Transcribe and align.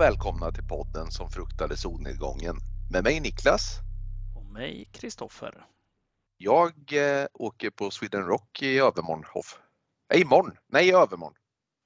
och 0.00 0.06
välkomna 0.06 0.50
till 0.50 0.64
podden 0.64 1.10
som 1.10 1.30
fruktade 1.30 1.76
solnedgången 1.76 2.56
med 2.92 3.04
mig 3.04 3.20
Niklas. 3.20 3.78
Och 4.36 4.44
mig 4.44 4.88
Kristoffer. 4.92 5.66
Jag 6.36 6.72
eh, 6.92 7.26
åker 7.32 7.70
på 7.70 7.90
Sweden 7.90 8.24
Rock 8.24 8.62
i 8.62 8.78
övermorgon. 8.78 9.42
Nej, 10.10 10.20
imorgon. 10.20 10.56
Nej, 10.68 10.88
i 10.88 10.92
övermorgon. 10.92 11.34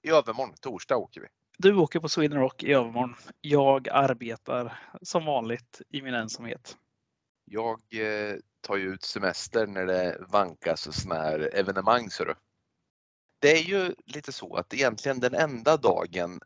I 0.02 0.10
övermorgon, 0.10 0.54
torsdag 0.60 0.96
åker 0.96 1.20
vi. 1.20 1.26
Du 1.58 1.76
åker 1.76 2.00
på 2.00 2.08
Sweden 2.08 2.38
Rock 2.38 2.62
i 2.62 2.72
övermorgon. 2.72 3.14
Jag 3.40 3.88
arbetar 3.88 4.78
som 5.02 5.24
vanligt 5.24 5.82
i 5.90 6.02
min 6.02 6.14
ensamhet. 6.14 6.76
Jag 7.44 7.80
eh, 7.92 8.36
tar 8.60 8.76
ju 8.76 8.94
ut 8.94 9.02
semester 9.02 9.66
när 9.66 9.86
det 9.86 10.18
vankas 10.28 11.00
sådana 11.00 11.22
här 11.22 11.50
evenemang. 11.54 12.10
Så. 12.10 12.24
Det 13.38 13.52
är 13.52 13.62
ju 13.62 13.94
lite 14.06 14.32
så 14.32 14.56
att 14.56 14.74
egentligen 14.74 15.20
den 15.20 15.34
enda 15.34 15.76
dagen 15.76 16.40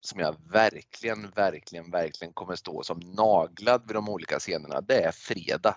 som 0.00 0.20
jag 0.20 0.36
verkligen, 0.50 1.30
verkligen, 1.30 1.90
verkligen 1.90 2.32
kommer 2.32 2.56
stå 2.56 2.82
som 2.82 2.98
naglad 2.98 3.82
vid 3.86 3.96
de 3.96 4.08
olika 4.08 4.38
scenerna, 4.38 4.80
det 4.80 5.00
är 5.00 5.12
fredag. 5.12 5.76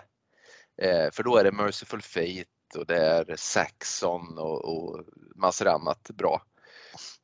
Eh, 0.82 1.10
för 1.12 1.22
då 1.22 1.36
är 1.36 1.44
det 1.44 1.52
Merciful 1.52 2.02
Fate 2.02 2.78
och 2.78 2.86
det 2.86 2.96
är 2.96 3.36
Saxon 3.36 4.38
och, 4.38 4.64
och 4.64 5.04
massor 5.36 5.68
annat 5.68 6.10
bra. 6.14 6.42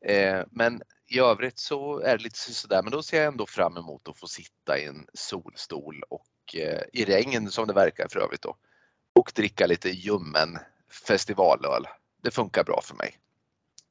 Eh, 0.06 0.42
men 0.50 0.83
i 1.06 1.19
övrigt 1.19 1.59
så 1.59 2.00
är 2.00 2.17
det 2.17 2.22
lite 2.22 2.39
sådär, 2.39 2.83
men 2.83 2.92
då 2.92 3.03
ser 3.03 3.19
jag 3.19 3.27
ändå 3.27 3.47
fram 3.47 3.77
emot 3.77 4.09
att 4.09 4.19
få 4.19 4.27
sitta 4.27 4.78
i 4.78 4.84
en 4.84 5.06
solstol 5.15 6.03
och 6.09 6.55
eh, 6.55 6.83
i 6.92 7.05
regn 7.05 7.50
som 7.50 7.67
det 7.67 7.72
verkar 7.72 8.09
för 8.09 8.20
övrigt 8.20 8.42
då. 8.42 8.56
Och 9.15 9.33
dricka 9.34 9.67
lite 9.67 9.89
ljummen 9.91 10.59
festivalöl. 11.06 11.87
Det 12.22 12.31
funkar 12.31 12.65
bra 12.65 12.81
för 12.84 12.94
mig 12.94 13.19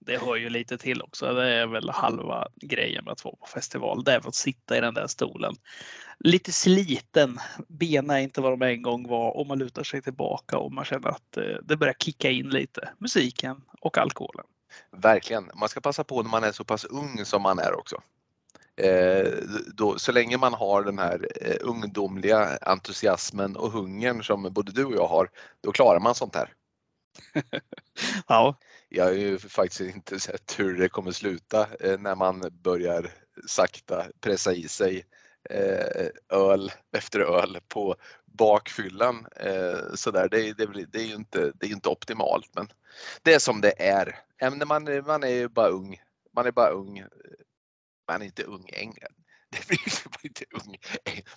det 0.07 0.17
hör 0.17 0.35
ju 0.35 0.49
lite 0.49 0.77
till 0.77 1.01
också. 1.01 1.33
Det 1.33 1.53
är 1.53 1.67
väl 1.67 1.89
halva 1.89 2.47
grejen 2.55 3.03
med 3.03 3.11
att 3.11 3.25
vara 3.25 3.35
på 3.35 3.47
festival. 3.47 4.03
Det 4.03 4.11
är 4.11 4.27
att 4.27 4.35
sitta 4.35 4.77
i 4.77 4.81
den 4.81 4.93
där 4.93 5.07
stolen. 5.07 5.55
Lite 6.19 6.51
sliten. 6.51 7.39
Benen 7.67 8.09
är 8.09 8.19
inte 8.19 8.41
vad 8.41 8.51
de 8.51 8.61
en 8.61 8.81
gång 8.81 9.07
var 9.07 9.37
och 9.37 9.47
man 9.47 9.59
lutar 9.59 9.83
sig 9.83 10.01
tillbaka 10.01 10.57
och 10.57 10.71
man 10.71 10.85
känner 10.85 11.09
att 11.09 11.37
eh, 11.37 11.43
det 11.63 11.77
börjar 11.77 11.93
kicka 11.93 12.29
in 12.29 12.49
lite. 12.49 12.89
Musiken 12.97 13.61
och 13.81 13.97
alkoholen. 13.97 14.45
Verkligen. 14.91 15.49
Man 15.55 15.69
ska 15.69 15.81
passa 15.81 16.03
på 16.03 16.23
när 16.23 16.29
man 16.29 16.43
är 16.43 16.51
så 16.51 16.63
pass 16.63 16.85
ung 16.85 17.25
som 17.25 17.41
man 17.41 17.59
är 17.59 17.79
också. 17.79 18.01
Eh, 18.75 19.33
då, 19.73 19.99
så 19.99 20.11
länge 20.11 20.37
man 20.37 20.53
har 20.53 20.83
den 20.83 20.99
här 20.99 21.27
eh, 21.41 21.57
ungdomliga 21.61 22.57
entusiasmen 22.61 23.55
och 23.55 23.71
hungern 23.71 24.23
som 24.23 24.53
både 24.53 24.71
du 24.71 24.85
och 24.85 24.95
jag 24.95 25.07
har, 25.07 25.29
då 25.61 25.71
klarar 25.71 25.99
man 25.99 26.15
sånt 26.15 26.35
här. 26.35 26.53
ja. 28.27 28.57
Jag 28.89 29.05
har 29.05 29.11
ju 29.11 29.39
faktiskt 29.39 29.95
inte 29.95 30.19
sett 30.19 30.59
hur 30.59 30.77
det 30.77 30.89
kommer 30.89 31.11
sluta 31.11 31.67
eh, 31.79 31.99
när 31.99 32.15
man 32.15 32.43
börjar 32.51 33.11
sakta 33.47 34.05
pressa 34.21 34.53
i 34.53 34.67
sig 34.67 35.05
eh, 35.49 36.09
öl 36.29 36.71
efter 36.97 37.19
öl 37.19 37.59
på 37.67 37.95
bakfyllan. 38.25 39.27
Eh, 39.35 39.93
så 39.95 40.11
där. 40.11 40.29
Det, 40.29 40.53
det, 40.53 40.85
det, 40.85 40.99
är 40.99 41.05
ju 41.05 41.15
inte, 41.15 41.51
det 41.55 41.65
är 41.65 41.71
inte 41.71 41.89
optimalt 41.89 42.49
men 42.55 42.67
det 43.21 43.33
är 43.33 43.39
som 43.39 43.61
det 43.61 43.81
är. 43.81 44.19
Man, 44.65 44.83
man 45.05 45.23
är 45.23 45.27
ju 45.27 45.47
bara 45.47 45.69
ung. 45.69 46.01
Man 46.35 46.45
är 46.45 46.51
bara 46.51 46.69
ung. 46.69 47.03
Man 48.07 48.21
är 48.21 48.25
inte 48.25 48.43
ung 48.43 48.69
än, 48.73 48.93
blir 49.67 50.25
inte 50.25 50.45
ung. 50.51 50.77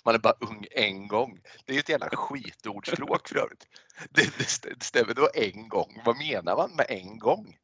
Man 0.05 0.15
är 0.15 0.19
bara 0.19 0.33
ung 0.39 0.65
en 0.71 1.07
gång. 1.07 1.39
Det 1.65 1.75
är 1.75 1.79
ett 1.79 1.89
jävla 1.89 2.09
skitordspråk 2.09 3.27
för 3.29 3.37
övrigt. 3.37 3.67
Det, 4.09 4.37
det, 4.37 4.69
det 4.69 4.83
stämmer 4.83 5.13
då 5.13 5.29
en 5.33 5.69
gång. 5.69 6.01
Vad 6.05 6.17
menar 6.17 6.55
man 6.55 6.75
med 6.75 6.85
en 6.89 7.19
gång? 7.19 7.57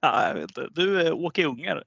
Ja, 0.00 0.28
jag 0.28 0.34
vet 0.34 0.42
inte. 0.42 0.68
Du 0.70 1.00
är 1.00 1.12
Åke 1.12 1.44
Unger. 1.44 1.84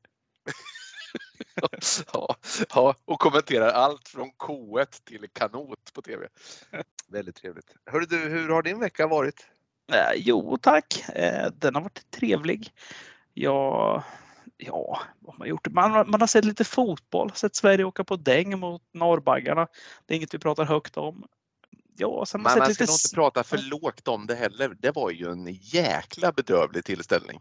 ja, 2.14 2.36
ja, 2.74 2.96
och 3.06 3.20
kommenterar 3.20 3.70
allt 3.70 4.08
från 4.08 4.32
K1 4.32 5.04
till 5.04 5.28
kanot 5.34 5.94
på 5.94 6.02
TV. 6.02 6.28
Väldigt 7.08 7.36
trevligt. 7.36 7.76
Hörru 7.86 8.06
du, 8.06 8.18
hur 8.18 8.50
har 8.50 8.64
din 8.64 8.80
vecka 8.80 9.08
varit? 9.08 9.48
Eh, 9.94 10.14
jo 10.16 10.58
tack, 10.58 11.10
eh, 11.10 11.52
den 11.52 11.76
har 11.76 11.82
varit 11.82 12.12
trevlig. 12.12 12.72
Jag 13.34 14.04
ja, 14.62 15.02
vad 15.20 15.40
man 15.40 15.48
gjort? 15.48 15.68
Man, 15.68 15.92
man 15.92 16.22
har 16.22 16.28
sett 16.28 16.46
lite 16.46 16.64
fotboll, 16.64 17.32
sett 17.32 17.56
Sverige 17.56 17.84
åka 17.84 18.04
på 18.04 18.16
däng 18.16 18.60
mot 18.60 18.82
norrbaggarna. 18.94 19.68
Det 20.06 20.14
är 20.14 20.16
inget 20.16 20.34
vi 20.34 20.40
pratar 20.40 20.66
högt 20.66 20.98
om. 20.98 21.24
Ja, 21.98 22.26
sen 22.26 22.42
man, 22.42 22.60
man 22.60 22.68
lite... 22.68 22.74
ska 22.74 22.92
nog 22.92 23.00
inte 23.06 23.16
prata 23.16 23.44
för 23.44 23.58
lågt 23.58 24.08
om 24.08 24.28
det 24.28 24.36
heller. 24.36 24.76
Det 24.80 24.92
var 24.96 25.12
ju 25.12 25.32
en 25.32 25.48
jäkla 25.54 26.32
bedrövlig 26.32 26.86
tillställning. 26.86 27.40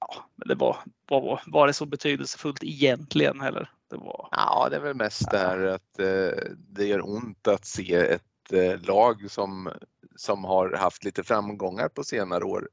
Ja, 0.00 0.30
men 0.34 0.48
det 0.48 0.54
var, 0.54 0.76
var, 1.08 1.40
var 1.46 1.66
det 1.66 1.72
så 1.72 1.86
betydelsefullt 1.86 2.64
egentligen 2.64 3.40
heller? 3.40 3.70
Det 3.90 3.96
var... 3.96 4.28
Ja, 4.30 4.68
det 4.70 4.76
är 4.76 4.80
väl 4.80 4.96
mest 4.96 5.30
det 5.30 5.38
här 5.38 5.58
att 5.58 5.98
eh, 5.98 6.52
det 6.56 6.86
gör 6.86 7.08
ont 7.08 7.48
att 7.48 7.64
se 7.64 7.94
ett 7.94 8.52
eh, 8.52 8.80
lag 8.80 9.30
som, 9.30 9.72
som 10.16 10.44
har 10.44 10.72
haft 10.72 11.04
lite 11.04 11.22
framgångar 11.22 11.88
på 11.88 12.04
senare 12.04 12.44
år 12.44 12.68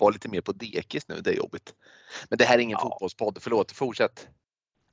vara 0.00 0.12
lite 0.12 0.28
mer 0.28 0.40
på 0.40 0.52
dekis 0.52 1.08
nu, 1.08 1.20
det 1.20 1.30
är 1.30 1.36
jobbigt. 1.36 1.74
Men 2.28 2.38
det 2.38 2.44
här 2.44 2.58
är 2.58 2.62
ingen 2.62 2.78
ja. 2.80 2.90
fotbollspodd, 2.90 3.38
förlåt, 3.40 3.72
fortsätt. 3.72 4.28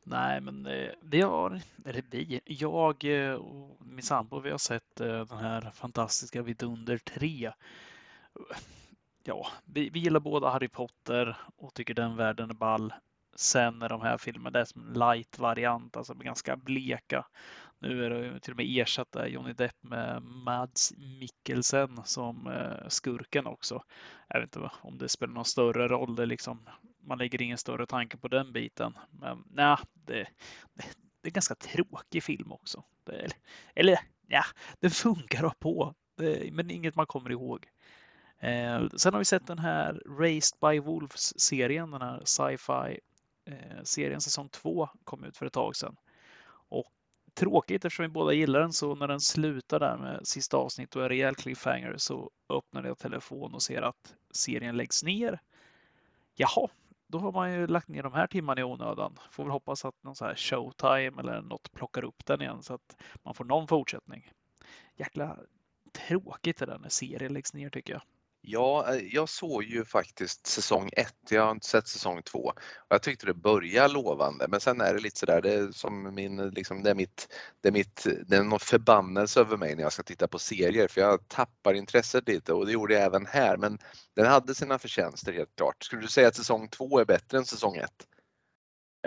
Nej, 0.09 0.41
men 0.41 0.65
eh, 0.65 0.89
vi 1.01 1.21
har, 1.21 1.61
eller 1.85 2.03
vi, 2.09 2.41
jag 2.45 3.03
eh, 3.03 3.33
och 3.33 3.85
min 3.85 4.03
sambo, 4.03 4.39
vi 4.39 4.51
har 4.51 4.57
sett 4.57 4.99
eh, 4.99 5.25
den 5.25 5.37
här 5.37 5.71
fantastiska 5.75 6.41
Vidunder 6.41 6.97
3. 6.97 7.51
Ja, 9.23 9.47
vi, 9.65 9.89
vi 9.89 9.99
gillar 9.99 10.19
båda 10.19 10.49
Harry 10.49 10.67
Potter 10.67 11.37
och 11.57 11.73
tycker 11.73 11.93
den 11.93 12.15
världen 12.15 12.49
är 12.49 12.53
ball. 12.53 12.93
Sen 13.35 13.81
är 13.81 13.89
de 13.89 14.01
här 14.01 14.17
filmerna, 14.17 14.51
det 14.51 14.59
är 14.59 14.65
som 14.65 14.87
en 14.87 14.93
light-variant, 14.93 15.97
alltså 15.97 16.13
ganska 16.13 16.55
bleka. 16.55 17.25
Nu 17.79 18.05
är 18.05 18.09
det 18.09 18.39
till 18.39 18.53
och 18.53 18.57
med 18.57 18.77
ersatt 18.77 19.11
där 19.11 19.27
Johnny 19.27 19.53
Depp 19.53 19.75
med 19.81 20.21
Mads 20.23 20.93
Mikkelsen 20.97 22.01
som 22.05 22.47
eh, 22.47 22.87
skurken 22.87 23.47
också. 23.47 23.83
Jag 24.27 24.39
vet 24.39 24.55
inte 24.55 24.71
om 24.81 24.97
det 24.97 25.09
spelar 25.09 25.33
någon 25.33 25.45
större 25.45 25.87
roll. 25.87 26.15
Det 26.15 26.25
liksom, 26.25 26.69
man 27.03 27.17
lägger 27.17 27.41
ingen 27.41 27.57
större 27.57 27.85
tanke 27.85 28.17
på 28.17 28.27
den 28.27 28.53
biten. 28.53 28.93
Men 29.11 29.43
nej, 29.51 29.77
det, 29.93 30.27
det, 30.73 30.85
det 31.21 31.29
är 31.29 31.31
ganska 31.31 31.55
tråkig 31.55 32.23
film 32.23 32.51
också. 32.51 32.83
Det, 33.03 33.27
eller 33.75 33.99
ja, 34.27 34.43
det 34.79 34.89
funkar 34.89 35.43
att 35.43 35.59
på, 35.59 35.95
det, 36.17 36.53
men 36.53 36.71
inget 36.71 36.95
man 36.95 37.05
kommer 37.05 37.31
ihåg. 37.31 37.67
Eh, 38.39 38.87
sen 38.95 39.13
har 39.13 39.19
vi 39.19 39.25
sett 39.25 39.47
den 39.47 39.59
här 39.59 40.01
Raised 40.19 40.59
by 40.61 40.79
Wolves-serien, 40.79 41.91
den 41.91 42.01
här 42.01 42.21
sci-fi 42.25 42.99
eh, 43.45 43.83
serien 43.83 44.21
säsong 44.21 44.49
2 44.49 44.89
kom 45.03 45.23
ut 45.23 45.37
för 45.37 45.45
ett 45.45 45.53
tag 45.53 45.75
sedan. 45.75 45.95
Tråkigt 47.37 47.85
eftersom 47.85 48.03
vi 48.03 48.09
båda 48.09 48.33
gillar 48.33 48.59
den 48.59 48.73
så 48.73 48.95
när 48.95 49.07
den 49.07 49.19
slutar 49.19 49.79
där 49.79 49.97
med 49.97 50.27
sista 50.27 50.57
avsnitt 50.57 50.95
och 50.95 51.03
är 51.03 51.09
rejäl 51.09 51.35
cliffhanger 51.35 51.95
så 51.97 52.31
öppnar 52.49 52.83
jag 52.83 52.97
telefon 52.97 53.53
och 53.53 53.61
ser 53.61 53.81
att 53.81 54.15
serien 54.31 54.77
läggs 54.77 55.03
ner. 55.03 55.39
Jaha, 56.35 56.67
då 57.07 57.19
har 57.19 57.31
man 57.31 57.53
ju 57.53 57.67
lagt 57.67 57.87
ner 57.87 58.03
de 58.03 58.13
här 58.13 58.27
timmarna 58.27 58.61
i 58.61 58.63
onödan. 58.63 59.17
Får 59.31 59.43
väl 59.43 59.51
hoppas 59.51 59.85
att 59.85 60.03
någon 60.03 60.15
så 60.15 60.25
här 60.25 60.35
showtime 60.35 61.19
eller 61.19 61.41
något 61.41 61.71
plockar 61.71 62.03
upp 62.03 62.25
den 62.25 62.41
igen 62.41 62.63
så 62.63 62.73
att 62.73 63.01
man 63.23 63.33
får 63.33 63.45
någon 63.45 63.67
fortsättning. 63.67 64.31
Jäkla 64.95 65.37
tråkigt 66.07 66.57
det 66.57 66.65
där 66.65 66.79
när 66.79 66.89
serien 66.89 67.33
läggs 67.33 67.53
ner 67.53 67.69
tycker 67.69 67.93
jag. 67.93 68.01
Ja, 68.49 68.93
eh, 68.93 69.01
jag 69.11 69.29
såg 69.29 69.63
ju 69.63 69.85
faktiskt 69.85 70.47
säsong 70.47 70.89
1, 70.93 71.13
jag 71.29 71.43
har 71.43 71.51
inte 71.51 71.67
sett 71.67 71.87
säsong 71.87 72.21
2. 72.23 72.53
Jag 72.89 73.01
tyckte 73.01 73.25
det 73.25 73.33
började 73.33 73.93
lovande 73.93 74.47
men 74.47 74.59
sen 74.59 74.81
är 74.81 74.93
det 74.93 74.99
lite 74.99 75.19
sådär, 75.19 75.41
det 75.41 75.53
är 75.53 75.71
som 75.71 76.15
min, 76.15 76.49
liksom, 76.49 76.83
det 76.83 76.89
är 76.89 76.95
mitt, 76.95 77.33
det 77.61 77.67
är 77.67 77.71
mitt, 77.71 78.07
det 78.27 78.35
är 78.35 78.43
någon 78.43 78.59
förbannelse 78.59 79.39
över 79.39 79.57
mig 79.57 79.75
när 79.75 79.83
jag 79.83 79.93
ska 79.93 80.03
titta 80.03 80.27
på 80.27 80.39
serier 80.39 80.87
för 80.87 81.01
jag 81.01 81.27
tappar 81.27 81.73
intresset 81.73 82.27
lite 82.27 82.53
och 82.53 82.65
det 82.65 82.71
gjorde 82.71 82.93
jag 82.93 83.03
även 83.03 83.25
här 83.25 83.57
men 83.57 83.79
den 84.15 84.25
hade 84.25 84.55
sina 84.55 84.79
förtjänster 84.79 85.33
helt 85.33 85.55
klart. 85.55 85.83
Skulle 85.83 86.01
du 86.01 86.07
säga 86.07 86.27
att 86.27 86.35
säsong 86.35 86.69
2 86.69 86.99
är 86.99 87.05
bättre 87.05 87.37
än 87.37 87.45
säsong 87.45 87.75
1? 87.75 87.89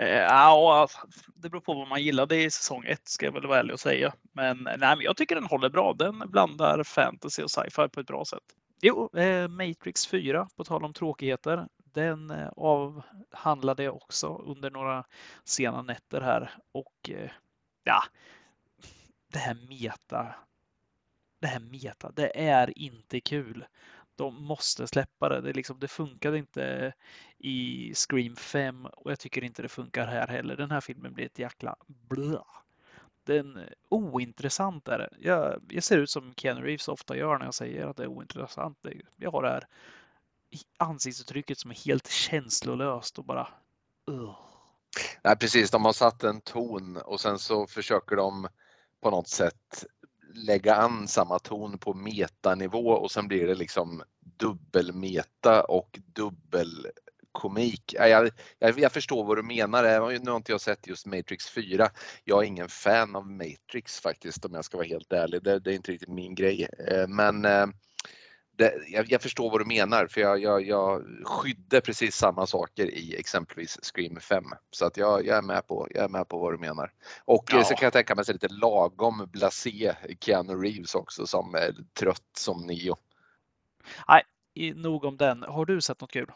Eh, 0.01 0.07
ja, 0.07 0.87
det 1.35 1.49
beror 1.49 1.61
på 1.61 1.73
vad 1.73 1.87
man 1.87 2.03
gillade 2.03 2.43
i 2.43 2.51
säsong 2.51 2.85
1 2.85 3.07
ska 3.07 3.25
jag 3.25 3.33
väl 3.33 3.47
vara 3.47 3.59
ärlig 3.59 3.73
och 3.73 3.79
säga. 3.79 4.13
Men, 4.33 4.57
nej, 4.63 4.77
men 4.77 5.01
jag 5.01 5.17
tycker 5.17 5.35
den 5.35 5.45
håller 5.45 5.69
bra. 5.69 5.93
Den 5.93 6.23
blandar 6.31 6.83
fantasy 6.83 7.43
och 7.43 7.51
sci-fi 7.51 7.89
på 7.89 7.99
ett 7.99 8.07
bra 8.07 8.25
sätt. 8.25 8.60
Jo, 8.83 9.09
eh, 9.13 9.47
Matrix 9.47 10.07
4, 10.07 10.47
på 10.55 10.63
tal 10.63 10.85
om 10.85 10.93
tråkigheter, 10.93 11.67
den 11.77 12.29
eh, 12.29 12.49
avhandlade 12.57 13.83
jag 13.83 13.95
också 13.95 14.27
under 14.45 14.71
några 14.71 15.05
sena 15.43 15.81
nätter 15.81 16.21
här 16.21 16.51
och 16.71 17.09
eh, 17.09 17.31
ja, 17.83 18.03
det 19.31 19.39
här 19.39 19.57
meta. 19.69 20.35
Det 21.39 21.47
här 21.47 21.59
meta, 21.59 22.11
det 22.11 22.39
är 22.39 22.79
inte 22.79 23.19
kul. 23.19 23.65
De 24.15 24.43
måste 24.43 24.87
släppa 24.87 25.29
det. 25.29 25.41
Det, 25.41 25.53
liksom, 25.53 25.79
det 25.79 25.87
funkade 25.87 26.37
inte 26.37 26.93
i 27.37 27.93
Scream 27.95 28.35
5 28.35 28.85
och 28.85 29.11
jag 29.11 29.19
tycker 29.19 29.43
inte 29.43 29.61
det 29.61 29.69
funkar 29.69 30.07
här 30.07 30.27
heller. 30.27 30.55
Den 30.55 30.71
här 30.71 30.81
filmen 30.81 31.13
blir 31.13 31.25
ett 31.25 31.39
jäkla 31.39 31.75
blö 31.87 32.39
den 33.31 33.59
ointressant 33.89 34.87
är 34.87 34.97
det. 34.97 35.09
Jag, 35.19 35.61
jag 35.69 35.83
ser 35.83 35.97
ut 35.97 36.09
som 36.09 36.33
Keanu 36.37 36.61
Reeves 36.61 36.87
ofta 36.87 37.17
gör 37.17 37.37
när 37.37 37.45
jag 37.45 37.53
säger 37.53 37.87
att 37.87 37.97
det 37.97 38.03
är 38.03 38.07
ointressant. 38.07 38.77
Jag 39.15 39.31
har 39.31 39.43
det 39.43 39.49
här 39.49 39.67
ansiktsuttrycket 40.77 41.57
som 41.57 41.71
är 41.71 41.75
helt 41.75 42.07
känslolöst 42.07 43.19
och 43.19 43.25
bara 43.25 43.47
uh. 44.09 44.35
Nej, 45.23 45.37
precis, 45.37 45.71
de 45.71 45.85
har 45.85 45.93
satt 45.93 46.23
en 46.23 46.41
ton 46.41 46.97
och 46.97 47.19
sen 47.19 47.39
så 47.39 47.67
försöker 47.67 48.15
de 48.15 48.47
på 49.01 49.11
något 49.11 49.27
sätt 49.27 49.85
lägga 50.33 50.75
an 50.75 51.07
samma 51.07 51.39
ton 51.39 51.77
på 51.77 51.93
metanivå 51.93 52.91
och 52.91 53.11
sen 53.11 53.27
blir 53.27 53.47
det 53.47 53.55
liksom 53.55 54.03
dubbelmeta 54.19 55.63
och 55.63 55.99
dubbel 56.05 56.87
dubbelkomik. 57.31 57.93
Jag, 57.97 58.31
jag, 58.59 58.79
jag 58.79 58.91
förstår 58.91 59.23
vad 59.23 59.37
du 59.37 59.43
menar. 59.43 59.83
Nu 60.19 60.31
har 60.31 60.37
inte 60.37 60.51
jag 60.51 60.61
sett 60.61 60.87
just 60.87 61.05
Matrix 61.05 61.49
4. 61.49 61.89
Jag 62.23 62.43
är 62.43 62.47
ingen 62.47 62.69
fan 62.69 63.15
av 63.15 63.27
Matrix 63.27 63.99
faktiskt 63.99 64.45
om 64.45 64.53
jag 64.53 64.65
ska 64.65 64.77
vara 64.77 64.87
helt 64.87 65.13
ärlig. 65.13 65.43
Det, 65.43 65.59
det 65.59 65.71
är 65.71 65.75
inte 65.75 65.91
riktigt 65.91 66.09
min 66.09 66.35
grej. 66.35 66.67
Eh, 66.87 67.07
men 67.07 67.45
eh, 67.45 67.67
det, 68.57 68.73
jag, 68.87 69.11
jag, 69.11 69.21
förstår 69.21 69.51
vad 69.51 69.59
du 69.59 69.65
menar 69.65 70.07
för 70.07 70.21
jag, 70.21 70.67
jag, 70.67 71.03
skydde 71.23 71.81
precis 71.81 72.15
samma 72.15 72.47
saker 72.47 72.85
i 72.85 73.15
exempelvis 73.19 73.77
Scream 73.81 74.19
5. 74.19 74.43
Så 74.71 74.85
att 74.85 74.97
jag, 74.97 75.25
jag, 75.25 75.37
är 75.37 75.41
med 75.41 75.67
på, 75.67 75.87
jag 75.91 76.03
är 76.03 76.09
med 76.09 76.27
på 76.27 76.39
vad 76.39 76.53
du 76.53 76.57
menar. 76.57 76.91
Och 77.25 77.45
ja. 77.51 77.63
så 77.63 77.75
kan 77.75 77.85
jag 77.85 77.93
tänka 77.93 78.15
mig 78.15 78.25
lite 78.27 78.47
lagom 78.47 79.29
blasé 79.31 79.95
Keanu 80.19 80.55
Reeves 80.55 80.95
också 80.95 81.27
som 81.27 81.55
är 81.55 81.75
trött 81.99 82.31
som 82.37 82.67
Neo. 82.67 82.95
Nej, 84.07 84.23
nog 84.75 85.05
om 85.05 85.17
den. 85.17 85.43
Har 85.43 85.65
du 85.65 85.81
sett 85.81 86.01
något 86.01 86.11
kul? 86.11 86.31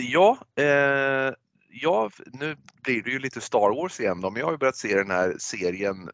Ja, 0.00 0.38
eh, 0.56 1.34
ja, 1.70 2.10
nu 2.26 2.56
blir 2.82 3.02
det 3.02 3.10
ju 3.10 3.18
lite 3.18 3.40
Star 3.40 3.76
Wars 3.76 4.00
igen 4.00 4.20
då, 4.20 4.30
men 4.30 4.40
jag 4.40 4.46
har 4.46 4.52
ju 4.52 4.58
börjat 4.58 4.76
se 4.76 4.94
den 4.94 5.10
här 5.10 5.36
serien 5.38 6.10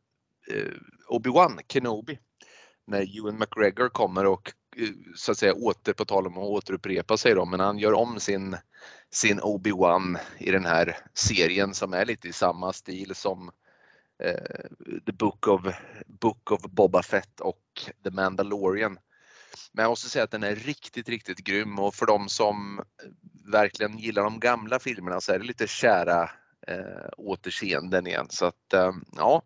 eh, 0.50 0.72
Obi-Wan 1.08 1.60
Kenobi. 1.68 2.18
När 2.86 3.18
Ewan 3.18 3.38
McGregor 3.38 3.88
kommer 3.88 4.26
och 4.26 4.52
eh, 4.76 4.88
så 5.14 5.32
att 5.32 5.38
säga 5.38 5.54
åter, 5.54 5.92
på 5.92 6.04
tal 6.04 6.26
om 6.26 6.38
att 6.38 6.44
återupprepa 6.44 7.16
sig 7.16 7.34
då, 7.34 7.44
men 7.44 7.60
han 7.60 7.78
gör 7.78 7.92
om 7.92 8.20
sin, 8.20 8.56
sin 9.10 9.40
Obi-Wan 9.40 10.18
i 10.38 10.50
den 10.50 10.64
här 10.64 10.96
serien 11.14 11.74
som 11.74 11.92
är 11.92 12.04
lite 12.04 12.28
i 12.28 12.32
samma 12.32 12.72
stil 12.72 13.14
som 13.14 13.50
eh, 14.22 14.68
The 15.06 15.12
Book 15.12 15.48
of, 15.48 15.62
Book 16.06 16.50
of 16.50 16.62
Boba 16.62 17.02
Fett 17.02 17.40
och 17.40 17.90
The 18.04 18.10
Mandalorian. 18.10 18.98
Men 19.72 19.82
jag 19.82 19.90
måste 19.90 20.10
säga 20.10 20.24
att 20.24 20.30
den 20.30 20.42
är 20.42 20.54
riktigt, 20.54 21.08
riktigt 21.08 21.38
grym 21.38 21.78
och 21.78 21.94
för 21.94 22.06
de 22.06 22.28
som 22.28 22.80
verkligen 23.52 23.98
gillar 23.98 24.24
de 24.24 24.40
gamla 24.40 24.78
filmerna 24.78 25.20
så 25.20 25.32
är 25.32 25.38
det 25.38 25.44
lite 25.44 25.66
kära 25.66 26.30
eh, 26.66 27.08
återseenden 27.16 28.06
igen. 28.06 28.26
Så 28.30 28.46
att 28.46 28.72
eh, 28.72 28.92
ja, 29.16 29.42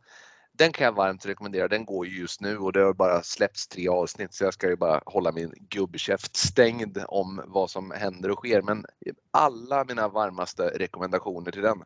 den 0.53 0.73
kan 0.73 0.85
jag 0.85 0.93
varmt 0.93 1.27
rekommendera. 1.27 1.69
Den 1.69 1.85
går 1.85 2.07
ju 2.07 2.21
just 2.21 2.41
nu 2.41 2.59
och 2.59 2.73
det 2.73 2.81
har 2.81 2.95
bara 2.95 3.23
släppts 3.23 3.69
tre 3.69 3.89
avsnitt 3.89 4.35
så 4.35 4.45
jag 4.45 4.55
ska 4.55 4.69
ju 4.69 4.77
bara 4.77 5.03
hålla 5.07 5.33
min 5.33 5.53
gubbkäft 5.71 6.37
stängd 6.37 6.99
om 7.09 7.43
vad 7.47 7.71
som 7.71 7.91
händer 7.91 8.31
och 8.31 8.39
sker. 8.39 8.63
Men 8.63 8.85
alla 9.31 9.85
mina 9.85 10.09
varmaste 10.09 10.63
rekommendationer 10.63 11.51
till 11.51 11.63
den. 11.63 11.83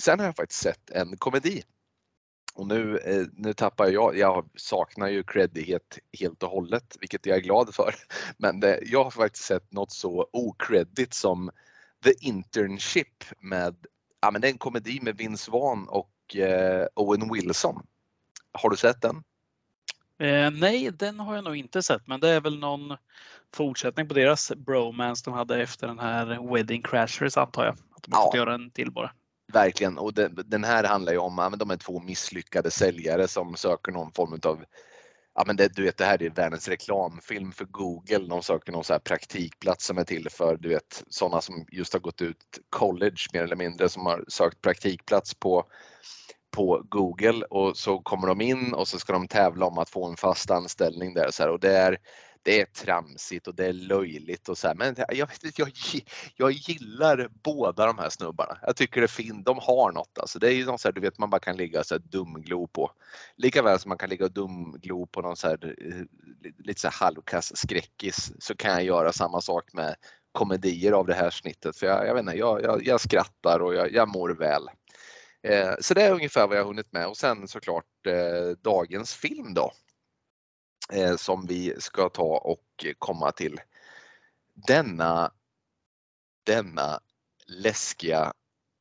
Sen 0.00 0.18
har 0.18 0.26
jag 0.26 0.36
faktiskt 0.36 0.62
sett 0.62 0.90
en 0.90 1.16
komedi. 1.16 1.62
Och 2.54 2.66
nu, 2.66 2.98
eh, 2.98 3.26
nu 3.32 3.52
tappar 3.52 3.86
jag, 3.86 4.18
jag 4.18 4.48
saknar 4.56 5.08
ju 5.08 5.22
creddighet 5.22 5.98
helt 6.20 6.42
och 6.42 6.50
hållet, 6.50 6.96
vilket 7.00 7.26
jag 7.26 7.36
är 7.36 7.42
glad 7.42 7.74
för. 7.74 7.94
Men 8.38 8.60
det, 8.60 8.80
jag 8.82 9.04
har 9.04 9.10
faktiskt 9.10 9.44
sett 9.44 9.72
något 9.72 9.92
så 9.92 10.28
okreddigt 10.32 11.14
som 11.14 11.50
The 12.04 12.12
Internship 12.20 13.24
med, 13.38 13.76
ja 14.20 14.30
men 14.30 14.40
det 14.40 14.48
är 14.48 14.52
en 14.52 14.58
komedi 14.58 15.00
med 15.02 15.16
Vince 15.16 15.50
Vaughn 15.50 15.88
och 15.88 16.10
Eh, 16.34 16.86
Owen 16.94 17.32
Wilson. 17.32 17.86
Har 18.52 18.70
du 18.70 18.76
sett 18.76 19.02
den? 19.02 19.16
Eh, 20.18 20.50
nej, 20.50 20.90
den 20.90 21.20
har 21.20 21.34
jag 21.34 21.44
nog 21.44 21.56
inte 21.56 21.82
sett, 21.82 22.06
men 22.06 22.20
det 22.20 22.28
är 22.28 22.40
väl 22.40 22.58
någon 22.58 22.96
fortsättning 23.54 24.08
på 24.08 24.14
deras 24.14 24.52
bromance 24.56 25.22
de 25.24 25.34
hade 25.34 25.62
efter 25.62 25.86
den 25.86 25.98
här 25.98 26.54
Wedding 26.54 26.82
Crashers 26.82 27.36
antar 27.36 27.64
jag. 27.64 27.72
Att 27.72 28.02
de 28.02 28.10
ja. 28.10 28.32
göra 28.34 28.54
en 28.54 28.70
till 28.70 28.92
bara. 28.92 29.12
Verkligen, 29.54 29.98
och 29.98 30.14
den, 30.14 30.38
den 30.46 30.64
här 30.64 30.84
handlar 30.84 31.12
ju 31.12 31.18
om 31.18 31.38
att 31.38 31.58
de 31.58 31.70
är 31.70 31.76
två 31.76 32.00
misslyckade 32.00 32.70
säljare 32.70 33.28
som 33.28 33.56
söker 33.56 33.92
någon 33.92 34.12
form 34.12 34.40
av 34.44 34.64
ja 35.34 35.44
men 35.46 35.56
det, 35.56 35.76
du 35.76 35.82
vet 35.82 35.96
det 35.96 36.04
här 36.04 36.22
är 36.22 36.30
världens 36.30 36.68
reklamfilm 36.68 37.52
för 37.52 37.64
Google. 37.64 38.18
De 38.28 38.42
söker 38.42 38.72
någon 38.72 38.84
så 38.84 38.92
här 38.92 39.00
praktikplats 39.00 39.86
som 39.86 39.98
är 39.98 40.04
till 40.04 40.28
för 40.30 40.56
du 40.56 40.68
vet 40.68 41.04
sådana 41.08 41.40
som 41.40 41.66
just 41.72 41.92
har 41.92 42.00
gått 42.00 42.22
ut 42.22 42.36
college 42.68 43.16
mer 43.32 43.42
eller 43.42 43.56
mindre 43.56 43.88
som 43.88 44.06
har 44.06 44.24
sökt 44.28 44.62
praktikplats 44.62 45.34
på 45.34 45.64
på 46.50 46.82
Google. 46.88 47.44
Och 47.50 47.76
så 47.76 47.98
kommer 47.98 48.26
de 48.28 48.40
in 48.40 48.74
och 48.74 48.88
så 48.88 48.98
ska 48.98 49.12
de 49.12 49.28
tävla 49.28 49.66
om 49.66 49.78
att 49.78 49.90
få 49.90 50.06
en 50.06 50.16
fast 50.16 50.50
anställning 50.50 51.14
där 51.14 51.30
så 51.30 51.42
här, 51.42 51.50
och 51.50 51.60
det 51.60 51.76
är 51.76 51.98
det 52.44 52.60
är 52.60 52.64
tramsigt 52.64 53.46
och 53.46 53.54
det 53.54 53.66
är 53.66 53.72
löjligt 53.72 54.48
och 54.48 54.58
så 54.58 54.68
här. 54.68 54.74
men 54.74 54.96
jag, 55.08 55.26
vet, 55.26 55.58
jag, 55.58 55.72
jag 56.36 56.50
gillar 56.50 57.28
båda 57.42 57.86
de 57.86 57.98
här 57.98 58.08
snubbarna. 58.08 58.58
Jag 58.62 58.76
tycker 58.76 59.00
det 59.00 59.04
är 59.04 59.08
fint. 59.08 59.46
De 59.46 59.58
har 59.62 59.92
något 59.92 60.18
alltså. 60.18 60.38
Det 60.38 60.48
är 60.48 60.52
ju 60.52 60.64
någon 60.64 60.78
så 60.78 60.88
här, 60.88 60.92
du 60.92 61.00
vet 61.00 61.18
man 61.18 61.30
bara 61.30 61.40
kan 61.40 61.56
ligga 61.56 61.84
så 61.84 61.94
här 61.94 61.98
dumglo 61.98 62.66
på. 62.66 62.90
Likaväl 63.36 63.78
som 63.78 63.88
man 63.88 63.98
kan 63.98 64.08
ligga 64.08 64.24
och 64.24 64.32
dumglo 64.32 65.06
på 65.06 65.20
någon 65.22 65.36
så 65.36 65.48
här 65.48 65.74
eh, 65.78 66.02
lite 66.58 66.80
så 66.80 66.88
här 66.88 67.06
halvkass 67.06 67.56
skräckis 67.56 68.32
så 68.38 68.56
kan 68.56 68.72
jag 68.72 68.84
göra 68.84 69.12
samma 69.12 69.40
sak 69.40 69.72
med 69.72 69.94
komedier 70.32 70.92
av 70.92 71.06
det 71.06 71.14
här 71.14 71.30
snittet. 71.30 71.76
För 71.76 71.86
jag, 71.86 72.06
jag 72.06 72.14
vet 72.14 72.20
inte, 72.20 72.36
jag, 72.36 72.62
jag, 72.62 72.86
jag 72.86 73.00
skrattar 73.00 73.60
och 73.60 73.74
jag, 73.74 73.92
jag 73.92 74.08
mår 74.08 74.30
väl. 74.30 74.68
Eh, 75.42 75.74
så 75.80 75.94
det 75.94 76.02
är 76.02 76.12
ungefär 76.12 76.46
vad 76.46 76.58
jag 76.58 76.64
hunnit 76.64 76.92
med 76.92 77.06
och 77.06 77.16
sen 77.16 77.48
såklart 77.48 78.06
eh, 78.06 78.56
dagens 78.62 79.14
film 79.14 79.54
då. 79.54 79.72
Eh, 80.92 81.16
som 81.16 81.46
vi 81.46 81.74
ska 81.78 82.08
ta 82.08 82.38
och 82.38 82.86
komma 82.98 83.32
till. 83.32 83.60
Denna, 84.54 85.32
denna 86.46 87.00
läskiga 87.46 88.32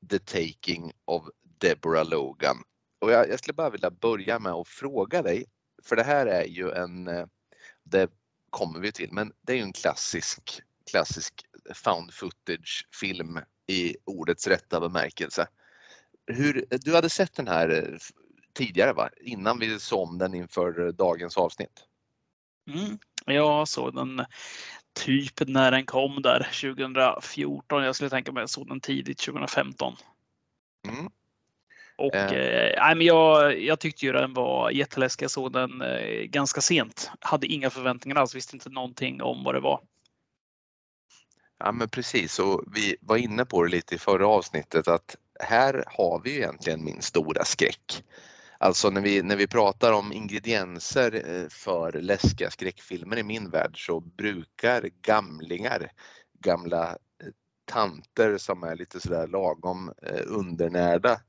The 0.09 0.19
Taking 0.19 0.91
of 1.05 1.23
Deborah 1.57 2.09
Logan. 2.09 2.57
Och 3.01 3.11
jag, 3.11 3.29
jag 3.29 3.39
skulle 3.39 3.53
bara 3.53 3.69
vilja 3.69 3.91
börja 3.91 4.39
med 4.39 4.51
att 4.51 4.67
fråga 4.67 5.21
dig, 5.21 5.45
för 5.83 5.95
det 5.95 6.03
här 6.03 6.25
är 6.25 6.45
ju 6.45 6.71
en, 6.71 7.07
eh, 7.07 7.25
det 7.83 8.11
kommer 8.49 8.79
vi 8.79 8.91
till, 8.91 9.11
men 9.11 9.33
det 9.41 9.53
är 9.53 9.57
ju 9.57 9.63
en 9.63 9.73
klassisk, 9.73 10.61
klassisk 10.91 11.45
found 11.73 12.13
footage 12.13 12.87
film 13.01 13.39
i 13.67 13.95
ordets 14.05 14.47
rätta 14.47 14.79
bemärkelse 14.79 15.47
hur, 16.25 16.65
du 16.69 16.95
hade 16.95 17.09
sett 17.09 17.33
den 17.33 17.47
här 17.47 17.69
eh, 17.69 17.97
tidigare 18.53 18.93
va? 18.93 19.09
Innan 19.21 19.59
vi 19.59 19.79
såg 19.79 20.09
om 20.09 20.17
den 20.17 20.33
inför 20.33 20.91
dagens 20.91 21.37
avsnitt? 21.37 21.85
Mm, 22.67 22.97
jag 23.25 23.67
såg 23.67 23.95
den 23.95 24.25
typ 24.93 25.47
när 25.47 25.71
den 25.71 25.85
kom 25.85 26.21
där 26.21 26.47
2014. 26.61 27.83
Jag 27.83 27.95
skulle 27.95 28.09
tänka 28.09 28.31
mig 28.31 28.41
att 28.41 28.43
jag 28.43 28.49
såg 28.49 28.67
den 28.67 28.79
tidigt 28.79 29.17
2015. 29.17 29.95
Mm. 30.87 31.09
Och 31.95 32.15
eh. 32.15 32.89
Eh, 32.89 32.95
men 32.95 33.05
jag, 33.05 33.59
jag 33.59 33.79
tyckte 33.79 34.05
ju 34.05 34.11
den 34.11 34.33
var 34.33 34.71
jätteläskig. 34.71 35.23
Jag 35.23 35.31
såg 35.31 35.53
den 35.53 35.81
eh, 35.81 36.23
ganska 36.23 36.61
sent. 36.61 37.11
Hade 37.19 37.47
inga 37.47 37.69
förväntningar 37.69 38.15
alls, 38.15 38.35
visste 38.35 38.55
inte 38.55 38.69
någonting 38.69 39.21
om 39.21 39.43
vad 39.43 39.55
det 39.55 39.59
var. 39.59 39.81
Ja 41.59 41.71
men 41.71 41.89
precis 41.89 42.39
och 42.39 42.63
vi 42.75 42.95
var 43.01 43.17
inne 43.17 43.45
på 43.45 43.63
det 43.63 43.69
lite 43.71 43.95
i 43.95 43.97
förra 43.97 44.27
avsnittet 44.27 44.87
att 44.87 45.15
här 45.39 45.83
har 45.87 46.21
vi 46.23 46.37
egentligen 46.37 46.85
min 46.85 47.01
stora 47.01 47.45
skräck. 47.45 48.03
Alltså 48.63 48.89
när 48.89 49.01
vi, 49.01 49.21
när 49.21 49.35
vi 49.35 49.47
pratar 49.47 49.93
om 49.93 50.13
ingredienser 50.13 51.23
eh, 51.29 51.49
för 51.49 51.91
läskiga 51.91 52.51
skräckfilmer 52.51 53.17
i 53.17 53.23
min 53.23 53.49
värld 53.49 53.85
så 53.85 53.99
brukar 53.99 54.89
gamlingar, 55.01 55.91
gamla 56.39 56.89
eh, 56.89 57.29
tanter 57.65 58.37
som 58.37 58.63
är 58.63 58.75
lite 58.75 58.99
sådär 58.99 59.27
lagom 59.27 59.93
eh, 60.01 60.21
undernärda. 60.25 61.21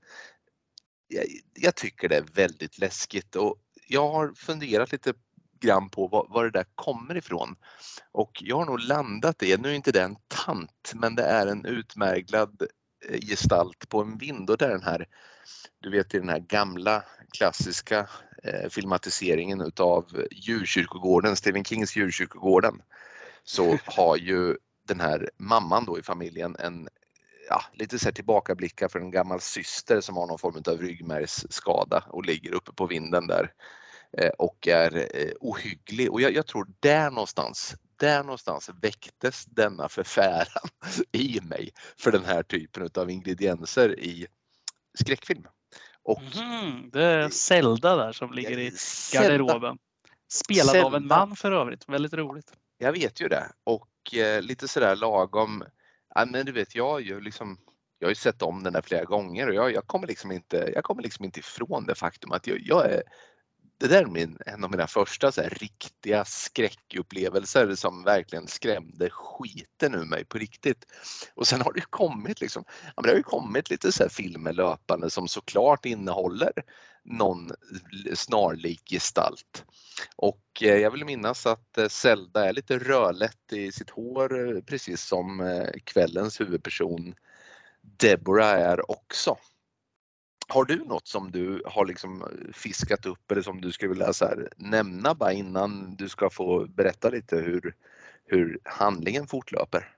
Jag, 1.09 1.25
jag 1.55 1.75
tycker 1.75 2.09
det 2.09 2.17
är 2.17 2.27
väldigt 2.35 2.79
läskigt 2.79 3.37
och 3.37 3.57
jag 3.89 4.09
har 4.09 4.33
funderat 4.35 4.93
lite 4.93 5.15
grann 5.61 5.91
på 5.91 6.07
var, 6.07 6.27
var, 6.29 6.45
det 6.45 6.51
där 6.51 6.67
kommer 6.75 7.17
ifrån. 7.17 7.57
Och 8.13 8.31
jag 8.41 8.57
har 8.57 8.67
nog 8.67 8.81
landat 8.81 9.43
i, 9.43 9.57
nu 9.57 9.69
är 9.69 9.75
inte 9.75 9.93
det 9.93 10.03
en 10.03 10.17
tant, 10.29 10.93
men 10.95 11.15
det 11.15 11.25
är 11.25 11.47
en 11.47 11.65
utmärglad 11.65 12.63
gestalt 13.21 13.89
på 13.89 14.01
en 14.01 14.19
vind 14.19 14.51
och 14.51 14.59
det 14.59 14.65
är 14.65 14.71
den 14.71 14.83
här, 14.83 15.07
du 15.81 15.91
vet 15.91 16.15
i 16.15 16.19
den 16.19 16.29
här 16.29 16.39
gamla 16.39 17.05
klassiska 17.37 18.09
eh, 18.43 18.69
filmatiseringen 18.71 19.61
utav 19.61 20.27
djurkyrkogården, 20.31 21.37
Stephen 21.37 21.65
Kings 21.65 21.97
djurkyrkogården, 21.97 22.83
så 23.45 23.79
har 23.85 24.17
ju 24.17 24.57
den 24.89 25.01
här 25.01 25.31
mamman 25.37 25.85
då 25.85 25.99
i 25.99 26.03
familjen 26.03 26.57
en 26.59 26.89
ja, 27.49 27.63
lite 27.73 27.99
så 27.99 28.05
här 28.05 28.13
tillbakablickar 28.13 28.89
för 28.89 29.01
en 29.01 29.11
gammal 29.11 29.41
syster 29.41 30.01
som 30.01 30.17
har 30.17 30.27
någon 30.27 30.39
form 30.39 30.63
av 30.67 30.79
ryggmärgsskada 30.79 32.05
och 32.09 32.25
ligger 32.25 32.55
uppe 32.55 32.73
på 32.73 32.87
vinden 32.87 33.27
där 33.27 33.53
eh, 34.19 34.31
och 34.39 34.69
är 34.69 34.97
eh, 34.97 35.33
ohygglig. 35.41 36.13
Och 36.13 36.21
jag, 36.21 36.33
jag, 36.33 36.47
tror 36.47 36.67
där 36.81 37.11
någonstans, 37.11 37.75
där 37.97 38.23
någonstans 38.23 38.71
väcktes 38.83 39.45
denna 39.45 39.89
förfäran 39.89 40.69
i 41.13 41.41
mig 41.43 41.71
för 41.97 42.13
den 42.13 42.25
här 42.25 42.43
typen 42.43 42.89
av 42.95 43.11
ingredienser 43.11 44.01
i 44.01 44.27
skräckfilm. 44.95 45.47
Och, 46.03 46.37
mm, 46.37 46.91
det 46.91 47.03
är 47.03 47.29
Zelda 47.29 47.97
där 47.97 48.13
som 48.13 48.33
ligger 48.33 48.59
i 48.59 48.73
garderoben. 49.13 49.79
Spelad 50.33 50.67
Zelda. 50.67 50.87
av 50.87 50.95
en 50.95 51.07
man 51.07 51.37
för 51.37 51.53
övrigt, 51.53 51.89
väldigt 51.89 52.15
roligt. 52.15 52.53
Jag 52.79 52.93
vet 52.93 53.21
ju 53.21 53.29
det 53.29 53.53
och 53.65 54.15
eh, 54.15 54.43
lite 54.43 54.69
sådär 54.69 54.97
lagom, 54.97 55.65
ja, 56.15 56.27
men 56.27 56.47
du 56.47 56.53
vet 56.53 56.75
jag 56.75 57.01
ju 57.01 57.21
liksom 57.21 57.59
jag 57.99 58.07
har 58.07 58.11
ju 58.11 58.15
sett 58.15 58.43
om 58.43 58.63
den 58.63 58.73
där 58.73 58.83
flera 58.83 59.05
gånger 59.05 59.49
och 59.49 59.55
jag, 59.55 59.73
jag, 59.73 59.87
kommer, 59.87 60.07
liksom 60.07 60.33
inte, 60.33 60.71
jag 60.75 60.85
kommer 60.85 61.03
liksom 61.03 61.25
inte 61.25 61.41
ifrån 61.41 61.87
det 61.87 61.95
faktum 61.95 62.33
att 62.33 62.47
jag, 62.47 62.59
jag 62.61 62.91
är 62.91 63.03
det 63.79 63.89
där 63.89 64.03
är 64.03 64.07
min, 64.07 64.39
en 64.47 64.65
av 64.65 64.71
mina 64.71 64.87
första 64.87 65.33
så 65.33 65.43
här, 65.43 65.51
riktiga 65.51 66.25
skräckupplevelser 66.25 67.75
som 67.75 68.05
verkligen 68.05 68.47
skrämde 68.47 69.11
skiten 69.11 69.95
ur 69.95 70.05
mig 70.05 70.25
på 70.25 70.39
riktigt. 70.39 70.85
Och 71.35 71.47
sen 71.47 71.61
har 71.61 71.73
det 71.73 71.91
kommit 71.91 72.41
liksom, 72.41 72.65
ja, 72.67 72.93
men 72.97 73.03
det 73.03 73.11
har 73.11 73.17
ju 73.17 73.23
kommit 73.23 73.71
lite 73.71 73.93
så 73.93 74.03
här 74.03 74.11
filmer 74.11 74.53
löpande 74.53 75.11
som 75.11 75.29
såklart 75.29 75.87
innehåller 75.87 76.53
någon 77.05 77.51
snarlik 78.15 78.83
gestalt. 78.91 79.65
Och 80.17 80.63
eh, 80.63 80.77
jag 80.77 80.91
vill 80.91 81.05
minnas 81.05 81.47
att 81.47 81.79
eh, 81.79 81.89
Zelda 81.89 82.49
är 82.49 82.53
lite 82.53 82.79
rödlätt 82.79 83.53
i 83.53 83.73
sitt 83.73 83.91
hår 83.91 84.57
eh, 84.57 84.61
precis 84.61 85.03
som 85.03 85.41
eh, 85.41 85.69
kvällens 85.85 86.41
huvudperson 86.41 87.15
Deborah 87.81 88.53
är 88.53 88.91
också. 88.91 89.37
Har 90.49 90.65
du 90.65 90.85
något 90.85 91.09
som 91.09 91.31
du 91.31 91.63
har 91.67 91.87
liksom 91.87 92.25
fiskat 92.53 93.07
upp 93.07 93.31
eller 93.31 93.43
som 93.43 93.61
du 93.61 93.73
skulle 93.73 93.89
vilja 93.89 94.13
här, 94.21 94.49
nämna 94.57 95.15
bara 95.15 95.33
innan 95.33 95.97
du 95.97 96.09
ska 96.09 96.31
få 96.31 96.67
berätta 96.67 97.11
lite 97.11 97.37
hur, 97.37 97.75
hur 98.25 98.59
handlingen 98.65 99.27
fortlöper? 99.27 99.89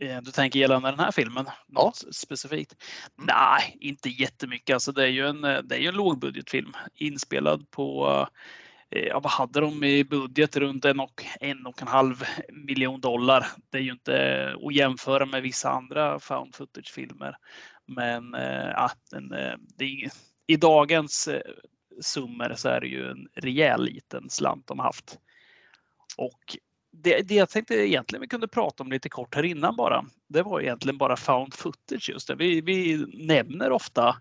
Eh, 0.00 0.22
du 0.22 0.30
tänker 0.30 0.58
gällande 0.58 0.90
den 0.90 1.00
här 1.00 1.12
filmen? 1.12 1.44
Något 1.66 2.02
ja. 2.06 2.12
specifikt? 2.12 2.76
Mm. 3.18 3.26
Nej, 3.26 3.76
inte 3.80 4.08
jättemycket. 4.08 4.74
Alltså 4.74 4.92
det 4.92 5.02
är 5.02 5.08
ju 5.08 5.26
en, 5.26 5.40
det 5.40 5.74
är 5.74 5.78
ju 5.78 5.88
en 5.88 5.94
lågbudgetfilm 5.94 6.72
inspelad 6.94 7.70
på 7.70 8.08
eh, 8.20 8.26
Ja, 8.90 9.20
vad 9.20 9.32
hade 9.32 9.60
de 9.60 9.84
i 9.84 10.04
budget? 10.04 10.56
Runt 10.56 10.84
en 10.84 11.00
och 11.00 11.24
en 11.40 11.66
och 11.66 11.82
en 11.82 11.88
halv 11.88 12.22
miljon 12.52 13.00
dollar. 13.00 13.46
Det 13.70 13.78
är 13.78 13.82
ju 13.82 13.92
inte 13.92 14.56
att 14.66 14.74
jämföra 14.74 15.26
med 15.26 15.42
vissa 15.42 15.70
andra 15.70 16.18
found 16.18 16.54
footage-filmer. 16.54 17.36
Men 17.88 18.34
eh, 18.34 18.70
ja, 18.70 18.90
den, 19.10 19.32
eh, 19.32 19.54
är, 19.78 20.10
i 20.46 20.56
dagens 20.56 21.28
eh, 21.28 21.52
summor 22.00 22.54
så 22.56 22.68
är 22.68 22.80
det 22.80 22.86
ju 22.86 23.10
en 23.10 23.28
rejäl 23.34 23.84
liten 23.84 24.30
slant 24.30 24.66
de 24.66 24.78
haft. 24.78 25.18
Och 26.16 26.56
det, 26.92 27.28
det 27.28 27.34
jag 27.34 27.50
tänkte 27.50 27.74
egentligen 27.74 28.20
vi 28.20 28.28
kunde 28.28 28.48
prata 28.48 28.82
om 28.82 28.90
lite 28.90 29.08
kort 29.08 29.34
här 29.34 29.42
innan 29.42 29.76
bara. 29.76 30.04
Det 30.28 30.42
var 30.42 30.60
egentligen 30.60 30.98
bara 30.98 31.16
found 31.16 31.54
footage 31.54 32.08
just 32.08 32.28
det. 32.28 32.34
Vi, 32.34 32.60
vi 32.60 33.06
nämner 33.26 33.72
ofta 33.72 34.16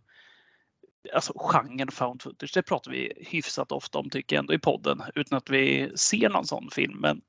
alltså 1.14 1.34
genren 1.36 1.92
found 1.92 2.22
footage. 2.22 2.52
Det 2.54 2.64
pratar 2.64 2.92
vi 2.92 3.14
hyfsat 3.28 3.72
ofta 3.72 4.00
om 4.00 4.10
tycker 4.10 4.36
jag 4.36 4.44
ändå 4.44 4.54
i 4.54 4.60
podden 4.60 5.02
utan 5.16 5.38
att 5.38 5.50
vi 5.50 5.92
ser 5.96 6.30
någon 6.30 6.46
sån 6.46 6.70
film. 6.72 6.98
Men 7.00 7.22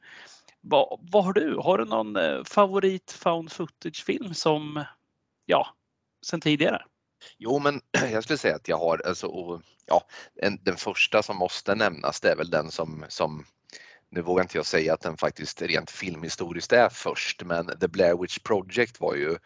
vad, 0.60 0.98
vad 1.12 1.24
har 1.24 1.32
du? 1.32 1.56
Har 1.56 1.78
du 1.78 1.84
någon 1.84 2.16
eh, 2.16 2.44
favorit 2.44 3.12
found 3.12 3.52
footage 3.52 4.04
film 4.04 4.34
som 4.34 4.84
ja, 5.46 5.66
sen 6.26 6.40
tidigare? 6.40 6.82
Jo, 7.38 7.58
men 7.58 7.80
jag 8.12 8.24
skulle 8.24 8.38
säga 8.38 8.56
att 8.56 8.68
jag 8.68 8.78
har, 8.78 9.02
alltså, 9.06 9.60
ja, 9.86 10.06
en, 10.42 10.58
den 10.62 10.76
första 10.76 11.22
som 11.22 11.36
måste 11.36 11.74
nämnas 11.74 12.20
det 12.20 12.30
är 12.30 12.36
väl 12.36 12.50
den 12.50 12.70
som, 12.70 13.04
som 13.08 13.44
nu 14.10 14.22
vågar 14.22 14.42
inte 14.42 14.58
jag 14.58 14.66
säga 14.66 14.94
att 14.94 15.00
den 15.00 15.16
faktiskt 15.16 15.62
rent 15.62 15.90
filmhistoriskt 15.90 16.72
är 16.72 16.88
först, 16.88 17.42
men 17.42 17.78
The 17.80 17.88
Blair 17.88 18.22
Witch 18.22 18.38
Project 18.38 19.00
var 19.00 19.14
ju 19.14 19.38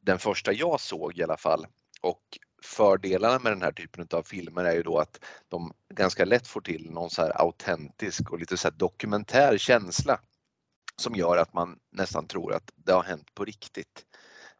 den 0.00 0.18
första 0.18 0.52
jag 0.52 0.80
såg 0.80 1.18
i 1.18 1.22
alla 1.22 1.36
fall. 1.36 1.66
Och 2.00 2.22
fördelarna 2.62 3.38
med 3.38 3.52
den 3.52 3.62
här 3.62 3.72
typen 3.72 4.08
av 4.10 4.22
filmer 4.22 4.64
är 4.64 4.74
ju 4.74 4.82
då 4.82 4.98
att 4.98 5.24
de 5.48 5.72
ganska 5.94 6.24
lätt 6.24 6.48
får 6.48 6.60
till 6.60 6.90
någon 6.90 7.10
så 7.10 7.22
här 7.22 7.40
autentisk 7.40 8.30
och 8.30 8.38
lite 8.38 8.56
så 8.56 8.70
dokumentär 8.70 9.58
känsla 9.58 10.20
som 10.96 11.14
gör 11.14 11.36
att 11.36 11.52
man 11.52 11.78
nästan 11.92 12.26
tror 12.26 12.54
att 12.54 12.72
det 12.74 12.92
har 12.92 13.02
hänt 13.02 13.34
på 13.34 13.44
riktigt. 13.44 14.06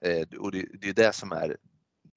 Eh, 0.04 0.38
och 0.38 0.52
det, 0.52 0.66
det 0.80 0.88
är 0.88 0.94
det 0.94 1.12
som 1.12 1.32
är 1.32 1.56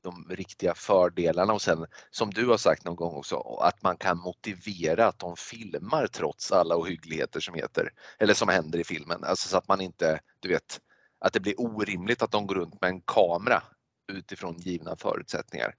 de 0.02 0.26
riktiga 0.30 0.74
fördelarna 0.74 1.54
och 1.54 1.62
sen 1.62 1.86
som 2.12 2.30
du 2.30 2.48
har 2.48 2.58
sagt 2.58 2.86
någon 2.86 2.96
gång 2.96 3.16
också 3.16 3.58
att 3.62 3.84
man 3.84 3.98
kan 3.98 4.18
motivera 4.18 5.08
att 5.08 5.20
de 5.20 5.36
filmar 5.38 6.08
trots 6.08 6.52
alla 6.52 6.78
ohyggligheter 6.78 7.40
som 7.40 7.56
heter 7.56 7.90
eller 8.20 8.34
som 8.34 8.50
händer 8.50 8.80
i 8.80 8.84
filmen. 8.84 9.24
Alltså 9.24 9.50
så 9.50 9.58
att 9.58 9.68
man 9.68 9.82
inte, 9.82 10.20
du 10.40 10.50
vet, 10.50 10.82
att 11.20 11.34
det 11.34 11.40
blir 11.40 11.62
orimligt 11.62 12.22
att 12.22 12.32
de 12.32 12.48
går 12.48 12.56
runt 12.56 12.82
med 12.82 12.90
en 12.90 13.02
kamera 13.02 13.64
utifrån 14.08 14.58
givna 14.58 14.96
förutsättningar. 14.96 15.76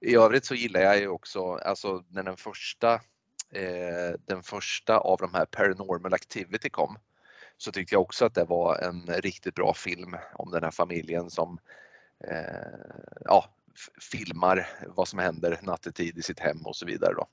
I 0.00 0.16
övrigt 0.16 0.44
så 0.44 0.54
gillar 0.54 0.80
jag 0.80 0.98
ju 0.98 1.08
också, 1.08 1.54
alltså 1.54 2.04
när 2.08 2.22
den 2.22 2.36
första, 2.36 2.94
eh, 3.52 4.12
den 4.26 4.42
första 4.42 4.98
av 4.98 5.18
de 5.18 5.34
här 5.34 5.46
Paranormal 5.46 6.14
Activity 6.14 6.70
kom 6.70 6.98
så 7.62 7.72
tyckte 7.72 7.94
jag 7.94 8.02
också 8.02 8.24
att 8.24 8.34
det 8.34 8.44
var 8.44 8.78
en 8.78 9.06
riktigt 9.06 9.54
bra 9.54 9.74
film 9.74 10.16
om 10.34 10.50
den 10.50 10.64
här 10.64 10.70
familjen 10.70 11.30
som 11.30 11.58
eh, 12.28 13.16
ja, 13.24 13.54
filmar 14.12 14.68
vad 14.86 15.08
som 15.08 15.18
händer 15.18 15.58
nattetid 15.62 16.18
i 16.18 16.22
sitt 16.22 16.40
hem 16.40 16.66
och 16.66 16.76
så 16.76 16.86
vidare. 16.86 17.14
Då. 17.14 17.26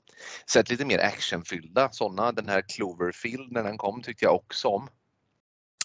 Sett 0.50 0.70
lite 0.70 0.84
mer 0.84 0.98
actionfyllda 0.98 1.88
sådana. 1.92 2.32
Den 2.32 2.48
här 2.48 2.60
Cloverfield 2.60 3.52
när 3.52 3.62
den 3.62 3.78
kom 3.78 4.02
tyckte 4.02 4.24
jag 4.24 4.34
också 4.34 4.68
om. 4.68 4.88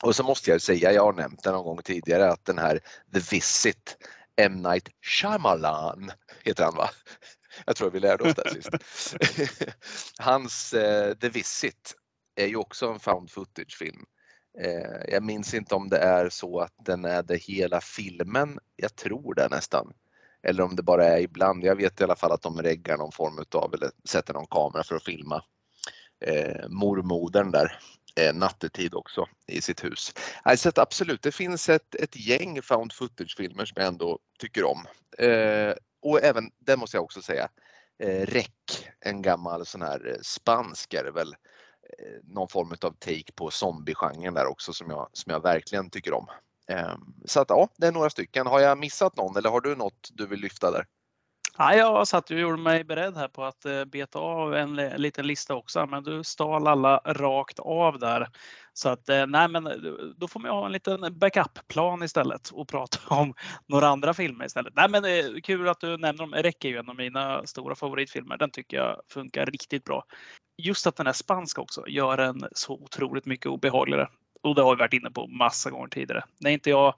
Och 0.03 0.15
så 0.15 0.23
måste 0.23 0.51
jag 0.51 0.61
säga, 0.61 0.91
jag 0.91 1.03
har 1.03 1.13
nämnt 1.13 1.43
det 1.43 1.51
någon 1.51 1.65
gång 1.65 1.81
tidigare, 1.81 2.31
att 2.31 2.45
den 2.45 2.57
här 2.57 2.79
The 3.13 3.19
Visit, 3.19 3.97
M. 4.35 4.55
Night 4.55 4.89
Shyamalan 5.01 6.11
heter 6.43 6.63
han 6.63 6.75
va? 6.75 6.89
Jag 7.65 7.75
tror 7.75 7.91
vi 7.91 7.99
lärde 7.99 8.23
oss 8.23 8.35
det 8.35 8.49
sist. 8.49 8.69
Hans 10.19 10.73
eh, 10.73 11.13
The 11.13 11.29
Visit 11.29 11.95
är 12.35 12.47
ju 12.47 12.55
också 12.55 12.87
en 12.89 12.99
found 12.99 13.31
footage-film 13.31 14.05
Eh, 14.57 15.13
jag 15.13 15.23
minns 15.23 15.53
inte 15.53 15.75
om 15.75 15.89
det 15.89 15.97
är 15.97 16.29
så 16.29 16.59
att 16.59 16.73
den 16.85 17.05
är 17.05 17.23
det 17.23 17.37
hela 17.37 17.81
filmen. 17.81 18.59
Jag 18.75 18.95
tror 18.95 19.35
det 19.35 19.47
nästan. 19.51 19.93
Eller 20.43 20.63
om 20.63 20.75
det 20.75 20.83
bara 20.83 21.05
är 21.05 21.19
ibland. 21.19 21.63
Jag 21.63 21.75
vet 21.75 22.01
i 22.01 22.03
alla 22.03 22.15
fall 22.15 22.31
att 22.31 22.41
de 22.41 22.61
reggar 22.61 22.97
någon 22.97 23.11
form 23.11 23.39
utav 23.39 23.73
eller 23.73 23.91
sätter 24.09 24.33
någon 24.33 24.47
kamera 24.47 24.83
för 24.83 24.95
att 24.95 25.03
filma 25.03 25.43
eh, 26.25 26.69
mormodern 26.69 27.51
där 27.51 27.79
eh, 28.15 28.35
nattetid 28.35 28.93
också 28.93 29.27
i 29.47 29.61
sitt 29.61 29.83
hus. 29.83 30.13
Så 30.57 30.69
att 30.69 30.77
absolut, 30.77 31.21
det 31.21 31.31
finns 31.31 31.69
ett, 31.69 31.95
ett 31.95 32.15
gäng 32.15 32.61
found 32.61 32.93
footage-filmer 32.93 33.65
som 33.65 33.75
jag 33.75 33.87
ändå 33.87 34.19
tycker 34.39 34.63
om. 34.63 34.85
Eh, 35.17 35.73
och 36.01 36.23
även, 36.23 36.51
det 36.59 36.77
måste 36.77 36.97
jag 36.97 37.03
också 37.03 37.21
säga, 37.21 37.49
eh, 37.99 38.25
REC, 38.25 38.49
en 38.99 39.21
gammal 39.21 39.65
sån 39.65 39.81
här 39.81 40.07
eh, 40.07 40.21
spansk 40.21 40.93
är 40.93 41.03
det 41.03 41.11
väl, 41.11 41.35
Eh, 41.35 41.54
någon 42.23 42.47
form 42.47 42.71
av 42.81 42.91
take 42.91 43.31
på 43.35 43.51
zombiegenren 43.51 44.33
där 44.33 44.45
också 44.45 44.73
som 44.73 44.89
jag, 44.89 45.09
som 45.13 45.31
jag 45.31 45.43
verkligen 45.43 45.89
tycker 45.89 46.13
om. 46.13 46.27
Ehm, 46.67 47.13
så 47.25 47.41
att 47.41 47.49
ja, 47.49 47.69
det 47.77 47.87
är 47.87 47.91
några 47.91 48.09
stycken. 48.09 48.47
Har 48.47 48.59
jag 48.59 48.77
missat 48.77 49.15
någon 49.15 49.37
eller 49.37 49.49
har 49.49 49.61
du 49.61 49.75
något 49.75 50.09
du 50.13 50.27
vill 50.27 50.39
lyfta 50.39 50.71
där? 50.71 50.85
Ja, 51.57 51.75
jag 51.75 52.07
satt 52.07 52.31
och 52.31 52.39
gjorde 52.39 52.57
mig 52.57 52.83
beredd 52.83 53.17
här 53.17 53.27
på 53.27 53.43
att 53.43 53.65
eh, 53.65 53.85
beta 53.85 54.19
av 54.19 54.55
en, 54.55 54.75
liten 54.75 55.27
lista 55.27 55.55
också, 55.55 55.85
men 55.85 56.03
du 56.03 56.23
stal 56.23 56.67
alla 56.67 56.97
rakt 56.97 57.59
av 57.59 57.99
där. 57.99 58.27
Så 58.73 58.89
att 58.89 59.09
eh, 59.09 59.27
nej, 59.27 59.47
men 59.47 59.67
eh, 59.67 59.73
då 60.17 60.27
får 60.27 60.39
man 60.39 60.51
ha 60.51 60.65
en 60.65 60.71
liten 60.71 61.19
backup-plan 61.19 62.03
istället 62.03 62.49
och 62.49 62.67
prata 62.67 62.99
om 63.15 63.33
några 63.67 63.87
andra 63.87 64.13
filmer 64.13 64.45
istället. 64.45 64.73
Nej, 64.75 64.89
men 64.89 65.03
kul 65.41 65.67
att 65.67 65.79
du 65.79 65.97
nämner 65.97 66.23
dem. 66.23 66.33
Räcker 66.33 66.69
ju 66.69 66.77
en 66.77 66.89
av 66.89 66.95
mina 66.95 67.45
stora 67.45 67.75
favoritfilmer. 67.75 68.37
Den 68.37 68.51
tycker 68.51 68.77
jag 68.77 69.01
funkar 69.09 69.45
riktigt 69.45 69.83
bra 69.83 70.03
just 70.57 70.87
att 70.87 70.95
den 70.95 71.07
är 71.07 71.13
spansk 71.13 71.59
också 71.59 71.87
gör 71.87 72.17
den 72.17 72.43
så 72.51 72.73
otroligt 72.73 73.25
mycket 73.25 73.45
obehagligare. 73.45 74.07
Och 74.45 74.55
det 74.55 74.61
har 74.61 74.75
vi 74.75 74.79
varit 74.79 74.93
inne 74.93 75.11
på 75.11 75.27
massa 75.27 75.69
gånger 75.69 75.87
tidigare. 75.87 76.23
När 76.39 76.51
inte 76.51 76.69
jag 76.69 76.93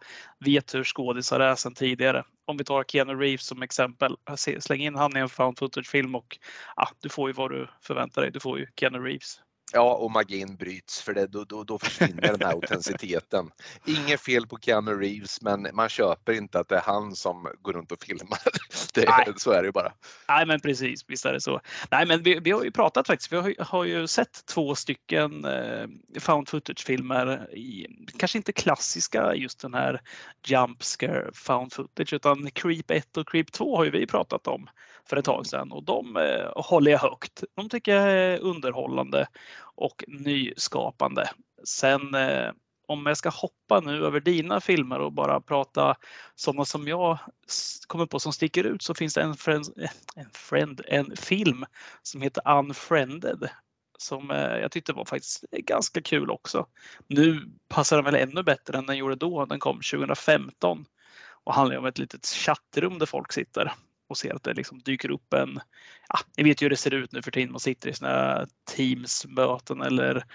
vet 0.45 0.75
hur 0.75 0.83
skådisar 0.83 1.39
är 1.39 1.55
sedan 1.55 1.73
tidigare. 1.73 2.23
Om 2.45 2.57
vi 2.57 2.63
tar 2.63 2.83
Keanu 2.83 3.13
Reeves 3.13 3.45
som 3.45 3.61
exempel. 3.61 4.15
Släng 4.59 4.81
in 4.81 4.95
han 4.95 5.17
i 5.17 5.19
en 5.19 5.29
found 5.29 5.57
footage-film 5.57 6.15
och 6.15 6.37
ja, 6.75 6.89
du 7.01 7.09
får 7.09 7.29
ju 7.29 7.33
vad 7.33 7.51
du 7.51 7.67
förväntar 7.81 8.21
dig. 8.21 8.31
Du 8.31 8.39
får 8.39 8.59
ju 8.59 8.67
Keanu 8.75 8.99
Reeves. 8.99 9.41
Ja, 9.73 9.93
och 9.93 10.11
magin 10.11 10.55
bryts 10.55 11.01
för 11.01 11.13
det, 11.13 11.27
då, 11.27 11.43
då, 11.43 11.63
då 11.63 11.79
försvinner 11.79 12.21
den 12.21 12.41
här 12.41 12.53
autenticiteten. 12.53 13.51
Inget 13.85 14.21
fel 14.21 14.47
på 14.47 14.57
Keanu 14.61 14.91
Reeves, 14.91 15.41
men 15.41 15.67
man 15.73 15.89
köper 15.89 16.33
inte 16.33 16.59
att 16.59 16.69
det 16.69 16.75
är 16.75 16.81
han 16.81 17.15
som 17.15 17.47
går 17.61 17.73
runt 17.73 17.91
och 17.91 18.03
filmar. 18.03 18.39
Det, 18.93 19.33
så 19.37 19.51
är 19.51 19.61
det 19.61 19.65
ju 19.65 19.71
bara. 19.71 19.93
Nej, 20.29 20.45
men 20.45 20.59
precis, 20.59 21.05
visst 21.07 21.25
är 21.25 21.33
det 21.33 21.41
så. 21.41 21.61
Nej, 21.91 22.05
men 22.05 22.23
vi, 22.23 22.39
vi 22.39 22.51
har 22.51 22.63
ju 22.63 22.71
pratat 22.71 23.07
faktiskt. 23.07 23.31
Vi 23.31 23.37
har, 23.37 23.63
har 23.63 23.83
ju 23.83 24.07
sett 24.07 24.45
två 24.45 24.75
stycken 24.75 25.45
eh, 25.45 25.87
found 26.19 26.49
footage-filmer. 26.49 27.47
Kanske 28.17 28.37
inte 28.37 28.51
klassiska, 28.51 29.35
just 29.35 29.59
den 29.59 29.73
här 29.73 30.01
jump 30.45 30.83
scare 30.83 31.29
found 31.33 31.73
footage, 31.73 32.13
utan 32.13 32.51
Creep 32.51 32.91
1 32.91 33.17
och 33.17 33.29
Creep 33.29 33.51
2 33.51 33.77
har 33.77 33.85
ju 33.85 33.91
vi 33.91 34.07
pratat 34.07 34.47
om 34.47 34.69
för 35.09 35.17
ett 35.17 35.25
tag 35.25 35.47
sedan 35.47 35.71
och 35.71 35.83
de 35.83 36.17
eh, 36.17 36.51
håller 36.55 36.91
jag 36.91 36.99
högt. 36.99 37.43
De 37.55 37.69
tycker 37.69 37.95
jag 37.95 38.11
är 38.11 38.39
underhållande 38.39 39.27
och 39.75 40.03
nyskapande. 40.07 41.29
Sen 41.63 42.15
eh, 42.15 42.51
om 42.87 43.05
jag 43.05 43.17
ska 43.17 43.29
hoppa 43.29 43.79
nu 43.79 44.05
över 44.05 44.19
dina 44.19 44.61
filmer 44.61 44.99
och 44.99 45.13
bara 45.13 45.41
prata 45.41 45.95
sådana 46.35 46.65
som 46.65 46.87
jag 46.87 47.17
kommer 47.87 48.05
på 48.05 48.19
som 48.19 48.33
sticker 48.33 48.63
ut 48.63 48.81
så 48.81 48.93
finns 48.93 49.13
det 49.13 49.21
en, 49.21 49.35
friend, 49.35 49.65
eh, 49.77 49.89
en, 50.15 50.29
friend, 50.33 50.81
en 50.87 51.15
film 51.15 51.65
som 52.03 52.21
heter 52.21 52.57
Unfriended 52.59 53.49
som 53.97 54.31
eh, 54.31 54.57
jag 54.57 54.71
tyckte 54.71 54.93
var 54.93 55.05
faktiskt 55.05 55.45
ganska 55.51 56.01
kul 56.01 56.31
också. 56.31 56.67
Nu 57.07 57.41
passar 57.67 57.95
den 57.95 58.05
väl 58.05 58.15
ännu 58.15 58.43
bättre 58.43 58.77
än 58.77 58.85
den 58.85 58.97
gjorde 58.97 59.15
då. 59.15 59.45
Den 59.45 59.59
kom 59.59 59.75
2015 59.75 60.85
och 61.43 61.53
handlar 61.53 61.77
om 61.77 61.85
ett 61.85 61.97
litet 61.97 62.25
chattrum 62.25 62.99
där 62.99 63.05
folk 63.05 63.33
sitter 63.33 63.73
och 64.07 64.17
ser 64.17 64.35
att 64.35 64.43
det 64.43 64.53
liksom 64.53 64.79
dyker 64.79 65.11
upp 65.11 65.33
en, 65.33 65.59
ja, 66.09 66.19
ni 66.37 66.43
vet 66.43 66.61
ju 66.61 66.65
hur 66.65 66.69
det 66.69 66.77
ser 66.77 66.93
ut 66.93 67.11
nu 67.11 67.21
för 67.21 67.31
tiden, 67.31 67.51
man 67.51 67.59
sitter 67.59 67.89
i 67.89 67.93
sina 67.93 68.47
Teams-möten 68.75 69.81
eller 69.81 70.25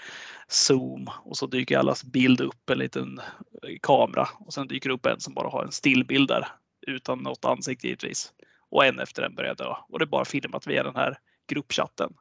Zoom 0.48 1.10
och 1.24 1.36
så 1.36 1.46
dyker 1.46 1.78
allas 1.78 2.04
bild 2.04 2.40
upp 2.40 2.70
en 2.70 2.78
liten 2.78 3.18
eh, 3.18 3.78
kamera 3.82 4.28
och 4.38 4.54
sen 4.54 4.68
dyker 4.68 4.90
upp 4.90 5.06
en 5.06 5.20
som 5.20 5.34
bara 5.34 5.48
har 5.48 5.64
en 5.64 5.72
stillbild 5.72 6.28
där 6.28 6.48
utan 6.86 7.18
något 7.18 7.44
ansikte 7.44 7.86
givetvis. 7.86 8.32
Och 8.70 8.84
en 8.84 8.98
efter 8.98 9.22
en 9.22 9.34
börjar 9.34 9.54
dö 9.54 9.74
och 9.88 9.98
det 9.98 10.04
är 10.04 10.06
bara 10.06 10.24
filmat 10.24 10.66
via 10.66 10.82
den 10.82 10.96
här 10.96 11.18
gruppchatten. 11.48 12.14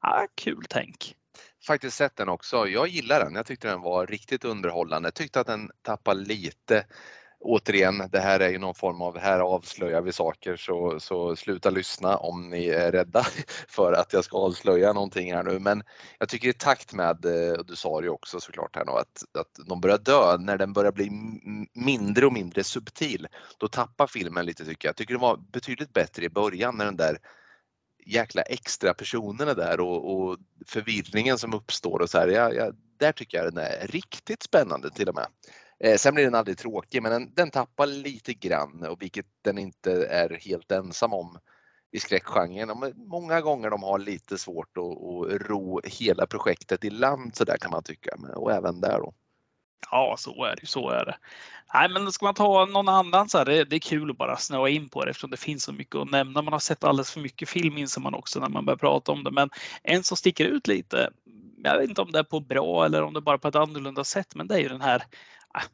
Ah, 0.00 0.26
kul 0.34 0.64
tänk. 0.68 1.14
Faktiskt 1.66 1.96
sett 1.96 2.16
den 2.16 2.28
också. 2.28 2.68
Jag 2.68 2.88
gillar 2.88 3.24
den. 3.24 3.34
Jag 3.34 3.46
tyckte 3.46 3.68
den 3.68 3.80
var 3.80 4.06
riktigt 4.06 4.44
underhållande. 4.44 5.06
Jag 5.06 5.14
tyckte 5.14 5.40
att 5.40 5.46
den 5.46 5.70
tappade 5.82 6.20
lite 6.20 6.86
återigen, 7.40 8.08
det 8.12 8.20
här 8.20 8.40
är 8.40 8.48
ju 8.48 8.58
någon 8.58 8.74
form 8.74 9.02
av, 9.02 9.18
här 9.18 9.40
avslöjar 9.40 10.02
vi 10.02 10.12
saker 10.12 10.56
så, 10.56 11.00
så 11.00 11.36
sluta 11.36 11.70
lyssna 11.70 12.16
om 12.16 12.50
ni 12.50 12.66
är 12.66 12.92
rädda 12.92 13.26
för 13.68 13.92
att 13.92 14.12
jag 14.12 14.24
ska 14.24 14.38
avslöja 14.38 14.92
någonting 14.92 15.34
här 15.34 15.42
nu. 15.42 15.58
Men 15.58 15.82
jag 16.18 16.28
tycker 16.28 16.48
i 16.48 16.52
takt 16.52 16.92
med, 16.92 17.24
eh, 17.24 17.52
och 17.52 17.66
du 17.66 17.76
sa 17.76 18.00
det 18.00 18.04
ju 18.04 18.10
också 18.10 18.40
såklart 18.40 18.76
här 18.76 18.84
nu, 18.84 18.92
att, 18.92 19.24
att 19.38 19.66
de 19.66 19.80
börjar 19.80 19.98
dö, 19.98 20.36
när 20.38 20.58
den 20.58 20.72
börjar 20.72 20.92
bli 20.92 21.10
mindre 21.74 22.26
och 22.26 22.32
mindre 22.32 22.64
subtil, 22.64 23.26
då 23.58 23.68
tappar 23.68 24.06
filmen 24.06 24.46
lite 24.46 24.64
tycker 24.64 24.88
jag. 24.88 24.92
Jag 24.92 24.96
tycker 24.96 25.14
det 25.14 25.20
var 25.20 25.36
betydligt 25.36 25.92
bättre 25.92 26.24
i 26.24 26.30
början 26.30 26.76
när 26.76 26.84
den 26.84 26.96
där 26.96 27.18
jäkla 28.06 28.42
extra 28.42 28.94
personerna 28.94 29.54
där 29.54 29.80
och, 29.80 30.12
och 30.12 30.36
förvirringen 30.66 31.38
som 31.38 31.54
uppstår 31.54 32.02
och 32.02 32.10
så 32.10 32.18
här. 32.18 32.28
Ja, 32.28 32.52
ja, 32.52 32.72
där 32.98 33.12
tycker 33.12 33.38
jag 33.38 33.54
den 33.54 33.64
är 33.64 33.86
riktigt 33.86 34.42
spännande 34.42 34.90
till 34.90 35.08
och 35.08 35.14
med. 35.14 35.26
Eh, 35.80 35.96
sen 35.96 36.14
blir 36.14 36.24
den 36.24 36.34
aldrig 36.34 36.58
tråkig 36.58 37.02
men 37.02 37.12
den, 37.12 37.34
den 37.34 37.50
tappar 37.50 37.86
lite 37.86 38.34
grann 38.34 38.84
och 38.84 39.02
vilket 39.02 39.26
den 39.42 39.58
inte 39.58 40.06
är 40.06 40.38
helt 40.40 40.72
ensam 40.72 41.12
om 41.12 41.38
i 41.92 42.00
skräckgenren. 42.00 42.94
Många 42.96 43.40
gånger 43.40 43.70
de 43.70 43.82
har 43.82 43.98
lite 43.98 44.38
svårt 44.38 44.76
att, 44.76 44.84
att 44.84 45.48
ro 45.48 45.80
hela 45.84 46.26
projektet 46.26 46.84
i 46.84 46.90
land 46.90 47.36
så 47.36 47.44
där 47.44 47.56
kan 47.56 47.70
man 47.70 47.82
tycka 47.82 48.10
och 48.36 48.52
även 48.52 48.80
där 48.80 48.98
då. 48.98 49.14
Ja, 49.90 50.14
så 50.18 50.44
är 50.44 50.56
det. 50.56 50.66
Så 50.66 50.90
är 50.90 51.04
det. 51.04 51.16
Nej, 51.74 51.88
men 51.88 52.12
ska 52.12 52.24
man 52.24 52.34
ta 52.34 52.64
någon 52.64 52.88
annan 52.88 53.28
så 53.28 53.38
här, 53.38 53.44
det, 53.44 53.64
det 53.64 53.76
är 53.76 53.80
kul 53.80 54.10
att 54.10 54.18
bara 54.18 54.36
snöa 54.36 54.68
in 54.68 54.88
på 54.88 55.04
det 55.04 55.10
eftersom 55.10 55.30
det 55.30 55.36
finns 55.36 55.64
så 55.64 55.72
mycket 55.72 55.96
att 55.96 56.10
nämna. 56.10 56.42
Man 56.42 56.52
har 56.52 56.60
sett 56.60 56.84
alldeles 56.84 57.10
för 57.10 57.20
mycket 57.20 57.48
film 57.48 57.78
inser 57.78 58.00
man 58.00 58.14
också 58.14 58.40
när 58.40 58.48
man 58.48 58.64
börjar 58.64 58.76
prata 58.76 59.12
om 59.12 59.24
det. 59.24 59.30
Men 59.30 59.50
en 59.82 60.02
som 60.02 60.16
sticker 60.16 60.44
ut 60.44 60.66
lite, 60.66 61.10
jag 61.62 61.78
vet 61.78 61.88
inte 61.88 62.02
om 62.02 62.12
det 62.12 62.18
är 62.18 62.24
på 62.24 62.40
bra 62.40 62.84
eller 62.84 63.02
om 63.02 63.12
det 63.12 63.18
är 63.18 63.22
bara 63.22 63.38
på 63.38 63.48
ett 63.48 63.54
annorlunda 63.54 64.04
sätt, 64.04 64.34
men 64.34 64.46
det 64.46 64.54
är 64.54 64.58
ju 64.58 64.68
den 64.68 64.80
här 64.80 65.02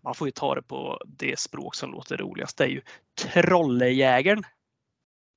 man 0.00 0.14
får 0.14 0.28
ju 0.28 0.32
ta 0.32 0.54
det 0.54 0.62
på 0.62 1.00
det 1.06 1.38
språk 1.38 1.74
som 1.74 1.90
låter 1.92 2.16
roligast. 2.16 2.56
Det 2.56 2.64
är 2.64 2.68
ju 2.68 2.82
Trollejägaren. 3.14 4.42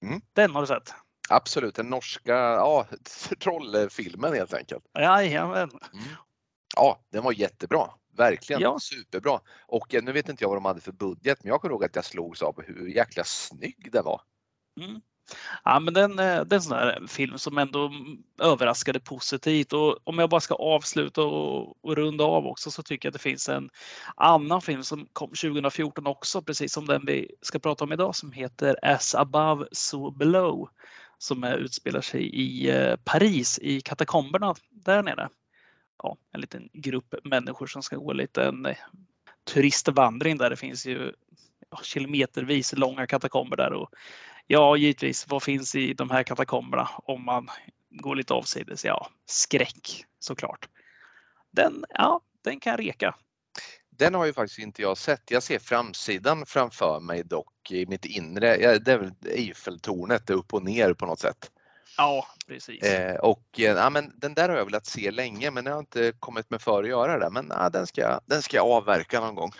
Mm. 0.06 0.22
Den 0.34 0.52
har 0.52 0.62
du 0.62 0.68
sett? 0.68 0.94
Absolut, 1.30 1.76
den 1.76 1.90
norska 1.90 2.34
ja, 2.34 2.88
trollfilmen 3.40 4.34
helt 4.34 4.54
enkelt. 4.54 4.84
Jajamän. 5.00 5.70
Mm. 5.94 6.06
Ja, 6.76 7.00
den 7.12 7.24
var 7.24 7.32
jättebra. 7.32 7.90
Verkligen 8.18 8.62
ja. 8.62 8.80
superbra. 8.80 9.40
Och 9.68 9.96
nu 10.04 10.12
vet 10.12 10.30
inte 10.30 10.44
jag 10.44 10.50
vad 10.50 10.58
de 10.58 10.66
hade 10.66 10.82
för 10.82 10.92
budget, 10.92 11.44
men 11.44 11.50
jag 11.50 11.62
kommer 11.62 11.74
ihåg 11.74 11.84
att 11.84 11.96
jag 11.96 12.06
slogs 12.06 12.42
av 12.42 12.64
hur 12.66 12.88
jäkla 12.88 13.24
snygg 13.24 13.90
den 13.92 14.04
var. 14.04 14.22
Mm. 14.80 15.02
Ja, 15.64 15.80
men 15.80 15.94
den, 15.94 16.12
eh, 16.12 16.44
det 16.44 16.54
är 16.54 16.58
en 16.58 16.62
sån 16.62 16.78
här 16.78 17.08
film 17.08 17.38
som 17.38 17.58
ändå 17.58 17.92
överraskade 18.42 19.00
positivt 19.00 19.74
och 19.74 19.98
om 20.04 20.20
jag 20.20 20.30
bara 20.30 20.42
ska 20.42 20.56
avsluta 20.56 21.24
och, 21.24 21.86
och, 21.86 21.96
runda 21.96 22.24
av 22.24 22.48
också 22.48 22.72
så 22.72 22.84
tycker 22.84 23.08
jag 23.08 23.12
att 23.12 23.14
det 23.14 23.30
finns 23.30 23.50
en 23.50 23.70
annan 24.16 24.62
film 24.62 24.84
som 24.84 25.08
kom 25.14 25.30
2014 25.30 26.08
också, 26.08 26.42
precis 26.42 26.74
som 26.74 26.86
den 26.86 27.06
vi 27.06 27.32
ska 27.42 27.60
prata 27.60 27.84
om 27.84 27.94
idag 27.94 28.16
som 28.16 28.32
heter 28.32 28.76
As 28.82 29.16
above 29.16 29.66
so 29.72 30.12
below 30.12 30.70
som 31.18 31.44
utspelar 31.44 32.02
sig 32.02 32.22
i 32.22 32.70
eh, 32.70 32.96
Paris 33.04 33.60
i 33.62 33.82
katakomberna 33.82 34.56
där 34.70 35.04
nere 35.04 35.30
ja, 36.04 36.18
en 36.32 36.42
liten 36.42 36.70
grupp 36.74 37.16
människor 37.24 37.68
som 37.68 37.84
ska 37.84 37.96
gå 37.96 38.12
en 38.12 38.18
liten 38.18 38.68
turistvandring 39.54 40.38
där 40.38 40.50
det 40.50 40.56
finns 40.56 40.86
ju 40.86 41.14
kilometervis 41.84 42.74
långa 42.74 43.08
katakomber 43.08 43.58
där. 43.58 43.74
Och 43.74 43.90
ja, 44.48 44.78
givetvis, 44.78 45.28
vad 45.28 45.44
finns 45.44 45.76
i 45.76 45.94
de 45.94 46.10
här 46.10 46.24
katakomberna 46.24 46.90
om 46.96 47.26
man 47.26 47.50
går 47.90 48.16
lite 48.16 48.34
avsides? 48.34 48.86
Ja, 48.86 49.10
skräck 49.26 50.06
såklart. 50.20 50.70
Den, 51.52 51.86
ja, 51.90 52.22
den 52.44 52.60
kan 52.60 52.78
reka. 52.78 53.16
Den 53.90 54.14
har 54.14 54.26
ju 54.26 54.34
faktiskt 54.34 54.60
inte 54.60 54.82
jag 54.82 54.98
sett. 54.98 55.32
Jag 55.32 55.44
ser 55.44 55.60
framsidan 55.60 56.46
framför 56.46 57.00
mig 57.00 57.24
dock 57.24 57.72
i 57.72 57.86
mitt 57.86 58.06
inre. 58.06 58.78
Det 58.78 58.92
är 58.92 58.98
väl 58.98 59.12
Eiffeltornet 59.26 60.30
upp 60.30 60.54
och 60.54 60.64
ner 60.64 60.94
på 60.94 61.06
något 61.06 61.20
sätt. 61.20 61.52
Ja, 61.98 62.28
precis. 62.48 62.84
Eh, 62.84 63.16
och 63.16 63.44
eh, 63.58 63.64
ja, 63.64 63.90
men 63.90 64.14
den 64.16 64.34
där 64.34 64.50
har 64.50 64.58
jag 64.58 64.66
velat 64.66 64.86
se 64.86 65.12
länge 65.12 65.52
men 65.52 65.66
jag 65.66 65.74
har 65.74 65.80
inte 65.80 66.14
kommit 66.20 66.50
med 66.50 66.62
för 66.62 66.84
att 66.84 66.90
göra 66.90 67.20
det. 67.20 67.30
Men 67.30 67.48
ja, 67.50 67.70
den, 67.70 67.88
ska, 67.88 68.20
den 68.26 68.42
ska 68.42 68.58
jag 68.58 68.68
avverka 68.68 69.20
någon 69.20 69.36
gång. 69.36 69.52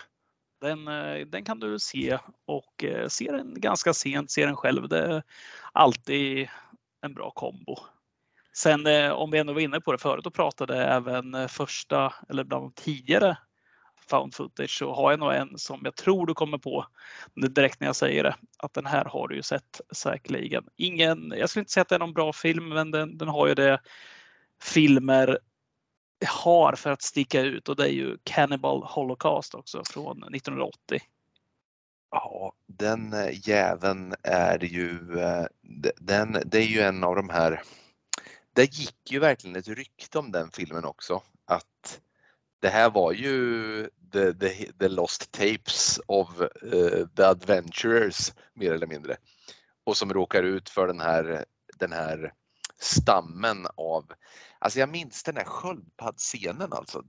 Den, 0.60 0.88
eh, 0.88 1.26
den 1.26 1.44
kan 1.44 1.60
du 1.60 1.78
se 1.78 2.18
och 2.46 2.84
eh, 2.84 3.08
se 3.08 3.32
den 3.32 3.60
ganska 3.60 3.94
sent, 3.94 4.30
se 4.30 4.46
den 4.46 4.56
själv. 4.56 4.88
Det 4.88 4.98
är 4.98 5.22
alltid 5.72 6.48
en 7.02 7.14
bra 7.14 7.30
kombo. 7.30 7.76
Sen 8.52 8.86
eh, 8.86 9.10
om 9.10 9.30
vi 9.30 9.38
ändå 9.38 9.52
var 9.52 9.60
inne 9.60 9.80
på 9.80 9.92
det 9.92 9.98
förut 9.98 10.26
och 10.26 10.34
pratade 10.34 10.84
även 10.84 11.48
första 11.48 12.14
eller 12.28 12.44
bland 12.44 12.64
de 12.64 12.72
tidigare 12.72 13.38
found 14.10 14.34
footage 14.34 14.78
så 14.78 14.94
har 14.94 15.10
jag 15.10 15.20
nog 15.20 15.32
en 15.32 15.58
som 15.58 15.80
jag 15.84 15.96
tror 15.96 16.26
du 16.26 16.34
kommer 16.34 16.58
på 16.58 16.86
direkt 17.34 17.80
när 17.80 17.88
jag 17.88 17.96
säger 17.96 18.22
det. 18.22 18.34
Att 18.58 18.74
den 18.74 18.86
här 18.86 19.04
har 19.04 19.28
du 19.28 19.36
ju 19.36 19.42
sett 19.42 19.80
säkerligen. 19.92 20.64
Ingen, 20.76 21.34
jag 21.36 21.50
skulle 21.50 21.60
inte 21.60 21.72
säga 21.72 21.82
att 21.82 21.88
det 21.88 21.94
är 21.94 21.98
någon 21.98 22.14
bra 22.14 22.32
film, 22.32 22.68
men 22.68 22.90
den, 22.90 23.18
den 23.18 23.28
har 23.28 23.48
ju 23.48 23.54
det 23.54 23.80
filmer 24.62 25.38
har 26.26 26.72
för 26.72 26.90
att 26.90 27.02
sticka 27.02 27.40
ut 27.40 27.68
och 27.68 27.76
det 27.76 27.84
är 27.84 27.92
ju 27.92 28.18
Cannibal 28.24 28.82
Holocaust 28.82 29.54
också 29.54 29.82
från 29.84 30.22
1980. 30.22 31.00
Ja, 32.10 32.52
den 32.66 33.12
eh, 33.12 33.48
jäveln 33.48 34.14
är 34.22 34.64
ju, 34.64 35.20
eh, 35.20 35.46
den, 35.96 36.42
det 36.46 36.58
är 36.58 36.66
ju 36.66 36.80
en 36.80 37.04
av 37.04 37.16
de 37.16 37.28
här, 37.28 37.62
det 38.52 38.78
gick 38.78 39.10
ju 39.10 39.18
verkligen 39.18 39.56
ett 39.56 39.68
rykte 39.68 40.18
om 40.18 40.32
den 40.32 40.50
filmen 40.50 40.84
också. 40.84 41.22
Att 41.44 42.00
det 42.60 42.68
här 42.68 42.90
var 42.90 43.12
ju 43.12 43.90
the, 44.12 44.34
the, 44.34 44.72
the 44.72 44.88
lost 44.88 45.32
tapes 45.32 46.00
of 46.06 46.40
uh, 46.40 47.06
the 47.16 47.22
adventurers 47.22 48.32
mer 48.54 48.72
eller 48.72 48.86
mindre. 48.86 49.16
Och 49.84 49.96
som 49.96 50.12
råkar 50.12 50.42
ut 50.42 50.68
för 50.68 50.86
den 50.86 51.00
här, 51.00 51.44
den 51.78 51.92
här 51.92 52.32
stammen 52.78 53.66
av, 53.76 54.12
alltså 54.58 54.78
jag 54.78 54.88
minns 54.88 55.22
den 55.22 55.36
här 55.36 55.44
sköldpaddscenen 55.44 56.72
alltså. 56.72 57.02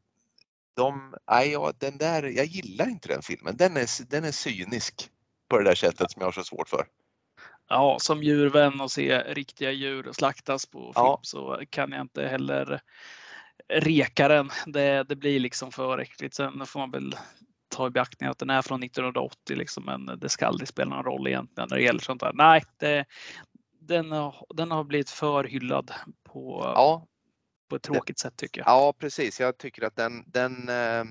De, 0.75 1.15
nej, 1.31 1.51
ja, 1.51 1.73
den 1.77 1.97
där, 1.97 2.23
jag 2.23 2.45
gillar 2.45 2.89
inte 2.89 3.07
den 3.07 3.21
filmen. 3.21 3.57
Den 3.57 3.77
är, 3.77 4.09
den 4.09 4.25
är 4.25 4.31
cynisk 4.31 5.09
på 5.49 5.57
det 5.57 5.63
där 5.63 5.75
sättet 5.75 6.11
som 6.11 6.19
jag 6.19 6.27
har 6.27 6.31
så 6.31 6.43
svårt 6.43 6.69
för. 6.69 6.87
Ja, 7.67 7.97
som 7.99 8.23
djurvän 8.23 8.81
och 8.81 8.91
se 8.91 9.19
riktiga 9.19 9.71
djur 9.71 10.09
slaktas 10.11 10.65
på 10.65 10.79
film 10.79 10.93
ja. 10.95 11.19
så 11.21 11.61
kan 11.69 11.91
jag 11.91 12.01
inte 12.01 12.27
heller 12.27 12.81
rekaren, 13.69 14.49
det, 14.65 15.03
det 15.03 15.15
blir 15.15 15.39
liksom 15.39 15.71
för 15.71 15.97
äckligt. 15.97 16.35
Sen 16.35 16.65
får 16.65 16.79
man 16.79 16.91
väl 16.91 17.15
ta 17.69 17.87
i 17.87 17.89
beaktning 17.89 18.29
att 18.29 18.39
den 18.39 18.49
är 18.49 18.61
från 18.61 18.83
1980 18.83 19.57
liksom, 19.57 19.85
men 19.85 20.19
det 20.19 20.29
ska 20.29 20.47
aldrig 20.47 20.67
spela 20.67 20.95
någon 20.95 21.03
roll 21.03 21.27
egentligen 21.27 21.67
när 21.69 21.77
det 21.77 21.83
gäller 21.83 21.99
sånt 21.99 22.21
där. 22.21 22.31
Nej, 22.33 22.63
det, 22.79 23.05
den, 23.79 24.09
den 24.49 24.71
har 24.71 24.83
blivit 24.83 25.09
för 25.09 25.43
hyllad 25.43 25.91
på, 26.23 26.61
ja, 26.75 27.07
på 27.69 27.75
ett 27.75 27.83
tråkigt 27.83 28.17
det, 28.17 28.21
sätt 28.21 28.37
tycker 28.37 28.61
jag. 28.61 28.67
Ja, 28.67 28.93
precis. 28.99 29.39
Jag 29.39 29.57
tycker 29.57 29.83
att 29.83 29.95
den, 29.95 30.23
den 30.27 30.69
eh, 30.69 31.03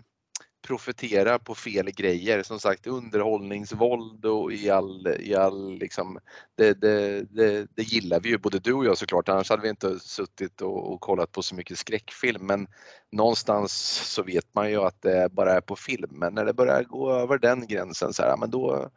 profiterar 0.62 1.38
på 1.38 1.54
fel 1.54 1.90
grejer. 1.90 2.42
Som 2.42 2.60
sagt 2.60 2.86
underhållningsvåld 2.86 4.24
och 4.24 4.52
i 4.52 4.70
all, 4.70 5.08
i 5.20 5.34
all 5.34 5.78
liksom, 5.78 6.18
det, 6.56 6.80
det, 6.80 7.22
det, 7.22 7.66
det, 7.74 7.82
gillar 7.82 8.20
vi 8.20 8.28
ju 8.28 8.38
både 8.38 8.58
du 8.58 8.72
och 8.72 8.84
jag 8.84 8.98
såklart, 8.98 9.28
annars 9.28 9.50
hade 9.50 9.62
vi 9.62 9.68
inte 9.68 9.98
suttit 9.98 10.60
och, 10.60 10.92
och, 10.92 11.00
kollat 11.00 11.32
på 11.32 11.42
så 11.42 11.54
mycket 11.54 11.78
skräckfilm. 11.78 12.46
Men 12.46 12.66
någonstans 13.12 13.72
så 14.14 14.22
vet 14.22 14.54
man 14.54 14.70
ju 14.70 14.76
att 14.76 15.02
det 15.02 15.32
bara 15.32 15.52
är 15.52 15.60
på 15.60 15.76
film. 15.76 16.10
Men 16.10 16.34
när 16.34 16.44
det 16.44 16.54
börjar 16.54 16.82
gå 16.82 17.12
över 17.12 17.38
den 17.38 17.66
gränsen 17.66 18.12
så 18.12 18.22
här, 18.22 18.36
men 18.36 18.50
då, 18.50 18.90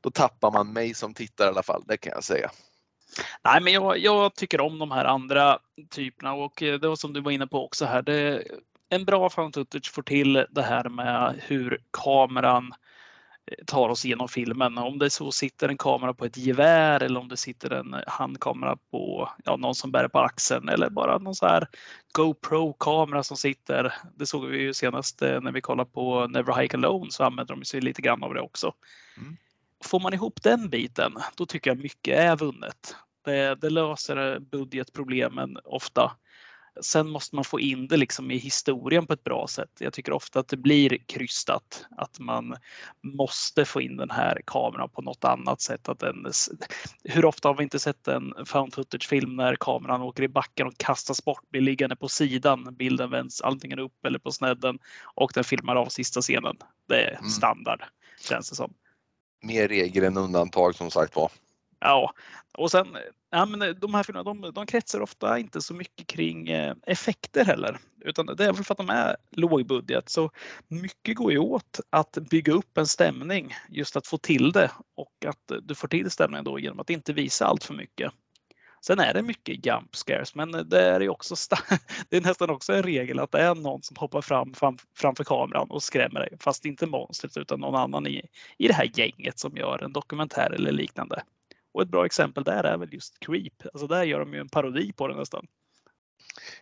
då 0.00 0.10
tappar 0.10 0.50
man 0.50 0.72
mig 0.72 0.94
som 0.94 1.14
tittare 1.14 1.48
i 1.48 1.50
alla 1.50 1.62
fall, 1.62 1.84
det 1.86 1.96
kan 1.96 2.12
jag 2.14 2.24
säga. 2.24 2.50
Nej, 3.44 3.60
men 3.60 3.72
jag, 3.72 3.98
jag, 3.98 4.34
tycker 4.34 4.60
om 4.60 4.78
de 4.78 4.90
här 4.90 5.04
andra 5.04 5.58
typerna 5.90 6.32
och 6.32 6.62
eh, 6.62 6.80
det 6.80 6.88
var 6.88 6.96
som 6.96 7.12
du 7.12 7.20
var 7.20 7.30
inne 7.30 7.46
på 7.46 7.64
också 7.64 7.84
här. 7.84 8.02
Det, 8.02 8.44
en 8.88 9.04
bra 9.04 9.30
found 9.30 9.54
footage 9.54 9.92
får 9.92 10.02
till 10.02 10.46
det 10.50 10.62
här 10.62 10.88
med 10.88 11.40
hur 11.46 11.80
kameran 11.90 12.72
eh, 13.46 13.64
tar 13.66 13.88
oss 13.88 14.04
igenom 14.04 14.28
filmen. 14.28 14.78
Om 14.78 14.98
det 14.98 15.10
så 15.10 15.32
sitter 15.32 15.68
en 15.68 15.78
kamera 15.78 16.14
på 16.14 16.24
ett 16.24 16.36
gevär 16.36 17.02
eller 17.02 17.20
om 17.20 17.28
det 17.28 17.36
sitter 17.36 17.70
en 17.70 17.96
handkamera 18.06 18.76
på 18.90 19.30
ja, 19.44 19.56
någon 19.56 19.74
som 19.74 19.90
bär 19.90 20.08
på 20.08 20.18
axeln 20.18 20.68
eller 20.68 20.90
bara 20.90 21.18
någon 21.18 21.34
så 21.34 21.46
här 21.46 21.68
GoPro-kamera 22.12 23.22
som 23.22 23.36
sitter. 23.36 23.94
Det 24.16 24.26
såg 24.26 24.46
vi 24.46 24.58
ju 24.58 24.74
senast 24.74 25.22
eh, 25.22 25.40
när 25.40 25.52
vi 25.52 25.60
kollade 25.60 25.90
på 25.90 26.26
Never 26.26 26.60
Hike 26.60 26.76
Alone 26.76 27.10
så 27.10 27.24
använder 27.24 27.54
de 27.54 27.64
sig 27.64 27.80
lite 27.80 28.02
grann 28.02 28.22
av 28.22 28.34
det 28.34 28.40
också. 28.40 28.74
Mm 29.16 29.36
får 29.84 30.00
man 30.00 30.14
ihop 30.14 30.42
den 30.42 30.68
biten, 30.68 31.12
då 31.36 31.46
tycker 31.46 31.70
jag 31.70 31.78
mycket 31.78 32.18
är 32.18 32.36
vunnet. 32.36 32.96
Det, 33.24 33.54
det 33.54 33.70
löser 33.70 34.38
budgetproblemen 34.38 35.58
ofta. 35.64 36.12
Sen 36.80 37.10
måste 37.10 37.34
man 37.34 37.44
få 37.44 37.60
in 37.60 37.88
det 37.88 37.96
liksom 37.96 38.30
i 38.30 38.36
historien 38.36 39.06
på 39.06 39.12
ett 39.12 39.24
bra 39.24 39.46
sätt. 39.48 39.70
Jag 39.78 39.92
tycker 39.92 40.12
ofta 40.12 40.40
att 40.40 40.48
det 40.48 40.56
blir 40.56 40.98
krystat. 41.06 41.86
Att 41.96 42.18
man 42.18 42.56
måste 43.02 43.64
få 43.64 43.80
in 43.80 43.96
den 43.96 44.10
här 44.10 44.40
kameran 44.46 44.90
på 44.90 45.02
något 45.02 45.24
annat 45.24 45.60
sätt. 45.60 45.88
Att 45.88 45.98
den, 45.98 46.26
hur 47.04 47.24
ofta 47.24 47.48
har 47.48 47.54
vi 47.54 47.62
inte 47.62 47.78
sett 47.78 48.08
en 48.08 48.34
found 48.46 48.74
footage-film 48.74 49.36
när 49.36 49.56
kameran 49.60 50.02
åker 50.02 50.22
i 50.22 50.28
backen 50.28 50.66
och 50.66 50.78
kastas 50.78 51.24
bort, 51.24 51.50
blir 51.50 51.60
liggande 51.60 51.96
på 51.96 52.08
sidan. 52.08 52.74
Bilden 52.74 53.10
vänds 53.10 53.42
antingen 53.42 53.78
upp 53.78 54.04
eller 54.06 54.18
på 54.18 54.32
snedden 54.32 54.78
och 55.04 55.30
den 55.34 55.44
filmar 55.44 55.76
av 55.76 55.86
sista 55.86 56.20
scenen. 56.20 56.56
Det 56.88 57.02
är 57.02 57.16
mm. 57.18 57.30
standard, 57.30 57.80
mm. 57.80 57.90
känns 58.28 58.50
det 58.50 58.56
som. 58.56 58.74
Mer 59.40 59.68
regel 59.68 60.04
än 60.04 60.16
undantag 60.16 60.74
som 60.74 60.90
sagt 60.90 61.16
var. 61.16 61.30
Ja, 61.80 62.12
och 62.58 62.70
sen 62.70 62.96
ja, 63.30 63.46
men 63.46 63.62
eh, 63.62 63.68
de 63.68 63.94
här 63.94 64.02
filmerna 64.02 64.24
de, 64.24 64.52
de 64.54 64.66
kretsar 64.66 65.00
ofta 65.00 65.38
inte 65.38 65.60
så 65.60 65.74
mycket 65.74 66.06
kring 66.06 66.48
eh, 66.48 66.74
effekter 66.86 67.44
heller. 67.44 67.78
Utan 68.00 68.26
det 68.26 68.44
är 68.44 68.52
väl 68.52 68.64
för 68.64 68.74
att 68.74 68.78
de 68.78 68.90
är 68.90 69.16
lågbudget. 69.30 70.08
Så 70.08 70.30
mycket 70.68 71.16
går 71.16 71.32
ju 71.32 71.38
åt 71.38 71.80
att 71.90 72.12
bygga 72.30 72.52
upp 72.52 72.78
en 72.78 72.86
stämning. 72.86 73.54
Just 73.68 73.96
att 73.96 74.06
få 74.06 74.18
till 74.18 74.52
det 74.52 74.70
och 74.96 75.24
att 75.26 75.52
du 75.62 75.74
får 75.74 75.88
till 75.88 76.10
stämningen 76.10 76.44
då 76.44 76.58
genom 76.58 76.80
att 76.80 76.90
inte 76.90 77.12
visa 77.12 77.46
allt 77.46 77.64
för 77.64 77.74
mycket. 77.74 78.12
Sen 78.80 78.98
är 78.98 79.14
det 79.14 79.22
mycket 79.22 79.66
jump 79.66 79.96
scares, 79.96 80.34
men 80.34 80.50
det 80.50 80.80
är, 80.80 81.08
också 81.08 81.34
det 82.08 82.16
är 82.16 82.20
nästan 82.20 82.50
också 82.50 82.72
en 82.72 82.82
regel 82.82 83.18
att 83.18 83.32
det 83.32 83.40
är 83.40 83.54
någon 83.54 83.82
som 83.82 83.96
hoppar 83.96 84.22
fram, 84.22 84.54
fram 84.54 84.78
framför 84.94 85.24
kameran 85.24 85.70
och 85.70 85.82
skrämmer 85.82 86.20
dig. 86.20 86.36
Fast 86.40 86.64
inte 86.64 86.86
monstret 86.86 87.36
utan 87.36 87.60
någon 87.60 87.74
annan 87.74 88.06
i, 88.06 88.28
i 88.58 88.68
det 88.68 88.74
här 88.74 88.90
gänget 88.94 89.38
som 89.38 89.56
gör 89.56 89.82
en 89.84 89.92
dokumentär 89.92 90.50
eller 90.50 90.72
liknande. 90.72 91.22
Och 91.72 91.82
ett 91.82 91.88
bra 91.88 92.06
exempel 92.06 92.44
där 92.44 92.64
är 92.64 92.76
väl 92.76 92.94
just 92.94 93.20
Creep. 93.20 93.66
Alltså 93.72 93.86
där 93.86 94.04
gör 94.04 94.18
de 94.18 94.34
ju 94.34 94.40
en 94.40 94.48
parodi 94.48 94.92
på 94.92 95.08
det 95.08 95.16
nästan. 95.16 95.46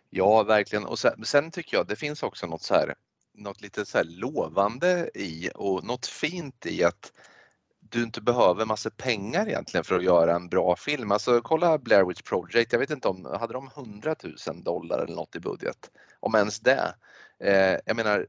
Ja, 0.09 0.43
verkligen. 0.43 0.85
Och 0.85 0.99
sen, 0.99 1.25
sen 1.25 1.51
tycker 1.51 1.77
jag 1.77 1.87
det 1.87 1.95
finns 1.95 2.23
också 2.23 2.47
något 2.47 2.61
så 2.61 2.73
här, 2.73 2.95
något 3.33 3.61
lite 3.61 3.85
så 3.85 4.03
lovande 4.03 5.09
i 5.13 5.49
och 5.55 5.83
något 5.83 6.05
fint 6.05 6.65
i 6.65 6.83
att 6.83 7.11
du 7.91 8.03
inte 8.03 8.21
behöver 8.21 8.65
massa 8.65 8.89
pengar 8.89 9.47
egentligen 9.47 9.83
för 9.83 9.95
att 9.95 10.03
göra 10.03 10.35
en 10.35 10.49
bra 10.49 10.75
film. 10.75 11.11
Alltså 11.11 11.41
kolla 11.41 11.77
Blair 11.77 12.05
Witch 12.05 12.21
Project, 12.21 12.71
jag 12.71 12.79
vet 12.79 12.89
inte 12.89 13.07
om, 13.07 13.25
hade 13.25 13.53
de 13.53 13.69
100 13.75 14.15
000 14.47 14.63
dollar 14.63 14.99
eller 14.99 15.15
något 15.15 15.35
i 15.35 15.39
budget? 15.39 15.91
Om 16.19 16.35
ens 16.35 16.59
det. 16.59 16.95
Eh, 17.43 17.79
jag 17.85 17.95
menar, 17.95 18.27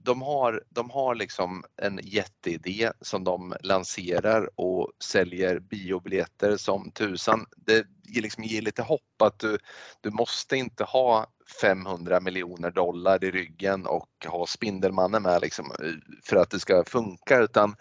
de 0.00 0.22
har, 0.22 0.62
de 0.68 0.90
har 0.90 1.14
liksom 1.14 1.64
en 1.82 2.00
jätteidé 2.02 2.92
som 3.00 3.24
de 3.24 3.54
lanserar 3.60 4.50
och 4.60 4.92
säljer 5.04 5.58
biobiljetter 5.58 6.56
som 6.56 6.90
tusan. 6.90 7.46
Det 7.56 7.86
liksom 8.06 8.44
ger 8.44 8.62
lite 8.62 8.82
hopp 8.82 9.22
att 9.22 9.38
du, 9.38 9.58
du 10.00 10.10
måste 10.10 10.56
inte 10.56 10.84
ha 10.84 11.26
500 11.60 12.20
miljoner 12.20 12.70
dollar 12.70 13.24
i 13.24 13.30
ryggen 13.30 13.86
och 13.86 14.26
ha 14.26 14.46
Spindelmannen 14.46 15.22
med 15.22 15.40
liksom 15.40 15.66
eh, 15.66 15.92
för 16.24 16.36
att 16.36 16.50
det 16.50 16.60
ska 16.60 16.84
funka 16.84 17.38
utan 17.38 17.76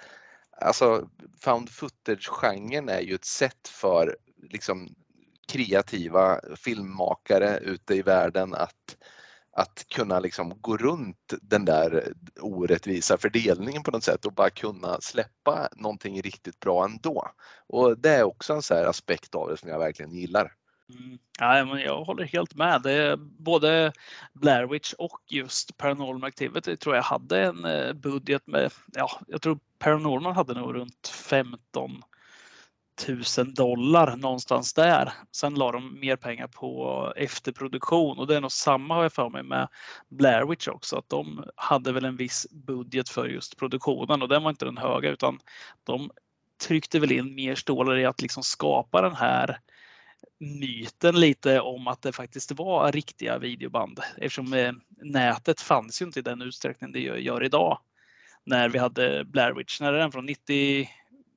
alltså 0.61 1.09
found 1.41 1.69
footage-genren 1.69 2.89
är 2.89 3.01
ju 3.01 3.15
ett 3.15 3.25
sätt 3.25 3.67
för 3.67 4.17
liksom 4.51 4.95
kreativa 5.51 6.39
filmmakare 6.55 7.57
ute 7.57 7.95
i 7.95 8.01
världen 8.01 8.53
att 8.53 8.97
att 9.51 9.85
kunna 9.87 10.19
liksom 10.19 10.61
gå 10.61 10.77
runt 10.77 11.33
den 11.41 11.65
där 11.65 12.13
orättvisa 12.41 13.17
fördelningen 13.17 13.83
på 13.83 13.91
något 13.91 14.03
sätt 14.03 14.25
och 14.25 14.33
bara 14.33 14.49
kunna 14.49 15.01
släppa 15.01 15.69
någonting 15.75 16.21
riktigt 16.21 16.59
bra 16.59 16.85
ändå. 16.85 17.31
Och 17.67 17.99
det 17.99 18.09
är 18.09 18.23
också 18.23 18.53
en 18.53 18.61
så 18.61 18.73
aspekt 18.73 19.35
av 19.35 19.49
det 19.49 19.57
som 19.57 19.69
jag 19.69 19.79
verkligen 19.79 20.11
gillar. 20.11 20.53
Mm. 20.89 21.19
Ja, 21.39 21.65
men 21.65 21.79
jag 21.79 22.03
håller 22.03 22.23
helt 22.23 22.55
med. 22.55 22.81
Det 22.81 23.17
både 23.19 23.93
Blair 24.33 24.67
Witch 24.67 24.93
och 24.93 25.19
just 25.27 25.77
Paranormal 25.77 26.23
Activity 26.23 26.77
tror 26.77 26.95
jag 26.95 27.03
hade 27.03 27.43
en 27.43 27.65
eh, 27.65 27.93
budget 27.93 28.47
med, 28.47 28.71
ja, 28.93 29.19
jag 29.27 29.41
tror 29.41 29.59
Paranormal 29.79 30.33
hade 30.33 30.53
nog 30.53 30.75
runt 30.75 31.07
15 31.07 32.03
000 33.37 33.53
dollar 33.53 34.15
någonstans 34.15 34.73
där. 34.73 35.13
Sen 35.31 35.55
la 35.55 35.71
de 35.71 35.99
mer 35.99 36.15
pengar 36.15 36.47
på 36.47 37.13
efterproduktion 37.15 38.19
och 38.19 38.27
det 38.27 38.35
är 38.35 38.41
nog 38.41 38.51
samma 38.51 38.95
har 38.95 39.03
jag 39.03 39.13
för 39.13 39.29
mig 39.29 39.43
med 39.43 39.67
Blair 40.09 40.45
Witch 40.45 40.67
också. 40.67 40.97
Att 40.97 41.09
de 41.09 41.43
hade 41.55 41.91
väl 41.91 42.05
en 42.05 42.15
viss 42.15 42.47
budget 42.51 43.09
för 43.09 43.25
just 43.25 43.57
produktionen 43.57 44.21
och 44.21 44.27
den 44.27 44.43
var 44.43 44.49
inte 44.49 44.65
den 44.65 44.77
höga 44.77 45.09
utan 45.09 45.39
de 45.83 46.11
tryckte 46.67 46.99
väl 46.99 47.11
in 47.11 47.35
mer 47.35 47.55
stålar 47.55 47.97
i 47.97 48.05
att 48.05 48.21
liksom 48.21 48.43
skapa 48.43 49.01
den 49.01 49.15
här 49.15 49.59
myten 50.39 51.19
lite 51.19 51.59
om 51.59 51.87
att 51.87 52.01
det 52.01 52.11
faktiskt 52.11 52.51
var 52.51 52.91
riktiga 52.91 53.37
videoband 53.37 53.99
eftersom 54.17 54.53
eh, 54.53 54.71
nätet 55.01 55.61
fanns 55.61 56.01
ju 56.01 56.05
inte 56.05 56.19
i 56.19 56.23
den 56.23 56.41
utsträckning 56.41 56.91
det 56.91 56.99
gör 56.99 57.43
idag. 57.43 57.79
När 58.43 58.69
vi 58.69 58.79
hade 58.79 59.25
Blair 59.25 59.53
Witch, 59.53 59.81
när 59.81 59.93
är 59.93 59.99
den 59.99 60.11
från? 60.11 60.25
90... 60.25 60.89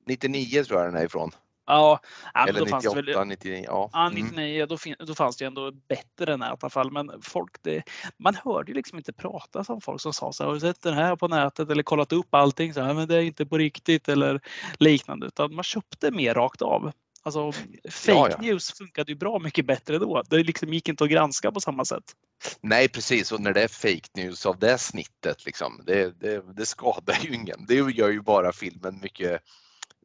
99 0.07 0.63
tror 0.63 0.79
jag 0.79 0.93
den 0.93 1.01
är 1.01 1.05
ifrån. 1.05 1.31
Ja, 1.65 1.99
Eller 2.33 2.59
då 2.59 2.65
98, 2.65 2.69
fanns 2.69 3.05
det 3.05 3.13
väl, 3.13 3.27
99. 3.27 3.63
Ja, 3.67 3.89
ja 3.93 4.09
99 4.09 4.55
mm. 4.55 4.67
då, 4.67 5.05
då 5.05 5.15
fanns 5.15 5.37
det 5.37 5.43
ju 5.43 5.47
ändå 5.47 5.71
bättre 5.71 6.37
nät 6.37 6.49
i 6.49 6.57
alla 6.61 6.69
fall. 6.69 6.91
Men 6.91 7.11
folk, 7.21 7.51
det, 7.61 7.83
man 8.17 8.35
hörde 8.35 8.71
ju 8.71 8.75
liksom 8.75 8.97
inte 8.97 9.13
prata 9.13 9.63
som 9.63 9.81
folk 9.81 10.01
som 10.01 10.13
sa 10.13 10.33
så 10.33 10.43
här, 10.43 10.47
har 10.47 10.53
du 10.53 10.59
sett 10.59 10.81
den 10.81 10.93
här 10.93 11.15
på 11.15 11.27
nätet 11.27 11.69
eller 11.69 11.83
kollat 11.83 12.13
upp 12.13 12.35
allting 12.35 12.73
så 12.73 12.81
här, 12.81 12.93
men 12.93 13.07
det 13.07 13.15
är 13.15 13.21
inte 13.21 13.45
på 13.45 13.57
riktigt 13.57 14.09
eller 14.09 14.41
liknande. 14.79 15.27
Utan 15.27 15.55
man 15.55 15.63
köpte 15.63 16.11
mer 16.11 16.33
rakt 16.33 16.61
av. 16.61 16.91
Alltså 17.25 17.51
fake 17.51 18.11
ja, 18.11 18.29
ja. 18.29 18.37
news 18.41 18.71
funkade 18.71 19.11
ju 19.11 19.17
bra 19.17 19.39
mycket 19.39 19.65
bättre 19.65 19.99
då. 19.99 20.23
Det 20.29 20.43
liksom 20.43 20.73
gick 20.73 20.89
inte 20.89 21.03
att 21.03 21.09
granska 21.09 21.51
på 21.51 21.59
samma 21.59 21.85
sätt. 21.85 22.03
Nej 22.61 22.89
precis 22.89 23.31
och 23.31 23.41
när 23.41 23.53
det 23.53 23.63
är 23.63 23.67
fake 23.67 24.09
news 24.13 24.45
av 24.45 24.59
det 24.59 24.77
snittet 24.77 25.45
liksom, 25.45 25.81
det, 25.85 26.19
det, 26.19 26.55
det 26.55 26.65
skadar 26.65 27.19
ju 27.21 27.35
ingen. 27.35 27.65
Det 27.67 27.75
gör 27.75 28.09
ju 28.09 28.21
bara 28.21 28.53
filmen 28.53 28.99
mycket 29.01 29.41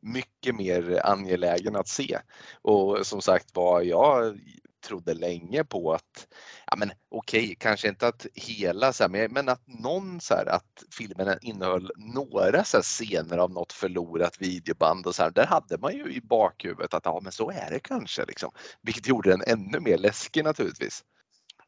mycket 0.02 0.54
mer 0.54 1.00
angelägen 1.04 1.76
att 1.76 1.88
se. 1.88 2.18
Och 2.62 3.06
som 3.06 3.22
sagt 3.22 3.56
var, 3.56 3.82
jag 3.82 4.38
trodde 4.80 5.14
länge 5.14 5.64
på 5.64 5.92
att, 5.92 6.28
ja 6.66 6.76
men 6.76 6.90
okej, 7.08 7.44
okay, 7.44 7.54
kanske 7.54 7.88
inte 7.88 8.08
att 8.08 8.26
hela 8.34 8.92
så 8.92 9.08
här, 9.08 9.28
men 9.28 9.48
att 9.48 9.62
någon 9.66 10.20
så 10.20 10.34
här, 10.34 10.46
att 10.46 10.84
filmen 10.98 11.38
innehöll 11.42 11.92
några 11.96 12.64
så 12.64 12.76
här 12.76 12.82
scener 12.82 13.38
av 13.38 13.50
något 13.50 13.72
förlorat 13.72 14.40
videoband 14.40 15.06
och 15.06 15.14
så 15.14 15.22
här, 15.22 15.30
där 15.30 15.46
hade 15.46 15.78
man 15.78 15.96
ju 15.96 16.12
i 16.12 16.20
bakhuvudet 16.20 16.94
att 16.94 17.04
ja 17.04 17.20
men 17.22 17.32
så 17.32 17.50
är 17.50 17.70
det 17.70 17.80
kanske 17.80 18.24
liksom. 18.24 18.50
Vilket 18.82 19.08
gjorde 19.08 19.30
den 19.30 19.42
ännu 19.46 19.80
mer 19.80 19.98
läskig 19.98 20.44
naturligtvis. 20.44 21.04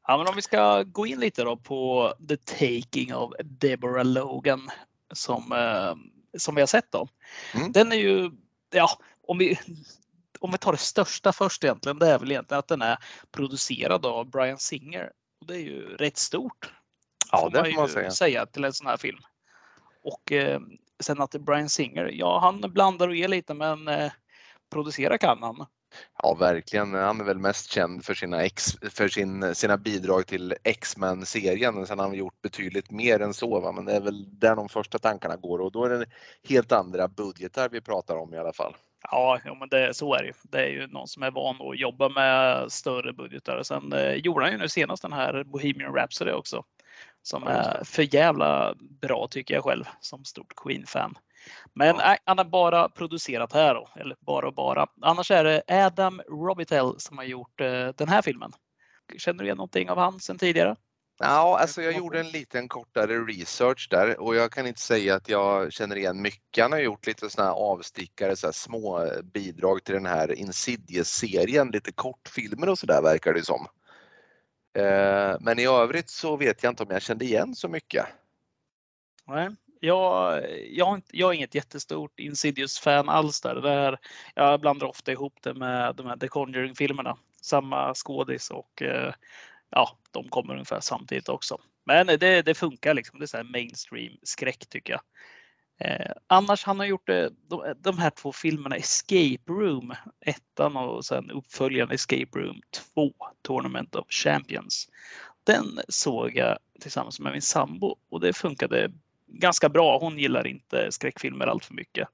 Ja 0.07 0.19
men 0.19 0.29
om 0.29 0.37
vi 0.37 0.43
ska 0.43 0.83
gå 0.83 1.07
in 1.07 1.21
lite 1.21 1.45
då 1.45 1.57
på 1.57 2.13
The 2.29 2.37
Taking 2.37 3.15
of 3.15 3.33
Deborah 3.45 4.05
Logan 4.05 4.71
som 5.13 5.53
eh, 5.53 5.95
som 6.39 6.55
vi 6.55 6.61
har 6.61 6.67
sett 6.67 6.93
då. 6.93 7.09
Mm. 7.55 7.73
Den 7.73 7.93
är 7.93 7.97
ju, 7.97 8.31
ja, 8.71 8.89
om 9.27 9.39
vi, 9.39 9.59
om 10.41 10.51
vi 10.51 10.59
tar 10.59 10.73
det 10.73 10.79
största 10.79 11.33
först 11.33 11.65
egentligen, 11.65 11.99
det 11.99 12.07
är 12.07 12.19
väl 12.19 12.31
egentligen 12.31 12.59
att 12.59 12.69
den 12.69 12.83
är 12.83 12.99
producerad 13.33 14.07
av 14.07 14.31
Brian 14.31 14.59
Singer. 14.59 15.13
Och 15.41 15.47
det 15.47 15.55
är 15.55 15.61
ju 15.61 15.97
rätt 15.97 16.17
stort. 16.17 16.73
Ja, 17.33 17.49
det 17.49 17.65
får 17.65 17.81
man 17.81 17.89
säga. 17.89 18.11
säga 18.11 18.47
till 18.47 18.65
en 18.65 18.73
sån 18.73 18.87
här 18.87 18.97
film. 18.97 19.19
Och 20.03 20.33
eh, 20.33 20.61
sen 21.03 21.21
att 21.21 21.31
Brian 21.31 21.69
Singer, 21.69 22.11
ja 22.13 22.39
han 22.41 22.73
blandar 22.73 23.09
och 23.09 23.15
ger 23.15 23.29
lite 23.29 23.55
men 23.55 23.89
eh, 23.89 24.13
producera 24.71 25.19
kan 25.19 25.43
han. 25.43 25.67
Ja, 26.23 26.35
verkligen. 26.35 26.95
Han 26.95 27.21
är 27.21 27.25
väl 27.25 27.39
mest 27.39 27.73
känd 27.73 28.05
för 28.05 28.15
sina, 28.15 28.45
ex, 28.45 28.77
för 28.91 29.09
sin, 29.09 29.55
sina 29.55 29.77
bidrag 29.77 30.27
till 30.27 30.55
X-Men-serien. 30.65 31.87
Sen 31.87 31.99
har 31.99 32.07
han 32.07 32.17
gjort 32.17 32.43
betydligt 32.43 32.91
mer 32.91 33.21
än 33.21 33.35
så, 33.35 33.61
va? 33.61 33.73
men 33.73 33.85
det 33.85 33.93
är 33.93 34.01
väl 34.01 34.39
där 34.39 34.57
de 34.57 34.69
första 34.69 34.99
tankarna 34.99 35.37
går 35.37 35.59
och 35.59 35.73
då 35.73 35.85
är 35.85 35.91
det 35.91 36.07
helt 36.49 36.73
andra 36.73 37.09
budgetar 37.09 37.69
vi 37.69 37.81
pratar 37.81 38.17
om 38.17 38.35
i 38.35 38.39
alla 38.39 38.53
fall. 38.53 38.75
Ja, 39.03 39.41
ja 39.45 39.55
men 39.55 39.69
det, 39.69 39.95
så 39.95 40.15
är 40.15 40.23
det 40.23 40.33
Det 40.43 40.63
är 40.63 40.69
ju 40.69 40.87
någon 40.87 41.09
som 41.09 41.23
är 41.23 41.31
van 41.31 41.57
att 41.61 41.79
jobba 41.79 42.09
med 42.09 42.73
större 42.73 43.13
budgetar. 43.13 43.63
Sen 43.63 43.93
eh, 43.93 44.15
gjorde 44.15 44.45
han 44.45 44.53
ju 44.53 44.59
nu 44.59 44.69
senast 44.69 45.03
den 45.03 45.13
här 45.13 45.45
Bohemian 45.45 45.95
Rhapsody 45.95 46.33
också. 46.33 46.65
Som 47.23 47.47
är 47.47 47.85
för 47.85 48.15
jävla 48.15 48.75
bra 48.79 49.29
tycker 49.31 49.55
jag 49.55 49.65
själv 49.65 49.85
som 50.01 50.25
stort 50.25 50.53
Queen-fan. 50.57 51.19
Men 51.75 51.87
ja. 51.87 51.97
nej, 51.97 52.19
han 52.25 52.39
har 52.39 52.45
bara 52.45 52.89
producerat 52.89 53.53
här 53.53 53.75
då, 53.75 53.89
eller 53.97 54.17
bara 54.21 54.47
och 54.47 54.55
bara. 54.55 54.87
Annars 55.01 55.31
är 55.31 55.45
det 55.45 55.63
Adam 55.69 56.21
Robitel 56.29 56.95
som 56.99 57.19
har 57.19 57.25
gjort 57.25 57.61
eh, 57.61 57.89
den 57.89 58.09
här 58.09 58.23
filmen. 58.23 58.53
Känner 59.19 59.39
du 59.39 59.45
igen 59.45 59.57
någonting 59.57 59.91
av 59.91 59.99
han 59.99 60.21
sen 60.21 60.39
tidigare? 60.39 60.77
Ja, 61.23 61.59
alltså 61.59 61.83
jag 61.83 61.93
gjorde 61.93 62.21
en 62.21 62.29
liten 62.29 62.69
kortare 62.69 63.19
research 63.19 63.89
där 63.91 64.21
och 64.21 64.37
jag 64.37 64.53
kan 64.53 64.67
inte 64.67 64.81
säga 64.81 65.15
att 65.15 65.29
jag 65.29 65.73
känner 65.73 65.97
igen 65.97 66.23
mycket. 66.23 66.63
Han 66.63 66.73
har 66.73 66.79
gjort 66.79 67.07
lite 67.07 67.31
sådana 67.31 67.51
här 67.51 67.57
avstickare, 67.57 68.37
så 68.37 68.53
små 68.53 69.11
bidrag 69.25 69.85
till 69.85 69.95
den 69.95 70.07
här 70.07 70.33
Insidious-serien, 70.33 71.71
lite 71.71 71.93
kortfilmer 71.93 72.69
och 72.69 72.79
sådär 72.79 73.03
verkar 73.03 73.35
det 73.35 73.43
som. 73.45 73.67
Eh, 74.79 75.37
men 75.41 75.59
i 75.59 75.67
övrigt 75.67 76.11
så 76.11 76.37
vet 76.37 76.63
jag 76.63 76.73
inte 76.73 76.83
om 76.83 76.91
jag 76.91 77.03
kände 77.03 77.25
igen 77.25 77.55
så 77.55 77.69
mycket. 77.69 78.07
Nej, 79.27 79.49
Jag, 79.81 80.43
jag, 80.71 81.03
jag 81.11 81.31
är 81.31 81.35
inget 81.35 81.55
jättestort 81.55 82.21
Insidious-fan 82.21 83.09
alls 83.09 83.41
där. 83.41 83.55
Det 83.55 83.71
är, 83.71 83.99
jag 84.35 84.61
blandar 84.61 84.87
ofta 84.87 85.13
ihop 85.13 85.35
det 85.43 85.55
med 85.55 85.97
de 85.97 86.07
här 86.07 86.17
The 86.17 86.29
Conjuring-filmerna. 86.29 87.19
Samma 87.43 87.95
skådis 87.95 88.51
och 88.51 88.83
eh, 88.83 89.15
ja, 89.71 89.99
de 90.11 90.29
kommer 90.29 90.53
ungefär 90.53 90.81
samtidigt 90.81 91.29
också. 91.29 91.59
Men 91.85 92.07
det, 92.07 92.43
det 92.43 92.55
funkar 92.55 92.95
liksom. 92.95 93.19
Det 93.19 93.25
är 93.25 93.27
så 93.27 93.45
mainstream 93.45 94.17
skräck 94.23 94.67
tycker 94.69 94.93
jag. 94.93 95.01
Eh, 95.81 96.13
annars 96.27 96.65
han 96.65 96.79
har 96.79 96.87
gjort 96.87 97.09
eh, 97.09 97.27
de, 97.49 97.75
de, 97.79 97.99
här 97.99 98.11
två 98.11 98.33
filmerna 98.33 98.77
Escape 98.77 99.43
Room, 99.49 99.95
1 100.21 100.37
och 100.75 101.05
sen 101.05 101.31
uppföljaren 101.31 101.91
Escape 101.91 102.39
Room 102.39 102.61
2, 102.95 103.13
Tournament 103.43 103.95
of 103.95 104.07
Champions. 104.09 104.89
Den 105.45 105.81
såg 105.89 106.37
jag 106.37 106.59
tillsammans 106.81 107.21
med 107.21 107.33
min 107.33 107.43
sambo 107.43 107.97
och 108.09 108.21
det 108.21 108.33
funkade 108.33 108.93
ganska 109.27 109.69
bra. 109.69 109.99
Hon 109.99 110.19
gillar 110.19 110.47
inte 110.47 110.93
skräckfilmer 110.93 111.47
allt 111.47 111.65
för 111.65 111.75
mycket. 111.75 112.09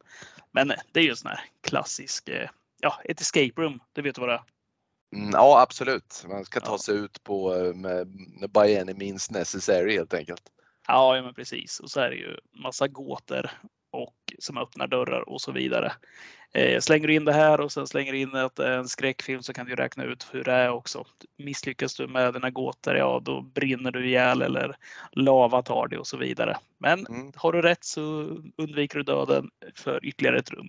Men 0.52 0.72
det 0.92 1.00
är 1.00 1.04
ju 1.04 1.10
en 1.10 1.16
sån 1.16 1.30
här 1.30 1.40
klassisk, 1.60 2.28
eh, 2.28 2.48
ja, 2.80 3.00
ett 3.04 3.20
escape 3.20 3.62
room. 3.62 3.80
Det 3.92 4.02
vet 4.02 4.14
du 4.14 4.20
vad 4.20 4.30
det 4.30 4.34
är? 4.34 4.55
Mm, 5.12 5.30
ja, 5.32 5.60
absolut. 5.60 6.24
Man 6.28 6.44
ska 6.44 6.60
ta 6.60 6.72
ja. 6.72 6.78
sig 6.78 6.96
ut 6.96 7.24
på 7.24 7.54
eh, 7.54 7.74
med, 7.74 8.08
by 8.54 8.76
any 8.76 8.94
means 8.94 9.30
necessary 9.30 9.96
helt 9.96 10.14
enkelt. 10.14 10.42
Ja, 10.88 11.16
ja, 11.16 11.22
men 11.22 11.34
precis. 11.34 11.80
Och 11.80 11.90
så 11.90 12.00
är 12.00 12.10
det 12.10 12.16
ju 12.16 12.36
massa 12.62 12.88
gåtor 12.88 13.50
och 13.90 14.34
som 14.38 14.58
öppnar 14.58 14.86
dörrar 14.86 15.28
och 15.28 15.40
så 15.40 15.52
vidare. 15.52 15.92
Eh, 16.52 16.80
slänger 16.80 17.06
du 17.06 17.14
in 17.14 17.24
det 17.24 17.32
här 17.32 17.60
och 17.60 17.72
sen 17.72 17.86
slänger 17.86 18.12
du 18.12 18.18
in 18.18 18.34
att 18.34 18.56
det 18.56 18.66
är 18.66 18.78
en 18.78 18.88
skräckfilm 18.88 19.42
så 19.42 19.52
kan 19.52 19.66
du 19.66 19.74
räkna 19.74 20.04
ut 20.04 20.26
hur 20.32 20.44
det 20.44 20.52
är 20.52 20.70
också. 20.70 21.04
Misslyckas 21.38 21.94
du 21.94 22.06
med 22.06 22.34
dina 22.34 22.50
gåtor, 22.50 22.96
ja 22.96 23.20
då 23.24 23.40
brinner 23.40 23.90
du 23.90 24.06
ihjäl 24.06 24.42
eller 24.42 24.76
lava 25.12 25.62
tar 25.62 25.88
dig 25.88 25.98
och 25.98 26.06
så 26.06 26.16
vidare. 26.16 26.56
Men 26.78 27.06
mm. 27.06 27.32
har 27.36 27.52
du 27.52 27.62
rätt 27.62 27.84
så 27.84 28.02
undviker 28.56 28.98
du 28.98 29.02
döden 29.02 29.50
för 29.74 30.04
ytterligare 30.04 30.38
ett 30.38 30.50
rum. 30.50 30.68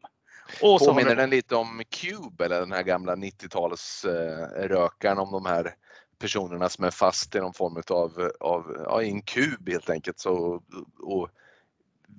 Och 0.61 0.79
Påminner 0.79 1.15
den 1.15 1.29
lite 1.29 1.55
om 1.55 1.83
Cube 1.89 2.45
eller 2.45 2.59
den 2.59 2.71
här 2.71 2.83
gamla 2.83 3.15
90-talsrökaren 3.15 5.17
om 5.17 5.31
de 5.31 5.45
här 5.45 5.75
personerna 6.19 6.69
som 6.69 6.85
är 6.85 6.91
fast 6.91 7.35
i 7.35 7.39
någon 7.39 7.53
form 7.53 7.83
av, 7.89 8.31
av 8.39 8.83
ja, 8.85 9.01
i 9.01 9.09
en 9.09 9.21
kub 9.21 9.69
helt 9.69 9.89
enkelt 9.89 10.19
så, 10.19 10.61
och 10.99 11.29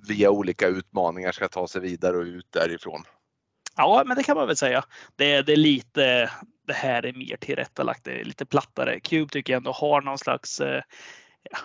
via 0.07 0.29
olika 0.29 0.67
utmaningar 0.67 1.31
ska 1.31 1.47
ta 1.47 1.67
sig 1.67 1.81
vidare 1.81 2.17
och 2.17 2.23
ut 2.23 2.47
därifrån. 2.49 3.03
Ja, 3.77 4.03
men 4.05 4.17
det 4.17 4.23
kan 4.23 4.37
man 4.37 4.47
väl 4.47 4.57
säga. 4.57 4.83
Det, 5.15 5.41
det 5.41 5.53
är 5.53 5.57
lite, 5.57 6.31
det 6.67 6.73
här 6.73 7.05
är 7.05 7.13
mer 7.13 7.37
tillrättalagt, 7.37 8.03
det 8.03 8.19
är 8.19 8.23
lite 8.23 8.45
plattare. 8.45 8.99
Cube 8.99 9.31
tycker 9.31 9.53
jag 9.53 9.57
ändå 9.57 9.71
har 9.71 10.01
någon 10.01 10.17
slags, 10.17 10.59
eh, 10.59 10.83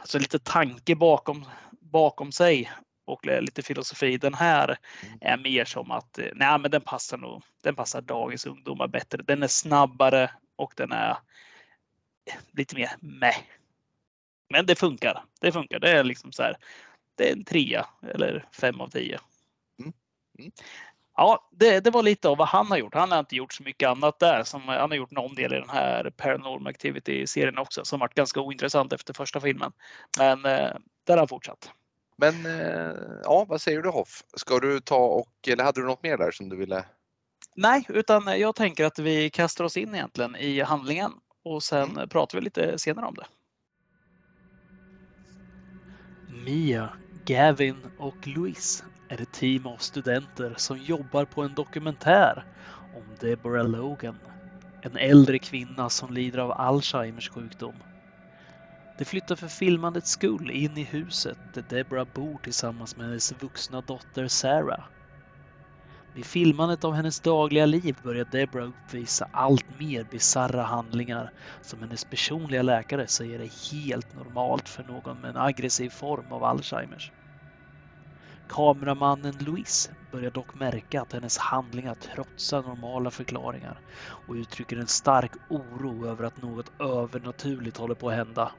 alltså 0.01 0.19
lite 0.19 0.39
tanke 0.39 0.95
bakom, 0.95 1.45
bakom 1.81 2.33
sig 2.33 2.71
och 3.05 3.27
lite 3.27 3.63
filosofi. 3.63 4.19
Den 4.19 4.35
här 4.35 4.79
mm. 5.03 5.19
är 5.21 5.37
mer 5.37 5.65
som 5.65 5.91
att 5.91 6.19
eh, 6.19 6.27
nej, 6.35 6.59
men 6.59 6.71
den 6.71 6.81
passar 6.81 7.19
nog. 7.19 7.43
Den 7.63 7.75
passar 7.75 8.01
dagens 8.01 8.47
ungdomar 8.47 8.89
bättre. 8.89 9.23
Den 9.23 9.43
är 9.43 9.49
snabbare 9.49 10.31
och 10.57 10.73
den 10.77 10.93
är 10.93 11.17
lite 12.53 12.77
mer 12.77 12.91
med. 13.01 13.35
Men 14.51 14.67
det 14.67 14.75
funkar. 14.75 15.25
Det 15.41 15.53
funkar. 15.53 15.79
Det 15.79 15.91
är 15.91 16.05
liksom 16.05 16.33
så 16.33 16.43
här. 16.43 16.57
Det 17.15 17.29
är 17.29 17.33
en 17.33 17.45
trea 17.45 17.87
eller 18.03 18.49
fem 18.53 18.81
av 18.81 18.89
tio. 18.89 19.19
Mm. 19.81 19.93
Mm. 20.39 20.53
Ja, 21.17 21.49
det, 21.53 21.81
det, 21.81 21.91
var 21.91 22.03
lite 22.03 22.29
av 22.29 22.37
vad 22.37 22.49
han 22.49 22.67
har 22.67 22.77
gjort. 22.77 22.95
Han 22.95 23.13
har 23.13 23.19
inte 23.19 23.37
gjort 23.37 23.53
så 23.53 23.63
mycket 23.63 23.89
annat 23.89 24.19
där. 24.19 24.43
Som, 24.45 24.69
han 24.69 24.91
har 24.91 24.97
gjort 24.97 25.11
någon 25.11 25.35
del 25.35 25.55
i 25.55 25.57
den 25.57 25.71
här 25.71 26.11
Paranormal 26.11 26.67
Activity-serien 26.67 27.59
också 27.59 27.85
som 27.85 28.01
varit 28.01 28.15
ganska 28.15 28.41
ointressant 28.41 28.93
efter 28.93 29.15
första 29.15 29.41
filmen. 29.41 29.73
Men 30.19 30.45
eh, 30.45 30.71
där 31.05 31.13
har 31.15 31.19
han 31.19 31.29
fortsatt. 31.29 31.71
Men 32.17 32.47
eh, 32.47 32.95
ja, 33.25 33.47
vad 33.49 33.61
säger 33.61 33.83
du 33.83 33.89
Hoff? 33.89 34.25
Ska 34.37 34.59
du 34.59 34.81
ta 34.81 35.07
och, 35.07 35.49
eller 35.49 35.65
hade 35.65 35.81
du 35.81 35.87
något 35.87 36.03
mer 36.03 36.17
där 36.17 36.31
som 36.31 36.49
du 36.49 36.57
ville? 36.57 36.85
Nej, 37.57 37.85
utan 37.89 38.41
jag 38.41 38.55
tänker 38.55 38.85
att 38.85 38.99
vi 38.99 39.31
kastar 39.31 39.65
oss 39.65 39.77
in 39.77 39.95
egentligen 39.95 40.37
i 40.37 40.61
handlingen 40.61 41.13
och 41.45 41.63
sen 41.63 41.91
mm. 41.91 42.09
pratar 42.09 42.39
vi 42.39 42.45
lite 42.45 42.79
senare 42.79 43.07
om 43.07 43.15
det. 43.15 43.27
Mia, 46.45 46.93
Gavin 47.25 47.91
och 47.97 48.27
Louise 48.27 48.85
är 49.09 49.23
ett 49.23 49.33
team 49.33 49.67
av 49.67 49.77
studenter 49.77 50.55
som 50.57 50.79
jobbar 50.79 51.25
på 51.25 51.43
en 51.43 51.55
dokumentär 51.55 52.45
om 52.93 53.17
Deborah 53.21 53.69
Logan, 53.69 54.19
en 54.81 54.97
äldre 54.97 55.39
kvinna 55.39 55.91
som 55.91 56.13
lider 56.13 56.39
av 56.39 56.53
Alzheimers 56.53 57.31
sjukdom. 57.31 57.75
De 58.97 59.05
flyttar 59.05 59.37
för 59.37 59.49
filmandets 59.49 60.11
skull 60.11 60.51
in 60.51 60.77
i 60.79 60.83
huset 60.85 61.39
där 61.43 61.63
Deborah 61.63 62.05
bor 62.05 62.39
tillsammans 62.39 62.97
med 62.97 63.07
hennes 63.07 63.33
vuxna 63.33 63.81
dotter 63.83 64.29
Sarah. 64.29 64.85
Vid 66.13 66.27
filmandet 66.27 66.85
av 66.85 66.93
hennes 66.95 67.21
dagliga 67.21 67.67
liv 67.67 67.97
börjar 68.03 68.25
Deborah 68.25 68.69
uppvisa 68.69 69.27
allt 69.31 69.79
mer 69.79 70.05
bisarra 70.05 70.63
handlingar 70.63 71.31
som 71.61 71.83
hennes 71.83 72.05
personliga 72.05 72.63
läkare 72.63 73.07
säger 73.07 73.41
är 73.41 73.73
helt 73.73 74.13
normalt 74.13 74.69
för 74.69 74.85
någon 74.85 75.21
med 75.21 75.31
en 75.31 75.37
aggressiv 75.37 75.91
form 75.91 76.33
av 76.33 76.45
Alzheimers. 76.45 77.13
Kameramannen 78.47 79.39
Louise 79.39 79.95
börjar 80.11 80.31
dock 80.31 80.55
märka 80.55 81.03
att 81.03 81.13
hennes 81.13 81.39
handlingar 81.39 81.95
trotsar 81.95 82.63
normala 82.63 83.11
förklaringar 83.11 83.81
och 84.27 84.35
uttrycker 84.35 84.77
en 84.77 84.87
stark 84.87 85.33
oro 85.49 86.07
över 86.07 86.25
att 86.25 86.37
något 86.37 86.81
övernaturligt 86.81 87.77
håller 87.77 87.95
på 87.95 88.09
att 88.09 88.17
hända. 88.17 88.53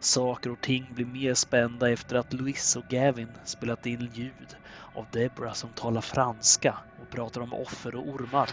Saker 0.00 0.50
och 0.50 0.60
ting 0.60 0.94
blir 0.94 1.06
mer 1.06 1.34
spända 1.34 1.90
efter 1.90 2.16
att 2.16 2.32
Louise 2.32 2.78
och 2.78 2.84
Gavin 2.88 3.38
spelat 3.44 3.86
in 3.86 4.00
ljud 4.12 4.56
av 4.92 5.06
Deborah 5.10 5.54
som 5.54 5.72
talar 5.72 6.00
franska 6.00 6.78
och 6.96 7.10
pratar 7.10 7.40
om 7.40 7.52
offer 7.52 7.94
och 7.94 8.08
ormar. 8.08 8.50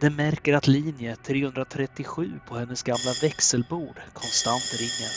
De 0.00 0.10
märker 0.10 0.54
att 0.54 0.66
linje 0.66 1.16
337 1.16 2.40
på 2.44 2.56
hennes 2.58 2.82
gamla 2.82 3.12
växelbord 3.22 4.00
konstant 4.12 4.72
ringer. 4.80 5.10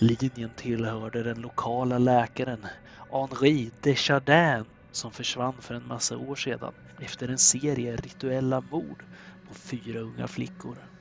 Linjen 0.00 0.54
tillhörde 0.54 1.22
den 1.22 1.40
lokala 1.40 1.98
läkaren 1.98 2.66
Henri 3.10 3.72
Desjardins 3.80 4.66
som 4.92 5.12
försvann 5.12 5.62
för 5.62 5.74
en 5.74 5.86
massa 5.86 6.16
år 6.16 6.36
sedan 6.36 6.72
efter 6.98 7.28
en 7.28 7.38
serie 7.38 7.96
rituella 7.96 8.60
mord 8.60 9.04
på 9.44 9.54
fyra 9.54 10.00
unga 10.00 10.28
flickor. 10.28 10.91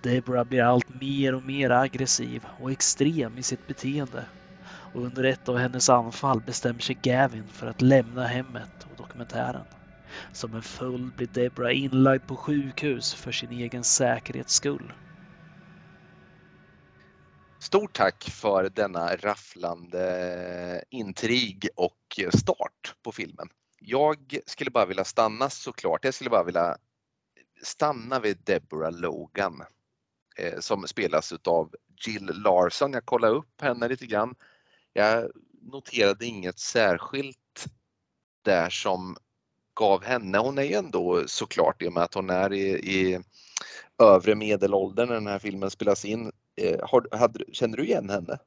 Deborah 0.00 0.44
blir 0.44 0.62
allt 0.62 0.88
mer 0.88 1.34
och 1.34 1.42
mer 1.42 1.70
aggressiv 1.70 2.44
och 2.56 2.72
extrem 2.72 3.38
i 3.38 3.42
sitt 3.42 3.66
beteende 3.66 4.28
och 4.64 5.02
under 5.02 5.24
ett 5.24 5.48
av 5.48 5.56
hennes 5.56 5.88
anfall 5.88 6.40
bestämmer 6.40 6.80
sig 6.80 6.94
Gavin 7.02 7.48
för 7.48 7.66
att 7.66 7.82
lämna 7.82 8.26
hemmet 8.26 8.84
och 8.84 8.96
dokumentären. 8.96 9.66
Som 10.32 10.54
en 10.54 10.62
följd 10.62 11.14
blir 11.14 11.26
Deborah 11.26 11.78
inlagd 11.78 12.26
på 12.26 12.36
sjukhus 12.36 13.14
för 13.14 13.32
sin 13.32 13.52
egen 13.52 13.84
säkerhets 13.84 14.54
skull. 14.54 14.92
Stort 17.62 17.92
tack 17.92 18.24
för 18.24 18.70
denna 18.70 19.16
rafflande 19.16 20.84
intrig 20.90 21.68
och 21.76 22.20
start 22.38 22.94
på 23.02 23.12
filmen. 23.12 23.48
Jag 23.80 24.38
skulle 24.46 24.70
bara 24.70 24.86
vilja 24.86 25.04
stanna 25.04 25.50
såklart. 25.50 26.04
Jag 26.04 26.14
skulle 26.14 26.30
bara 26.30 26.44
vilja 26.44 26.76
stanna 27.62 28.20
vid 28.20 28.38
Deborah 28.44 28.92
Logan 28.92 29.62
som 30.58 30.88
spelas 30.88 31.32
av 31.44 31.74
Jill 32.06 32.30
Larson. 32.34 32.92
Jag 32.92 33.06
kollade 33.06 33.34
upp 33.34 33.60
henne 33.62 33.88
lite 33.88 34.06
grann. 34.06 34.34
Jag 34.92 35.30
noterade 35.62 36.26
inget 36.26 36.58
särskilt 36.58 37.66
där 38.44 38.70
som 38.70 39.16
gav 39.74 40.04
henne, 40.04 40.38
hon 40.38 40.58
är 40.58 40.62
ju 40.62 40.74
ändå 40.74 41.22
såklart 41.26 41.82
i 41.82 41.88
och 41.88 41.92
med 41.92 42.02
att 42.02 42.14
hon 42.14 42.30
är 42.30 42.52
i, 42.52 42.68
i 42.68 43.20
övre 43.98 44.34
medelåldern 44.34 45.08
när 45.08 45.14
den 45.14 45.26
här 45.26 45.38
filmen 45.38 45.70
spelas 45.70 46.04
in, 46.04 46.32
Eh, 46.60 46.88
har, 46.88 47.16
hade, 47.16 47.44
känner 47.52 47.76
du 47.76 47.84
igen 47.84 48.10
henne? 48.10 48.38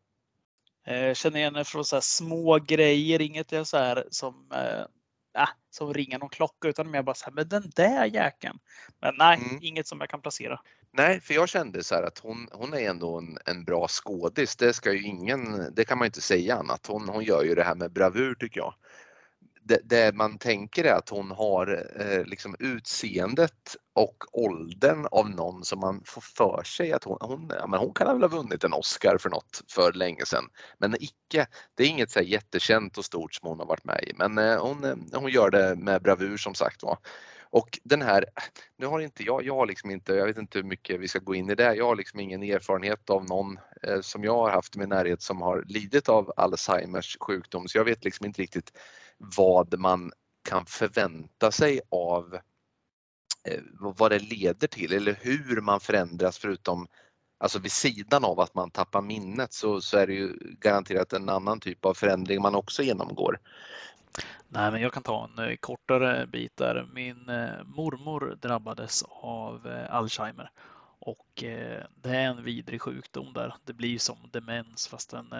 Jag 0.85 1.07
eh, 1.07 1.13
känner 1.13 1.37
igen 1.37 1.55
henne 1.55 1.65
från 1.65 1.85
så 1.85 2.01
små 2.01 2.59
grejer, 2.59 3.21
inget 3.21 3.51
jag 3.51 3.67
så 3.67 3.77
här 3.77 4.07
som, 4.11 4.51
äh, 5.37 5.49
som 5.69 5.93
ringer 5.93 6.19
någon 6.19 6.29
klocka 6.29 6.67
utan 6.67 6.91
mer 6.91 7.03
bara 7.03 7.15
så 7.15 7.25
här, 7.25 7.31
men 7.31 7.47
den 7.47 7.71
där 7.75 8.05
jäkeln. 8.05 8.59
Men 9.01 9.15
nej, 9.17 9.37
mm. 9.37 9.59
inget 9.61 9.87
som 9.87 9.99
jag 9.99 10.09
kan 10.09 10.21
placera. 10.21 10.59
Nej, 10.93 11.21
för 11.21 11.33
jag 11.33 11.49
kände 11.49 11.83
så 11.83 11.95
här 11.95 12.03
att 12.03 12.19
hon, 12.19 12.47
hon 12.51 12.73
är 12.73 12.89
ändå 12.89 13.17
en, 13.17 13.37
en 13.45 13.63
bra 13.63 13.87
skådis. 13.87 14.55
Det 14.55 14.73
ska 14.73 14.93
ju 14.93 15.03
ingen, 15.03 15.73
det 15.75 15.85
kan 15.85 15.97
man 15.97 16.05
inte 16.05 16.21
säga 16.21 16.55
annat. 16.55 16.87
Hon, 16.87 17.09
hon 17.09 17.23
gör 17.23 17.43
ju 17.43 17.55
det 17.55 17.63
här 17.63 17.75
med 17.75 17.91
bravur 17.91 18.35
tycker 18.35 18.59
jag 18.59 18.73
det, 19.71 19.79
det, 19.83 20.15
man 20.15 20.37
tänker 20.37 20.83
är 20.83 20.93
att 20.93 21.09
hon 21.09 21.31
har 21.31 21.87
eh, 21.99 22.25
liksom 22.25 22.55
utseendet 22.59 23.75
och 23.93 24.23
åldern 24.31 25.07
av 25.11 25.29
någon 25.29 25.65
som 25.65 25.79
man 25.79 26.01
får 26.05 26.21
för 26.21 26.63
sig 26.63 26.93
att 26.93 27.03
hon, 27.03 27.17
hon, 27.21 27.51
ja, 27.59 27.67
men 27.67 27.79
hon 27.79 27.93
kan 27.93 28.07
väl 28.07 28.31
ha 28.31 28.37
vunnit 28.37 28.63
en 28.63 28.73
Oscar 28.73 29.17
för 29.17 29.29
något 29.29 29.61
för 29.67 29.93
länge 29.93 30.25
sedan. 30.25 30.43
Men 30.77 30.95
icke, 30.99 31.47
det 31.75 31.83
är 31.83 31.87
inget 31.87 32.11
så 32.11 32.21
jättekänt 32.21 32.97
och 32.97 33.05
stort 33.05 33.33
som 33.33 33.49
hon 33.49 33.59
har 33.59 33.65
varit 33.65 33.85
med 33.85 34.03
i 34.07 34.13
men 34.15 34.37
eh, 34.37 34.61
hon, 34.61 34.83
eh, 34.83 34.95
hon 35.13 35.31
gör 35.31 35.49
det 35.49 35.75
med 35.75 36.01
bravur 36.01 36.37
som 36.37 36.53
sagt 36.53 36.83
var. 36.83 36.97
Och 37.51 37.79
den 37.83 38.01
här, 38.01 38.25
nu 38.77 38.85
har 38.85 38.99
inte 38.99 39.23
jag, 39.23 39.43
jag 39.45 39.55
har 39.55 39.65
liksom 39.65 39.91
inte, 39.91 40.13
jag 40.13 40.25
vet 40.25 40.37
inte 40.37 40.57
hur 40.57 40.65
mycket 40.65 40.99
vi 40.99 41.07
ska 41.07 41.19
gå 41.19 41.35
in 41.35 41.49
i 41.49 41.55
det, 41.55 41.75
jag 41.75 41.85
har 41.85 41.95
liksom 41.95 42.19
ingen 42.19 42.43
erfarenhet 42.43 43.09
av 43.09 43.25
någon 43.25 43.59
eh, 43.83 44.01
som 44.01 44.23
jag 44.23 44.35
har 44.35 44.49
haft 44.49 44.75
i 44.75 44.79
min 44.79 44.89
närhet 44.89 45.21
som 45.21 45.41
har 45.41 45.63
lidit 45.67 46.09
av 46.09 46.33
Alzheimers 46.37 47.17
sjukdom 47.19 47.67
så 47.67 47.77
jag 47.77 47.85
vet 47.85 48.03
liksom 48.03 48.25
inte 48.25 48.41
riktigt 48.41 48.71
vad 49.21 49.79
man 49.79 50.11
kan 50.49 50.65
förvänta 50.65 51.51
sig 51.51 51.81
av 51.89 52.35
eh, 53.43 53.61
vad 53.97 54.11
det 54.11 54.19
leder 54.19 54.67
till 54.67 54.93
eller 54.93 55.17
hur 55.21 55.61
man 55.61 55.79
förändras 55.79 56.37
förutom 56.37 56.87
Alltså 57.37 57.59
vid 57.59 57.71
sidan 57.71 58.25
av 58.25 58.39
att 58.39 58.55
man 58.55 58.71
tappar 58.71 59.01
minnet 59.01 59.53
så, 59.53 59.81
så 59.81 59.97
är 59.97 60.07
det 60.07 60.13
ju 60.13 60.37
garanterat 60.59 61.13
en 61.13 61.29
annan 61.29 61.59
typ 61.59 61.85
av 61.85 61.93
förändring 61.93 62.41
man 62.41 62.55
också 62.55 62.83
genomgår. 62.83 63.39
Nej, 64.47 64.71
men 64.71 64.81
jag 64.81 64.93
kan 64.93 65.03
ta 65.03 65.29
en 65.37 65.49
eh, 65.49 65.55
kortare 65.55 66.27
bit 66.27 66.57
där. 66.57 66.89
Min 66.93 67.29
eh, 67.29 67.63
mormor 67.65 68.37
drabbades 68.41 69.03
av 69.21 69.85
Alzheimer 69.89 70.51
och 70.99 71.27
det 71.95 72.09
är 72.09 72.25
en 72.25 72.43
vidrig 72.43 72.81
sjukdom 72.81 73.33
där. 73.33 73.55
Det 73.65 73.73
blir 73.73 73.99
som 73.99 74.17
demens 74.31 74.87
fast 74.87 75.09
den 75.09 75.33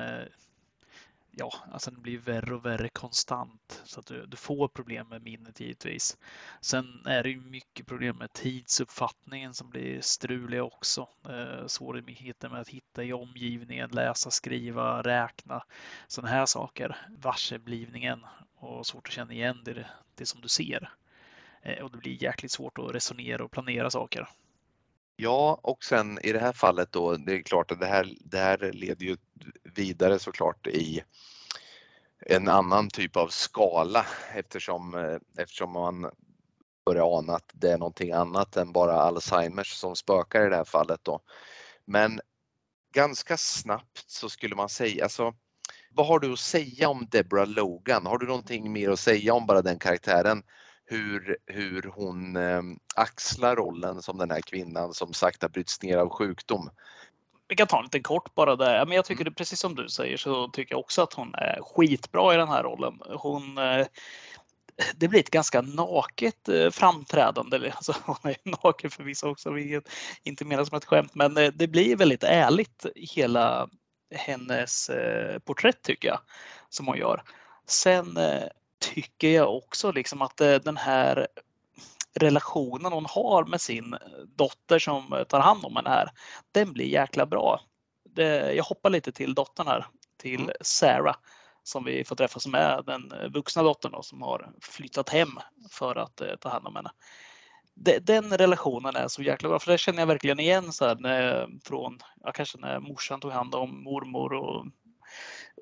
ja, 1.32 1.54
alltså 1.72 1.92
den 1.92 2.02
blir 2.02 2.18
värre 2.18 2.56
och 2.56 2.66
värre 2.66 2.90
konstant 2.90 3.82
så 3.86 4.00
att 4.00 4.06
du, 4.06 4.26
du, 4.26 4.38
får 4.38 4.68
problem 4.68 5.08
med 5.08 5.22
minnet 5.22 5.60
givetvis. 5.60 6.18
Sen 6.62 7.06
är 7.06 7.24
det 7.24 7.30
ju 7.30 7.42
mycket 7.42 7.88
problem 7.88 8.18
med 8.18 8.34
tidsuppfattningen 8.34 9.54
som 9.54 9.70
blir 9.70 10.02
strulig 10.02 10.64
också. 10.64 11.08
Eh, 11.30 11.68
svårigheter 11.68 12.50
med 12.50 12.62
att 12.62 12.70
hitta 12.70 13.04
i 13.04 13.14
omgivningen, 13.14 13.90
läsa, 13.90 14.32
skriva, 14.32 15.02
räkna, 15.02 15.64
sådana 16.08 16.30
här 16.30 16.46
saker. 16.46 16.98
Varseblivningen 17.18 18.26
och 18.56 18.86
svårt 18.86 19.08
att 19.08 19.14
känna 19.14 19.34
igen 19.34 19.62
det, 19.66 19.86
det 20.16 20.26
som 20.26 20.42
du 20.42 20.48
ser. 20.48 20.94
Eh, 21.62 21.84
och 21.84 21.92
det 21.92 21.98
blir 21.98 22.24
jäkligt 22.24 22.52
svårt 22.52 22.78
att 22.78 22.96
resonera 22.96 23.44
och 23.44 23.52
planera 23.52 23.90
saker. 23.90 24.28
Ja, 25.16 25.60
och 25.64 25.84
sen 25.84 26.20
i 26.24 26.32
det 26.32 26.40
här 26.40 26.54
fallet 26.54 26.92
då, 26.92 27.16
det 27.16 27.34
är 27.34 27.42
klart 27.42 27.72
att 27.72 27.80
det 27.80 27.86
här, 27.86 28.14
det 28.20 28.38
här 28.38 28.72
leder 28.74 29.06
ju 29.06 29.18
vidare 29.64 30.20
såklart 30.20 30.68
i 30.68 31.04
en 32.26 32.48
annan 32.48 32.90
typ 32.90 33.18
av 33.18 33.28
skala 33.28 34.06
eftersom, 34.36 34.96
eh, 34.96 35.18
eftersom 35.38 35.72
man 35.72 36.12
börjar 36.86 37.18
ana 37.18 37.34
att 37.34 37.52
det 37.54 37.72
är 37.72 37.78
någonting 37.78 38.12
annat 38.12 38.58
än 38.58 38.72
bara 38.72 38.94
Alzheimers 38.94 39.74
som 39.74 39.96
spökar 39.96 40.46
i 40.46 40.50
det 40.50 40.56
här 40.56 40.64
fallet 40.64 41.00
då. 41.04 41.22
Men 41.86 42.20
ganska 42.94 43.38
snabbt 43.38 44.04
så 44.08 44.30
skulle 44.30 44.56
man 44.56 44.70
säga, 44.70 45.04
alltså 45.04 45.34
vad 45.94 46.08
har 46.08 46.20
du 46.20 46.34
att 46.34 46.40
säga 46.40 46.90
om 46.90 47.08
Deborah 47.12 47.48
Logan? 47.48 48.06
Har 48.06 48.18
du 48.18 48.26
någonting 48.26 48.72
mer 48.72 48.90
att 48.90 49.00
säga 49.00 49.34
om 49.34 49.46
bara 49.46 49.62
den 49.62 49.80
karaktären? 49.80 50.44
Hur, 50.92 51.38
hur 51.46 51.92
hon 51.96 52.36
eh, 52.36 52.62
axlar 52.96 53.56
rollen 53.56 54.02
som 54.02 54.18
den 54.18 54.32
här 54.32 54.42
kvinnan 54.42 54.94
som 54.94 55.14
sakta 55.14 55.50
bryts 55.50 55.82
ner 55.82 55.98
av 55.98 56.10
sjukdom. 56.10 56.70
Vi 57.48 57.56
kan 57.56 57.68
ta 57.68 57.78
en 57.78 57.84
liten 57.84 58.04
kort 58.04 58.36
bara 58.36 58.56
där. 58.56 58.86
Men 58.86 58.96
jag 58.96 59.06
tycker 59.06 59.26
det 59.26 59.32
precis 59.32 59.60
som 59.60 59.76
du 59.76 59.90
säger 59.90 60.18
så 60.18 60.48
tycker 60.48 60.74
jag 60.74 60.80
också 60.80 61.02
att 61.02 61.14
hon 61.14 61.36
är 61.36 61.60
skitbra 61.62 62.34
i 62.34 62.38
den 62.38 62.48
här 62.48 62.64
rollen. 62.64 63.00
Hon 63.10 63.58
eh, 63.58 63.88
det 64.96 65.08
blir 65.08 65.20
ett 65.20 65.30
ganska 65.30 65.62
naket 65.62 66.50
eh, 66.50 66.70
framträdande. 66.70 67.72
Alltså, 67.76 67.96
hon 68.06 68.32
är 68.32 68.64
naken 68.64 68.90
för 68.90 69.04
vissa 69.04 69.30
också, 69.30 69.52
vilket 69.52 69.90
inte 70.24 70.46
menas 70.46 70.70
som 70.70 70.78
ett 70.78 70.86
skämt, 70.86 71.16
men 71.16 71.34
det 71.34 71.68
blir 71.68 71.96
väldigt 71.96 72.24
ärligt 72.24 72.86
hela 72.96 73.70
hennes 74.16 74.92
porträtt 75.46 75.82
tycker 75.82 76.08
jag 76.08 76.20
som 76.70 76.88
hon 76.88 76.98
gör. 76.98 77.24
Sen 77.68 78.18
tycker 78.82 79.30
jag 79.30 79.56
också 79.56 79.92
liksom 79.92 80.22
att 80.22 80.42
eh, 80.42 80.56
den 80.56 80.78
här 80.78 81.28
relationen 82.14 82.92
hon 82.92 83.06
har 83.06 83.46
med 83.46 83.62
sin 83.62 83.98
dotter 84.36 84.80
som 84.80 85.26
tar 85.30 85.40
hand 85.40 85.66
om 85.66 85.76
henne 85.76 85.90
här, 85.90 86.10
den 86.52 86.74
blir 86.74 86.86
jäkla 86.86 87.26
bra. 87.26 87.62
Det, 88.10 88.54
jag 88.54 88.64
hoppar 88.64 88.90
lite 88.90 89.12
till 89.12 89.34
dottern 89.34 89.68
här, 89.68 89.86
till 90.18 90.42
mm. 90.42 90.56
Sarah 90.62 91.16
som 91.64 91.84
vi 91.84 92.04
får 92.04 92.16
träffa 92.16 92.40
som 92.40 92.56
är 92.56 92.82
den 92.84 93.32
vuxna 93.34 93.64
dottern 93.64 93.92
då, 93.92 94.02
som 94.02 94.22
har 94.22 94.52
flyttat 94.62 95.10
hem 95.10 95.30
för 95.72 95.96
att 95.96 96.22
eh, 96.22 96.36
ta 96.36 96.50
hand 96.50 96.68
om 96.68 96.76
henne. 96.76 96.92
Den 98.02 98.38
relationen 98.38 98.96
är 98.96 99.08
så 99.08 99.22
jäkla 99.22 99.50
bra, 99.50 99.60
för 99.60 99.72
det 99.72 99.78
känner 99.78 100.00
jag 100.00 100.08
verkligen 100.08 100.40
igen 100.40 100.74
så 100.74 100.86
här, 100.86 100.96
när, 100.96 101.48
från, 101.66 102.00
ja, 102.24 102.32
kanske 102.32 102.58
när 102.58 102.80
morsan 102.80 103.20
tog 103.20 103.32
hand 103.32 103.56
om 103.56 103.84
mormor 103.84 104.34
och 104.34 104.66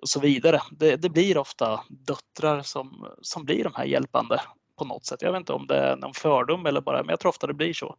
och 0.01 0.09
så 0.09 0.19
vidare. 0.19 0.61
Det, 0.71 0.95
det, 0.95 1.09
blir 1.09 1.37
ofta 1.37 1.83
döttrar 1.89 2.61
som, 2.61 3.07
som 3.21 3.45
blir 3.45 3.63
de 3.63 3.73
här 3.75 3.85
hjälpande 3.85 4.41
på 4.77 4.85
något 4.85 5.05
sätt. 5.05 5.21
Jag 5.21 5.31
vet 5.31 5.39
inte 5.39 5.53
om 5.53 5.67
det 5.67 5.77
är 5.77 5.95
någon 5.95 6.13
fördom 6.13 6.65
eller 6.65 6.81
bara, 6.81 7.03
men 7.03 7.09
jag 7.09 7.19
tror 7.19 7.29
ofta 7.29 7.47
det 7.47 7.53
blir 7.53 7.73
så. 7.73 7.95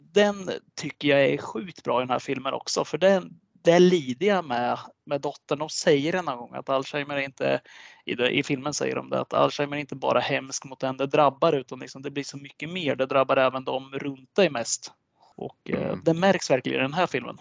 Den 0.00 0.50
tycker 0.74 1.08
jag 1.08 1.24
är 1.24 1.38
sjukt 1.38 1.82
bra 1.82 2.00
i 2.00 2.02
den 2.02 2.10
här 2.10 2.18
filmen 2.18 2.54
också, 2.54 2.84
för 2.84 2.98
den, 2.98 3.40
det 3.64 3.78
lider 3.78 4.26
jag 4.26 4.44
med, 4.44 4.78
med 5.06 5.20
dottern. 5.20 5.58
De 5.58 5.68
säger 5.68 6.14
en 6.14 6.24
gång 6.24 6.54
att 6.54 6.68
Alzheimer 6.68 7.16
är 7.16 7.20
inte, 7.20 7.60
i, 8.04 8.14
det, 8.14 8.30
i 8.30 8.42
filmen 8.42 8.74
säger 8.74 8.96
de 8.96 9.10
det, 9.10 9.20
att 9.20 9.32
Alzheimer 9.32 9.76
inte 9.76 9.94
bara 9.94 10.20
hemsk 10.20 10.64
mot 10.64 10.80
den 10.80 10.96
det 10.96 11.06
drabbar, 11.06 11.52
utan 11.52 11.78
liksom 11.78 12.02
det 12.02 12.10
blir 12.10 12.24
så 12.24 12.36
mycket 12.36 12.70
mer. 12.70 12.96
Det 12.96 13.06
drabbar 13.06 13.36
även 13.36 13.64
de 13.64 13.90
runt 13.92 14.34
dig 14.34 14.50
mest. 14.50 14.92
Och 15.36 15.70
eh, 15.70 15.82
mm. 15.82 16.00
det 16.04 16.14
märks 16.14 16.50
verkligen 16.50 16.78
i 16.78 16.82
den 16.82 16.94
här 16.94 17.06
filmen. 17.06 17.38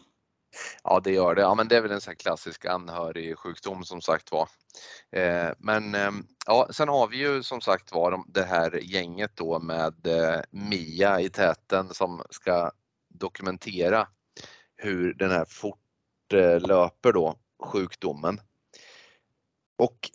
Ja, 0.84 1.00
det 1.04 1.12
gör 1.12 1.36
det. 1.36 1.42
Ja, 1.42 1.56
men 1.56 1.68
det 1.68 1.78
är 1.78 1.82
väl 1.82 1.92
en 1.92 2.02
sån 2.02 2.16
klassisk 2.16 2.66
anhörigsjukdom 2.66 3.84
som 3.84 4.02
sagt 4.02 4.32
var. 4.32 4.50
Eh, 5.12 5.50
men 5.58 5.96
eh, 5.96 6.12
ja, 6.46 6.68
sen 6.72 6.90
har 6.90 7.08
vi 7.08 7.18
ju 7.18 7.44
som 7.44 7.62
sagt 7.62 7.92
var 7.92 8.24
det 8.28 8.44
här 8.44 8.80
gänget 8.84 9.32
då 9.36 9.60
med 9.60 10.08
eh, 10.08 10.42
Mia 10.52 11.22
i 11.22 11.30
täten 11.30 11.94
som 11.94 12.24
ska 12.30 12.72
dokumentera 13.10 14.08
hur 14.76 15.14
den 15.14 15.32
här 15.32 15.46
fortlöper 15.46 17.14
då, 17.14 17.36
sjukdomen. 17.64 18.42
Och 19.78 20.10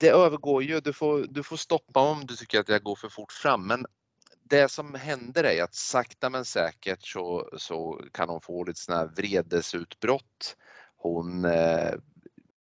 det 0.00 0.08
övergår 0.08 0.62
ju, 0.62 0.80
du 0.80 0.92
får, 0.92 1.26
du 1.28 1.42
får 1.42 1.56
stoppa 1.56 2.00
om 2.00 2.26
du 2.26 2.36
tycker 2.36 2.60
att 2.60 2.68
jag 2.68 2.82
går 2.82 2.96
för 2.96 3.08
fort 3.08 3.32
fram, 3.32 3.66
men 3.66 3.86
det 4.52 4.68
som 4.68 4.94
händer 4.94 5.44
är 5.44 5.62
att 5.62 5.74
sakta 5.74 6.30
men 6.30 6.44
säkert 6.44 7.06
så, 7.06 7.50
så 7.56 8.00
kan 8.12 8.28
hon 8.28 8.40
få 8.40 8.64
lite 8.64 8.80
sådana 8.80 9.00
här 9.02 9.12
vredesutbrott. 9.16 10.56
Hon 10.96 11.44
eh, 11.44 11.94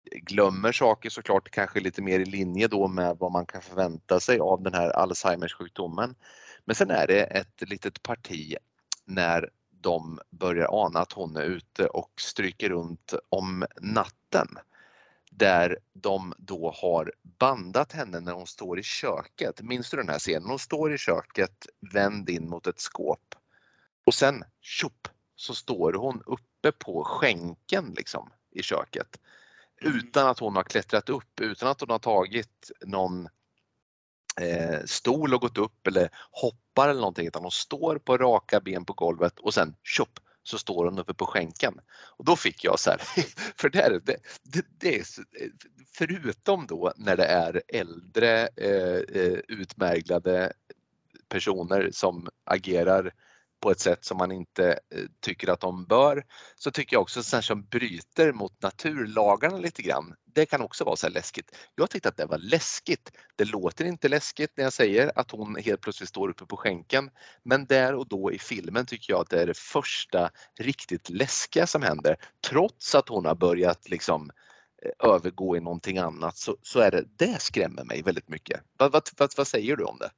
glömmer 0.05 0.73
saker 0.73 1.11
såklart, 1.11 1.51
kanske 1.51 1.81
lite 1.81 2.03
mer 2.03 2.21
i 2.21 2.25
linje 2.25 2.69
då 2.69 2.89
med 2.89 3.17
vad 3.19 3.33
man 3.33 3.47
kan 3.47 3.63
förvänta 3.63 4.21
sig 4.21 4.39
av 4.39 4.63
den 4.63 4.75
här 4.75 4.91
Alzheimers 4.91 5.55
sjukdomen. 5.55 6.15
Men 6.65 6.77
sen 6.77 6.91
är 6.91 7.07
det 7.07 7.23
ett 7.23 7.69
litet 7.69 8.03
parti 8.03 8.57
när 9.05 9.51
de 9.71 10.21
börjar 10.31 10.85
ana 10.85 11.01
att 11.01 11.13
hon 11.13 11.37
är 11.37 11.45
ute 11.45 11.87
och 11.87 12.13
stryker 12.17 12.69
runt 12.69 13.15
om 13.29 13.67
natten 13.81 14.49
där 15.37 15.79
de 15.93 16.35
då 16.39 16.75
har 16.77 17.13
bandat 17.23 17.93
henne 17.93 18.21
när 18.21 18.33
hon 18.33 18.47
står 18.47 18.79
i 18.79 18.83
köket. 18.83 19.63
Minns 19.63 19.91
du 19.91 19.97
den 19.97 20.09
här 20.09 20.19
scenen? 20.19 20.49
Hon 20.49 20.59
står 20.59 20.95
i 20.95 20.99
köket 20.99 21.67
vänd 21.93 22.31
in 22.31 22.49
mot 22.49 22.67
ett 22.67 22.81
skåp 22.81 23.35
och 24.07 24.15
sen 24.15 24.45
tjopp 24.61 25.09
så 25.37 25.55
står 25.55 25.93
hon 25.93 26.23
uppe 26.27 26.73
på 26.73 27.05
skänken 27.05 27.95
liksom 27.97 28.31
i 28.51 28.63
köket 28.63 29.21
mm. 29.83 29.97
utan 29.97 30.29
att 30.29 30.39
hon 30.39 30.57
har 30.57 30.63
klättrat 30.63 31.09
upp, 31.09 31.41
utan 31.41 31.69
att 31.69 31.81
hon 31.81 31.91
har 31.91 31.99
tagit 31.99 32.71
någon 32.87 33.29
eh, 34.41 34.85
stol 34.85 35.35
och 35.35 35.41
gått 35.41 35.59
upp 35.59 35.87
eller 35.87 36.11
hoppar 36.31 36.89
eller 36.89 37.01
någonting 37.01 37.27
utan 37.27 37.43
hon 37.43 37.51
står 37.51 37.99
på 37.99 38.17
raka 38.17 38.61
ben 38.61 38.85
på 38.85 38.93
golvet 38.93 39.39
och 39.39 39.55
sen 39.55 39.77
tjopp 39.83 40.21
så 40.43 40.59
står 40.59 40.85
hon 40.85 40.99
uppe 40.99 41.15
på 41.15 41.27
skänken. 41.27 41.81
Och 42.17 42.25
då 42.25 42.37
fick 42.37 42.65
jag 42.65 42.81
så 42.81 42.91
här, 42.91 42.99
för 43.57 43.71
det, 43.71 43.81
är, 43.83 43.91
det, 43.91 44.17
det, 44.43 44.67
det 44.79 44.99
är, 44.99 45.05
förutom 45.95 46.67
då 46.67 46.93
när 46.97 47.17
det 47.17 47.25
är 47.25 47.63
äldre 47.69 48.49
eh, 48.57 49.23
eh, 49.23 49.39
utmärglade 49.49 50.53
personer 51.29 51.91
som 51.93 52.29
agerar 52.45 53.15
på 53.63 53.71
ett 53.71 53.81
sätt 53.81 54.05
som 54.05 54.19
man 54.19 54.33
inte 54.33 54.71
eh, 54.71 55.05
tycker 55.21 55.49
att 55.49 55.61
de 55.61 55.87
bör, 55.87 56.25
så 56.57 56.71
tycker 56.71 56.97
jag 56.97 57.03
också 57.03 57.21
att 57.21 57.45
som 57.45 57.65
bryter 57.65 58.33
mot 58.33 58.63
naturlagarna 58.63 59.59
lite 59.59 59.83
grann. 59.83 60.15
Det 60.35 60.47
kan 60.47 60.63
också 60.63 60.85
vara 60.85 60.97
så 60.97 61.07
här 61.07 61.15
läskigt. 61.15 61.57
Jag 61.75 61.91
tyckte 61.91 62.09
att 62.09 62.17
det 62.17 62.27
var 62.27 62.39
läskigt. 62.39 63.13
Det 63.37 63.45
låter 63.45 63.85
inte 63.85 64.09
läskigt 64.09 64.51
när 64.57 64.65
jag 64.65 64.73
säger 64.73 65.13
att 65.19 65.31
hon 65.31 65.57
helt 65.57 65.81
plötsligt 65.81 66.09
står 66.09 66.29
uppe 66.29 66.47
på 66.47 66.57
skänken, 66.57 67.11
men 67.45 67.67
där 67.67 67.95
och 67.95 68.09
då 68.09 68.33
i 68.33 68.39
filmen 68.39 68.87
tycker 68.87 69.13
jag 69.13 69.21
att 69.21 69.31
det 69.31 69.43
är 69.43 69.47
det 69.47 69.59
första 69.59 70.31
riktigt 70.61 71.11
läskiga 71.11 71.67
som 71.67 71.83
händer. 71.83 72.17
Trots 72.49 72.95
att 72.95 73.09
hon 73.09 73.27
har 73.27 73.35
börjat 73.35 73.89
liksom 73.89 74.31
eh, 74.85 75.11
övergå 75.11 75.57
i 75.57 75.61
någonting 75.61 75.99
annat 75.99 76.37
så, 76.37 76.57
så 76.63 76.81
är 76.81 76.91
det, 76.91 77.05
det 77.19 77.43
skrämmer 77.43 77.85
mig 77.85 78.03
väldigt 78.03 78.29
mycket. 78.29 78.61
Vad, 78.79 78.93
vad, 78.93 79.09
vad, 79.19 79.31
vad 79.37 79.47
säger 79.47 79.77
du 79.77 79.85
om 79.85 79.99
det? 79.99 80.11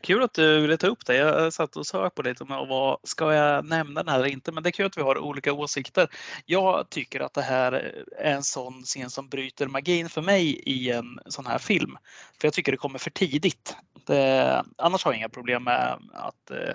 Kul 0.00 0.22
att 0.22 0.34
du 0.34 0.60
ville 0.60 0.76
ta 0.76 0.86
upp 0.86 1.06
det. 1.06 1.14
Jag 1.16 1.52
satt 1.52 1.76
och 1.76 1.86
sökte 1.86 2.14
på 2.14 2.22
lite 2.22 2.44
om 2.44 2.68
vad 2.68 2.98
ska 3.02 3.34
jag 3.34 3.64
nämna 3.64 4.02
den 4.02 4.12
här 4.12 4.18
eller 4.18 4.28
inte, 4.28 4.52
men 4.52 4.62
det 4.62 4.68
är 4.68 4.72
kul 4.72 4.86
att 4.86 4.98
vi 4.98 5.02
har 5.02 5.18
olika 5.18 5.52
åsikter. 5.52 6.08
Jag 6.46 6.90
tycker 6.90 7.20
att 7.20 7.34
det 7.34 7.42
här 7.42 7.72
är 8.18 8.34
en 8.34 8.42
sån 8.42 8.82
scen 8.82 9.10
som 9.10 9.28
bryter 9.28 9.66
magin 9.66 10.08
för 10.08 10.22
mig 10.22 10.62
i 10.66 10.90
en 10.90 11.18
sån 11.26 11.46
här 11.46 11.58
film. 11.58 11.96
För 12.40 12.46
jag 12.46 12.54
tycker 12.54 12.72
det 12.72 12.78
kommer 12.78 12.98
för 12.98 13.10
tidigt. 13.10 13.76
Det, 14.06 14.64
annars 14.78 15.04
har 15.04 15.12
jag 15.12 15.18
inga 15.18 15.28
problem 15.28 15.64
med 15.64 15.98
att 16.12 16.50
eh, 16.50 16.74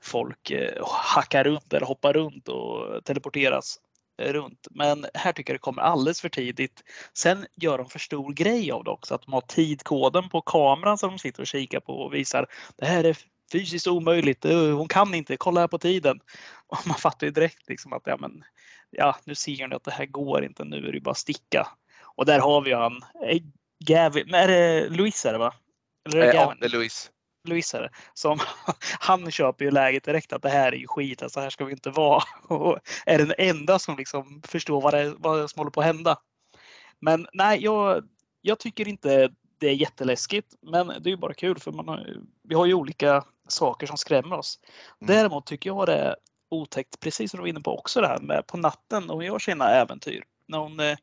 folk 0.00 0.50
eh, 0.50 0.86
hackar 0.86 1.44
runt 1.44 1.72
eller 1.72 1.86
hoppar 1.86 2.12
runt 2.12 2.48
och 2.48 3.04
teleporteras 3.04 3.78
runt. 4.20 4.68
Men 4.70 5.06
här 5.14 5.32
tycker 5.32 5.52
jag 5.52 5.54
det 5.54 5.62
kommer 5.62 5.82
alldeles 5.82 6.20
för 6.20 6.28
tidigt. 6.28 6.82
Sen 7.14 7.46
gör 7.56 7.78
de 7.78 7.88
för 7.88 7.98
stor 7.98 8.32
grej 8.32 8.72
av 8.72 8.84
det 8.84 8.90
också, 8.90 9.14
att 9.14 9.22
de 9.22 9.32
har 9.32 9.40
tidkoden 9.40 10.28
på 10.28 10.40
kameran 10.40 10.98
som 10.98 11.10
de 11.10 11.18
sitter 11.18 11.40
och 11.40 11.46
kikar 11.46 11.80
på 11.80 11.92
och 11.92 12.14
visar. 12.14 12.46
Det 12.76 12.86
här 12.86 13.04
är 13.04 13.16
fysiskt 13.52 13.86
omöjligt. 13.86 14.44
Hon 14.44 14.88
kan 14.88 15.14
inte. 15.14 15.36
Kolla 15.36 15.60
här 15.60 15.68
på 15.68 15.78
tiden. 15.78 16.20
Och 16.66 16.86
man 16.86 16.96
fattar 16.96 17.26
ju 17.26 17.30
direkt 17.30 17.68
liksom 17.68 17.92
att 17.92 18.02
ja, 18.04 18.16
men, 18.20 18.44
ja, 18.90 19.16
nu 19.24 19.34
ser 19.34 19.68
ni 19.68 19.74
att 19.74 19.84
det 19.84 19.90
här 19.90 20.06
går 20.06 20.44
inte. 20.44 20.64
Nu 20.64 20.88
är 20.88 20.92
det 20.92 21.00
bara 21.00 21.14
sticka. 21.14 21.68
Och 22.16 22.26
där 22.26 22.40
har 22.40 22.60
vi 22.60 22.72
han. 22.72 23.00
Gavin. 23.84 24.34
Är 24.34 24.48
det 24.48 24.88
Louise 24.88 25.28
är 25.28 25.32
det 25.32 25.38
va? 25.38 25.54
Eller 26.08 26.18
är 26.18 26.26
det 26.26 26.34
ja, 26.34 26.54
det 26.60 26.66
är 26.66 26.70
Louise. 26.70 27.10
Det. 27.42 27.90
Som, 28.14 28.38
han 29.00 29.30
köper 29.30 29.64
ju 29.64 29.70
läget 29.70 30.04
direkt 30.04 30.32
att 30.32 30.42
det 30.42 30.48
här 30.48 30.72
är 30.72 30.76
ju 30.76 30.86
skit. 30.86 31.22
Alltså 31.22 31.40
här 31.40 31.50
ska 31.50 31.64
vi 31.64 31.72
inte 31.72 31.90
vara. 31.90 32.22
Och 32.48 32.78
är 33.06 33.18
den 33.18 33.34
enda 33.38 33.78
som 33.78 33.96
liksom 33.96 34.42
förstår 34.46 34.80
vad, 34.80 34.94
det, 34.94 35.14
vad 35.18 35.50
som 35.50 35.60
håller 35.60 35.70
på 35.70 35.80
att 35.80 35.86
hända. 35.86 36.18
Men 37.00 37.26
nej, 37.32 37.64
jag, 37.64 38.08
jag 38.40 38.58
tycker 38.58 38.88
inte 38.88 39.30
det 39.60 39.68
är 39.68 39.74
jätteläskigt. 39.74 40.54
Men 40.62 40.86
det 40.86 41.08
är 41.08 41.10
ju 41.10 41.16
bara 41.16 41.34
kul 41.34 41.58
för 41.58 41.72
man 41.72 41.88
har, 41.88 42.16
vi 42.42 42.54
har 42.54 42.66
ju 42.66 42.74
olika 42.74 43.24
saker 43.48 43.86
som 43.86 43.96
skrämmer 43.96 44.38
oss. 44.38 44.58
Mm. 45.00 45.14
Däremot 45.14 45.46
tycker 45.46 45.70
jag 45.70 45.86
det 45.86 45.94
är 45.94 46.16
otäckt, 46.50 47.00
precis 47.00 47.30
som 47.30 47.38
du 47.38 47.42
var 47.42 47.48
inne 47.48 47.60
på 47.60 47.78
också 47.78 48.00
det 48.00 48.06
här 48.06 48.20
med 48.20 48.46
på 48.46 48.56
natten 48.56 49.06
när 49.06 49.14
hon 49.14 49.24
gör 49.24 49.38
sina 49.38 49.70
äventyr. 49.70 50.24
När 50.46 50.58
hon, 50.58 50.80
eh, 50.80 50.96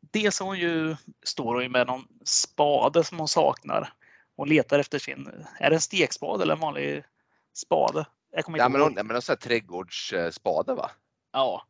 dels 0.00 0.40
hon 0.40 0.58
ju, 0.58 0.96
står 1.22 1.54
hon 1.54 1.62
ju 1.62 1.68
med 1.68 1.86
någon 1.86 2.04
spade 2.24 3.04
som 3.04 3.18
hon 3.18 3.28
saknar. 3.28 3.92
Hon 4.38 4.48
letar 4.48 4.78
efter 4.78 4.98
sin, 4.98 5.46
är 5.58 5.70
det 5.70 5.76
en 5.76 5.80
stekspade 5.80 6.42
eller 6.42 6.54
en 6.54 6.60
vanlig 6.60 7.04
spade? 7.54 8.06
Jag 8.30 8.44
kommer 8.44 8.58
inte 8.58 8.64
ja, 8.64 8.68
men 8.68 8.80
hon, 8.80 9.06
men 9.06 9.16
en 9.16 9.36
trädgårdsspade 9.36 10.74
va? 10.74 10.90
Ja, 11.32 11.62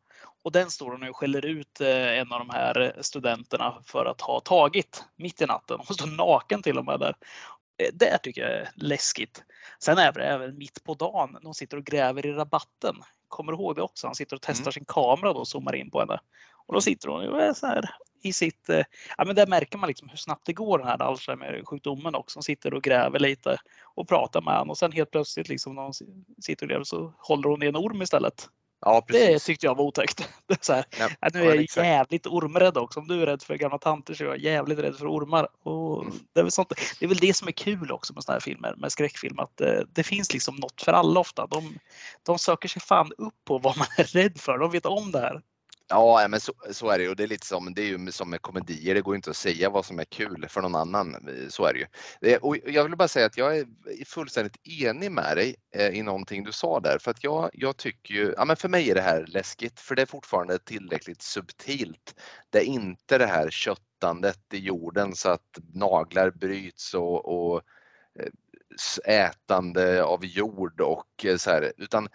och 0.43 0.51
den 0.51 0.69
står 0.69 0.91
hon 0.91 1.09
och 1.09 1.15
skäller 1.15 1.45
ut 1.45 1.81
eh, 1.81 2.19
en 2.19 2.33
av 2.33 2.39
de 2.39 2.49
här 2.49 2.97
studenterna 3.01 3.81
för 3.85 4.05
att 4.05 4.21
ha 4.21 4.39
tagit 4.39 5.03
mitt 5.15 5.41
i 5.41 5.45
natten. 5.45 5.79
Hon 5.87 5.95
står 5.95 6.07
naken 6.07 6.61
till 6.61 6.77
och 6.77 6.85
med 6.85 6.99
där. 6.99 7.15
Eh, 7.77 7.89
det 7.93 8.17
tycker 8.17 8.41
jag 8.41 8.51
är 8.51 8.69
läskigt. 8.75 9.43
Sen 9.79 9.97
är 9.97 10.11
det 10.11 10.23
även 10.23 10.57
mitt 10.57 10.83
på 10.83 10.93
dagen 10.93 11.29
när 11.31 11.41
hon 11.43 11.55
sitter 11.55 11.77
och 11.77 11.85
gräver 11.85 12.25
i 12.25 12.31
rabatten. 12.31 12.95
Kommer 13.27 13.51
du 13.51 13.57
ihåg 13.57 13.75
det 13.75 13.81
också? 13.81 14.07
Han 14.07 14.15
sitter 14.15 14.35
och 14.35 14.41
testar 14.41 14.63
mm. 14.63 14.71
sin 14.71 14.85
kamera 14.85 15.33
då 15.33 15.39
och 15.39 15.47
zoomar 15.47 15.75
in 15.75 15.91
på 15.91 15.99
henne. 15.99 16.19
Och 16.65 16.73
då 16.73 16.81
sitter 16.81 17.07
hon 17.07 17.27
och 17.29 17.41
är 17.41 17.53
så 17.53 17.67
här 17.67 17.89
i 18.21 18.33
sitt... 18.33 18.69
Eh, 18.69 18.83
ja, 19.17 19.25
men 19.25 19.35
där 19.35 19.47
märker 19.47 19.77
man 19.77 19.87
liksom 19.87 20.09
hur 20.09 20.17
snabbt 20.17 20.45
det 20.45 20.53
går 20.53 20.77
den 20.77 20.87
här 20.87 20.97
Alzheimer-sjukdomen 20.97 22.15
också. 22.15 22.37
Hon 22.37 22.43
sitter 22.43 22.73
och 22.73 22.83
gräver 22.83 23.19
lite 23.19 23.57
och 23.83 24.07
pratar 24.07 24.41
med 24.41 24.53
honom 24.53 24.69
och 24.69 24.77
sen 24.77 24.91
helt 24.91 25.11
plötsligt 25.11 25.49
liksom 25.49 25.75
när 25.75 25.81
hon 25.81 25.93
sitter 26.41 26.65
och 26.65 26.69
gräver 26.69 26.83
så 26.83 27.13
håller 27.17 27.49
hon 27.49 27.63
i 27.63 27.67
en 27.67 27.75
orm 27.75 28.01
istället. 28.01 28.49
Ja, 28.81 29.05
det 29.07 29.39
tyckte 29.39 29.65
jag 29.65 29.75
var 29.75 29.85
otäckt. 29.85 30.29
Så 30.61 30.73
här, 30.73 30.85
ja, 30.99 31.29
nu 31.33 31.39
är 31.39 31.55
jag 31.55 31.67
ja, 31.75 31.85
jävligt 31.85 32.27
ormrädd 32.27 32.77
också. 32.77 32.99
Om 32.99 33.07
du 33.07 33.21
är 33.21 33.25
rädd 33.25 33.43
för 33.43 33.55
gamla 33.55 33.77
tanter 33.77 34.13
så 34.13 34.23
är 34.23 34.27
jag 34.27 34.39
jävligt 34.39 34.79
rädd 34.79 34.95
för 34.95 35.07
ormar. 35.07 35.47
Och 35.63 36.01
mm. 36.03 36.13
det, 36.33 36.39
är 36.39 36.43
väl 36.43 36.51
sånt, 36.51 36.69
det 36.99 37.05
är 37.05 37.09
väl 37.09 37.17
det 37.17 37.33
som 37.33 37.47
är 37.47 37.51
kul 37.51 37.91
också 37.91 38.13
med 38.13 38.23
såna 38.23 38.33
här 38.33 38.39
filmer, 38.39 38.75
med 38.77 38.91
skräckfilm. 38.91 39.39
Att 39.39 39.57
det, 39.57 39.77
eh, 39.77 39.83
det 39.93 40.03
finns 40.03 40.33
liksom 40.33 40.55
något 40.55 40.81
för 40.81 40.93
alla 40.93 41.19
ofta. 41.19 41.47
De, 41.47 41.79
de 42.23 42.39
söker 42.39 42.69
sig 42.69 42.81
fan 42.81 43.11
upp 43.17 43.35
på 43.45 43.57
vad 43.57 43.77
man 43.77 43.87
är 43.97 44.03
rädd 44.03 44.39
för. 44.39 44.57
De 44.57 44.71
vet 44.71 44.85
om 44.85 45.11
det 45.11 45.19
här. 45.19 45.41
Ja, 45.91 46.27
men 46.29 46.39
så, 46.39 46.53
så, 46.71 46.89
är 46.89 46.97
det 46.97 47.03
ju. 47.03 47.15
Det 47.15 47.23
är 47.23 47.27
lite 47.27 47.45
som, 47.45 47.73
det 47.73 47.81
är 47.81 47.85
ju 47.85 48.11
som 48.11 48.29
med 48.29 48.41
komedier. 48.41 48.95
Det 48.95 49.01
går 49.01 49.15
inte 49.15 49.29
att 49.29 49.37
säga 49.37 49.69
vad 49.69 49.85
som 49.85 49.99
är 49.99 50.03
kul 50.03 50.45
för 50.49 50.61
någon 50.61 50.75
annan. 50.75 51.29
Så 51.49 51.65
är 51.65 51.73
det 51.73 51.79
ju. 51.79 51.85
Eh, 52.31 52.37
och 52.41 52.57
jag 52.57 52.83
vill 52.83 52.95
bara 52.95 53.07
säga 53.07 53.25
att 53.25 53.37
jag 53.37 53.57
är 53.57 53.65
fullständigt 54.05 54.67
enig 54.67 55.11
med 55.11 55.37
dig 55.37 55.55
eh, 55.75 55.87
i 55.87 56.01
någonting 56.01 56.43
du 56.43 56.51
sa 56.51 56.79
där. 56.79 56.97
För 56.97 57.11
att 57.11 57.23
jag, 57.23 57.49
jag 57.53 57.77
tycker 57.77 58.13
ju, 58.13 58.33
ja 58.37 58.45
men 58.45 58.55
för 58.55 58.69
mig 58.69 58.91
är 58.91 58.95
det 58.95 59.01
här 59.01 59.25
läskigt 59.27 59.79
för 59.79 59.95
det 59.95 60.01
är 60.01 60.05
fortfarande 60.05 60.59
tillräckligt 60.59 61.21
subtilt. 61.21 62.15
Det 62.49 62.59
är 62.59 62.65
inte 62.65 63.17
det 63.17 63.27
här 63.27 63.49
köttandet 63.49 64.53
i 64.53 64.57
jorden 64.57 65.15
så 65.15 65.29
att 65.29 65.59
naglar 65.73 66.31
bryts 66.31 66.93
och, 66.93 67.25
och 67.25 67.61
eh, 68.19 69.25
ätande 69.25 70.03
av 70.03 70.25
jord 70.25 70.81
och 70.81 71.25
så 71.37 71.49
här, 71.49 71.73
utan 71.77 72.09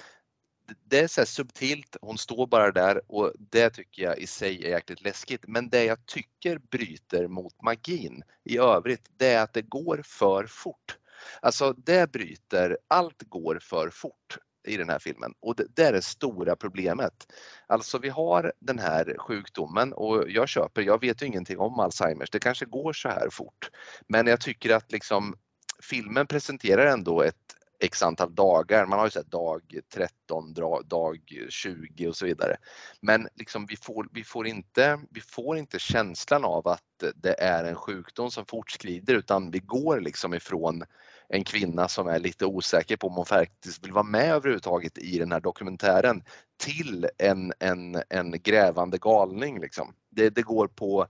det 0.85 1.01
är 1.01 1.07
så 1.07 1.27
subtilt, 1.27 1.97
hon 2.01 2.19
står 2.19 2.47
bara 2.47 2.71
där 2.71 3.01
och 3.07 3.33
det 3.39 3.71
tycker 3.71 4.03
jag 4.03 4.19
i 4.19 4.27
sig 4.27 4.65
är 4.65 4.71
jäkligt 4.71 5.05
läskigt. 5.05 5.45
Men 5.47 5.69
det 5.69 5.85
jag 5.85 6.07
tycker 6.07 6.59
bryter 6.59 7.29
mot 7.29 7.63
magin 7.63 8.23
i 8.45 8.59
övrigt, 8.59 9.11
det 9.17 9.27
är 9.27 9.43
att 9.43 9.53
det 9.53 9.63
går 9.63 10.03
för 10.05 10.47
fort. 10.47 10.99
Alltså 11.41 11.73
det 11.73 12.13
bryter, 12.13 12.79
allt 12.89 13.23
går 13.23 13.59
för 13.63 13.91
fort 13.91 14.39
i 14.67 14.77
den 14.77 14.89
här 14.89 14.99
filmen 14.99 15.35
och 15.41 15.57
det, 15.57 15.67
det 15.75 15.83
är 15.83 15.93
det 15.93 16.03
stora 16.03 16.57
problemet. 16.57 17.33
Alltså 17.67 17.99
vi 17.99 18.09
har 18.09 18.53
den 18.61 18.79
här 18.79 19.17
sjukdomen 19.19 19.93
och 19.93 20.31
jag 20.31 20.49
köper, 20.49 20.83
jag 20.83 21.01
vet 21.01 21.23
ju 21.23 21.27
ingenting 21.27 21.59
om 21.59 21.81
Alzheimers, 21.81 22.31
det 22.31 22.41
kanske 22.41 22.65
går 22.65 22.93
så 22.93 23.09
här 23.09 23.29
fort. 23.31 23.71
Men 24.09 24.27
jag 24.27 24.41
tycker 24.41 24.75
att 24.77 24.93
liksom 24.93 25.35
filmen 25.83 26.27
presenterar 26.27 26.87
ändå 26.87 27.23
ett 27.23 27.57
x 27.81 28.03
antal 28.03 28.35
dagar. 28.35 28.87
Man 28.87 28.99
har 28.99 29.07
ju 29.07 29.11
sett 29.11 29.31
dag 29.31 29.63
13, 29.95 30.55
dag 30.85 31.19
20 31.49 32.09
och 32.09 32.17
så 32.17 32.27
vidare. 32.27 32.57
Men 33.01 33.29
liksom 33.35 33.67
vi, 33.67 33.77
får, 33.77 34.09
vi, 34.13 34.25
får 34.25 34.47
inte, 34.47 35.01
vi 35.11 35.21
får 35.21 35.59
inte 35.59 35.79
känslan 35.79 36.45
av 36.45 36.69
att 36.69 37.05
det 37.15 37.41
är 37.41 37.65
en 37.65 37.75
sjukdom 37.75 38.31
som 38.31 38.47
fortskrider 38.47 39.15
utan 39.15 39.51
vi 39.51 39.59
går 39.59 40.01
liksom 40.01 40.35
ifrån 40.35 40.85
en 41.29 41.45
kvinna 41.45 41.89
som 41.89 42.09
är 42.09 42.19
lite 42.19 42.47
osäker 42.47 42.97
på 42.97 43.07
om 43.07 43.15
hon 43.15 43.27
faktiskt 43.27 43.85
vill 43.85 43.93
vara 43.93 44.05
med 44.05 44.31
överhuvudtaget 44.31 44.99
i 44.99 45.19
den 45.19 45.33
här 45.33 45.41
dokumentären 45.41 46.23
till 46.57 47.09
en, 47.19 47.53
en, 47.59 48.03
en 48.09 48.43
grävande 48.43 48.99
galning. 48.99 49.61
Liksom. 49.61 49.95
Det, 50.11 50.31
det 50.31 50.43
går 50.43 50.69
på 50.69 51.07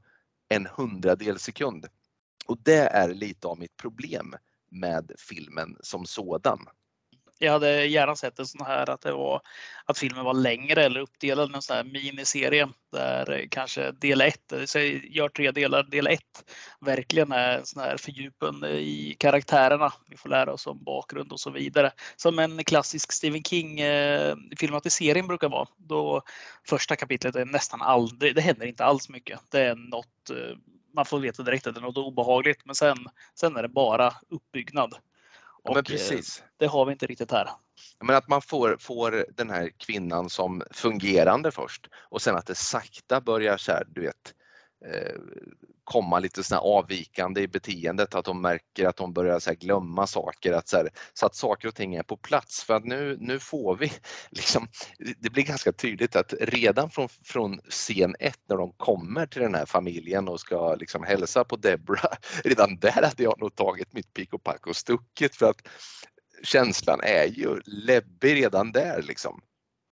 en 0.49 0.67
hundradel 0.67 1.39
sekund. 1.39 1.87
Och 2.47 2.59
det 2.63 2.81
är 2.81 3.09
lite 3.09 3.49
av 3.49 3.59
mitt 3.59 3.77
problem 3.77 4.35
med 4.75 5.11
filmen 5.19 5.77
som 5.81 6.07
sådan. 6.07 6.59
Jag 7.39 7.53
hade 7.53 7.87
gärna 7.87 8.17
sett 8.17 8.39
en 8.39 8.47
sån 8.47 8.67
här 8.67 8.91
att, 8.91 9.01
det 9.01 9.13
var, 9.13 9.41
att 9.85 9.99
filmen 9.99 10.25
var 10.25 10.35
längre 10.35 10.85
eller 10.85 11.01
uppdelad 11.01 11.51
i 11.51 11.55
en 11.55 11.63
sån 11.63 11.77
här 11.77 11.85
miniserie 11.85 12.69
där 12.93 13.47
kanske 13.51 13.93
del 13.93 14.21
1, 14.21 14.53
gör 15.03 15.29
tre 15.29 15.51
delar, 15.51 15.83
del 15.83 16.07
1 16.07 16.21
verkligen 16.81 17.33
är 17.33 17.59
en 17.59 17.67
sån 17.67 17.83
här 17.83 17.97
fördjupen 17.97 18.65
i 18.65 19.17
karaktärerna. 19.19 19.93
Vi 20.11 20.17
får 20.17 20.29
lära 20.29 20.53
oss 20.53 20.67
om 20.67 20.85
bakgrund 20.85 21.33
och 21.33 21.41
så 21.41 21.51
vidare. 21.51 21.93
Som 22.17 22.39
en 22.39 22.65
klassisk 22.65 23.13
Stephen 23.13 23.43
King-filmatisering 23.43 25.27
brukar 25.27 25.49
vara. 25.49 25.69
Då 25.77 26.23
första 26.69 26.97
kapitlet 26.97 27.37
är 27.37 27.45
nästan 27.45 27.83
aldrig, 27.83 28.35
det 28.35 28.41
händer 28.41 28.67
inte 28.67 28.85
alls 28.85 29.09
mycket. 29.09 29.41
Det 29.51 29.61
är 29.61 29.75
något 29.75 30.31
eh, 30.31 30.57
man 30.95 31.05
får 31.05 31.19
veta 31.19 31.43
direkt 31.43 31.67
att 31.67 31.75
det 31.75 31.81
är 31.81 31.83
något 31.83 31.97
obehagligt 31.97 32.65
men 32.65 32.75
sen, 32.75 32.97
sen 33.35 33.57
är 33.57 33.63
det 33.63 33.69
bara 33.69 34.13
uppbyggnad. 34.31 34.95
Ja, 35.65 35.71
men 35.71 35.77
eh, 35.77 35.83
precis. 35.83 36.43
Det 36.57 36.67
har 36.67 36.85
vi 36.85 36.93
inte 36.93 37.07
riktigt 37.07 37.31
här. 37.31 37.49
Men 38.01 38.17
att 38.17 38.29
man 38.29 38.43
får, 38.43 38.77
får 38.81 39.27
den 39.37 39.51
här 39.51 39.71
kvinnan 39.77 40.31
som 40.31 40.63
fungerande 40.71 41.51
först 41.51 41.87
och 41.95 42.23
sen 42.23 42.37
att 42.37 42.47
det 42.47 42.55
sakta 42.55 43.21
börjar 43.21 43.57
så 43.57 43.73
här, 43.73 43.85
du 43.89 44.01
vet, 44.01 44.35
Eh, 44.93 45.15
komma 45.85 46.19
lite 46.19 46.43
såna 46.43 46.61
avvikande 46.61 47.41
i 47.41 47.49
beteendet, 47.49 48.15
att 48.15 48.25
de 48.25 48.43
märker 48.43 48.87
att 48.87 48.97
de 48.97 49.13
börjar 49.13 49.39
så 49.39 49.53
glömma 49.53 50.07
saker, 50.07 50.53
att 50.53 50.69
så, 50.69 50.77
här, 50.77 50.91
så, 51.15 51.27
att 51.27 51.35
saker 51.35 51.69
och 51.69 51.75
ting 51.75 51.95
är 51.95 52.03
på 52.03 52.17
plats. 52.17 52.65
För 52.65 52.75
att 52.75 52.85
nu, 52.85 53.17
nu 53.21 53.39
får 53.39 53.77
vi, 53.77 53.93
liksom, 54.31 54.69
det 55.19 55.31
blir 55.31 55.43
ganska 55.43 55.73
tydligt 55.73 56.17
att 56.17 56.35
redan 56.41 56.91
från, 56.91 57.09
från 57.25 57.61
scen 57.69 58.17
1 58.21 58.39
när 58.49 58.57
de 58.57 58.73
kommer 58.73 59.27
till 59.27 59.43
den 59.43 59.55
här 59.55 59.67
familjen 59.67 60.29
och 60.29 60.41
ska 60.41 60.75
liksom 60.75 61.03
hälsa 61.03 61.45
på 61.45 61.57
Debra, 61.57 62.09
redan 62.45 62.79
där 62.79 63.03
hade 63.03 63.23
jag 63.23 63.41
nog 63.41 63.55
tagit 63.55 63.93
mitt 63.93 64.15
pick 64.15 64.33
och 64.35 64.43
pack 64.43 64.67
och 64.67 64.77
stuckit 64.77 65.37
för 65.37 65.51
att 65.51 65.69
känslan 66.43 67.01
är 67.03 67.25
ju 67.25 67.61
läbbig 67.65 68.35
redan 68.35 68.73
där 68.73 69.03
liksom 69.03 69.41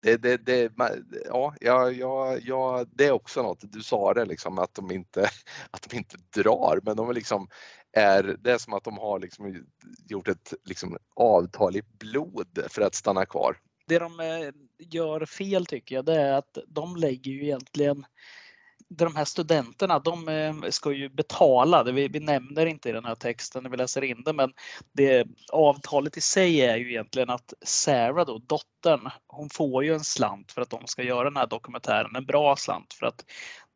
det, 0.02 0.16
det, 0.16 0.36
det, 0.36 0.72
ja, 1.24 1.54
ja, 1.60 1.90
ja, 1.90 2.36
ja, 2.42 2.84
det 2.90 3.06
är 3.06 3.12
också 3.12 3.42
något, 3.42 3.72
du 3.72 3.82
sa 3.82 4.14
det 4.14 4.24
liksom 4.24 4.58
att 4.58 4.74
de 4.74 4.90
inte, 4.90 5.22
att 5.70 5.90
de 5.90 5.96
inte 5.96 6.16
drar 6.34 6.80
men 6.82 6.96
de 6.96 7.08
är 7.08 7.14
liksom 7.14 7.48
är, 7.92 8.36
det 8.40 8.52
är 8.52 8.58
som 8.58 8.72
att 8.72 8.84
de 8.84 8.98
har 8.98 9.18
liksom 9.18 9.64
gjort 10.08 10.28
ett 10.28 10.54
liksom 10.64 10.96
avtal 11.14 11.76
i 11.76 11.82
blod 11.98 12.58
för 12.68 12.82
att 12.82 12.94
stanna 12.94 13.26
kvar. 13.26 13.56
Det 13.86 13.98
de 13.98 14.20
eh, 14.20 14.50
gör 14.78 15.26
fel 15.26 15.66
tycker 15.66 15.94
jag 15.94 16.04
det 16.04 16.20
är 16.20 16.32
att 16.32 16.58
de 16.66 16.96
lägger 16.96 17.32
ju 17.32 17.44
egentligen 17.44 18.06
de 18.88 19.16
här 19.16 19.24
studenterna, 19.24 19.98
de 19.98 20.28
eh, 20.28 20.70
ska 20.70 20.92
ju 20.92 21.08
betala. 21.08 21.82
Vi, 21.82 22.08
vi 22.08 22.20
nämner 22.20 22.66
inte 22.66 22.88
i 22.88 22.92
den 22.92 23.04
här 23.04 23.14
texten 23.14 23.62
när 23.62 23.70
vi 23.70 23.76
läser 23.76 24.04
in 24.04 24.22
det, 24.24 24.32
men 24.32 24.52
det, 24.92 25.26
avtalet 25.52 26.16
i 26.16 26.20
sig 26.20 26.60
är 26.60 26.76
ju 26.76 26.90
egentligen 26.90 27.30
att 27.30 27.54
Sarah, 27.62 28.26
då, 28.26 28.38
dottern, 28.38 29.10
hon 29.26 29.50
får 29.50 29.84
ju 29.84 29.94
en 29.94 30.04
slant 30.04 30.52
för 30.52 30.62
att 30.62 30.70
de 30.70 30.86
ska 30.86 31.02
göra 31.02 31.24
den 31.24 31.36
här 31.36 31.46
dokumentären. 31.46 32.16
En 32.16 32.26
bra 32.26 32.56
slant 32.56 32.94
för 32.94 33.06
att 33.06 33.24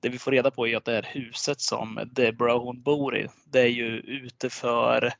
det 0.01 0.09
vi 0.09 0.19
får 0.19 0.31
reda 0.31 0.51
på 0.51 0.69
är 0.69 0.77
att 0.77 0.85
det 0.85 0.93
här 0.93 1.09
huset 1.13 1.61
som 1.61 2.01
Deborah 2.13 2.65
hon 2.65 2.83
bor 2.83 3.17
i, 3.17 3.29
det 3.45 3.61
är 3.61 3.67
ju 3.67 3.89
ute 3.99 4.51
för 4.51 5.13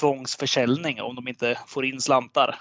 tvångsförsäljning 0.00 1.00
om 1.00 1.14
de 1.14 1.28
inte 1.28 1.58
får 1.66 1.84
in 1.84 2.00
slantar. 2.00 2.58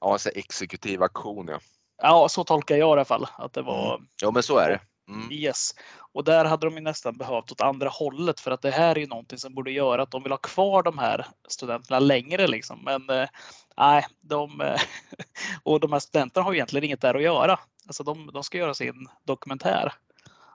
Ja, 0.00 0.12
alltså 0.12 0.30
exekutiv 0.30 1.02
aktion 1.02 1.48
ja. 1.48 1.60
Ja, 2.02 2.28
så 2.28 2.44
tolkar 2.44 2.76
jag 2.76 2.88
i 2.88 2.92
alla 2.92 3.04
fall 3.04 3.26
att 3.38 3.52
det 3.52 3.62
var. 3.62 3.94
Mm. 3.94 4.08
Ja, 4.22 4.30
men 4.30 4.42
så 4.42 4.58
är 4.58 4.68
det. 4.68 4.80
Mm. 5.08 5.32
Yes. 5.32 5.74
Och 6.12 6.24
där 6.24 6.44
hade 6.44 6.66
de 6.66 6.74
ju 6.74 6.80
nästan 6.80 7.16
behövt 7.16 7.52
åt 7.52 7.60
andra 7.60 7.88
hållet 7.88 8.40
för 8.40 8.50
att 8.50 8.62
det 8.62 8.70
här 8.70 8.96
är 8.96 9.00
ju 9.00 9.06
någonting 9.06 9.38
som 9.38 9.54
borde 9.54 9.70
göra 9.70 10.02
att 10.02 10.10
de 10.10 10.22
vill 10.22 10.32
ha 10.32 10.38
kvar 10.38 10.82
de 10.82 10.98
här 10.98 11.26
studenterna 11.48 11.98
längre 11.98 12.46
liksom. 12.46 12.80
Men 12.84 13.10
eh, 13.10 13.28
nej, 13.76 14.06
de 14.20 14.60
eh, 14.60 14.80
och 15.62 15.80
de 15.80 15.92
här 15.92 16.00
studenterna 16.00 16.44
har 16.44 16.52
ju 16.52 16.56
egentligen 16.56 16.84
inget 16.84 17.00
där 17.00 17.14
att 17.14 17.22
göra. 17.22 17.58
Alltså 17.86 18.02
de, 18.02 18.30
de 18.32 18.44
ska 18.44 18.58
göra 18.58 18.74
sin 18.74 19.08
dokumentär 19.24 19.92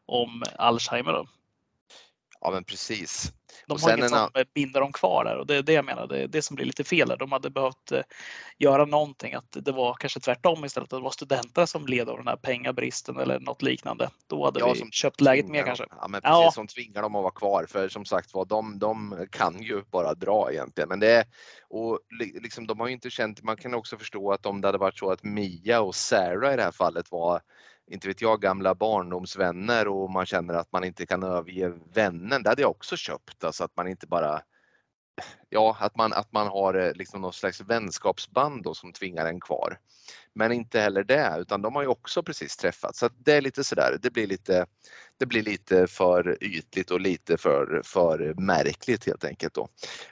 om 0.05 0.43
Alzheimer. 0.55 1.13
Då. 1.13 1.25
Ja, 2.43 2.51
men 2.51 2.63
precis. 2.63 3.33
De 3.67 3.73
Och 3.73 3.79
har 3.79 3.89
inget 3.97 4.03
en 4.03 4.09
som 4.09 4.29
binder 4.53 4.79
dem 4.79 4.91
kvar 4.91 5.25
där 5.25 5.37
och 5.37 5.47
det 5.47 5.55
är 5.55 5.61
det 5.63 5.73
jag 5.73 5.85
menar. 5.85 6.07
Det 6.07 6.19
är 6.23 6.27
det 6.27 6.41
som 6.41 6.55
blir 6.55 6.65
lite 6.65 6.83
fel 6.83 7.07
där. 7.07 7.17
De 7.17 7.31
hade 7.31 7.49
behövt 7.49 7.91
eh, 7.91 8.01
göra 8.57 8.85
någonting. 8.85 9.33
Att 9.33 9.45
det 9.51 9.71
var 9.71 9.93
kanske 9.93 10.19
tvärtom 10.19 10.65
istället. 10.65 10.93
Att 10.93 10.97
det 10.99 11.03
var 11.03 11.11
studenterna 11.11 11.67
som 11.67 11.85
led 11.87 12.09
av 12.09 12.17
den 12.17 12.27
här 12.27 12.35
pengabristen 12.35 13.17
eller 13.19 13.39
något 13.39 13.61
liknande. 13.61 14.09
Då 14.27 14.45
hade 14.45 14.59
Ja, 14.59 14.71
vi 14.73 14.79
som 14.79 14.91
köpt 14.91 15.21
läget 15.21 15.47
mer 15.47 15.63
kanske. 15.63 15.85
Ja, 15.89 16.07
men 16.07 16.21
precis, 16.21 16.43
Ja. 16.45 16.51
som 16.53 16.67
tvingar 16.67 17.01
dem 17.01 17.15
att 17.15 17.21
vara 17.23 17.31
kvar. 17.33 17.65
För 17.69 17.89
som 17.89 18.05
sagt 18.05 18.33
var, 18.33 18.45
de, 18.45 18.79
de 18.79 19.27
kan 19.31 19.61
ju 19.61 19.83
bara 19.91 20.13
dra 20.13 20.51
egentligen. 20.51 20.89
Men 20.89 20.99
det 20.99 21.11
är, 21.11 21.25
och 21.69 21.99
li- 22.19 22.39
liksom, 22.41 22.67
de 22.67 22.79
har 22.79 22.87
ju 22.87 22.93
inte 22.93 23.09
känt, 23.09 23.43
man 23.43 23.57
kan 23.57 23.73
också 23.73 23.97
förstå 23.97 24.31
att 24.31 24.45
om 24.45 24.61
det 24.61 24.67
hade 24.67 24.77
varit 24.77 24.97
så 24.97 25.11
att 25.11 25.23
Mia 25.23 25.81
och 25.81 25.95
Sarah 25.95 26.53
i 26.53 26.55
det 26.55 26.63
här 26.63 26.71
fallet 26.71 27.11
var, 27.11 27.41
inte 27.87 28.07
vet 28.07 28.21
jag, 28.21 28.41
gamla 28.41 28.75
barndomsvänner 28.75 29.87
och 29.87 30.09
man 30.11 30.25
känner 30.25 30.53
att 30.53 30.71
man 30.71 30.83
inte 30.83 31.05
kan 31.05 31.23
överge 31.23 31.73
vännen. 31.93 32.43
Det 32.43 32.49
hade 32.49 32.61
jag 32.61 32.71
också 32.71 32.95
köpt. 32.95 33.43
Alltså 33.43 33.63
att 33.63 33.75
man 33.77 33.87
inte 33.87 34.07
bara 34.07 34.41
Ja, 35.49 35.77
att 35.79 35.95
man, 35.95 36.13
att 36.13 36.31
man 36.31 36.47
har 36.47 36.73
eh, 36.73 36.93
liksom 36.93 37.21
någon 37.21 37.33
slags 37.33 37.61
vänskapsband 37.61 38.63
då 38.63 38.73
som 38.73 38.93
tvingar 38.93 39.25
en 39.25 39.39
kvar. 39.39 39.79
Men 40.35 40.51
inte 40.51 40.79
heller 40.79 41.03
det, 41.03 41.35
utan 41.39 41.61
de 41.61 41.75
har 41.75 41.81
ju 41.81 41.87
också 41.87 42.23
precis 42.23 42.57
träffats. 42.57 42.99
Så 42.99 43.05
att 43.05 43.13
det 43.17 43.33
är 43.33 43.41
lite 43.41 43.63
sådär, 43.63 43.97
det 44.01 44.11
blir 44.11 44.27
lite, 44.27 44.65
det 45.19 45.25
blir 45.25 45.43
lite 45.43 45.87
för 45.87 46.43
ytligt 46.43 46.91
och 46.91 46.99
lite 46.99 47.37
för, 47.37 47.81
för 47.85 48.33
märkligt 48.37 49.05
helt 49.05 49.23
enkelt 49.23 49.53
då. 49.53 49.67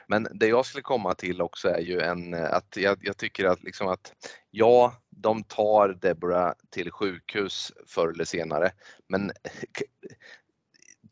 Men 0.08 0.28
det 0.34 0.46
jag 0.46 0.66
skulle 0.66 0.82
komma 0.82 1.14
till 1.14 1.42
också 1.42 1.68
är 1.68 1.80
ju 1.80 2.00
en, 2.00 2.34
eh, 2.34 2.52
att 2.52 2.76
jag, 2.76 2.98
jag 3.00 3.16
tycker 3.16 3.44
att 3.44 3.62
liksom 3.62 3.88
att 3.88 4.12
ja, 4.50 4.94
de 5.10 5.44
tar 5.44 5.88
Deborah 5.88 6.52
till 6.70 6.90
sjukhus 6.90 7.72
förr 7.86 8.08
eller 8.08 8.24
senare, 8.24 8.72
men 9.08 9.32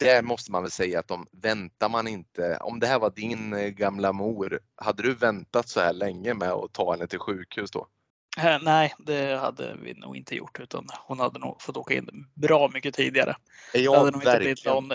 där 0.01 0.23
måste 0.23 0.53
man 0.53 0.63
väl 0.63 0.71
säga 0.71 1.01
att 1.01 1.09
de 1.09 1.27
väntar 1.33 1.89
man 1.89 2.09
inte, 2.09 2.57
om 2.57 2.81
det 2.81 2.87
här 2.87 2.99
var 2.99 3.11
din 3.11 3.53
eh, 3.53 3.69
gamla 3.69 4.13
mor, 4.13 4.61
hade 4.77 5.03
du 5.03 5.15
väntat 5.15 5.69
så 5.69 5.81
här 5.81 5.93
länge 5.93 6.35
med 6.35 6.51
att 6.51 6.73
ta 6.73 6.93
henne 6.93 7.07
till 7.07 7.19
sjukhus 7.19 7.71
då? 7.71 7.87
Eh, 8.39 8.59
Nej, 8.63 8.95
det 8.99 9.37
hade 9.41 9.77
vi 9.83 9.95
nog 9.95 10.17
inte 10.17 10.35
gjort 10.35 10.61
utan 10.61 10.87
hon 11.07 11.21
hade 11.21 11.39
nog 11.39 11.63
fått 11.63 11.77
åka 11.77 11.95
in 11.95 12.27
bra 12.35 12.71
mycket 12.75 12.95
tidigare. 12.95 13.37
Är 13.75 13.83
Det 13.83 13.97
hade, 13.97 14.11
nog 14.11 14.23
inte 14.23 14.39
blivit 14.39 14.67
någon, 14.67 14.89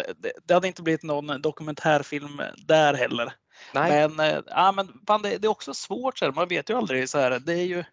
det 0.43 0.53
hade 0.53 0.68
inte 0.68 0.82
blivit 0.82 1.03
någon 1.03 1.41
dokumentärfilm 1.41 2.41
där 2.68 2.93
heller. 2.93 3.34
Nej, 3.74 4.10
Men, 4.10 4.20
eh, 4.20 4.41
ja, 4.45 4.72
men 4.72 4.93
fan, 5.08 5.22
det, 5.22 5.38
det 5.38 5.47
är 5.47 5.51
också 5.51 5.74
svårt. 5.74 6.18
Så 6.18 6.26
här. 6.26 6.32
Man 6.32 6.47
vet 6.47 6.70
ju 6.70 6.78
aldrig. 6.78 7.10
Så 7.10 7.20
här, 7.20 7.39
det, 7.39 7.53
är 7.53 7.66
ju, 7.66 7.84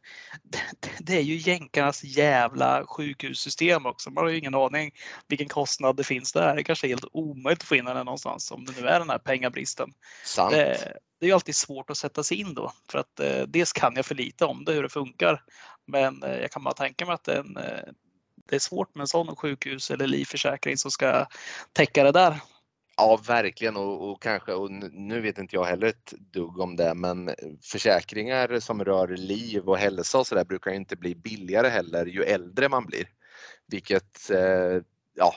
det, 0.43 0.59
det 0.99 1.17
är 1.17 1.23
ju 1.23 1.37
jänkarnas 1.37 2.05
jävla 2.05 2.87
sjukhussystem 2.87 3.87
också. 3.87 4.11
Man 4.11 4.25
har 4.25 4.31
ju 4.31 4.39
ingen 4.39 4.55
aning 4.55 4.91
vilken 5.29 5.49
kostnad 5.49 5.97
det 5.97 6.05
finns 6.05 6.33
där. 6.33 6.57
Det 6.57 6.65
kanske 6.65 6.87
är 6.87 6.89
helt 6.89 7.09
omöjligt 7.13 7.63
att 7.63 7.69
få 7.69 7.77
in 7.77 7.85
den 7.85 7.97
någonstans 7.97 8.51
om 8.51 8.65
det 8.65 8.81
nu 8.81 8.89
är 8.89 8.99
den 8.99 9.11
här 9.11 9.19
pengabristen. 9.19 9.93
sant. 10.25 10.53
Det, 10.53 10.95
det 11.23 11.27
är 11.27 11.29
ju 11.29 11.35
alltid 11.35 11.55
svårt 11.55 11.91
att 11.91 11.97
sätta 11.97 12.23
sig 12.23 12.41
in 12.41 12.55
då. 12.55 12.73
För 12.91 12.99
att 12.99 13.21
eh, 13.21 13.43
dels 13.43 13.73
kan 13.73 13.93
jag 13.97 14.07
för 14.07 14.15
lite 14.15 14.45
om 14.45 14.65
det, 14.65 14.73
hur 14.73 14.83
det 14.83 14.89
funkar. 14.89 15.43
Men 15.87 16.23
eh, 16.23 16.37
jag 16.37 16.51
kan 16.51 16.65
bara 16.65 16.75
tänka 16.75 17.07
mig 17.07 17.15
att 17.15 17.29
en, 17.29 17.57
eh, 17.57 17.93
det 18.49 18.55
är 18.55 18.61
svårt 18.61 18.95
med 18.95 19.01
en 19.01 19.09
sån 19.09 19.37
sjukhus 19.37 19.91
eller 19.91 20.07
livförsäkring 20.07 20.77
som 20.77 20.91
ska 20.91 21.27
täcka 21.73 22.05
det 22.05 22.13
där. 22.13 22.41
Ja, 23.03 23.21
verkligen 23.27 23.77
och, 23.77 24.11
och 24.11 24.23
kanske, 24.23 24.53
och 24.53 24.71
nu- 24.71 25.21
vet 25.21 25.39
inte 25.39 25.57
jag 25.57 25.65
heller 25.65 25.87
ett 25.87 26.13
dugg 26.33 26.61
om 26.61 26.77
det, 26.77 26.95
men 26.95 27.35
försäkringar 27.63 28.61
som 28.61 28.85
rör 28.85 29.09
liv 29.09 29.69
och 29.69 29.79
hälsa 29.79 30.19
och 30.19 30.27
sådär 30.27 30.45
brukar 30.45 30.71
ju 30.71 30.77
inte 30.77 30.97
bli 30.97 31.15
billigare 31.15 31.69
heller 31.69 32.07
ju 32.07 32.23
äldre 32.23 32.69
man 32.69 32.87
blir. 32.87 33.09
Vilket 33.67 34.31
eh, 34.31 34.83
ja, 35.15 35.35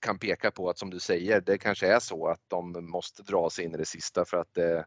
kan 0.00 0.18
peka 0.18 0.50
på 0.50 0.70
att 0.70 0.78
som 0.78 0.90
du 0.90 1.00
säger, 1.00 1.40
det 1.40 1.58
kanske 1.58 1.94
är 1.94 2.00
så 2.00 2.28
att 2.28 2.40
de 2.48 2.90
måste 2.90 3.22
dra 3.22 3.50
sig 3.50 3.64
in 3.64 3.74
i 3.74 3.78
det 3.78 3.86
sista 3.86 4.24
för 4.24 4.36
att 4.36 4.54
det 4.54 4.86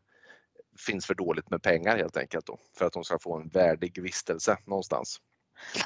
finns 0.88 1.06
för 1.06 1.16
dåligt 1.16 1.50
med 1.50 1.64
pengar 1.64 1.98
helt 1.98 2.18
enkelt 2.18 2.46
då, 2.46 2.60
för 2.78 2.86
att 2.86 2.94
de 2.94 3.04
ska 3.04 3.20
få 3.20 3.38
en 3.38 3.48
värdig 3.48 4.02
vistelse 4.02 4.58
någonstans. 4.66 5.22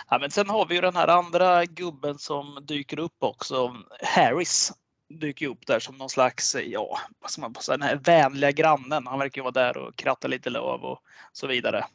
Ja, 0.10 0.18
men 0.20 0.32
sen 0.32 0.50
har 0.50 0.66
vi 0.66 0.76
ju 0.76 0.82
den 0.82 0.96
här 0.96 1.08
andra 1.08 1.66
gubben 1.66 2.18
som 2.18 2.60
dyker 2.66 3.00
upp 3.00 3.16
också. 3.20 3.76
Harris 4.02 4.72
dyker 5.20 5.48
upp 5.48 5.68
där 5.68 5.80
som 5.80 5.98
någon 5.98 6.10
slags, 6.10 6.56
eh, 6.56 6.62
ja, 6.62 7.00
vad 7.20 7.32
ska 7.32 7.42
man 7.42 7.56
säga, 7.56 7.78
den 7.78 7.88
här 7.88 7.96
vänliga 7.96 8.52
grannen. 8.52 9.08
Han 9.08 9.20
verkar 9.20 9.42
vara 9.42 9.52
där 9.52 9.78
och 9.78 9.96
kratta 9.96 10.28
lite 10.28 10.50
löv 10.50 10.84
och 10.84 11.00
så 11.32 11.48
vidare. 11.48 11.86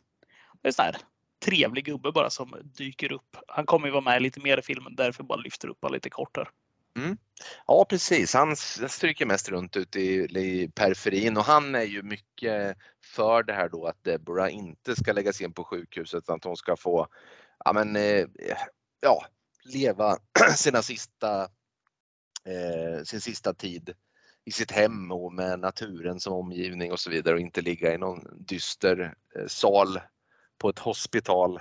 Det 0.62 0.69
är 0.69 0.73
sån 0.73 0.85
här 0.85 0.97
trevlig 1.45 1.85
gubbe 1.85 2.12
bara 2.12 2.31
som 2.31 2.55
dyker 2.64 3.12
upp. 3.12 3.37
Han 3.49 3.67
kommer 3.67 3.87
ju 3.87 3.93
vara 3.93 4.05
med 4.05 4.23
lite 4.23 4.41
mer 4.41 4.59
i 4.59 4.62
filmen, 4.62 4.95
därför 4.97 5.23
bara 5.25 5.41
lyfter 5.41 5.69
upp 5.69 5.83
honom 5.83 5.95
lite 5.95 6.11
kortare. 6.11 6.49
Mm. 6.97 7.17
Ja 7.67 7.87
precis, 7.89 8.35
han 8.35 8.57
stryker 8.57 9.27
mest 9.27 9.49
runt 9.49 9.77
ute 9.77 10.01
i, 10.01 10.14
i 10.25 10.69
periferin 10.75 11.37
och 11.37 11.45
han 11.45 11.75
är 11.75 11.83
ju 11.83 12.03
mycket 12.03 12.77
för 13.05 13.43
det 13.43 13.53
här 13.53 13.69
då 13.69 13.87
att 13.87 14.05
Deborah 14.05 14.55
inte 14.55 14.97
ska 14.97 15.12
läggas 15.12 15.41
in 15.41 15.53
på 15.53 15.64
sjukhuset 15.64 16.19
utan 16.19 16.37
att 16.37 16.45
hon 16.45 16.57
ska 16.57 16.77
få 16.77 17.07
ja, 17.64 17.73
men, 17.73 17.97
eh, 17.97 18.27
ja, 19.01 19.27
leva 19.64 20.19
sina 20.57 20.83
sista, 20.83 21.49
eh, 22.47 23.03
sin 23.05 23.21
sista 23.21 23.55
tid 23.55 23.95
i 24.45 24.53
sitt 24.53 24.71
hem 24.71 25.13
och 25.13 25.33
med 25.33 25.61
naturen 25.61 26.21
som 26.21 26.33
omgivning 26.33 26.93
och 26.93 27.01
så 27.01 27.11
vidare 27.11 27.35
och 27.35 27.41
inte 27.41 27.61
ligga 27.61 27.95
i 27.95 27.99
någon 27.99 28.45
dyster 28.47 29.15
eh, 29.37 29.47
sal 29.47 30.01
på 30.59 30.69
ett 30.69 30.79
hospital 30.79 31.61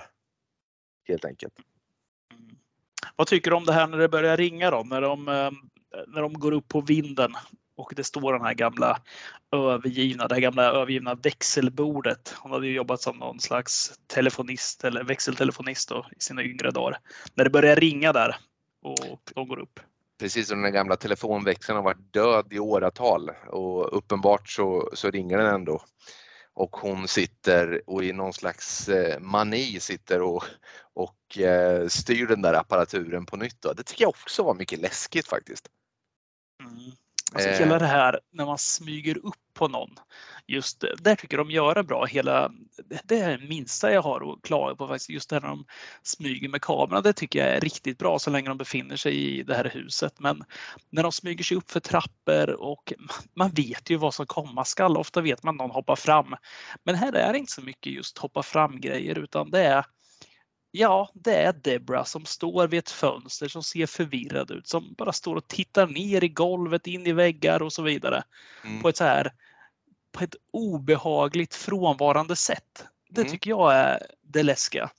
helt 1.08 1.24
enkelt. 1.24 1.54
Mm. 2.32 2.56
Vad 3.16 3.26
tycker 3.26 3.50
du 3.50 3.56
om 3.56 3.64
det 3.64 3.72
här 3.72 3.86
när 3.86 3.98
det 3.98 4.08
börjar 4.08 4.36
ringa 4.36 4.70
då? 4.70 4.82
När 4.82 5.00
de, 5.00 5.28
eh, 5.28 5.50
när 6.06 6.22
de 6.22 6.32
går 6.32 6.52
upp 6.52 6.68
på 6.68 6.80
vinden 6.80 7.32
och 7.76 7.92
det 7.96 8.04
står 8.04 8.32
den 8.32 8.42
här 8.42 8.54
gamla 8.54 8.98
övergivna, 9.52 10.28
det 10.28 10.34
här 10.34 10.42
gamla 10.42 10.64
övergivna 10.64 11.14
växelbordet. 11.14 12.34
Hon 12.38 12.52
hade 12.52 12.66
ju 12.66 12.74
jobbat 12.74 13.00
som 13.00 13.16
någon 13.16 13.40
slags 13.40 14.00
telefonist 14.06 14.84
eller 14.84 15.04
växeltelefonist 15.04 15.88
då, 15.88 16.06
i 16.16 16.20
sina 16.20 16.42
yngre 16.42 16.70
dagar. 16.70 16.98
När 17.34 17.44
det 17.44 17.50
börjar 17.50 17.76
ringa 17.76 18.12
där 18.12 18.36
och 18.82 19.20
de 19.34 19.48
går 19.48 19.58
upp 19.58 19.80
precis 20.18 20.48
som 20.48 20.62
den 20.62 20.72
gamla 20.72 20.96
telefonväxeln 20.96 21.76
har 21.76 21.82
varit 21.82 22.12
död 22.12 22.46
i 22.50 22.58
åratal 22.58 23.30
och 23.46 23.96
uppenbart 23.98 24.48
så, 24.48 24.90
så 24.92 25.10
ringer 25.10 25.38
den 25.38 25.54
ändå. 25.54 25.82
Och 26.54 26.76
hon 26.76 27.08
sitter 27.08 27.82
och 27.86 28.04
i 28.04 28.12
någon 28.12 28.32
slags 28.32 28.88
eh, 28.88 29.20
mani 29.20 29.80
sitter 29.80 30.22
och, 30.22 30.44
och 30.94 31.38
eh, 31.38 31.88
styr 31.88 32.26
den 32.26 32.42
där 32.42 32.54
apparaturen 32.54 33.26
på 33.26 33.36
nytt. 33.36 33.62
Då. 33.62 33.72
Det 33.72 33.82
tycker 33.82 34.04
jag 34.04 34.08
också 34.08 34.42
var 34.42 34.54
mycket 34.54 34.78
läskigt 34.78 35.26
faktiskt. 35.26 35.68
Alltså 37.34 37.48
Eh. 37.48 37.58
hela 37.58 37.78
det 37.78 37.86
här 37.86 38.20
när 38.32 38.46
man 38.46 38.58
smyger 38.58 39.18
upp 39.18 39.34
på 39.54 39.68
någon. 39.68 39.90
Just 40.46 40.84
där 40.98 41.14
tycker 41.16 41.36
de 41.38 41.50
göra 41.50 41.82
bra. 41.82 42.04
Hela, 42.04 42.48
det- 42.84 43.00
det 43.04 43.18
är 43.18 43.38
det 43.38 43.48
minsta 43.48 43.92
jag 43.92 44.02
har 44.02 44.32
att 44.32 44.42
klaga 44.42 44.74
på 44.74 44.88
faktiskt. 44.88 45.10
Just 45.10 45.30
det 45.30 45.36
här 45.36 45.40
när 45.40 45.48
de 45.48 45.64
smyger 46.02 46.48
med 46.48 46.62
kameran. 46.62 47.02
Det 47.02 47.12
tycker 47.12 47.38
jag 47.38 47.48
är 47.56 47.60
riktigt 47.60 47.98
bra 47.98 48.18
så 48.18 48.30
länge 48.30 48.48
de 48.48 48.58
befinner 48.58 48.96
sig 48.96 49.14
i 49.38 49.42
det 49.42 49.54
här 49.54 49.70
huset. 49.74 50.12
Men 50.20 50.44
när 50.90 51.02
de 51.02 51.12
smyger 51.12 51.44
sig 51.44 51.56
upp 51.56 51.70
för 51.70 51.80
trappor 51.80 52.50
och 52.50 52.92
man 53.34 53.50
vet 53.50 53.90
ju 53.90 53.96
vad 53.96 54.14
som 54.14 54.26
komma 54.26 54.64
skall. 54.64 54.96
Ofta 54.96 55.20
vet 55.20 55.42
man 55.42 55.54
att 55.54 55.58
någon 55.58 55.70
hoppar 55.70 55.96
fram. 55.96 56.34
Men 56.84 56.94
här 56.94 57.12
är 57.12 57.32
det 57.32 57.38
inte 57.38 57.52
så 57.52 57.62
mycket 57.62 57.92
just 57.92 58.18
hoppa 58.18 58.42
fram 58.42 58.80
grejer 58.80 59.18
utan 59.18 59.50
det 59.50 59.62
är 59.64 59.84
Ja, 60.78 61.10
det 61.14 61.34
är 61.34 61.52
Debra 61.52 62.04
som 62.04 62.24
står 62.24 62.68
vid 62.68 62.78
ett 62.78 62.90
fönster 62.90 63.48
som 63.48 63.62
ser 63.62 63.86
förvirrad 63.86 64.50
ut, 64.50 64.68
som 64.68 64.94
bara 64.98 65.12
står 65.12 65.36
och 65.36 65.48
tittar 65.48 65.86
ner 65.86 66.24
i 66.24 66.28
golvet, 66.28 66.86
in 66.86 67.06
i 67.06 67.12
väggar 67.12 67.62
och 67.62 67.72
så 67.72 67.82
vidare. 67.82 68.22
Mm. 68.64 68.82
På 68.82 68.88
ett 68.88 68.96
så 68.96 69.04
här 69.04 69.32
på 70.12 70.24
ett 70.24 70.34
obehagligt 70.52 71.54
frånvarande 71.54 72.36
sätt. 72.36 72.84
Det 73.10 73.20
Mm. 73.20 73.32
tycker 73.32 73.50
jag 73.50 73.74
är 73.74 74.06
det 74.22 74.42
läskiga. 74.42 74.90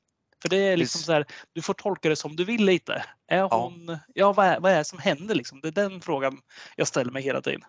För 0.42 0.50
det 0.50 0.58
är 0.58 0.78
liksom 0.78 1.02
så 1.02 1.12
här, 1.14 1.26
du 1.54 1.62
får 1.62 1.74
tolka 1.74 2.10
det 2.10 2.16
som 2.16 2.36
du 2.36 2.46
vill 2.46 2.66
lite. 2.66 3.04
Är 3.28 3.42
hon, 3.42 3.98
ja, 4.14 4.34
vad, 4.34 4.46
är, 4.46 4.60
vad 4.60 4.72
är 4.72 4.78
det 4.78 4.84
som 4.84 5.00
händer 5.00 5.36
liksom? 5.36 5.62
Det 5.62 5.68
är 5.68 5.72
den 5.72 6.02
frågan 6.02 6.42
jag 6.76 6.88
ställer 6.88 7.12
mig 7.12 7.24
hela 7.24 7.42
tiden. 7.42 7.62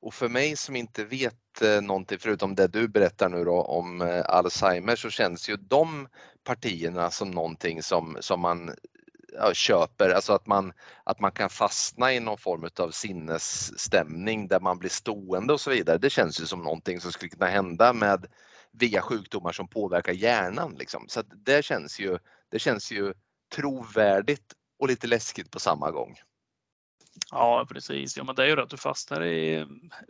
Och 0.00 0.14
för 0.14 0.28
mig 0.28 0.56
som 0.56 0.76
inte 0.76 1.04
vet 1.04 1.62
eh, 1.62 1.82
någonting 1.82 2.18
förutom 2.18 2.54
det 2.54 2.66
du 2.66 2.88
berättar 2.88 3.28
nu 3.28 3.44
då 3.44 3.62
om 3.62 4.02
eh, 4.02 4.24
Alzheimer 4.26 4.96
så 4.96 5.10
känns 5.10 5.48
ju 5.48 5.56
de 5.56 6.08
partierna 6.44 7.10
som 7.10 7.30
någonting 7.30 7.82
som, 7.82 8.16
som 8.20 8.40
man 8.40 8.68
eh, 8.68 8.74
ja, 9.32 9.54
köper, 9.54 10.10
alltså 10.10 10.32
att 10.32 10.46
man, 10.46 10.72
att 11.04 11.20
man 11.20 11.32
kan 11.32 11.50
fastna 11.50 12.12
i 12.12 12.20
någon 12.20 12.38
form 12.38 12.68
av 12.78 12.90
sinnesstämning 12.90 14.48
där 14.48 14.60
man 14.60 14.78
blir 14.78 14.90
stående 14.90 15.52
och 15.52 15.60
så 15.60 15.70
vidare. 15.70 15.98
Det 15.98 16.10
känns 16.10 16.40
ju 16.40 16.46
som 16.46 16.62
någonting 16.62 17.00
som 17.00 17.12
skulle 17.12 17.30
kunna 17.30 17.46
hända 17.46 17.92
med 17.92 18.26
via 18.72 19.02
sjukdomar 19.02 19.52
som 19.52 19.68
påverkar 19.68 20.12
hjärnan. 20.12 20.74
Liksom. 20.78 21.04
Så 21.08 21.22
det, 21.22 21.64
känns 21.64 22.00
ju, 22.00 22.18
det 22.50 22.58
känns 22.58 22.92
ju 22.92 23.14
trovärdigt 23.54 24.52
och 24.78 24.88
lite 24.88 25.06
läskigt 25.06 25.50
på 25.50 25.60
samma 25.60 25.90
gång. 25.90 26.16
Ja 27.30 27.66
precis, 27.68 28.16
ja 28.16 28.24
men 28.24 28.34
det 28.34 28.42
är 28.42 28.46
ju 28.46 28.56
det 28.56 28.62
att 28.62 28.70
du 28.70 28.76
fastnar 28.76 29.24
i, 29.24 29.66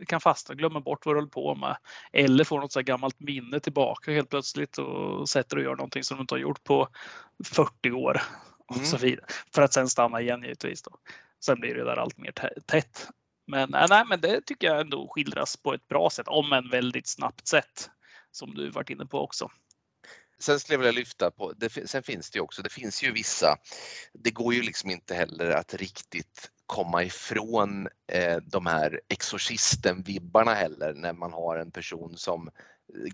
kan 0.06 0.20
fastna, 0.20 0.54
glömma 0.54 0.80
bort 0.80 1.06
vad 1.06 1.14
du 1.14 1.18
håller 1.18 1.30
på 1.30 1.54
med. 1.54 1.76
Eller 2.12 2.44
får 2.44 2.60
något 2.60 2.72
så 2.72 2.82
gammalt 2.82 3.20
minne 3.20 3.60
tillbaka 3.60 4.12
helt 4.12 4.30
plötsligt 4.30 4.78
och 4.78 5.28
sätter 5.28 5.56
och 5.56 5.62
gör 5.62 5.76
någonting 5.76 6.04
som 6.04 6.16
du 6.16 6.20
inte 6.20 6.34
har 6.34 6.38
gjort 6.38 6.64
på 6.64 6.88
40 7.44 7.90
år. 7.90 8.22
Och 8.66 8.76
så 8.76 8.96
mm. 8.96 9.08
vidare. 9.08 9.26
För 9.54 9.62
att 9.62 9.72
sen 9.72 9.88
stanna 9.88 10.20
igen 10.20 10.42
givetvis. 10.42 10.82
Då. 10.82 10.90
Sen 11.44 11.60
blir 11.60 11.74
det 11.74 11.84
där 11.84 11.96
allt 11.96 12.18
mer 12.18 12.32
tätt. 12.66 13.08
Men, 13.46 13.68
nej, 13.70 14.04
men 14.08 14.20
det 14.20 14.40
tycker 14.40 14.66
jag 14.66 14.80
ändå 14.80 15.08
skildras 15.08 15.56
på 15.56 15.74
ett 15.74 15.88
bra 15.88 16.10
sätt, 16.10 16.28
om 16.28 16.52
en 16.52 16.70
väldigt 16.70 17.08
snabbt 17.08 17.48
sätt. 17.48 17.90
Som 18.30 18.54
du 18.54 18.70
varit 18.70 18.90
inne 18.90 19.06
på 19.06 19.20
också. 19.20 19.50
Sen 20.38 20.60
skulle 20.60 20.74
jag 20.74 20.78
vilja 20.78 20.92
lyfta 20.92 21.30
på, 21.30 21.52
det, 21.52 21.88
sen 21.88 22.02
finns 22.02 22.30
det 22.30 22.36
ju 22.36 22.42
också, 22.42 22.62
det 22.62 22.72
finns 22.72 23.02
ju 23.02 23.12
vissa, 23.12 23.56
det 24.12 24.30
går 24.30 24.54
ju 24.54 24.62
liksom 24.62 24.90
inte 24.90 25.14
heller 25.14 25.50
att 25.50 25.74
riktigt 25.74 26.50
komma 26.66 27.02
ifrån 27.02 27.88
eh, 28.12 28.36
de 28.36 28.66
här 28.66 29.00
exorcisten-vibbarna 29.08 30.54
heller 30.54 30.94
när 30.94 31.12
man 31.12 31.32
har 31.32 31.56
en 31.56 31.70
person 31.70 32.16
som 32.16 32.50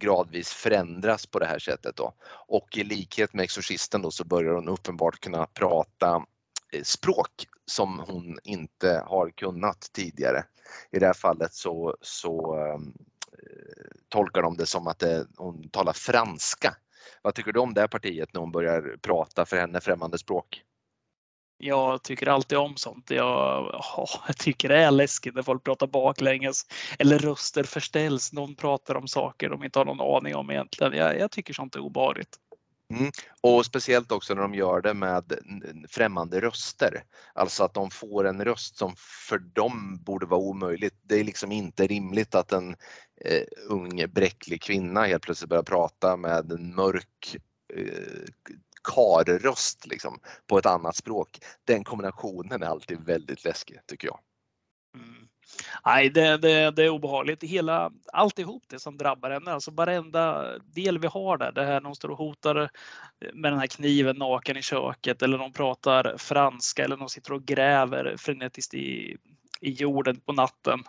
gradvis 0.01 0.49
förändras 0.49 1.27
på 1.27 1.39
det 1.39 1.47
här 1.47 1.59
sättet. 1.59 1.97
Då. 1.97 2.15
Och 2.49 2.77
i 2.77 2.85
likhet 2.85 3.35
med 3.35 3.45
exorcisten 3.45 4.03
då 4.03 4.11
så 4.11 4.25
börjar 4.25 4.55
hon 4.55 4.69
uppenbart 4.69 5.21
kunna 5.21 5.47
prata 5.47 6.27
eh, 6.73 6.83
språk 6.83 7.47
som 7.67 7.99
hon 7.99 8.39
inte 8.45 9.03
har 9.07 9.31
kunnat 9.31 9.91
tidigare. 9.93 10.45
I 10.91 10.99
det 10.99 11.07
här 11.07 11.15
fallet 11.15 11.55
så, 11.55 11.97
så 12.01 12.57
eh, 12.57 12.79
tolkar 14.09 14.43
de 14.43 14.57
det 14.57 14.67
som 14.67 14.87
att 14.87 14.99
det, 14.99 15.27
hon 15.37 15.69
talar 15.69 15.93
franska. 15.93 16.77
Vad 17.23 17.35
tycker 17.35 17.53
du 17.53 17.61
om 17.61 17.75
det 17.75 17.81
här 17.81 17.89
partiet 17.89 18.35
när 18.35 18.41
hon 18.41 18.53
börjar 18.53 18.97
prata 19.03 19.47
för 19.47 19.57
henne 19.57 19.81
främmande 19.81 20.19
språk? 20.19 20.63
Jag 21.65 22.03
tycker 22.03 22.29
alltid 22.29 22.59
om 22.59 22.77
sånt. 22.77 23.11
Jag, 23.11 23.65
oh, 23.75 24.15
jag 24.27 24.37
tycker 24.37 24.69
det 24.69 24.77
är 24.77 24.91
läskigt 24.91 25.35
när 25.35 25.43
folk 25.43 25.65
pratar 25.65 25.87
baklänges 25.87 26.67
eller 26.99 27.19
röster 27.19 27.65
förställs. 27.65 28.33
Någon 28.33 28.55
pratar 28.55 28.95
om 28.95 29.09
saker 29.09 29.49
de 29.49 29.65
inte 29.65 29.79
har 29.79 29.85
någon 29.85 30.17
aning 30.17 30.35
om 30.35 30.51
egentligen. 30.51 30.93
Jag, 30.93 31.19
jag 31.19 31.31
tycker 31.31 31.55
sånt 31.55 31.75
är 31.75 31.81
obehagligt. 31.81 32.37
Mm. 32.95 33.13
Och 33.41 33.67
speciellt 33.67 34.13
också 34.13 34.35
när 34.35 34.43
de 34.43 34.55
gör 34.55 34.81
det 34.81 34.95
med 34.95 35.33
främmande 35.89 36.41
röster. 36.41 37.05
Alltså 37.35 37.65
att 37.65 37.75
de 37.75 37.91
får 37.91 38.27
en 38.27 38.45
röst 38.45 38.77
som 38.77 38.95
för 39.29 39.39
dem 39.39 39.99
borde 40.05 40.27
vara 40.27 40.41
omöjligt. 40.41 40.95
Det 41.03 41.21
är 41.21 41.25
liksom 41.25 41.53
inte 41.53 41.87
rimligt 41.87 42.35
att 42.35 42.53
en 42.53 42.77
eh, 43.25 43.45
ung 43.69 44.05
bräcklig 44.09 44.63
kvinna 44.63 45.05
helt 45.05 45.23
plötsligt 45.23 45.51
börjar 45.51 45.63
prata 45.63 46.17
med 46.17 46.53
en 46.53 46.75
mörk 46.75 47.37
eh, 47.75 48.57
karröst 48.85 49.87
liksom, 49.87 50.20
på 50.47 50.59
ett 50.59 50.66
annat 50.66 50.97
språk. 50.97 51.39
Den 51.64 51.85
kombinationen 51.85 52.62
är 52.62 52.66
alltid 52.66 53.01
väldigt 53.01 53.45
läskig 53.45 53.78
tycker 53.87 54.09
jag. 54.09 54.18
Mm. 54.95 55.28
Nej, 55.85 56.11
det, 56.11 56.37
det, 56.37 56.70
det, 56.70 56.85
är 56.85 56.89
obehagligt. 56.89 57.43
Hela, 57.43 57.93
alltihop 58.12 58.62
det 58.68 58.78
som 58.78 58.97
drabbar 58.97 59.30
henne, 59.30 59.53
alltså 59.53 59.70
varenda 59.70 60.59
del 60.59 60.99
vi 60.99 61.07
har 61.07 61.37
där, 61.37 61.53
det 61.53 61.64
här 61.64 61.80
när 61.80 61.87
hon 61.87 61.97
står 61.97 62.09
och 62.09 62.18
hotar 62.18 62.70
med 63.33 63.53
den 63.53 63.59
här 63.59 63.66
kniven 63.66 64.16
naken 64.16 64.57
i 64.57 64.62
köket 64.62 65.22
eller 65.22 65.39
de 65.39 65.53
pratar 65.53 66.16
franska 66.18 66.85
eller 66.85 66.97
de 66.97 67.09
sitter 67.09 67.33
och 67.33 67.45
gräver 67.45 68.16
frenetiskt 68.18 68.74
i, 68.74 69.16
i 69.61 69.70
jorden 69.70 70.20
på 70.20 70.33
natten 70.33 70.83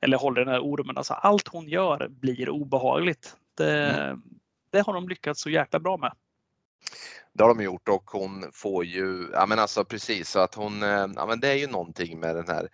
eller 0.00 0.16
håller 0.16 0.44
den 0.44 0.54
här 0.54 0.60
ormen. 0.60 0.96
Alltså 0.96 1.14
allt 1.14 1.48
hon 1.48 1.68
gör 1.68 2.08
blir 2.08 2.50
obehagligt. 2.50 3.36
Det, 3.54 3.90
mm. 3.90 4.22
det 4.70 4.86
har 4.86 4.94
de 4.94 5.08
lyckats 5.08 5.42
så 5.42 5.50
jäkla 5.50 5.80
bra 5.80 5.96
med. 5.96 6.12
Det 7.38 7.44
har 7.44 7.54
de 7.54 7.64
gjort 7.64 7.88
och 7.88 8.10
hon 8.10 8.50
får 8.52 8.84
ju, 8.84 9.30
ja 9.32 9.46
men 9.46 9.58
alltså 9.58 9.84
precis 9.84 10.30
så 10.30 10.40
att 10.40 10.54
hon, 10.54 10.82
eh, 10.82 11.06
ja 11.16 11.26
men 11.26 11.40
det 11.40 11.48
är 11.48 11.54
ju 11.54 11.66
någonting 11.66 12.20
med 12.20 12.36
den 12.36 12.48
här 12.48 12.68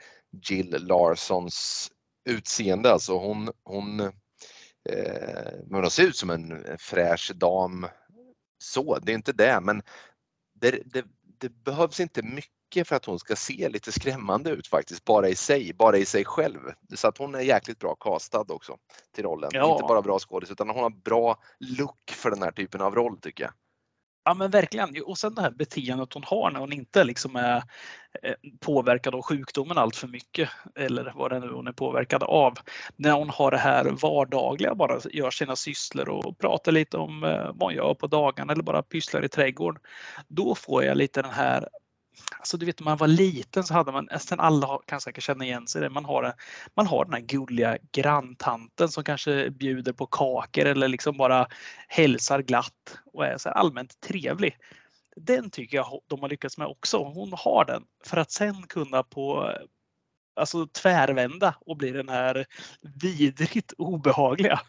Jill 0.48 0.76
Larsons 0.86 1.90
utseende 2.28 2.92
alltså 2.92 3.18
hon, 3.18 3.50
hon, 3.64 4.00
eh, 4.00 4.10
men 5.66 5.82
hon 5.82 5.90
ser 5.90 6.02
ut 6.02 6.16
som 6.16 6.30
en 6.30 6.64
fräsch 6.78 7.32
dam 7.34 7.86
så, 8.58 8.98
det 8.98 9.12
är 9.12 9.14
inte 9.14 9.32
det 9.32 9.60
men 9.62 9.82
det, 10.60 10.70
det, 10.70 11.04
det 11.38 11.48
behövs 11.48 12.00
inte 12.00 12.22
mycket 12.22 12.88
för 12.88 12.96
att 12.96 13.04
hon 13.04 13.18
ska 13.18 13.36
se 13.36 13.68
lite 13.68 13.92
skrämmande 13.92 14.50
ut 14.50 14.66
faktiskt, 14.66 15.04
bara 15.04 15.28
i 15.28 15.34
sig, 15.34 15.72
bara 15.74 15.96
i 15.98 16.04
sig 16.04 16.24
själv. 16.24 16.60
Så 16.94 17.08
att 17.08 17.18
hon 17.18 17.34
är 17.34 17.40
jäkligt 17.40 17.78
bra 17.78 17.94
castad 17.94 18.44
också 18.48 18.76
till 19.14 19.24
rollen. 19.24 19.50
Ja. 19.52 19.72
Inte 19.72 19.82
bara 19.88 20.02
bra 20.02 20.18
skådis 20.18 20.50
utan 20.50 20.68
hon 20.68 20.82
har 20.82 20.90
bra 20.90 21.38
look 21.58 22.10
för 22.10 22.30
den 22.30 22.42
här 22.42 22.52
typen 22.52 22.80
av 22.80 22.94
roll 22.94 23.18
tycker 23.20 23.44
jag. 23.44 23.52
Ja 24.24 24.34
men 24.34 24.50
verkligen. 24.50 25.02
Och 25.04 25.18
sen 25.18 25.34
det 25.34 25.42
här 25.42 25.50
beteendet 25.50 26.12
hon 26.14 26.22
har 26.26 26.50
när 26.50 26.60
hon 26.60 26.72
inte 26.72 27.04
liksom 27.04 27.36
är 27.36 27.56
eh, 28.22 28.34
påverkad 28.60 29.14
av 29.14 29.22
sjukdomen 29.22 29.78
allt 29.78 29.96
för 29.96 30.08
mycket 30.08 30.48
eller 30.74 31.12
vad 31.16 31.30
det 31.30 31.40
nu 31.40 31.52
hon 31.52 31.66
är 31.66 31.72
påverkad 31.72 32.22
av. 32.22 32.58
När 32.96 33.12
hon 33.12 33.30
har 33.30 33.50
det 33.50 33.58
här 33.58 33.84
vardagliga, 33.84 34.74
bara 34.74 35.00
gör 35.10 35.30
sina 35.30 35.56
sysslor 35.56 36.08
och 36.08 36.38
pratar 36.38 36.72
lite 36.72 36.96
om 36.96 37.24
eh, 37.24 37.44
vad 37.54 37.60
hon 37.60 37.74
gör 37.74 37.94
på 37.94 38.06
dagarna 38.06 38.52
eller 38.52 38.62
bara 38.62 38.82
pysslar 38.82 39.24
i 39.24 39.28
trädgården. 39.28 39.82
Då 40.28 40.54
får 40.54 40.84
jag 40.84 40.96
lite 40.96 41.22
den 41.22 41.30
här 41.30 41.68
Alltså 42.38 42.56
du 42.56 42.66
vet 42.66 42.80
när 42.80 42.84
man 42.84 42.96
var 42.96 43.06
liten 43.06 43.64
så 43.64 43.74
hade 43.74 43.92
man, 43.92 44.08
nästan 44.10 44.40
alla 44.40 44.78
kan 44.86 45.00
säkert 45.00 45.24
känna 45.24 45.44
igen 45.44 45.66
sig 45.66 45.80
det, 45.80 45.90
man 45.90 46.04
har, 46.04 46.34
man 46.74 46.86
har 46.86 47.04
den 47.04 47.14
här 47.14 47.20
gulliga 47.20 47.78
granntanten 47.92 48.88
som 48.88 49.04
kanske 49.04 49.50
bjuder 49.50 49.92
på 49.92 50.06
kakor 50.06 50.64
eller 50.64 50.88
liksom 50.88 51.16
bara 51.16 51.46
hälsar 51.88 52.42
glatt 52.42 52.98
och 53.12 53.26
är 53.26 53.38
så 53.38 53.48
allmänt 53.48 54.00
trevlig. 54.00 54.56
Den 55.16 55.50
tycker 55.50 55.76
jag 55.76 56.00
de 56.06 56.20
har 56.20 56.28
lyckats 56.28 56.58
med 56.58 56.66
också. 56.66 57.04
Hon 57.04 57.32
har 57.32 57.64
den 57.64 57.82
för 58.04 58.16
att 58.16 58.30
sen 58.30 58.62
kunna 58.62 59.02
på 59.02 59.52
alltså 60.36 60.66
tvärvända 60.66 61.54
och 61.60 61.76
bli 61.76 61.90
den 61.90 62.08
här 62.08 62.46
vidrigt 63.00 63.72
obehagliga. 63.78 64.60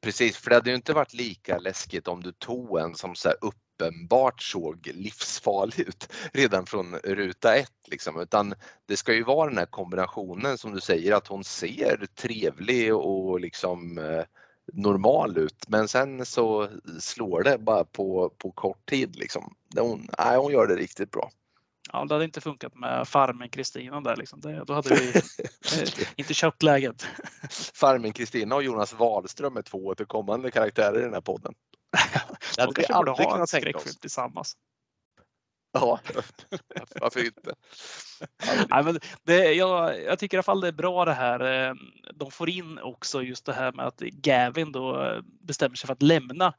Precis, 0.00 0.36
för 0.36 0.50
det 0.50 0.56
hade 0.56 0.70
ju 0.70 0.76
inte 0.76 0.92
varit 0.92 1.14
lika 1.14 1.58
läskigt 1.58 2.08
om 2.08 2.22
du 2.22 2.32
tog 2.32 2.78
en 2.78 2.94
som 2.94 3.14
så 3.14 3.30
upp 3.30 3.54
uppenbart 3.80 4.42
såg 4.42 4.90
livsfarlig 4.94 5.80
ut 5.80 6.12
redan 6.32 6.66
från 6.66 6.96
ruta 6.96 7.56
ett. 7.56 7.72
Liksom. 7.86 8.20
Utan 8.20 8.54
det 8.86 8.96
ska 8.96 9.14
ju 9.14 9.22
vara 9.22 9.48
den 9.48 9.58
här 9.58 9.66
kombinationen 9.66 10.58
som 10.58 10.72
du 10.72 10.80
säger 10.80 11.12
att 11.12 11.26
hon 11.26 11.44
ser 11.44 12.06
trevlig 12.14 12.94
och 12.94 13.40
liksom 13.40 13.98
eh, 13.98 14.24
normal 14.72 15.38
ut 15.38 15.68
men 15.68 15.88
sen 15.88 16.26
så 16.26 16.68
slår 17.00 17.42
det 17.42 17.58
bara 17.58 17.84
på, 17.84 18.32
på 18.38 18.50
kort 18.50 18.88
tid. 18.88 19.16
Liksom. 19.16 19.54
Hon, 19.78 20.08
nej, 20.18 20.36
hon 20.36 20.52
gör 20.52 20.66
det 20.66 20.76
riktigt 20.76 21.10
bra. 21.10 21.30
Ja, 21.92 22.04
det 22.04 22.14
hade 22.14 22.24
inte 22.24 22.40
funkat 22.40 22.74
med 22.74 23.08
farmen 23.08 23.48
Kristina 23.48 24.00
där. 24.00 24.16
Liksom. 24.16 24.40
Det, 24.40 24.64
då 24.64 24.72
hade 24.72 24.94
vi 24.94 25.12
inte 26.16 26.34
köpt 26.34 26.62
läget. 26.62 27.06
farmen 27.74 28.12
Kristina 28.12 28.54
och 28.54 28.62
Jonas 28.62 28.92
Wahlström 28.92 29.56
är 29.56 29.62
två 29.62 29.86
återkommande 29.86 30.50
karaktärer 30.50 30.98
i 30.98 31.02
den 31.02 31.14
här 31.14 31.20
podden. 31.20 31.54
Det 32.56 32.62
hade 32.62 32.72
vi 32.76 32.86
aldrig 32.86 33.28
kunnat 33.28 33.50
tänka 33.50 33.78
oss. 33.78 33.96
tillsammans. 33.96 34.56
Ja, 35.72 36.00
varför 37.00 37.24
inte? 37.24 37.54
Nej, 38.70 38.84
men 38.84 38.98
det, 39.22 39.52
jag, 39.52 40.02
jag, 40.02 40.18
tycker 40.18 40.36
i 40.36 40.38
alla 40.38 40.42
fall 40.42 40.60
det 40.60 40.68
är 40.68 40.72
bra 40.72 41.04
det 41.04 41.12
här. 41.12 41.68
Eh, 41.68 41.74
de 42.14 42.30
får 42.30 42.50
in 42.50 42.78
också 42.78 43.22
just 43.22 43.46
det 43.46 43.52
här 43.52 43.72
med 43.72 43.86
att 43.86 44.00
Gavin 44.00 44.72
då 44.72 45.04
eh, 45.04 45.20
bestämmer 45.22 45.76
sig 45.76 45.86
för 45.86 45.92
att 45.92 46.02
lämna 46.02 46.54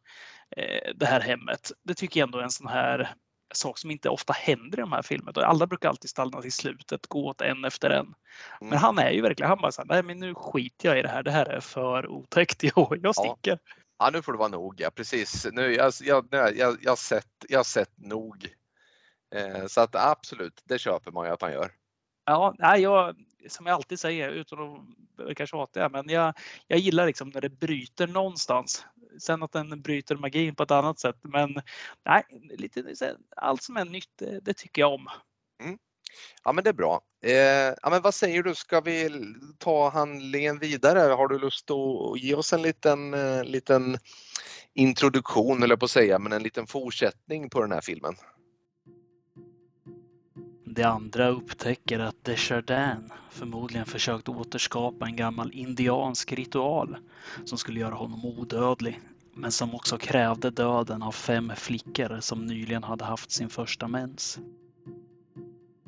eh, 0.58 0.92
det 0.96 1.06
här 1.06 1.20
hemmet. 1.20 1.72
Det 1.84 1.94
tycker 1.94 2.20
jag 2.20 2.28
ändå 2.28 2.40
är 2.40 2.44
en 2.44 2.52
sån 2.52 2.68
här 2.68 3.16
sak 3.54 3.78
som 3.78 3.92
inte 3.92 4.10
ofta 4.10 4.34
händer 4.34 4.78
i 4.78 4.82
de 4.82 4.92
här 4.92 5.02
filmerna. 5.02 5.46
Alla 5.46 5.68
brukar 5.68 5.90
alltid 5.90 6.10
stanna 6.10 6.42
till 6.42 6.52
slutet, 6.52 7.08
gå 7.08 7.28
åt 7.28 7.42
en 7.42 7.66
efter 7.66 7.90
en. 7.90 8.14
Men 8.60 8.68
mm. 8.68 8.80
han 8.80 9.00
är 9.00 9.12
ju 9.12 9.22
verkligen, 9.22 9.50
han 9.50 9.62
bara 9.62 9.72
så 9.72 9.82
här, 9.82 9.88
nej 9.88 10.04
men 10.04 10.20
nu 10.20 10.36
skiter 10.36 10.90
jag 10.90 11.00
i 11.00 11.02
det 11.02 11.10
här, 11.10 11.24
det 11.24 11.32
här 11.32 11.46
är 11.46 11.60
för 11.60 12.08
otäckt, 12.08 12.64
jag, 12.64 13.00
jag 13.02 13.16
sticker. 13.16 13.60
Ja. 13.66 13.81
Ja, 14.02 14.10
nu 14.10 14.22
får 14.22 14.32
det 14.32 14.38
vara 14.38 14.50
nog. 14.50 14.76
Ja, 14.78 14.90
precis. 14.92 15.48
Nu, 15.52 15.74
jag, 15.74 15.94
jag, 16.02 16.28
jag, 16.32 16.78
jag, 16.82 16.98
sett, 16.98 17.46
jag 17.50 17.66
sett 17.66 17.98
nog. 17.98 18.56
Eh, 19.36 19.66
så 19.68 19.82
att 19.82 19.96
absolut, 19.96 20.62
det 20.66 20.80
köper 20.80 21.12
man 21.12 21.28
ju 21.28 21.34
att 21.34 21.42
han 21.42 21.52
gör. 21.52 21.72
Ja, 22.26 22.56
nej, 22.60 22.82
jag, 22.82 23.16
som 23.50 23.66
jag 23.66 23.76
alltid 23.76 24.00
säger 24.00 24.30
utan 24.30 24.60
att 24.60 24.82
verka 25.18 25.46
tjatig, 25.46 25.92
men 25.92 26.10
jag, 26.10 26.34
jag 26.68 26.80
gillar 26.80 27.06
liksom 27.06 27.30
när 27.30 27.42
det 27.42 27.50
bryter 27.50 28.08
någonstans. 28.08 28.86
Sen 29.20 29.44
att 29.44 29.52
den 29.52 29.82
bryter 29.82 30.16
magin 30.16 30.56
på 30.56 30.64
ett 30.64 30.72
annat 30.72 31.00
sätt. 31.00 31.18
Men 31.22 31.62
nej, 32.06 32.24
lite, 32.58 33.16
allt 33.36 33.64
som 33.64 33.78
är 33.78 33.86
nytt, 33.86 34.18
det, 34.18 34.40
det 34.40 34.54
tycker 34.54 34.82
jag 34.82 34.94
om. 34.94 35.08
Mm. 35.64 35.78
Ja 36.44 36.52
men 36.52 36.64
det 36.64 36.70
är 36.70 36.74
bra. 36.74 37.02
Eh, 37.24 37.34
ja, 37.82 37.90
men 37.90 38.02
vad 38.02 38.14
säger 38.14 38.44
du, 38.44 38.56
ska 38.56 38.82
vi 38.82 39.10
ta 39.58 39.90
handlingen 39.90 40.60
vidare? 40.60 41.00
Har 41.00 41.28
du 41.28 41.40
lust 41.40 41.72
att 41.72 42.22
ge 42.22 42.36
oss 42.36 42.54
en 42.54 42.62
liten, 42.62 43.14
eh, 43.14 43.44
liten 43.44 43.98
introduktion, 44.74 45.64
eller 45.64 45.76
på 45.76 45.86
att 45.86 45.92
säga, 45.92 46.20
men 46.20 46.34
en 46.34 46.44
liten 46.44 46.68
fortsättning 46.68 47.50
på 47.50 47.62
den 47.62 47.72
här 47.72 47.82
filmen? 47.82 48.16
De 50.66 50.84
andra 50.84 51.28
upptäcker 51.28 52.00
att 52.00 52.26
Desjardins 52.26 53.12
förmodligen 53.32 53.86
försökt 53.86 54.30
återskapa 54.30 55.06
en 55.06 55.16
gammal 55.16 55.52
indiansk 55.54 56.34
ritual 56.34 56.98
som 57.46 57.58
skulle 57.58 57.80
göra 57.80 57.96
honom 57.96 58.26
odödlig 58.26 59.00
men 59.34 59.52
som 59.52 59.76
också 59.76 59.98
krävde 59.98 60.50
döden 60.50 61.04
av 61.04 61.12
fem 61.12 61.52
flickor 61.56 62.20
som 62.20 62.46
nyligen 62.46 62.84
hade 62.84 63.06
haft 63.06 63.32
sin 63.32 63.50
första 63.50 63.88
mens. 63.88 64.40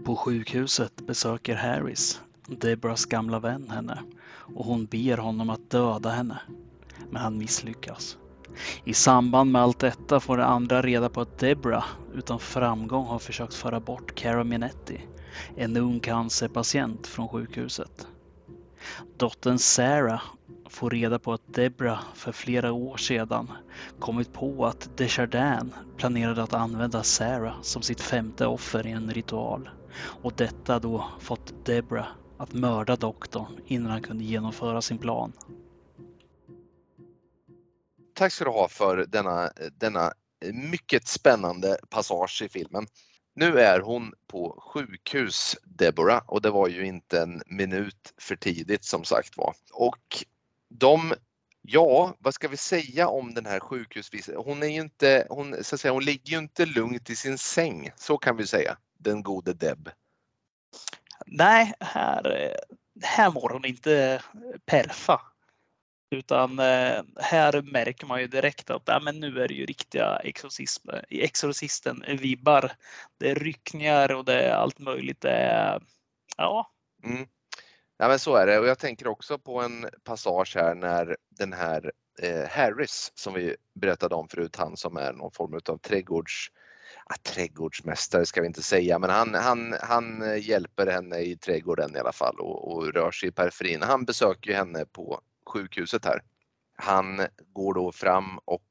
På 0.06 0.16
sjukhuset 0.16 1.08
besöker 1.08 1.56
Harris 1.56 2.22
Debras 2.47 3.06
gamla 3.06 3.39
vän 3.39 3.70
henne 3.70 3.99
och 4.56 4.66
hon 4.66 4.86
ber 4.86 5.18
honom 5.18 5.49
att 5.49 5.70
döda 5.70 6.10
henne. 6.10 6.39
Men 7.10 7.22
han 7.22 7.38
misslyckas. 7.38 8.18
I 8.84 8.93
samband 8.93 9.51
med 9.51 9.62
allt 9.62 9.80
detta 9.80 10.20
får 10.20 10.38
de 10.38 10.43
andra 10.43 10.82
reda 10.82 11.10
på 11.10 11.22
att 11.22 11.39
Debra 11.39 11.84
utan 12.14 12.39
framgång 12.39 13.06
har 13.06 13.20
försökt 13.20 13.54
föra 13.54 13.80
bort 13.80 14.16
Cara 14.16 14.43
Minetti, 14.43 15.01
en 15.56 15.78
ung 15.78 15.99
cancerpatient 15.99 17.08
från 17.08 17.30
sjukhuset. 17.30 18.08
Dottern 19.18 19.58
Sarah 19.60 20.22
får 20.70 20.89
reda 20.89 21.20
på 21.20 21.34
att 21.34 21.54
Debra 21.54 21.99
för 22.14 22.32
flera 22.32 22.72
år 22.72 22.97
sedan 22.97 23.51
kommit 23.99 24.34
på 24.34 24.66
att 24.66 24.97
Desjardins 24.97 25.74
planerade 25.97 26.43
att 26.43 26.54
använda 26.54 27.04
Sarah 27.04 27.62
som 27.62 27.82
sitt 27.82 28.01
femte 28.01 28.45
offer 28.45 28.88
i 28.88 28.91
en 28.91 29.14
ritual 29.14 29.70
och 29.96 30.34
detta 30.34 30.80
då 30.80 31.06
fått 31.20 31.66
Debra 31.66 32.08
att 32.38 32.54
mörda 32.54 32.96
doktorn 32.96 33.60
innan 33.66 33.91
han 33.91 34.02
kunde 34.02 34.24
genomföra 34.24 34.82
sin 34.82 34.98
plan. 34.98 35.34
Tack 38.14 38.34
ska 38.34 38.44
du 38.46 38.52
ha 38.52 38.68
för 38.68 39.06
denna, 39.06 39.52
denna 39.78 40.14
mycket 40.52 41.08
spännande 41.08 41.78
passage 41.89 42.41
i 42.46 42.50
filmen. 42.50 42.88
Nu 43.36 43.60
är 43.60 43.80
hon 43.80 44.14
på 44.28 44.64
sjukhus, 44.74 45.56
Deborah, 45.64 46.24
och 46.28 46.41
det 46.41 46.50
var 46.50 46.68
ju 46.68 46.86
inte 46.86 47.22
en 47.22 47.41
minut 47.46 48.14
för 48.18 48.36
tidigt 48.36 48.86
som 48.86 49.04
sagt 49.04 49.38
var. 49.38 49.56
Och 49.74 50.26
de, 50.70 51.14
ja, 51.62 52.16
vad 52.20 52.34
ska 52.34 52.48
vi 52.48 52.58
säga 52.58 53.08
om 53.08 53.34
den 53.34 53.46
här 53.46 53.60
sjukhusvistelsen? 53.60 54.44
Hon 54.46 54.64
är 54.64 54.68
ju 54.68 54.82
inte, 54.82 55.28
hon, 55.30 55.64
så 55.64 55.76
att 55.76 55.82
säga, 55.82 55.91
hon 55.91 56.06
ligger 56.06 56.32
ju 56.32 56.38
inte 56.38 56.66
lugnt 56.66 57.10
i 57.10 57.16
sin 57.16 57.38
säng, 57.38 57.91
så 57.96 58.18
kan 58.18 58.38
vi 58.38 58.48
säga, 58.48 58.78
den 59.04 59.24
gode 59.24 59.54
Deb. 59.54 59.89
Nej, 61.26 61.74
här, 61.80 62.56
här 63.01 63.32
mår 63.32 63.49
hon 63.49 63.66
inte 63.66 64.22
perfa. 64.66 65.22
Utan 66.12 66.60
eh, 66.60 67.04
här 67.18 67.62
märker 67.62 68.06
man 68.06 68.22
ju 68.22 68.28
direkt 68.28 68.70
att 68.70 68.82
ja, 68.86 68.99
men 68.99 69.20
nu 69.20 69.41
är 69.41 69.47
det 69.47 69.54
ju 69.54 69.66
riktiga 69.66 70.22
exorcisten-vibbar. 71.10 72.72
Det 73.18 73.32
är 73.32 73.36
ryckningar 73.36 74.14
och 74.14 74.26
det 74.26 74.41
är 74.41 74.54
allt 74.54 74.80
möjligt. 74.80 75.22
Det 75.22 75.32
är, 75.32 75.82
ja. 76.38 76.72
Mm. 77.04 77.28
Ja 77.97 78.08
men 78.08 78.20
så 78.20 78.36
är 78.36 78.47
det 78.47 78.60
och 78.60 78.68
jag 78.68 78.80
tänker 78.80 79.08
också 79.08 79.39
på 79.39 79.62
en 79.62 79.89
passage 80.04 80.56
här 80.56 80.76
när 80.76 81.18
den 81.30 81.54
här 81.54 81.91
eh, 82.20 82.49
Harris 82.49 83.12
som 83.16 83.34
vi 83.34 83.56
berättade 83.74 84.16
om 84.16 84.28
förut, 84.28 84.56
han 84.56 84.78
som 84.78 84.97
är 84.97 85.14
någon 85.14 85.32
form 85.32 85.60
av 85.70 85.78
trädgårds 85.78 86.51
ja, 87.10 87.16
trädgårdsmästare 87.24 88.26
ska 88.26 88.41
vi 88.41 88.47
inte 88.47 88.64
säga, 88.64 88.99
men 88.99 89.10
han, 89.10 89.34
han, 89.34 89.76
han 89.82 90.22
eh, 90.22 90.49
hjälper 90.49 90.88
henne 90.88 91.20
i 91.20 91.38
trädgården 91.38 91.95
i 91.95 91.99
alla 91.99 92.12
fall 92.12 92.39
och, 92.39 92.74
och 92.74 92.93
rör 92.93 93.12
sig 93.12 93.30
i 93.30 93.32
periferin. 93.32 93.82
Han 93.82 94.06
besöker 94.06 94.54
henne 94.54 94.86
på 94.86 95.22
sjukhuset 95.45 96.06
här. 96.06 96.24
Han 96.78 97.22
går 97.54 97.74
då 97.74 97.91
fram 97.91 98.39
och 98.45 98.64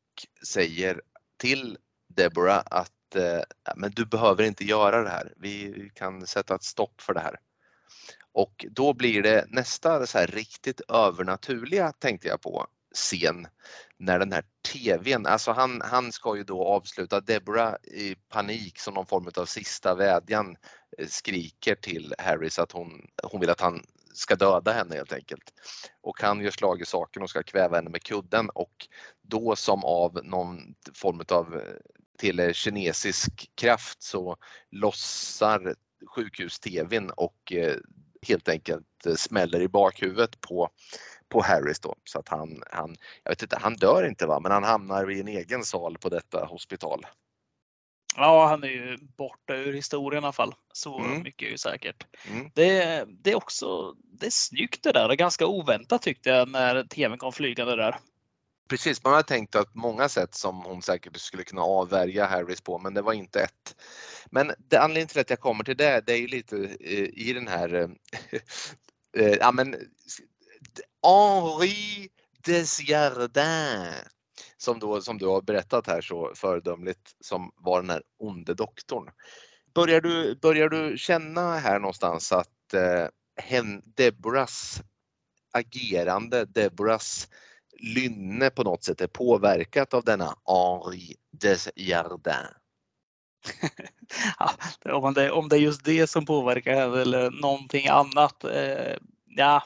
säger 0.47 1.01
till 1.37 1.79
Deborah 2.09 2.63
att 2.67 3.17
eh, 3.17 3.41
men 3.77 3.91
du 3.91 4.07
behöver 4.07 4.45
inte 4.45 4.65
göra 4.65 5.03
det 5.03 5.11
här. 5.11 5.33
Vi 5.37 5.91
kan 5.95 6.27
sätta 6.27 6.55
ett 6.55 6.63
stopp 6.63 7.01
för 7.01 7.15
det 7.15 7.21
här. 7.21 7.37
Och 8.33 8.67
då 8.71 8.95
blir 8.95 9.23
det 9.23 9.45
nästa 9.49 10.07
så 10.07 10.19
här 10.19 10.27
riktigt 10.27 10.81
övernaturliga 10.81 11.93
tänkte 11.93 12.29
jag 12.29 12.41
på 12.41 12.67
scen 12.95 13.47
när 14.03 14.19
den 14.19 14.33
här 14.33 14.45
TVn, 14.63 15.27
alltså 15.27 15.53
han, 15.53 15.83
han 15.85 16.13
ska 16.13 16.37
ju 16.37 16.45
då 16.45 16.65
avsluta, 16.65 17.21
Deborah 17.21 17.75
i 17.83 18.15
panik 18.29 18.79
som 18.79 18.95
någon 18.95 19.07
form 19.07 19.31
av 19.37 19.45
sista 19.45 19.95
vädjan 19.95 20.57
eh, 20.99 21.07
skriker 21.07 21.75
till 21.75 22.15
Harry 22.19 22.51
så 22.51 22.63
att 22.63 22.73
hon, 22.73 23.07
hon 23.23 23.41
vill 23.41 23.51
att 23.51 23.61
han 23.61 23.83
ska 24.15 24.37
döda 24.37 24.73
henne 24.73 24.95
helt 24.95 25.13
enkelt. 25.13 25.53
Och 26.01 26.23
han 26.23 26.41
gör 26.41 26.51
slag 26.51 26.81
i 26.81 26.85
saken 26.85 27.23
och 27.23 27.31
ska 27.31 27.43
kväva 27.43 27.77
henne 27.77 27.91
med 27.91 28.03
kudden 28.03 28.51
och 28.51 28.89
då 29.23 29.57
som 29.57 29.85
av 29.85 30.21
någon 30.25 30.75
form 30.95 31.23
av 31.29 31.55
eh, 31.55 31.61
till 32.19 32.41
eh, 32.41 32.53
kinesisk 32.53 33.51
kraft 33.55 34.03
så 34.03 34.37
lossar 34.71 35.75
sjukhus-tvn 36.07 37.11
och 37.11 37.53
helt 38.27 38.49
enkelt 38.49 38.87
smäller 39.17 39.61
i 39.61 39.69
bakhuvudet 39.69 40.41
på 40.41 40.71
på 41.33 41.43
Harris 41.43 41.81
då 41.81 41.95
så 42.05 42.19
att 42.19 42.29
han, 42.29 42.63
han, 42.71 42.97
jag 43.23 43.31
vet 43.31 43.43
inte, 43.43 43.59
han 43.61 43.75
dör 43.75 44.07
inte 44.07 44.27
va, 44.27 44.41
men 44.41 44.53
han 44.53 44.65
hamnar 44.65 45.11
i 45.11 45.21
en 45.21 45.29
egen 45.29 45.65
sal 45.65 45.99
på 45.99 46.09
detta 46.09 46.45
hospital. 46.45 47.07
Ja, 48.17 48.47
han 48.47 48.65
är 48.65 48.69
ju 48.69 48.99
borta 49.17 49.55
ur 49.55 49.73
historien 49.73 50.23
i 50.23 50.27
alla 50.27 50.33
fall. 50.33 50.55
Så 50.73 50.99
mm. 50.99 51.23
mycket 51.23 51.47
är 51.47 51.51
ju 51.51 51.59
säkert. 51.59 52.07
Mm. 52.31 52.51
Det, 52.55 53.05
det, 53.09 53.31
är 53.31 53.37
också 53.37 53.95
det 54.21 54.27
är 54.27 54.31
snyggt 54.31 54.83
det 54.83 54.93
där 54.93 55.09
och 55.09 55.17
ganska 55.17 55.47
oväntat 55.47 56.03
tyckte 56.03 56.31
jag 56.31 56.49
när 56.49 56.85
tvn 56.85 57.19
kom 57.19 57.33
flygande 57.33 57.77
där. 57.77 57.99
Precis, 58.69 59.05
man 59.05 59.13
har 59.13 59.23
tänkt 59.23 59.57
att 59.57 59.75
många 59.75 60.09
sätt 60.09 60.35
som 60.35 60.63
hon 60.63 60.83
säkert 60.83 61.17
skulle 61.17 61.45
kunna 61.45 61.63
avvärja 61.63 62.27
Harris 62.27 62.61
på, 62.61 62.79
men 62.79 62.95
det 62.95 63.03
var 63.03 63.13
inte 63.13 63.41
ett. 63.41 63.77
Men 64.31 64.53
det, 64.59 64.77
anledningen 64.77 65.09
till 65.09 65.21
att 65.21 65.31
jag 65.31 65.41
kommer 65.41 65.65
till 65.65 65.77
det, 65.77 66.03
det 66.07 66.13
är 66.13 66.19
ju 66.19 66.27
lite 66.27 66.57
eh, 66.81 67.29
i 67.29 67.33
den 67.35 67.49
här 67.49 67.75
eh, 67.75 69.29
ja, 69.41 69.53
men 69.53 69.77
Henri 71.03 72.09
Desjardins 72.45 74.07
som, 74.63 74.79
då, 74.79 75.01
som 75.01 75.19
du 75.19 75.27
har 75.27 75.43
berättat 75.43 75.87
här 75.87 76.01
så 76.01 76.33
föredömligt 76.35 77.17
som 77.21 77.53
var 77.57 77.81
den 77.81 77.91
här 77.91 78.03
onde 78.19 78.55
doktorn. 78.55 79.11
Börjar 79.75 80.01
du, 80.01 80.35
börjar 80.35 80.69
du 80.69 80.99
känna 80.99 81.57
här 81.57 81.79
någonstans 81.79 82.33
att 82.33 82.75
eh, 82.75 83.07
hen, 83.37 83.83
Deborahs 83.85 84.83
agerande, 85.53 86.45
Deborahs 86.45 87.29
lynne 87.79 88.51
på 88.51 88.63
något 88.63 88.85
sätt 88.85 89.01
är 89.01 89.07
påverkat 89.07 89.95
av 89.95 90.05
denna 90.05 90.37
Henri 90.47 91.17
Desjardins? 91.31 92.57
ja, 94.39 94.55
om, 94.93 95.15
det, 95.15 95.31
om 95.31 95.49
det 95.49 95.57
är 95.57 95.61
just 95.61 95.85
det 95.85 96.07
som 96.07 96.27
påverkar 96.27 96.99
eller 96.99 97.31
någonting 97.31 97.89
annat. 97.89 98.45
Eh, 98.45 98.97
ja, 99.27 99.63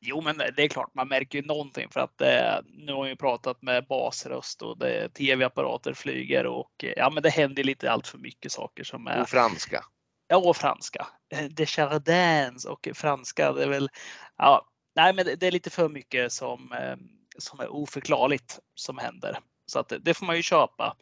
Jo, 0.00 0.20
men 0.20 0.36
det 0.38 0.62
är 0.62 0.68
klart 0.68 0.94
man 0.94 1.08
märker 1.08 1.38
ju 1.38 1.46
någonting 1.46 1.88
för 1.90 2.00
att 2.00 2.20
eh, 2.20 2.58
nu 2.64 2.92
har 2.92 3.04
vi 3.04 3.16
pratat 3.16 3.62
med 3.62 3.86
basröst 3.86 4.62
och 4.62 4.78
tv-apparater 5.14 5.94
flyger 5.94 6.46
och 6.46 6.84
eh, 6.84 6.92
ja, 6.96 7.10
men 7.10 7.22
det 7.22 7.30
händer 7.30 7.64
lite 7.64 7.90
allt 7.90 8.06
för 8.06 8.18
mycket 8.18 8.52
saker 8.52 8.84
som 8.84 9.06
är. 9.06 9.20
Och 9.20 9.28
franska. 9.28 9.84
Ja, 10.28 10.36
och 10.36 10.56
franska. 10.56 11.06
Eh, 11.32 11.44
Desjardins 11.44 12.64
och 12.64 12.88
franska. 12.94 13.52
Det 13.52 13.62
är 13.62 13.68
väl. 13.68 13.88
Ja, 14.36 14.66
nej, 14.96 15.14
men 15.14 15.26
det, 15.38 15.46
är 15.46 15.50
lite 15.52 15.70
för 15.70 15.88
mycket 15.88 16.32
som 16.32 16.72
eh, 16.72 16.96
som 17.38 17.60
är 17.60 17.68
oförklarligt 17.68 18.58
som 18.74 18.98
händer 18.98 19.38
så 19.66 19.78
att 19.78 19.88
det, 19.88 19.98
det 19.98 20.14
får 20.14 20.26
man 20.26 20.36
ju 20.36 20.42
köpa. 20.42 20.96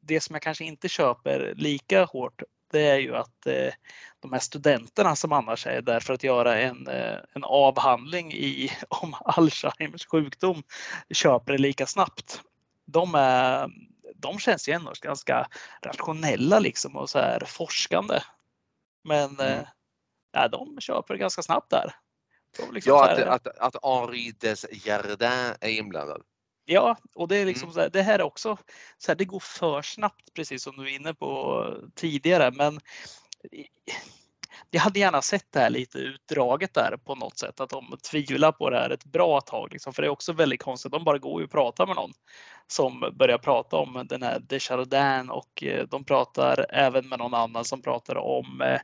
Det 0.00 0.20
som 0.20 0.34
jag 0.34 0.42
kanske 0.42 0.64
inte 0.64 0.88
köper 0.88 1.54
lika 1.56 2.04
hårt 2.04 2.42
det 2.72 2.88
är 2.88 2.98
ju 2.98 3.16
att 3.16 3.46
eh, 3.46 3.72
de 4.20 4.32
här 4.32 4.40
studenterna 4.40 5.16
som 5.16 5.32
annars 5.32 5.66
är 5.66 5.82
där 5.82 6.00
för 6.00 6.14
att 6.14 6.24
göra 6.24 6.58
en, 6.58 6.88
eh, 6.88 7.18
en 7.32 7.44
avhandling 7.44 8.32
i, 8.32 8.72
om 8.88 9.14
Alzheimers 9.20 10.06
sjukdom 10.06 10.62
köper 11.10 11.52
det 11.52 11.58
lika 11.58 11.86
snabbt. 11.86 12.42
De, 12.84 13.14
är, 13.14 13.70
de 14.14 14.38
känns 14.38 14.68
ju 14.68 14.72
ändå 14.72 14.92
ganska 15.00 15.48
rationella 15.82 16.58
liksom 16.58 16.96
och 16.96 17.10
så 17.10 17.18
här 17.18 17.42
forskande. 17.46 18.22
Men 19.04 19.40
mm. 19.40 19.64
äh, 20.36 20.50
de 20.50 20.80
köper 20.80 21.14
det 21.14 21.20
ganska 21.20 21.42
snabbt 21.42 21.70
där. 21.70 21.94
Liksom 22.72 22.90
ja, 22.90 23.10
att, 23.10 23.46
att, 23.46 23.58
att 23.58 23.84
Henri 23.84 24.34
Desjardins 24.40 25.56
är 25.60 25.68
inblandad. 25.68 26.22
Ja, 26.64 26.96
och 27.14 27.28
det 27.28 27.36
är 27.36 27.46
liksom 27.46 27.66
mm. 27.66 27.74
så 27.74 27.80
här, 27.80 27.90
det 27.90 28.02
här 28.02 28.18
är 28.18 28.22
också 28.22 28.56
så 28.98 29.10
här, 29.10 29.16
det 29.16 29.24
går 29.24 29.40
för 29.40 29.82
snabbt 29.82 30.34
precis 30.34 30.62
som 30.62 30.76
du 30.76 30.82
är 30.82 30.94
inne 30.94 31.14
på 31.14 31.64
tidigare. 31.94 32.50
Men 32.50 32.80
jag 34.70 34.80
hade 34.80 34.98
gärna 34.98 35.22
sett 35.22 35.52
det 35.52 35.60
här 35.60 35.70
lite 35.70 35.98
utdraget 35.98 36.74
där 36.74 36.96
på 37.04 37.14
något 37.14 37.38
sätt, 37.38 37.60
att 37.60 37.70
de 37.70 37.98
tvivlar 38.10 38.52
på 38.52 38.70
det 38.70 38.76
här 38.76 38.90
ett 38.90 39.04
bra 39.04 39.40
tag. 39.40 39.72
Liksom. 39.72 39.92
För 39.92 40.02
det 40.02 40.08
är 40.08 40.10
också 40.10 40.32
väldigt 40.32 40.62
konstigt, 40.62 40.92
de 40.92 41.04
bara 41.04 41.18
går 41.18 41.42
och 41.42 41.50
pratar 41.50 41.86
med 41.86 41.96
någon 41.96 42.12
som 42.66 43.12
börjar 43.18 43.38
prata 43.38 43.76
om 43.76 44.06
den 44.08 44.22
här 44.22 44.40
Desjardins 44.40 45.30
och 45.30 45.62
eh, 45.62 45.86
de 45.88 46.04
pratar 46.04 46.66
även 46.70 47.08
med 47.08 47.18
någon 47.18 47.34
annan 47.34 47.64
som 47.64 47.82
pratar 47.82 48.16
om, 48.16 48.60
eh, 48.60 48.80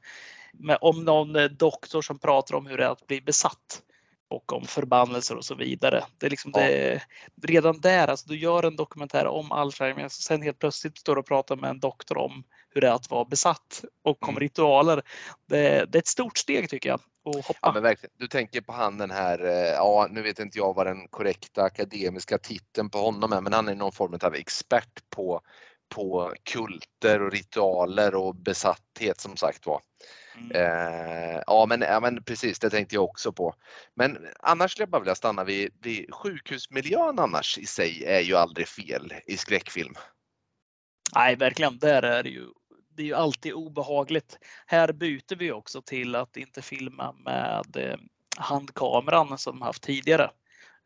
med, 0.53 0.79
om 0.81 1.05
någon 1.05 1.57
doktor 1.59 2.03
som 2.03 2.19
pratar 2.19 2.55
om 2.55 2.67
hur 2.67 2.77
det 2.77 2.85
är 2.85 2.91
att 2.91 3.07
bli 3.07 3.21
besatt 3.21 3.83
och 4.29 4.53
om 4.53 4.65
förbannelser 4.65 5.37
och 5.37 5.45
så 5.45 5.55
vidare. 5.55 6.05
Det 6.19 6.27
är 6.27 6.31
liksom 6.31 6.51
ja. 6.55 6.61
det, 6.61 7.03
redan 7.43 7.81
där, 7.81 8.09
alltså 8.09 8.29
du 8.29 8.39
gör 8.39 8.63
en 8.63 8.77
dokumentär 8.77 9.27
om 9.27 9.53
Alzheimer 9.53 10.05
och 10.05 10.13
sen 10.13 10.43
helt 10.43 10.59
plötsligt 10.59 10.99
står 10.99 11.15
du 11.15 11.21
och 11.21 11.27
pratar 11.27 11.57
med 11.57 11.71
en 11.71 11.81
doktor 11.81 12.19
om 12.19 12.45
hur 12.71 12.81
det 12.81 12.89
är 12.89 12.93
att 12.93 13.11
vara 13.11 13.25
besatt 13.25 13.85
och 14.03 14.23
om 14.23 14.29
Mm. 14.29 14.41
ritualer. 14.41 15.03
Det, 15.47 15.85
det 15.93 15.99
är 15.99 16.01
ett 16.01 16.07
stort 16.07 16.39
steg 16.39 16.71
tycker 16.71 16.89
jag. 16.89 17.01
att 17.37 17.47
hoppa. 17.47 17.59
Ja, 17.63 17.73
men 17.73 17.83
verkligen. 17.83 18.13
Du 18.19 18.29
tänker 18.29 18.61
på 18.61 18.73
han 18.73 18.99
den 18.99 19.11
här, 19.11 19.45
eh, 19.45 19.73
ja 19.73 20.09
nu 20.11 20.23
vet 20.23 20.39
inte 20.39 20.59
jag 20.59 20.75
vad 20.75 20.87
den 20.87 21.09
korrekta 21.09 21.63
akademiska 21.63 22.39
titeln 22.39 22.91
på 22.91 22.99
honom 22.99 23.33
är, 23.33 23.41
men 23.41 23.53
han 23.53 23.69
är 23.69 23.75
någon 23.75 23.93
form 23.93 24.19
av 24.23 24.35
expert 24.35 25.11
på, 25.11 25.41
på 25.89 26.35
kulter 26.43 27.23
och 27.23 27.33
ritualer 27.33 28.15
och 28.15 28.35
besatthet 28.35 29.21
som 29.21 29.37
sagt 29.37 29.67
var. 29.67 29.81
Mm. 30.37 30.51
Eh, 30.53 31.43
ja, 31.47 31.67
men, 31.69 31.81
ja 31.81 32.01
men 32.01 32.23
precis, 32.23 32.59
det 32.59 32.71
tänkte 32.71 32.95
jag 32.95 33.05
också 33.05 33.33
på. 33.33 33.55
Men 33.95 34.27
annars 34.41 34.71
skulle 34.71 34.83
jag 34.83 34.91
bara 34.91 35.03
vilja 35.03 35.15
stanna 35.15 35.45
vid, 35.45 35.73
vid 35.83 36.15
sjukhusmiljön 36.15 37.19
annars 37.19 37.59
i 37.59 37.67
sig 37.67 38.05
är 38.05 38.21
ju 38.21 38.35
aldrig 38.35 38.69
fel 38.69 39.15
i 39.27 39.37
skräckfilm. 39.37 39.95
Nej, 41.15 41.37
verkligen. 41.37 41.79
Där 41.79 42.03
är 42.03 42.23
det 42.23 42.31
ju. 42.31 42.47
Det 42.97 43.03
är 43.03 43.07
ju 43.07 43.15
alltid 43.15 43.53
obehagligt. 43.53 44.39
Här 44.67 44.93
byter 44.93 45.37
vi 45.37 45.53
också 45.53 45.83
till 45.83 46.15
att 46.15 46.37
inte 46.37 46.63
filma 46.63 47.13
med 47.13 47.77
eh, 47.77 47.97
handkameran 48.37 49.39
som 49.39 49.63
haft 49.63 49.83
tidigare, 49.83 50.31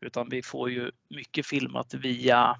utan 0.01 0.29
vi 0.29 0.41
får 0.41 0.69
ju 0.69 0.91
mycket 1.09 1.45
filmat 1.45 1.93
via 1.93 2.59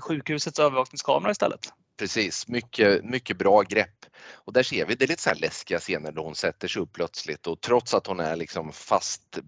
sjukhusets 0.00 0.58
övervakningskamera 0.58 1.32
istället. 1.32 1.72
Precis, 1.98 2.48
mycket, 2.48 3.04
mycket 3.04 3.38
bra 3.38 3.62
grepp. 3.62 4.06
Och 4.32 4.52
där 4.52 4.62
ser 4.62 4.86
vi, 4.86 4.94
det 4.94 5.04
är 5.04 5.08
lite 5.08 5.22
så 5.22 5.30
här 5.30 5.36
läskiga 5.36 5.78
scener 5.78 6.12
då 6.12 6.22
hon 6.22 6.34
sätter 6.34 6.68
sig 6.68 6.82
upp 6.82 6.92
plötsligt 6.92 7.46
och 7.46 7.60
trots 7.60 7.94
att 7.94 8.06
hon 8.06 8.20
är 8.20 8.36
liksom 8.36 8.72
fast 8.72 9.38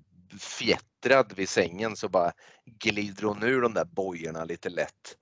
fjättrad 0.41 1.33
vid 1.37 1.49
sängen 1.49 1.97
så 1.97 2.09
bara 2.09 2.33
glider 2.65 3.23
hon 3.23 3.43
ur 3.43 3.63
de 3.63 3.75
där 3.75 3.85
bojorna 3.85 4.45
lite 4.45 4.69
lätt. 4.69 5.17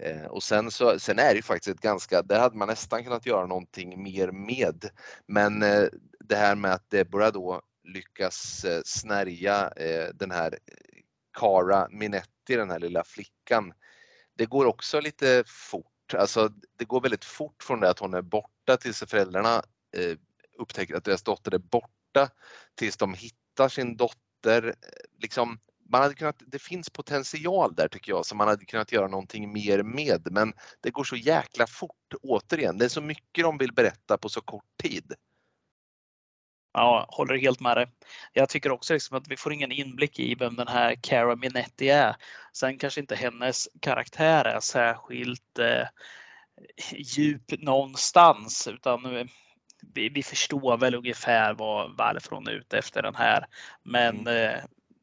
Eh, 0.00 0.24
och 0.24 0.42
sen 0.42 0.70
så, 0.70 0.98
sen 0.98 1.18
är 1.18 1.28
det 1.28 1.36
ju 1.36 1.42
faktiskt 1.42 1.76
ett 1.76 1.82
ganska, 1.82 2.22
där 2.22 2.40
hade 2.40 2.56
man 2.56 2.68
nästan 2.68 3.04
kunnat 3.04 3.26
göra 3.26 3.46
någonting 3.46 4.02
mer 4.02 4.30
med. 4.30 4.84
Men 5.26 5.62
eh, 5.62 5.84
det 6.24 6.36
här 6.36 6.54
med 6.54 6.72
att 6.72 6.90
Deborah 6.90 7.32
då 7.32 7.62
lyckas 7.84 8.64
eh, 8.64 8.80
snärja 8.84 9.68
eh, 9.76 10.08
den 10.14 10.30
här 10.30 10.52
eh, 10.52 11.02
Cara 11.38 11.88
Minetti, 11.90 12.56
den 12.56 12.70
här 12.70 12.78
lilla 12.78 13.04
flickan. 13.04 13.72
Det 14.36 14.46
går 14.46 14.64
också 14.64 15.00
lite 15.00 15.44
fort 15.46 15.86
Alltså, 16.14 16.48
det 16.78 16.84
går 16.84 17.00
väldigt 17.00 17.24
fort 17.24 17.62
från 17.62 17.80
det 17.80 17.90
att 17.90 17.98
hon 17.98 18.14
är 18.14 18.22
borta 18.22 18.76
tills 18.76 19.04
föräldrarna 19.06 19.62
eh, 19.96 20.16
upptäcker 20.58 20.94
att 20.94 21.04
deras 21.04 21.22
dotter 21.22 21.54
är 21.54 21.58
borta 21.58 22.28
tills 22.74 22.96
de 22.96 23.14
hittar 23.14 23.68
sin 23.68 23.96
dotter. 23.96 24.74
Liksom, 25.18 25.58
man 25.90 26.02
hade 26.02 26.14
kunnat, 26.14 26.42
det 26.46 26.58
finns 26.58 26.90
potential 26.90 27.74
där 27.74 27.88
tycker 27.88 28.12
jag 28.12 28.26
som 28.26 28.38
man 28.38 28.48
hade 28.48 28.64
kunnat 28.64 28.92
göra 28.92 29.08
någonting 29.08 29.52
mer 29.52 29.82
med 29.82 30.28
men 30.30 30.52
det 30.80 30.90
går 30.90 31.04
så 31.04 31.16
jäkla 31.16 31.66
fort 31.66 32.14
återigen. 32.22 32.78
Det 32.78 32.84
är 32.84 32.88
så 32.88 33.00
mycket 33.00 33.44
de 33.44 33.58
vill 33.58 33.72
berätta 33.72 34.18
på 34.18 34.28
så 34.28 34.40
kort 34.40 34.76
tid. 34.82 35.12
Ja, 36.72 37.06
håller 37.08 37.38
helt 37.38 37.60
med 37.60 37.76
dig. 37.76 37.86
Jag 38.32 38.48
tycker 38.48 38.70
också 38.70 38.94
liksom 38.94 39.16
att 39.16 39.28
vi 39.28 39.36
får 39.36 39.52
ingen 39.52 39.72
inblick 39.72 40.18
i 40.18 40.34
vem 40.34 40.56
den 40.56 40.68
här 40.68 40.94
Cara 40.94 41.36
Minetti 41.36 41.88
är. 41.88 42.16
Sen 42.52 42.78
kanske 42.78 43.00
inte 43.00 43.14
hennes 43.14 43.68
karaktär 43.80 44.44
är 44.44 44.60
särskilt 44.60 45.58
eh, 45.58 45.86
djup 46.92 47.62
någonstans 47.62 48.68
utan 48.68 49.16
eh, 49.16 49.26
vi, 49.94 50.08
vi 50.08 50.22
förstår 50.22 50.76
väl 50.76 50.94
ungefär 50.94 51.54
vad, 51.54 51.96
varför 51.96 52.36
hon 52.36 52.48
är 52.48 52.52
ute 52.52 52.78
efter 52.78 53.02
den 53.02 53.14
här. 53.14 53.46
Men 53.82 54.26
eh, 54.26 54.58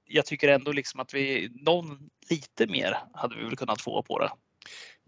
jag 0.05 0.25
tycker 0.25 0.47
ändå 0.47 0.71
liksom 0.71 0.99
att 0.99 1.13
vi 1.13 1.49
någon 1.61 2.09
lite 2.29 2.67
mer 2.67 2.97
hade 3.13 3.35
vi 3.35 3.43
väl 3.43 3.57
kunnat 3.57 3.81
få 3.81 4.03
på 4.03 4.19
det. 4.19 4.29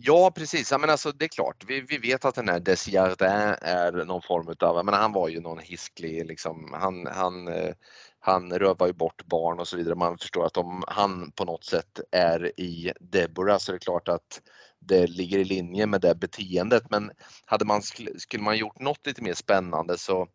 Ja 0.04 0.32
precis, 0.36 0.72
ja, 0.72 0.78
men 0.78 0.90
alltså, 0.90 1.12
det 1.12 1.26
är 1.26 1.30
klart. 1.30 1.64
Vi, 1.68 1.82
vi 1.82 1.98
vet 1.98 2.26
att 2.26 2.36
den 2.36 2.50
här 2.50 2.60
Desjardins 2.60 3.58
är 3.62 4.06
någon 4.06 4.22
form 4.22 4.50
utav, 4.50 4.86
men 4.86 4.94
han 4.94 5.12
var 5.12 5.30
ju 5.30 5.40
någon 5.40 5.60
hisklig, 5.60 6.26
liksom, 6.26 6.74
han, 6.74 7.08
han, 7.08 7.48
eh, 7.48 7.74
han 8.20 8.60
rövar 8.60 8.88
ju 8.88 8.94
bort 8.94 9.26
barn 9.26 9.60
och 9.60 9.68
så 9.68 9.78
vidare. 9.78 9.96
Man 9.96 10.18
förstår 10.18 10.46
att 10.46 10.58
om 10.58 10.84
han 10.88 11.32
på 11.32 11.46
något 11.46 11.64
sätt 11.64 12.00
är 12.12 12.60
i 12.60 12.94
Deborah 13.00 13.58
så 13.58 13.72
är 13.72 13.74
det 13.74 13.80
klart 13.80 14.08
att 14.08 14.42
det 14.80 15.08
ligger 15.08 15.40
i 15.40 15.44
linje 15.44 15.86
med 15.86 16.02
det 16.02 16.16
beteendet. 16.16 16.84
Men 16.90 17.12
hade 17.46 17.66
man, 17.66 17.82
skulle 17.82 18.44
man 18.44 18.58
gjort 18.58 18.80
något 18.80 19.06
lite 19.08 19.22
mer 19.22 19.34
spännande 19.34 19.98
så 19.98 20.28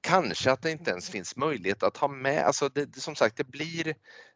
kanske 0.00 0.52
att 0.52 0.62
det 0.62 0.70
inte 0.70 0.90
ens 0.90 1.10
finns 1.10 1.36
möjlighet 1.36 1.82
att 1.82 1.96
ha 1.96 2.08
med, 2.08 2.44
alltså 2.44 2.68
det, 2.68 2.96
som 2.96 3.14
sagt 3.14 3.36
det 3.36 3.44
blir, 3.44 3.94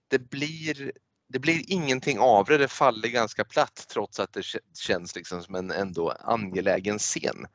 det 0.09 0.19
blir 0.19 0.93
det 1.29 1.39
blir 1.39 1.63
ingenting 1.67 2.19
av 2.19 2.45
det, 2.45 2.59
det 2.59 2.69
faller 2.69 3.09
ganska 3.09 3.45
platt 3.45 3.87
trots 3.89 4.21
att 4.21 4.33
det 4.33 4.43
känns 4.79 5.17
liksom 5.17 5.43
som 5.43 5.55
en 5.55 5.71
ändå 5.71 6.11
angelägen 6.11 6.99
scen. 6.99 7.47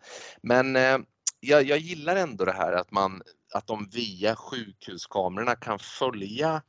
Men 0.41 0.75
eh, 0.75 0.97
jag, 1.39 1.63
jag, 1.63 1.77
gillar 1.77 2.15
ändå 2.15 2.45
det 2.45 2.53
här 2.53 2.73
att 2.73 2.91
man 2.91 3.21
att 3.53 3.67
de 3.67 3.89
via 3.93 4.35
sjukhuskamerorna 4.35 5.55
kan 5.55 5.79
följa 5.79 6.61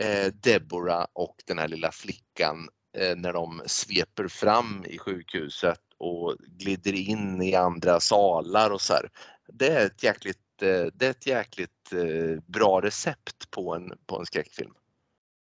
eh, 0.00 0.32
Deborah 0.32 1.06
och 1.12 1.36
den 1.46 1.58
här 1.58 1.68
lilla 1.68 1.92
flickan 1.92 2.68
eh, 2.96 3.16
när 3.16 3.32
de 3.32 3.62
sveper 3.66 4.28
fram 4.28 4.84
i 4.88 4.98
sjukhuset 4.98 5.80
och 5.98 6.36
glider 6.38 6.92
in 6.92 7.42
i 7.42 7.54
andra 7.54 8.00
salar 8.00 8.70
och 8.70 8.80
så 8.80 8.92
här. 8.92 9.10
Det 9.52 9.68
är 9.68 9.86
ett 9.86 10.02
jäkligt, 10.02 10.62
eh, 10.62 10.86
det 10.94 11.06
är 11.06 11.10
ett 11.10 11.26
jäkligt 11.26 11.92
eh, 11.92 12.42
bra 12.46 12.80
recept 12.80 13.50
på 13.50 13.74
en, 13.74 13.92
på 14.06 14.18
en 14.18 14.26
skräckfilm. 14.26 14.72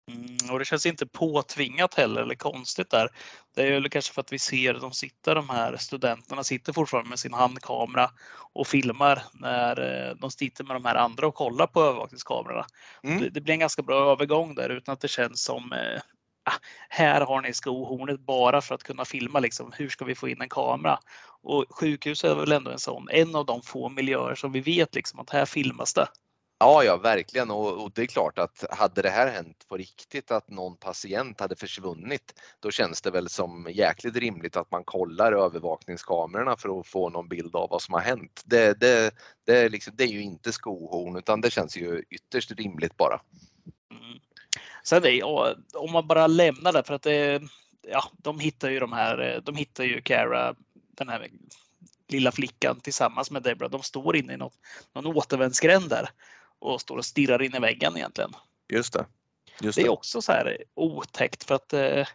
Mm, 0.08 0.50
och 0.50 0.58
det 0.58 0.64
känns 0.64 0.86
inte 0.86 1.06
påtvingat 1.06 1.94
heller 1.94 2.22
eller 2.22 2.34
konstigt 2.34 2.90
där. 2.90 3.08
Det 3.54 3.62
är 3.62 3.72
väl 3.72 3.90
kanske 3.90 4.14
för 4.14 4.20
att 4.20 4.32
vi 4.32 4.38
ser 4.38 4.74
de 4.74 4.92
sitter, 4.92 5.34
de 5.34 5.48
här 5.48 5.76
studenterna 5.76 6.44
sitter 6.44 6.72
fortfarande 6.72 7.10
med 7.10 7.18
sin 7.18 7.34
handkamera 7.34 8.10
och 8.52 8.66
filmar 8.66 9.22
när 9.32 10.08
eh, 10.08 10.14
de 10.14 10.30
sitter 10.30 10.64
med 10.64 10.76
de 10.76 10.84
här 10.84 10.94
andra 10.94 11.26
och 11.26 11.34
kollar 11.34 11.66
på 11.66 11.82
övervakningskamerorna. 11.82 12.66
Mm. 13.02 13.20
Det, 13.20 13.30
det, 13.30 13.40
blir 13.40 13.54
en 13.54 13.60
ganska 13.60 13.82
bra 13.82 14.12
övergång 14.12 14.54
där 14.54 14.68
utan 14.68 14.92
att 14.92 15.00
det 15.00 15.08
känns 15.08 15.44
som 15.44 15.72
eh, 15.72 16.00
ah, 16.44 16.58
här 16.88 17.20
har 17.20 17.40
ni 17.40 17.52
skohornet 17.52 18.20
bara 18.20 18.60
för 18.60 18.74
att 18.74 18.82
kunna 18.82 19.04
filma 19.04 19.40
liksom. 19.40 19.72
Hur 19.76 19.88
ska 19.88 20.04
vi 20.04 20.14
få 20.14 20.28
in 20.28 20.40
en 20.40 20.48
kamera? 20.48 20.98
Och 21.42 21.64
sjukhus 21.70 22.24
är 22.24 22.34
väl 22.34 22.52
ändå 22.52 22.70
en 22.70 22.78
sån, 22.78 23.08
en 23.10 23.34
av 23.34 23.46
de 23.46 23.62
få 23.62 23.88
miljöer 23.88 24.34
som 24.34 24.52
vi 24.52 24.60
vet 24.60 24.94
liksom 24.94 25.20
att 25.20 25.30
här 25.30 25.46
filmas 25.46 25.94
det. 25.94 26.06
Ja, 26.60 26.84
ja, 26.84 26.96
verkligen. 26.96 27.50
Och, 27.50 27.82
och, 27.82 27.92
det 27.94 28.02
är 28.02 28.06
klart 28.06 28.38
att 28.38 28.64
hade 28.70 29.02
det 29.02 29.10
här 29.10 29.30
hänt 29.30 29.64
på 29.68 29.76
riktigt, 29.76 30.30
att 30.30 30.50
någon 30.50 30.76
patient 30.76 31.40
hade 31.40 31.56
försvunnit, 31.56 32.40
då 32.60 32.70
känns 32.70 33.02
det 33.02 33.10
väl 33.10 33.28
som 33.28 33.68
jäkligt 33.70 34.16
rimligt 34.16 34.56
att 34.56 34.70
man 34.70 34.84
kollar 34.84 35.32
övervakningskamerorna 35.32 36.56
för 36.56 36.80
att 36.80 36.86
få 36.86 37.08
någon 37.08 37.28
bild 37.28 37.56
av 37.56 37.70
vad 37.70 37.82
som 37.82 37.94
har 37.94 38.00
hänt. 38.00 38.42
Det, 38.44 38.80
det, 38.80 39.14
det, 39.46 39.58
är, 39.58 39.70
liksom, 39.70 39.92
det 39.96 40.04
är 40.04 40.08
ju 40.08 40.22
inte 40.22 40.52
skohorn 40.52 41.16
utan 41.16 41.40
det 41.40 41.50
känns 41.50 41.76
ju 41.76 42.02
ytterst 42.10 42.50
rimligt 42.50 42.96
bara. 42.96 43.20
Mm. 43.90 44.18
Sen 44.84 45.02
det, 45.02 45.22
om 45.74 45.92
man 45.92 46.06
bara 46.06 46.26
lämnar 46.26 46.72
det 46.72 46.82
för 46.82 46.94
att 46.94 47.02
det, 47.02 47.42
ja, 47.88 48.04
de 48.12 48.40
hittar 48.40 48.70
ju 48.70 48.80
de 48.80 48.92
här, 48.92 49.42
de 49.44 49.56
hittar 49.56 49.84
ju 49.84 50.00
Cara, 50.00 50.54
den 50.74 51.08
här 51.08 51.28
lilla 52.08 52.32
flickan 52.32 52.80
tillsammans 52.80 53.30
med 53.30 53.42
Debra. 53.42 53.68
De 53.68 53.82
står 53.82 54.16
inne 54.16 54.32
i 54.32 54.36
något, 54.36 54.54
någon 54.94 55.16
återvändsgränd 55.16 55.88
där 55.88 56.10
och 56.60 56.80
står 56.80 56.96
och 56.96 57.04
stirrar 57.04 57.42
in 57.42 57.54
i 57.54 57.58
väggen 57.58 57.96
egentligen. 57.96 58.32
Just 58.72 58.92
det. 58.92 59.06
Just 59.60 59.76
det. 59.76 59.82
det 59.82 59.86
är 59.86 59.92
också 59.92 60.22
så 60.22 60.32
här 60.32 60.56
otäckt 60.74 61.44
för 61.44 61.54
att 61.54 61.72
eh, 61.72 62.06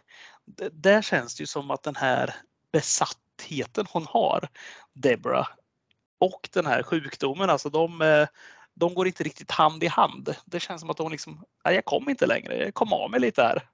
där 0.72 1.02
känns 1.02 1.34
det 1.34 1.42
ju 1.42 1.46
som 1.46 1.70
att 1.70 1.82
den 1.82 1.96
här 1.96 2.34
besattheten 2.72 3.86
hon 3.90 4.06
har, 4.08 4.48
Debra, 4.92 5.48
och 6.20 6.48
den 6.52 6.66
här 6.66 6.82
sjukdomen, 6.82 7.50
alltså 7.50 7.70
de, 7.70 8.02
eh, 8.02 8.28
de 8.74 8.94
går 8.94 9.06
inte 9.06 9.24
riktigt 9.24 9.50
hand 9.50 9.84
i 9.84 9.86
hand. 9.86 10.36
Det 10.44 10.60
känns 10.60 10.80
som 10.80 10.90
att 10.90 10.98
hon 10.98 11.12
liksom, 11.12 11.44
nej, 11.64 11.74
jag 11.74 11.84
kommer 11.84 12.10
inte 12.10 12.26
längre, 12.26 12.56
jag 12.56 12.74
kom 12.74 12.92
av 12.92 13.10
mig 13.10 13.20
lite 13.20 13.42
här. 13.42 13.68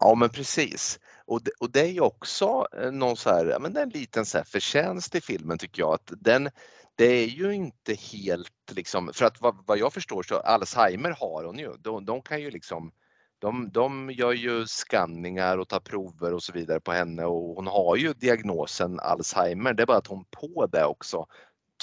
Ja 0.00 0.14
men 0.14 0.30
precis. 0.30 1.00
Och 1.26 1.42
det, 1.44 1.50
och 1.60 1.70
det 1.70 1.80
är 1.80 1.92
ju 1.92 2.00
också 2.00 2.66
eh, 2.78 2.90
någon 2.90 3.16
så 3.16 3.30
här, 3.30 3.58
men 3.60 3.72
det 3.72 3.80
är 3.80 3.82
en 3.82 3.88
liten 3.88 4.26
så 4.26 4.38
här 4.38 4.44
förtjänst 4.44 5.14
i 5.14 5.20
filmen 5.20 5.58
tycker 5.58 5.82
jag 5.82 5.94
att 5.94 6.12
den, 6.20 6.50
det 6.94 7.04
är 7.04 7.26
ju 7.26 7.54
inte 7.54 7.94
helt 7.94 8.72
liksom, 8.72 9.10
för 9.14 9.24
att 9.24 9.40
vad, 9.40 9.66
vad 9.66 9.78
jag 9.78 9.92
förstår 9.92 10.22
så 10.22 10.36
Alzheimer 10.36 11.10
har 11.10 11.44
hon 11.44 11.58
ju. 11.58 11.76
De, 11.78 12.04
de 12.04 12.22
kan 12.22 12.40
ju 12.40 12.50
liksom 12.50 12.92
de, 13.38 13.70
de 13.72 14.10
gör 14.10 14.32
ju 14.32 14.66
skanningar 14.66 15.58
och 15.58 15.68
tar 15.68 15.80
prover 15.80 16.34
och 16.34 16.42
så 16.42 16.52
vidare 16.52 16.80
på 16.80 16.92
henne 16.92 17.24
och 17.24 17.56
hon 17.56 17.66
har 17.66 17.96
ju 17.96 18.12
diagnosen 18.12 19.00
Alzheimer. 19.00 19.74
Det 19.74 19.82
är 19.82 19.86
bara 19.86 19.98
att 19.98 20.06
hon 20.06 20.24
på 20.24 20.66
det 20.66 20.84
också 20.84 21.26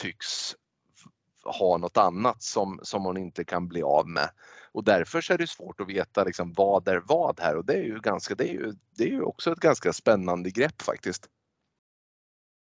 tycks 0.02 0.56
ha 1.44 1.78
något 1.78 1.98
annat 1.98 2.44
som, 2.44 2.80
som 2.84 3.06
hon 3.06 3.18
inte 3.18 3.44
kan 3.44 3.68
bli 3.68 3.84
av 3.84 4.08
med. 4.08 4.30
Och 4.72 4.84
därför 4.84 5.22
så 5.22 5.34
är 5.34 5.38
det 5.38 5.48
svårt 5.48 5.82
att 5.82 5.88
veta 5.88 6.24
liksom 6.24 6.54
vad 6.54 6.88
är 6.88 7.02
vad 7.06 7.40
här 7.40 7.58
och 7.58 7.66
det 7.66 7.74
är 7.74 7.84
ju 7.84 8.00
ganska, 8.00 8.36
det 8.36 8.50
är 8.50 8.54
ju, 8.54 8.74
det 8.98 9.04
är 9.04 9.08
ju 9.08 9.22
också 9.22 9.52
ett 9.52 9.60
ganska 9.60 9.94
spännande 9.94 10.50
grepp 10.50 10.82
faktiskt. 10.82 11.30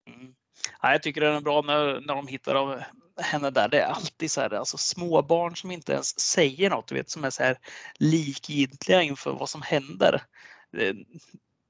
Mm. 0.07 0.33
Ja, 0.81 0.91
jag 0.91 1.03
tycker 1.03 1.21
det 1.21 1.27
är 1.27 1.41
bra 1.41 1.61
när, 1.61 2.01
när 2.01 2.15
de 2.15 2.27
hittar 2.27 2.55
av 2.55 2.81
henne 3.21 3.49
där. 3.49 3.69
Det 3.69 3.79
är 3.79 3.85
alltid 3.85 4.31
så 4.31 4.41
här, 4.41 4.53
alltså 4.53 4.77
småbarn 4.77 5.55
som 5.55 5.71
inte 5.71 5.93
ens 5.93 6.19
säger 6.19 6.69
något, 6.69 6.87
du 6.87 6.95
vet, 6.95 7.09
som 7.09 7.23
är 7.23 7.29
så 7.29 7.43
här 7.43 7.57
likgiltiga 7.95 9.01
inför 9.01 9.31
vad 9.31 9.49
som 9.49 9.61
händer. 9.61 10.23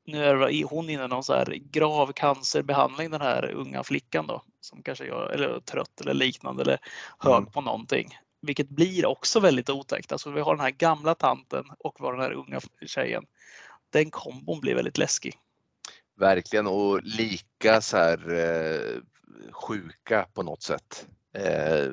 nu 0.05 0.25
är 0.25 0.63
hon 0.63 0.89
inne 0.89 1.03
i 1.03 1.07
någon 1.07 1.23
så 1.23 1.33
här 1.33 1.45
grav 1.71 2.11
cancerbehandling, 2.11 3.11
den 3.11 3.21
här 3.21 3.51
unga 3.51 3.83
flickan 3.83 4.27
då 4.27 4.43
som 4.61 4.83
kanske 4.83 5.05
är 5.05 5.31
eller 5.31 5.59
trött 5.59 6.01
eller 6.01 6.13
liknande 6.13 6.61
eller 6.61 6.79
hög 7.19 7.37
Mm. 7.37 7.51
på 7.51 7.61
någonting. 7.61 8.17
Vilket 8.41 8.69
blir 8.69 9.05
också 9.05 9.39
väldigt 9.39 9.69
otäckt. 9.69 10.11
Alltså 10.11 10.31
vi 10.31 10.41
har 10.41 10.55
den 10.55 10.63
här 10.63 10.71
gamla 10.71 11.15
tanten 11.15 11.65
och 11.79 11.95
vi 11.99 12.05
har 12.05 12.13
den 12.13 12.21
här 12.21 12.33
unga 12.33 12.59
tjejen. 12.85 13.25
Den 13.89 14.11
kombon 14.11 14.59
blir 14.59 14.75
väldigt 14.75 14.97
läskig. 14.97 15.33
Verkligen 16.17 16.67
och 16.67 17.03
lika 17.03 17.81
så 17.81 17.97
här 17.97 18.33
eh, 18.33 19.01
sjuka 19.51 20.25
på 20.33 20.43
något 20.43 20.61
sätt. 20.63 21.07
Eh, 21.33 21.87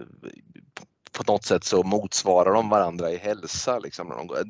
på 1.13 1.33
något 1.33 1.45
sätt 1.45 1.65
så 1.65 1.83
motsvarar 1.83 2.53
de 2.55 2.69
varandra 2.69 3.11
i 3.11 3.17
hälsa 3.17 3.79
liksom, 3.79 4.09
när 4.09 4.17
de 4.17 4.27
går, 4.27 4.45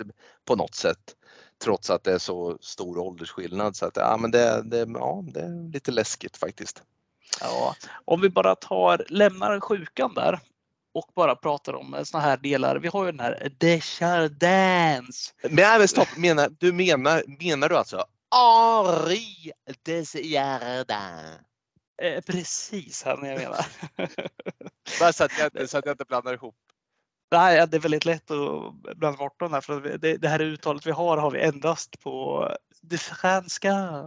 på 0.45 0.57
något 0.57 0.75
sätt. 0.75 1.17
Trots 1.65 1.91
att 1.91 2.05
det 2.05 2.13
är 2.13 2.19
så 2.19 2.59
stor 2.61 2.99
åldersskillnad 2.99 3.77
så 3.77 3.87
att 3.87 3.97
ja, 3.97 4.17
men 4.21 4.31
det, 4.31 4.63
det, 4.63 4.79
ja, 4.95 5.25
det 5.27 5.41
är 5.41 5.73
lite 5.73 5.91
läskigt 5.91 6.37
faktiskt. 6.37 6.83
Ja, 7.41 7.77
om 8.05 8.21
vi 8.21 8.29
bara 8.29 8.55
tar, 8.55 9.05
lämnar 9.09 9.61
sjukan 9.61 10.15
där 10.15 10.41
och 10.95 11.11
bara 11.15 11.37
pratar 11.37 11.75
om 11.75 12.01
såna 12.05 12.23
här 12.23 12.37
delar. 12.37 12.77
Vi 12.77 12.89
har 12.89 13.05
ju 13.05 13.11
den 13.11 13.21
här 13.21 13.53
Desjardins. 13.59 15.35
Men, 15.43 15.55
nej, 15.55 15.79
men 15.79 15.89
stopp, 15.89 16.17
menar, 16.17 16.51
du 16.59 16.73
menar, 16.73 17.23
menar 17.41 17.69
du 17.69 17.77
alltså 17.77 18.05
Henri 18.35 19.53
Desjardins? 19.83 21.41
Eh, 22.03 22.21
precis 22.27 23.03
han 23.03 23.25
jag 23.25 23.39
menar. 23.39 23.67
Bara 25.01 25.13
så 25.13 25.25
att, 25.25 25.33
jag, 25.39 25.69
så 25.69 25.79
att 25.79 25.87
jag 25.87 25.93
inte 25.93 26.05
blandar 26.05 26.35
ihop. 26.35 26.57
Nej, 27.31 27.67
det 27.67 27.77
är 27.77 27.81
väldigt 27.81 28.05
lätt 28.05 28.31
att 28.31 28.75
blanda 28.97 29.19
bort 29.19 29.41
dem 29.41 29.53
här 29.53 29.61
för 29.61 29.99
det, 29.99 30.17
det 30.17 30.29
här 30.29 30.41
uttalet 30.41 30.87
vi 30.87 30.91
har 30.91 31.17
har 31.17 31.31
vi 31.31 31.41
endast 31.41 32.01
på 32.01 32.49
det 32.83 32.99
franska. 32.99 34.05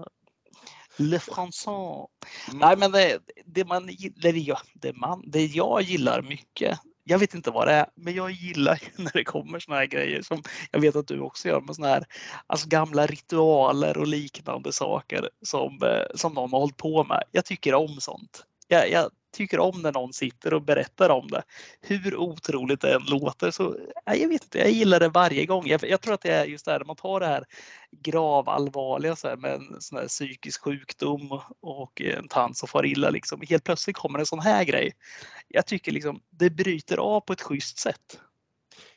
Le 1.00 1.20
français. 1.20 2.08
Mm. 2.50 2.60
Nej, 2.60 2.78
men 2.78 2.92
det, 2.92 3.20
det 3.46 3.66
man 3.66 3.88
gillar, 3.88 4.22
det, 4.22 4.30
jag- 4.40 4.60
det, 4.74 4.94
man, 4.96 5.24
det 5.28 5.46
jag 5.46 5.82
gillar 5.82 6.22
mycket. 6.22 6.80
Jag 7.04 7.20
vet 7.20 7.34
inte 7.34 7.52
vad 7.52 7.68
det 7.68 7.74
är, 7.74 7.86
men 7.96 8.14
jag 8.16 8.32
gillar 8.32 8.82
när 8.96 9.12
det 9.14 9.24
kommer 9.24 9.60
såna 9.60 9.78
här 9.78 9.86
grejer 9.86 10.22
som 10.22 10.44
jag 10.72 10.80
vet 10.80 10.96
att 10.96 11.08
du 11.08 11.20
också 11.20 11.48
gör 11.48 11.62
med 11.62 11.76
såna 11.76 11.88
här 11.88 12.06
alltså 12.48 12.68
gamla 12.68 13.06
ritualer 13.08 13.98
och 13.98 14.08
liknande 14.08 14.72
saker 14.72 15.30
som, 15.46 15.80
eh, 15.84 16.16
som 16.16 16.34
någon 16.34 16.52
har 16.52 16.60
hållit 16.60 16.78
på 16.78 17.04
med. 17.04 17.24
Jag 17.32 17.46
tycker 17.46 17.74
om 17.74 17.98
sånt. 18.00 18.46
Jag, 18.72 18.92
jag 18.92 19.12
tycker 19.32 19.60
om 19.60 19.82
när 19.82 19.92
någon 19.92 20.14
sitter 20.14 20.54
och 20.54 20.62
berättar 20.62 21.10
om 21.10 21.28
det. 21.28 21.44
Hur 21.82 22.16
otroligt 22.16 22.82
det 22.82 22.94
än 22.94 23.02
låter 23.06 23.52
så 23.52 23.78
ja, 24.06 24.16
jag 24.16 24.30
vet 24.30 24.44
inte, 24.44 24.58
jag 24.58 24.72
gillar 24.72 25.00
det 25.00 25.10
varje 25.10 25.46
gång. 25.46 25.68
Jag, 25.68 25.84
jag 25.84 26.02
tror 26.02 26.14
att 26.14 26.22
det 26.22 26.32
är 26.32 26.46
just 26.46 26.66
det 26.66 26.72
här 26.72 26.80
när 26.80 26.86
man 26.86 26.96
tar 26.96 27.20
det 27.20 27.26
här 27.26 27.44
gravallvarliga 27.92 29.16
så 29.16 29.28
här, 29.28 29.36
med 29.38 29.54
en 29.54 29.82
sån 29.82 29.98
här 29.98 30.08
psykisk 30.08 30.62
sjukdom 30.64 31.32
och, 31.32 31.44
och 31.62 32.02
en 32.02 32.28
tant 32.28 32.58
som 32.58 32.68
far 32.68 32.86
illa. 32.86 33.10
Liksom. 33.10 33.42
Helt 33.50 33.64
plötsligt 33.64 33.96
kommer 33.96 34.20
en 34.20 34.26
sån 34.26 34.40
här 34.40 34.64
grej. 34.64 34.92
Jag 35.48 35.66
tycker 35.66 35.92
liksom 35.92 36.22
det 36.30 36.50
bryter 36.50 36.98
av 36.98 37.22
på 37.22 37.34
ett 37.34 37.42
schysst 37.42 37.80
sätt. 37.80 38.20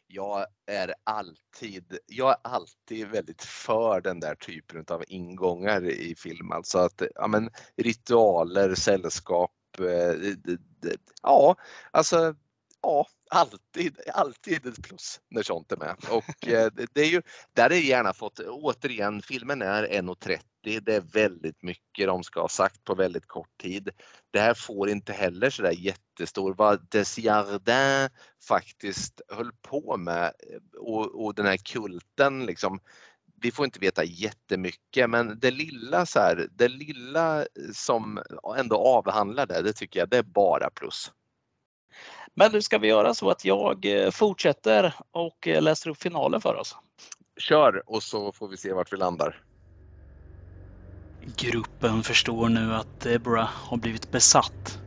jag 0.07 0.47
är 0.67 0.95
alltid, 1.05 1.99
jag 2.07 2.31
är 2.31 2.37
alltid 2.43 3.09
väldigt 3.09 3.43
för 3.43 4.01
den 4.01 4.21
där 4.21 4.35
typen 4.35 4.85
av 4.89 5.05
ingångar 5.09 5.91
i 5.91 6.15
film. 6.19 6.53
Alltså 6.53 6.79
att 6.79 7.03
ja, 7.15 7.27
men, 7.27 7.51
ritualer, 7.77 8.75
sällskap 8.75 9.51
eh, 9.81 10.13
det- 10.45 10.61
det- 10.81 10.97
Ja, 11.23 11.57
alltså 11.91 12.35
ja, 12.83 13.07
alltid, 13.31 13.97
alltid 14.15 14.67
ett 14.67 14.83
plus 14.83 15.21
när 15.31 15.43
sånt 15.43 15.73
är 15.73 15.77
med. 15.77 15.97
Och 16.11 16.25
eh, 16.49 16.71
det- 16.73 16.87
det 16.95 17.01
är 17.01 17.07
ju, 17.11 17.23
där 17.53 17.71
är 17.73 17.77
gärna 17.77 18.13
fått, 18.13 18.39
återigen, 18.41 19.23
filmen 19.23 19.63
är 19.63 19.83
1.30. 19.85 20.41
Det 20.85 20.89
är 20.95 21.01
väldigt 21.01 21.63
mycket 21.63 22.07
de 22.07 22.23
ska 22.25 22.41
ha 22.41 22.49
sagt 22.49 22.85
på 22.85 22.95
väldigt 22.95 23.27
kort 23.27 23.59
tid. 23.63 23.91
Det 24.31 24.41
här 24.41 24.55
får 24.55 24.89
inte 24.89 25.13
heller 25.13 25.51
sådär 25.51 25.73
jättestor, 25.73 26.55
vad 26.55 26.87
Desjardins 26.91 28.11
faktiskt 28.49 29.21
höll 29.29 29.53
på 29.63 29.97
med 29.97 30.25
eh, 30.25 30.81
och, 30.81 31.25
och 31.25 31.35
den 31.35 31.47
här 31.47 31.57
kulten 31.57 32.47
liksom. 32.47 32.81
Vi 33.43 33.51
får 33.51 33.65
inte 33.65 33.79
veta 33.79 34.05
jättemycket 34.05 35.11
men 35.11 35.39
det 35.41 35.51
lilla 35.51 36.07
så 36.07 36.19
här, 36.19 36.49
det 36.53 36.69
lilla 36.69 37.47
som 37.75 38.23
ändå 38.57 38.77
avhandlar 38.77 39.47
det, 39.47 39.63
det 39.63 39.73
tycker 39.73 40.01
jag 40.01 40.09
det 40.09 40.19
är 40.19 40.23
bara 40.23 40.71
plus. 40.71 41.13
Men 42.35 42.53
nu 42.53 42.63
ska 42.63 42.79
vi 42.79 42.89
göra 42.89 43.15
så 43.15 43.31
att 43.31 43.45
jag 43.45 43.85
eh, 43.85 44.11
fortsätter 44.11 44.95
och 45.11 45.49
eh, 45.49 45.63
läser 45.63 45.91
upp 45.91 46.03
finalen 46.03 46.41
för 46.41 46.55
oss. 46.55 46.77
Kör 47.37 47.91
och 47.91 48.03
så 48.03 48.33
får 48.33 48.49
vi 48.49 48.57
se 48.57 48.73
vart 48.73 48.93
vi 48.93 48.97
landar. 48.97 49.43
Gruppen 51.27 52.03
förstår 52.03 52.49
nu 52.49 52.75
att 52.75 53.01
Deborah 53.01 53.51
har 53.53 53.77
blivit 53.77 54.11
besatt. 54.11 54.81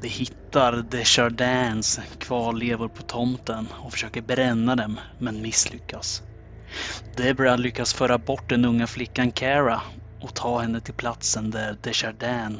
De 0.00 0.08
hittar 0.08 0.72
Desjardins 0.72 2.00
kvarlevor 2.18 2.88
på 2.88 3.02
tomten 3.02 3.68
och 3.72 3.92
försöker 3.92 4.22
bränna 4.22 4.76
dem, 4.76 5.00
men 5.18 5.42
misslyckas. 5.42 6.22
Deborah 7.16 7.58
lyckas 7.58 7.94
föra 7.94 8.18
bort 8.18 8.48
den 8.48 8.64
unga 8.64 8.86
flickan 8.86 9.32
Cara 9.32 9.82
och 10.20 10.34
ta 10.34 10.58
henne 10.58 10.80
till 10.80 10.94
platsen 10.94 11.50
där 11.50 11.76
Desjardins 11.82 12.58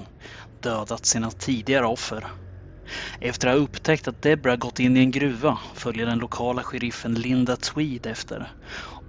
dödat 0.60 1.06
sina 1.06 1.30
tidigare 1.30 1.86
offer. 1.86 2.26
Efter 3.20 3.48
att 3.48 3.54
ha 3.54 3.60
upptäckt 3.60 4.08
att 4.08 4.22
Deborah 4.22 4.56
gått 4.56 4.80
in 4.80 4.96
i 4.96 5.00
en 5.00 5.10
gruva 5.10 5.58
följer 5.74 6.06
den 6.06 6.18
lokala 6.18 6.62
sheriffen 6.62 7.14
Linda 7.14 7.56
Tweed 7.56 8.06
efter 8.06 8.52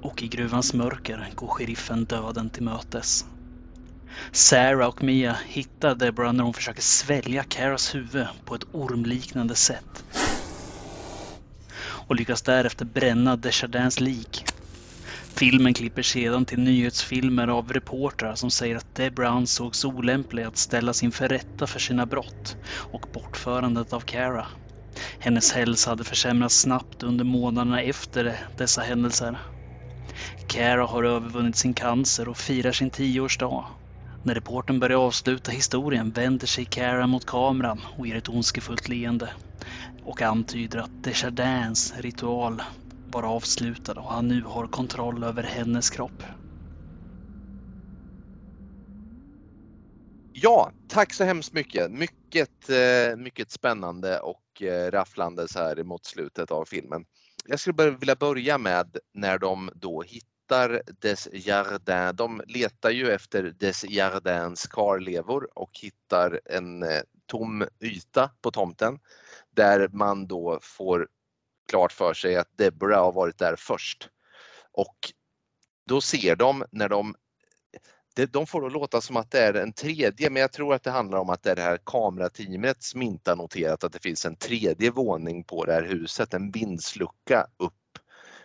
och 0.01 0.23
i 0.23 0.27
gruvans 0.27 0.73
mörker 0.73 1.29
går 1.35 1.47
sheriffen 1.47 2.05
döden 2.05 2.49
till 2.49 2.63
mötes. 2.63 3.25
Sarah 4.31 4.87
och 4.87 5.03
Mia 5.03 5.37
hittar 5.45 5.95
Deborah 5.95 6.33
när 6.33 6.43
hon 6.43 6.53
försöker 6.53 6.81
svälja 6.81 7.43
Caras 7.43 7.95
huvud 7.95 8.27
på 8.45 8.55
ett 8.55 8.63
ormliknande 8.71 9.55
sätt. 9.55 10.03
Och 11.79 12.15
lyckas 12.15 12.41
därefter 12.41 12.85
bränna 12.85 13.35
Desjardins 13.35 13.99
lik. 13.99 14.45
Filmen 15.35 15.73
klipper 15.73 16.01
sedan 16.01 16.45
till 16.45 16.59
nyhetsfilmer 16.59 17.47
av 17.47 17.73
reportrar 17.73 18.35
som 18.35 18.51
säger 18.51 18.75
att 18.75 18.95
Debra 18.95 19.29
ansågs 19.29 19.85
olämplig 19.85 20.43
att 20.43 20.57
ställas 20.57 21.03
inför 21.03 21.27
rätta 21.29 21.67
för 21.67 21.79
sina 21.79 22.05
brott 22.05 22.57
och 22.67 23.05
bortförandet 23.11 23.93
av 23.93 23.99
Cara. 23.99 24.47
Hennes 25.19 25.51
hälsa 25.51 25.89
hade 25.89 26.03
försämrats 26.03 26.59
snabbt 26.59 27.03
under 27.03 27.25
månaderna 27.25 27.81
efter 27.81 28.39
dessa 28.55 28.81
händelser. 28.81 29.39
Cara 30.47 30.85
har 30.85 31.03
övervunnit 31.03 31.55
sin 31.55 31.73
cancer 31.73 32.29
och 32.29 32.37
firar 32.37 32.71
sin 32.71 32.89
tioårsdag. 32.89 33.65
När 34.21 34.35
reporten 34.35 34.79
börjar 34.79 34.97
avsluta 34.97 35.51
historien 35.51 36.11
vänder 36.11 36.47
sig 36.47 36.65
Cara 36.65 37.07
mot 37.07 37.25
kameran 37.25 37.81
och 37.95 38.07
ger 38.07 38.15
ett 38.15 38.29
ondskefullt 38.29 38.87
leende 38.87 39.29
och 40.01 40.21
antyder 40.21 40.79
att 40.79 41.03
Desjardins 41.03 41.93
ritual 41.97 42.61
var 43.11 43.23
avslutad 43.23 43.93
och 43.93 44.11
han 44.11 44.27
nu 44.27 44.41
har 44.41 44.67
kontroll 44.67 45.23
över 45.23 45.43
hennes 45.43 45.89
kropp. 45.89 46.23
Ja, 50.31 50.71
tack 50.87 51.13
så 51.13 51.23
hemskt 51.23 51.53
mycket. 51.53 51.91
Mycket, 51.91 52.69
eh, 52.69 53.17
mycket 53.17 53.51
spännande 53.51 54.19
och 54.19 54.61
eh, 54.61 54.91
rafflande 54.91 55.47
så 55.47 55.59
här 55.59 55.83
mot 55.83 56.05
slutet 56.05 56.51
av 56.51 56.65
filmen. 56.65 57.05
Jag 57.45 57.59
skulle 57.59 57.73
bara 57.73 57.89
vilja 57.91 58.15
börja 58.15 58.57
med 58.57 58.97
när 59.13 59.37
de 59.37 59.71
då 59.75 60.01
hittar 60.01 60.81
Desjardins. 61.01 62.15
De 62.17 62.41
letar 62.47 62.89
ju 62.89 63.11
efter 63.11 63.43
Desjardins 63.59 64.67
kvarlevor 64.67 65.49
och 65.55 65.71
hittar 65.81 66.39
en 66.45 66.83
eh, 66.83 67.01
tom 67.25 67.65
yta 67.83 68.31
på 68.41 68.51
tomten 68.51 68.99
där 69.55 69.89
man 69.91 70.27
då 70.27 70.59
får 70.61 71.07
klart 71.69 71.91
för 71.91 72.13
sig 72.13 72.35
att 72.35 72.57
Deborah 72.57 73.03
har 73.03 73.11
varit 73.11 73.37
där 73.37 73.55
först. 73.55 74.09
Och 74.71 74.95
då 75.85 76.01
ser 76.01 76.35
de 76.35 76.63
när 76.71 76.89
de 76.89 77.15
de 78.31 78.47
får 78.47 78.61
det 78.61 78.69
låta 78.69 79.01
som 79.01 79.17
att 79.17 79.31
det 79.31 79.39
är 79.39 79.53
en 79.53 79.73
tredje, 79.73 80.29
men 80.29 80.41
jag 80.41 80.51
tror 80.51 80.73
att 80.73 80.83
det 80.83 80.91
handlar 80.91 81.17
om 81.17 81.29
att 81.29 81.43
det 81.43 81.51
är 81.51 81.55
det 81.55 81.61
här 81.61 81.79
kamerateamet 81.85 82.83
som 82.83 83.01
inte 83.01 83.31
har 83.31 83.35
noterat 83.35 83.83
att 83.83 83.93
det 83.93 84.03
finns 84.03 84.25
en 84.25 84.35
tredje 84.35 84.91
våning 84.91 85.43
på 85.43 85.65
det 85.65 85.73
här 85.73 85.83
huset, 85.83 86.33
en 86.33 86.51
vindslucka 86.51 87.47
upp 87.57 87.73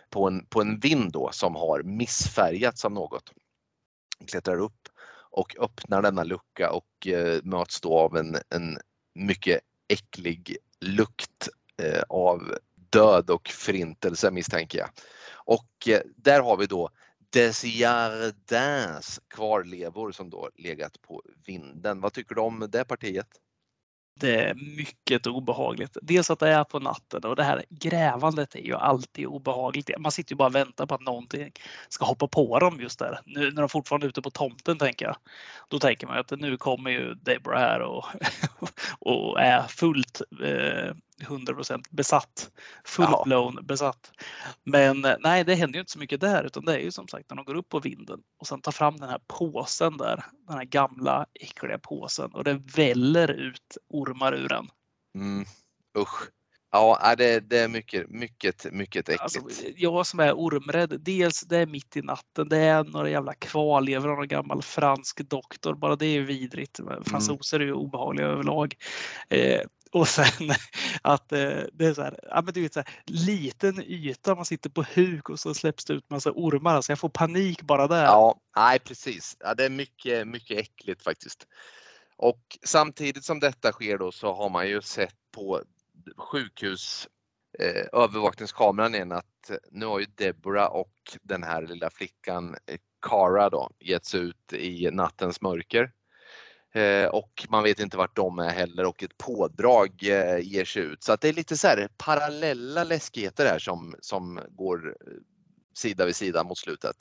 på 0.09 0.27
en, 0.27 0.45
på 0.45 0.61
en 0.61 0.79
vind 0.79 1.11
då 1.11 1.29
som 1.31 1.55
har 1.55 1.83
missfärgats 1.83 2.85
av 2.85 2.91
något. 2.91 3.31
Klättrar 4.27 4.59
upp 4.59 4.89
och 5.31 5.55
öppnar 5.59 6.01
denna 6.01 6.23
lucka 6.23 6.71
och 6.71 7.07
eh, 7.07 7.39
möts 7.43 7.81
då 7.81 7.99
av 7.99 8.17
en, 8.17 8.37
en 8.49 8.77
mycket 9.15 9.59
äcklig 9.87 10.57
lukt 10.79 11.49
eh, 11.77 12.03
av 12.09 12.57
död 12.95 13.29
och 13.29 13.49
förintelse 13.49 14.31
misstänker 14.31 14.79
jag. 14.79 14.89
Och 15.33 15.87
eh, 15.87 16.01
där 16.15 16.41
har 16.41 16.57
vi 16.57 16.65
då 16.65 16.89
Desjardins 17.33 19.19
kvarlevor 19.27 20.11
som 20.11 20.29
då 20.29 20.49
legat 20.55 21.01
på 21.01 21.21
vinden. 21.45 22.01
Vad 22.01 22.13
tycker 22.13 22.35
du 22.35 22.41
om 22.41 22.67
det 22.71 22.85
partiet? 22.85 23.27
Det 24.19 24.35
är 24.35 24.53
mycket 24.77 25.27
obehagligt. 25.27 25.97
Dels 26.01 26.29
att 26.29 26.39
det 26.39 26.49
är 26.49 26.63
på 26.63 26.79
natten 26.79 27.23
och 27.23 27.35
det 27.35 27.43
här 27.43 27.65
grävandet 27.69 28.55
är 28.55 28.59
ju 28.59 28.75
alltid 28.75 29.25
obehagligt. 29.25 29.89
Man 29.99 30.11
sitter 30.11 30.31
ju 30.31 30.35
bara 30.35 30.47
och 30.47 30.55
väntar 30.55 30.85
på 30.85 30.95
att 30.95 31.01
någonting 31.01 31.51
ska 31.89 32.05
hoppa 32.05 32.27
på 32.27 32.59
dem 32.59 32.79
just 32.81 32.99
där. 32.99 33.19
Nu 33.25 33.51
när 33.51 33.61
de 33.61 33.69
fortfarande 33.69 34.07
är 34.07 34.09
ute 34.09 34.21
på 34.21 34.29
tomten 34.31 34.77
tänker 34.77 35.05
jag. 35.05 35.15
Då 35.69 35.79
tänker 35.79 36.07
man 36.07 36.17
att 36.17 36.31
nu 36.31 36.57
kommer 36.57 36.91
ju 36.91 37.13
Deborah 37.13 37.59
här 37.59 37.79
och, 37.79 38.05
och 38.99 39.41
är 39.41 39.61
fullt 39.61 40.21
eh, 40.43 40.95
100% 41.21 41.83
besatt. 41.89 42.51
Full-blown 42.85 43.65
besatt. 43.65 44.11
Men 44.63 45.05
eh, 45.05 45.15
nej, 45.19 45.43
det 45.43 45.55
händer 45.55 45.77
ju 45.77 45.79
inte 45.79 45.91
så 45.91 45.99
mycket 45.99 46.21
där 46.21 46.43
utan 46.43 46.65
det 46.65 46.73
är 46.73 46.79
ju 46.79 46.91
som 46.91 47.07
sagt 47.07 47.29
när 47.29 47.35
de 47.35 47.45
går 47.45 47.55
upp 47.55 47.69
på 47.69 47.79
vinden 47.79 48.19
och 48.39 48.47
sen 48.47 48.61
tar 48.61 48.71
fram 48.71 48.97
den 48.97 49.09
här 49.09 49.21
påsen 49.27 49.97
där. 49.97 50.25
Den 50.47 50.57
här 50.57 50.65
gamla 50.65 51.25
äckliga 51.33 51.79
påsen 51.79 52.31
och 52.31 52.43
det 52.43 52.53
väller 52.53 53.31
ut 53.31 53.77
ormar 53.89 54.33
ur 54.33 54.47
den. 54.47 54.69
Mm. 55.15 55.45
Usch. 55.97 56.29
Ja, 56.75 57.15
det, 57.17 57.39
det 57.39 57.59
är 57.59 57.67
mycket, 57.67 58.09
mycket, 58.09 58.73
mycket 58.73 59.09
äckligt. 59.09 59.21
Alltså, 59.21 59.67
jag 59.75 60.07
som 60.07 60.19
är 60.19 60.33
ormrädd, 60.33 61.01
dels 61.01 61.41
det 61.41 61.57
är 61.57 61.65
mitt 61.65 61.97
i 61.97 62.01
natten, 62.01 62.49
det 62.49 62.57
är 62.57 62.83
några 62.83 63.09
jävla 63.09 63.33
kvarlevor 63.33 64.11
av 64.11 64.17
någon 64.17 64.27
gammal 64.27 64.61
fransk 64.61 65.29
doktor. 65.29 65.73
Bara 65.75 65.95
det 65.95 66.05
är 66.05 66.21
vidrigt. 66.21 66.79
Fransoser 67.05 67.59
är 67.59 67.63
ju 67.63 67.73
obehagliga 67.73 68.27
överlag. 68.27 68.75
Eh, 69.29 69.61
och 69.95 70.07
sen 70.07 70.51
att 71.01 71.31
eh, 71.31 71.61
det 71.73 71.85
är 71.85 71.93
så 71.93 72.01
här, 72.01 72.19
ja, 72.23 72.41
men 72.41 72.53
du 72.53 72.61
vet, 72.61 72.73
så 72.73 72.79
här, 72.79 72.89
liten 73.05 73.83
yta, 73.83 74.35
man 74.35 74.45
sitter 74.45 74.69
på 74.69 74.85
huk 74.95 75.29
och 75.29 75.39
så 75.39 75.53
släpps 75.53 75.85
det 75.85 75.93
ut 75.93 76.09
massa 76.09 76.31
ormar. 76.31 76.75
Alltså 76.75 76.91
jag 76.91 76.99
får 76.99 77.09
panik 77.09 77.61
bara 77.61 77.87
där. 77.87 78.03
Ja, 78.03 78.39
nej 78.55 78.79
precis. 78.79 79.37
Ja, 79.39 79.53
det 79.53 79.65
är 79.65 79.69
mycket, 79.69 80.27
mycket 80.27 80.57
äckligt 80.57 81.03
faktiskt. 81.03 81.47
Och 82.17 82.57
samtidigt 82.63 83.23
som 83.23 83.39
detta 83.39 83.71
sker 83.71 83.97
då 83.97 84.11
så 84.11 84.33
har 84.33 84.49
man 84.49 84.67
ju 84.67 84.81
sett 84.81 85.15
på 85.31 85.61
sjukhus 86.17 87.07
eh, 87.59 88.01
övervakningskameran 88.01 88.95
igen 88.95 89.11
att 89.11 89.49
eh, 89.49 89.57
nu 89.71 89.85
har 89.85 89.99
ju 89.99 90.05
Deborah 90.15 90.67
och 90.67 91.17
den 91.21 91.43
här 91.43 91.61
lilla 91.61 91.89
flickan 91.89 92.55
eh, 92.65 92.77
Cara 93.01 93.49
då 93.49 93.69
getts 93.79 94.15
ut 94.15 94.53
i 94.53 94.91
nattens 94.91 95.41
mörker. 95.41 95.91
Eh, 96.75 97.07
och 97.07 97.45
man 97.49 97.63
vet 97.63 97.79
inte 97.79 97.97
vart 97.97 98.15
de 98.15 98.39
är 98.39 98.49
heller 98.49 98.85
och 98.85 99.03
ett 99.03 99.17
pådrag 99.17 99.91
eh, 100.03 100.39
ger 100.39 100.65
sig 100.65 100.81
ut. 100.81 101.03
Så 101.03 101.11
att 101.13 101.21
det 101.21 101.29
är 101.29 101.33
lite 101.33 101.57
så 101.57 101.67
här 101.67 101.89
parallella 101.97 102.83
läskigheter 102.83 103.45
här 103.45 103.59
som, 103.59 103.95
som 103.99 104.39
går 104.49 104.87
eh, 104.87 105.13
sida 105.73 106.05
vid 106.05 106.15
sida 106.15 106.43
mot 106.43 106.57
slutet. 106.57 106.95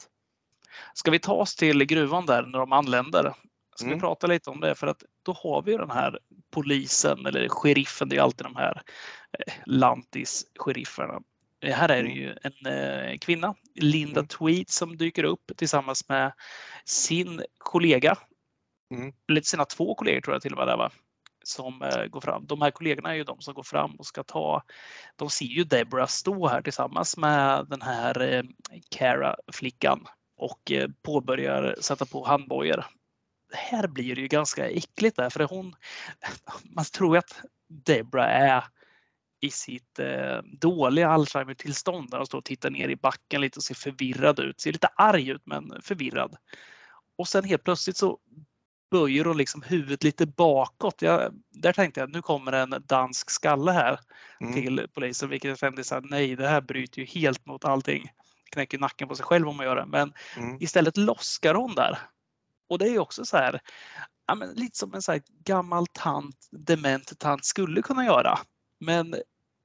Ska 0.94 1.10
vi 1.10 1.18
ta 1.18 1.32
oss 1.32 1.56
till 1.56 1.84
gruvan 1.84 2.26
där 2.26 2.42
när 2.42 2.58
de 2.58 2.72
anländer? 2.72 3.34
Ska 3.76 3.86
mm. 3.86 3.96
vi 3.96 4.00
prata 4.00 4.26
lite 4.26 4.50
om 4.50 4.60
det? 4.60 4.74
För 4.74 4.86
att 4.86 5.02
då 5.22 5.32
har 5.32 5.62
vi 5.62 5.76
den 5.76 5.90
här 5.90 6.18
polisen 6.50 7.26
eller 7.26 7.48
sheriffen, 7.48 8.08
det 8.08 8.16
är 8.16 8.20
alltid 8.20 8.46
de 8.46 8.56
här 8.56 8.82
lantis-sherifferna. 9.66 11.22
Här 11.62 11.88
är 11.88 12.02
det 12.02 12.10
mm. 12.10 12.16
ju 12.16 12.36
en 12.42 13.18
kvinna, 13.18 13.54
Linda 13.74 14.20
mm. 14.20 14.26
Tweed, 14.26 14.70
som 14.70 14.96
dyker 14.96 15.24
upp 15.24 15.52
tillsammans 15.56 16.08
med 16.08 16.32
sin 16.84 17.42
kollega 17.58 18.16
Mm. 18.90 19.12
Lite 19.28 19.48
sina 19.48 19.64
två 19.64 19.94
kollegor 19.94 20.20
tror 20.20 20.34
jag 20.34 20.42
till 20.42 20.52
och 20.52 20.58
med 20.58 20.68
där 20.68 20.76
va? 20.76 20.90
Som 21.44 21.82
eh, 21.82 22.04
går 22.04 22.20
fram. 22.20 22.46
De 22.46 22.62
här 22.62 22.70
kollegorna 22.70 23.10
är 23.10 23.14
ju 23.14 23.24
de 23.24 23.40
som 23.40 23.54
går 23.54 23.62
fram 23.62 23.94
och 23.94 24.06
ska 24.06 24.22
ta. 24.22 24.62
De 25.16 25.30
ser 25.30 25.44
ju 25.44 25.64
Deborah 25.64 26.06
stå 26.06 26.48
här 26.48 26.62
tillsammans 26.62 27.16
med 27.16 27.66
den 27.68 27.82
här 27.82 28.22
eh, 28.22 28.42
Cara 28.90 29.36
flickan 29.52 30.06
och 30.36 30.72
eh, 30.72 30.88
påbörjar 31.02 31.76
sätta 31.80 32.06
på 32.06 32.24
handbojor. 32.24 32.84
Här 33.52 33.88
blir 33.88 34.14
det 34.14 34.20
ju 34.20 34.28
ganska 34.28 34.68
äckligt 34.70 35.16
där 35.16 35.30
för 35.30 35.44
hon. 35.44 35.74
Man 36.62 36.84
tror 36.84 37.16
att 37.16 37.40
Deborah 37.68 38.28
är 38.28 38.64
i 39.40 39.50
sitt 39.50 39.98
eh, 39.98 40.38
dåliga 40.60 41.08
Alzheimer-tillstånd 41.08 42.10
där 42.10 42.18
hon 42.18 42.26
står 42.26 42.38
och 42.38 42.44
tittar 42.44 42.70
ner 42.70 42.88
i 42.88 42.96
backen 42.96 43.40
lite 43.40 43.58
och 43.58 43.62
ser 43.62 43.74
förvirrad 43.74 44.40
ut. 44.40 44.60
Ser 44.60 44.72
lite 44.72 44.86
arg 44.86 45.28
ut 45.28 45.42
men 45.46 45.82
förvirrad. 45.82 46.36
Och 47.18 47.28
sen 47.28 47.44
helt 47.44 47.64
plötsligt 47.64 47.96
så 47.96 48.18
böjer 48.94 49.24
hon 49.24 49.36
liksom 49.36 49.62
huvudet 49.62 50.04
lite 50.04 50.26
bakåt. 50.26 51.02
Jag, 51.02 51.32
där 51.50 51.72
tänkte 51.72 52.00
jag 52.00 52.12
nu 52.12 52.22
kommer 52.22 52.52
en 52.52 52.74
dansk 52.86 53.30
skalle 53.30 53.72
här 53.72 54.00
mm. 54.40 54.54
till 54.54 54.86
polisen, 54.94 55.28
vilket 55.28 55.48
jag 55.48 55.58
kände 55.58 55.84
så 55.84 55.94
här, 55.94 56.02
nej, 56.02 56.36
det 56.36 56.48
här 56.48 56.60
bryter 56.60 56.98
ju 57.00 57.04
helt 57.04 57.46
mot 57.46 57.64
allting. 57.64 58.12
Knäcker 58.50 58.78
nacken 58.78 59.08
på 59.08 59.16
sig 59.16 59.24
själv 59.24 59.48
om 59.48 59.56
man 59.56 59.66
gör 59.66 59.76
det, 59.76 59.86
men 59.86 60.12
mm. 60.36 60.56
istället 60.60 60.96
loskar 60.96 61.54
hon 61.54 61.74
där. 61.74 61.98
Och 62.68 62.78
det 62.78 62.84
är 62.84 62.90
ju 62.90 62.98
också 62.98 63.24
så 63.24 63.36
här, 63.36 63.60
ja, 64.26 64.34
men 64.34 64.48
lite 64.48 64.78
som 64.78 64.94
en 64.94 65.02
så 65.02 65.12
här 65.12 65.22
gammal 65.44 65.86
tant, 65.86 66.48
dement 66.50 67.18
tant 67.18 67.44
skulle 67.44 67.82
kunna 67.82 68.04
göra. 68.04 68.38
Men 68.80 69.14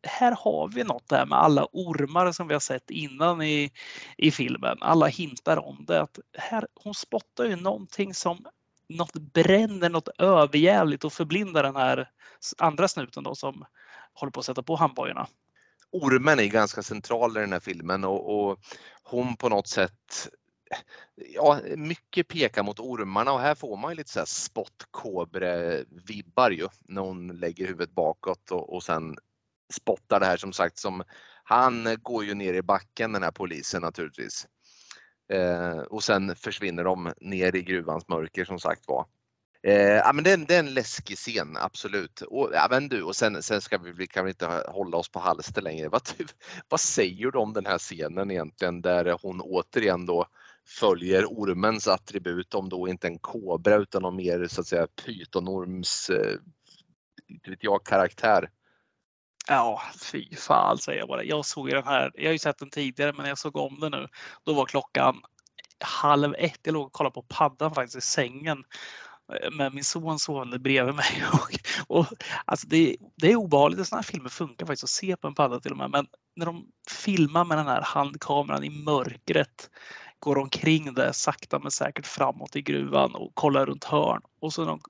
här 0.08 0.32
har 0.40 0.68
vi 0.68 0.84
något 0.84 1.10
där 1.10 1.26
med 1.26 1.38
alla 1.38 1.68
ormar 1.72 2.32
som 2.32 2.48
vi 2.48 2.54
har 2.54 2.60
sett 2.60 2.90
innan 2.90 3.42
i, 3.42 3.72
i 4.18 4.32
filmen. 4.32 4.78
Alla 4.82 5.08
hintar 5.08 5.58
om 5.58 5.86
det. 5.88 6.02
Att 6.02 6.20
här, 6.38 6.68
hon 6.84 6.94
spottar 6.94 7.46
ju 7.46 7.56
någonting 7.56 8.14
som 8.14 8.46
något 8.90 9.14
bränner 9.14 9.90
något 9.90 10.10
överjävligt 10.18 11.04
och 11.04 11.14
förblindar 11.14 11.64
den 11.64 11.76
här 11.76 12.10
andra 12.58 12.88
snuten 12.88 13.24
då 13.24 13.36
som 13.36 13.66
håller 14.14 14.32
på 14.32 14.40
att 14.40 14.46
sätta 14.46 14.64
på 14.64 14.76
handbojorna. 14.76 15.28
Ormen 15.92 16.40
är 16.40 16.46
ganska 16.46 16.84
central 16.84 17.38
i 17.38 17.40
den 17.40 17.54
här 17.54 17.60
filmen 17.60 18.04
och, 18.04 18.50
och 18.50 18.60
hon 19.04 19.36
på 19.36 19.50
något 19.50 19.68
sätt 19.68 20.30
Ja, 21.16 21.60
mycket 21.76 22.28
pekar 22.28 22.64
mot 22.64 22.80
ormarna 22.80 23.32
och 23.32 23.40
här 23.40 23.56
får 23.56 23.78
man 23.78 23.92
ju 23.92 23.96
lite 23.96 24.12
så 24.12 24.20
här 24.20 24.26
spottkobre-vibbar 24.26 26.52
ju 26.52 26.68
när 26.82 27.02
hon 27.02 27.28
lägger 27.28 27.68
huvudet 27.68 27.92
bakåt 27.92 28.52
och, 28.52 28.74
och 28.74 28.84
sen 28.84 29.18
spottar 29.74 30.20
det 30.20 30.26
här 30.26 30.38
som 30.38 30.54
sagt 30.54 30.78
som 30.78 31.04
han 31.44 31.98
går 32.02 32.26
ju 32.26 32.34
ner 32.34 32.54
i 32.54 32.62
backen 32.62 33.12
den 33.12 33.24
här 33.24 33.32
polisen 33.32 33.82
naturligtvis. 33.82 34.48
Eh, 35.34 35.80
och 35.80 36.04
sen 36.04 36.36
försvinner 36.36 36.84
de 36.84 37.14
ner 37.22 37.56
i 37.56 37.62
gruvans 37.62 38.08
mörker 38.08 38.46
som 38.46 38.60
sagt 38.60 38.88
var. 38.88 39.06
Eh, 39.64 39.74
ja, 39.76 40.14
men 40.14 40.24
det, 40.24 40.30
är 40.30 40.34
en, 40.34 40.46
det 40.46 40.56
är 40.56 40.60
en 40.60 40.74
läskig 40.74 41.18
scen, 41.18 41.58
absolut. 41.58 42.22
Och, 42.22 42.50
ja, 42.54 42.68
men 42.70 42.90
du, 42.90 43.04
och 43.04 43.16
sen, 43.16 43.44
sen 43.44 43.62
ska 43.62 43.78
vi, 43.78 43.92
vi 43.92 44.08
kan 44.08 44.26
vi 44.26 44.32
inte 44.32 44.64
hålla 44.68 44.98
oss 44.98 45.12
på 45.12 45.20
halster 45.20 45.62
längre. 45.62 45.90
Vad, 45.90 46.02
vad 46.70 46.80
säger 46.80 47.32
du 47.32 47.38
om 47.38 47.54
den 47.54 47.66
här 47.66 47.78
scenen 47.78 48.32
egentligen 48.32 48.82
där 48.82 49.18
hon 49.22 49.42
återigen 49.42 50.06
då 50.06 50.26
följer 50.68 51.26
ormens 51.26 51.88
attribut, 51.88 52.54
om 52.54 52.70
då 52.70 52.88
inte 52.88 53.08
en 53.08 53.20
kobra 53.20 53.76
utan 53.76 54.02
någon 54.02 54.16
mer 54.16 54.48
så 54.48 54.62
att 54.62 54.68
säga 54.68 54.88
pytonorms 54.88 56.10
eh, 56.10 56.38
vet 57.50 57.64
jag, 57.64 57.86
karaktär. 57.86 58.50
Ja, 59.50 59.82
fy 60.11 60.36
fan 60.36 60.78
säger 60.78 60.99
jag 60.99 61.07
bara. 61.07 61.24
Jag 61.24 61.45
såg 61.45 61.69
den 61.69 61.84
här. 61.84 62.11
Jag 62.15 62.26
har 62.26 62.32
ju 62.32 62.40
sett 62.40 62.57
den 62.57 62.69
tidigare, 62.69 63.14
men 63.18 63.26
jag 63.26 63.38
såg 63.38 63.56
om 63.56 63.80
den 63.80 63.91
nu. 63.91 64.07
Då 64.44 64.53
var 64.53 64.65
klockan 64.65 65.22
halv 65.80 66.36
ett. 66.38 66.60
Jag 66.64 66.74
låg 66.74 66.86
och 66.86 66.94
kollade 66.94 67.14
på 67.14 67.22
paddan 67.22 67.76
faktiskt 67.76 67.98
i 67.98 68.02
sängen 68.02 68.64
eh, 69.34 69.52
med 69.52 69.74
min 69.74 69.84
son 69.84 70.19
sovande 70.19 70.60
bredvid 70.60 70.95
mig. 70.95 71.24
Och, 71.34 71.60
och, 71.88 72.06
alltså 72.45 72.68
det, 72.68 72.98
det 73.15 73.32
är 73.32 73.36
obehagligt. 73.36 73.88
Sådana 73.88 74.02
här 74.02 74.11
filmer 74.11 74.30
funkar 74.30 74.65
faktiskt 74.65 74.84
att 74.84 74.90
se 74.90 75.15
på 75.15 75.28
en 75.28 75.36
padda 75.36 75.60
till 75.60 75.72
och 75.72 75.78
med. 75.78 75.90
Men 75.90 76.07
när 76.36 76.45
de 76.45 76.65
filmar 76.90 77.45
med 77.45 77.57
den 77.57 77.68
här 77.68 77.82
handkameran 77.82 78.64
i 78.64 78.69
mörkret 78.69 79.69
går 80.19 80.38
omkring 80.38 80.94
där 80.94 81.11
sakta 81.11 81.60
men 81.60 81.72
säkert 81.72 82.07
framåt 82.07 82.56
i 82.56 82.61
gruvan 82.61 83.15
och 83.15 83.32
kollar 83.36 83.65
runt 83.65 83.84
hörn 83.84 84.22
och 84.41 84.53
så 84.53 84.65
de 84.65 84.82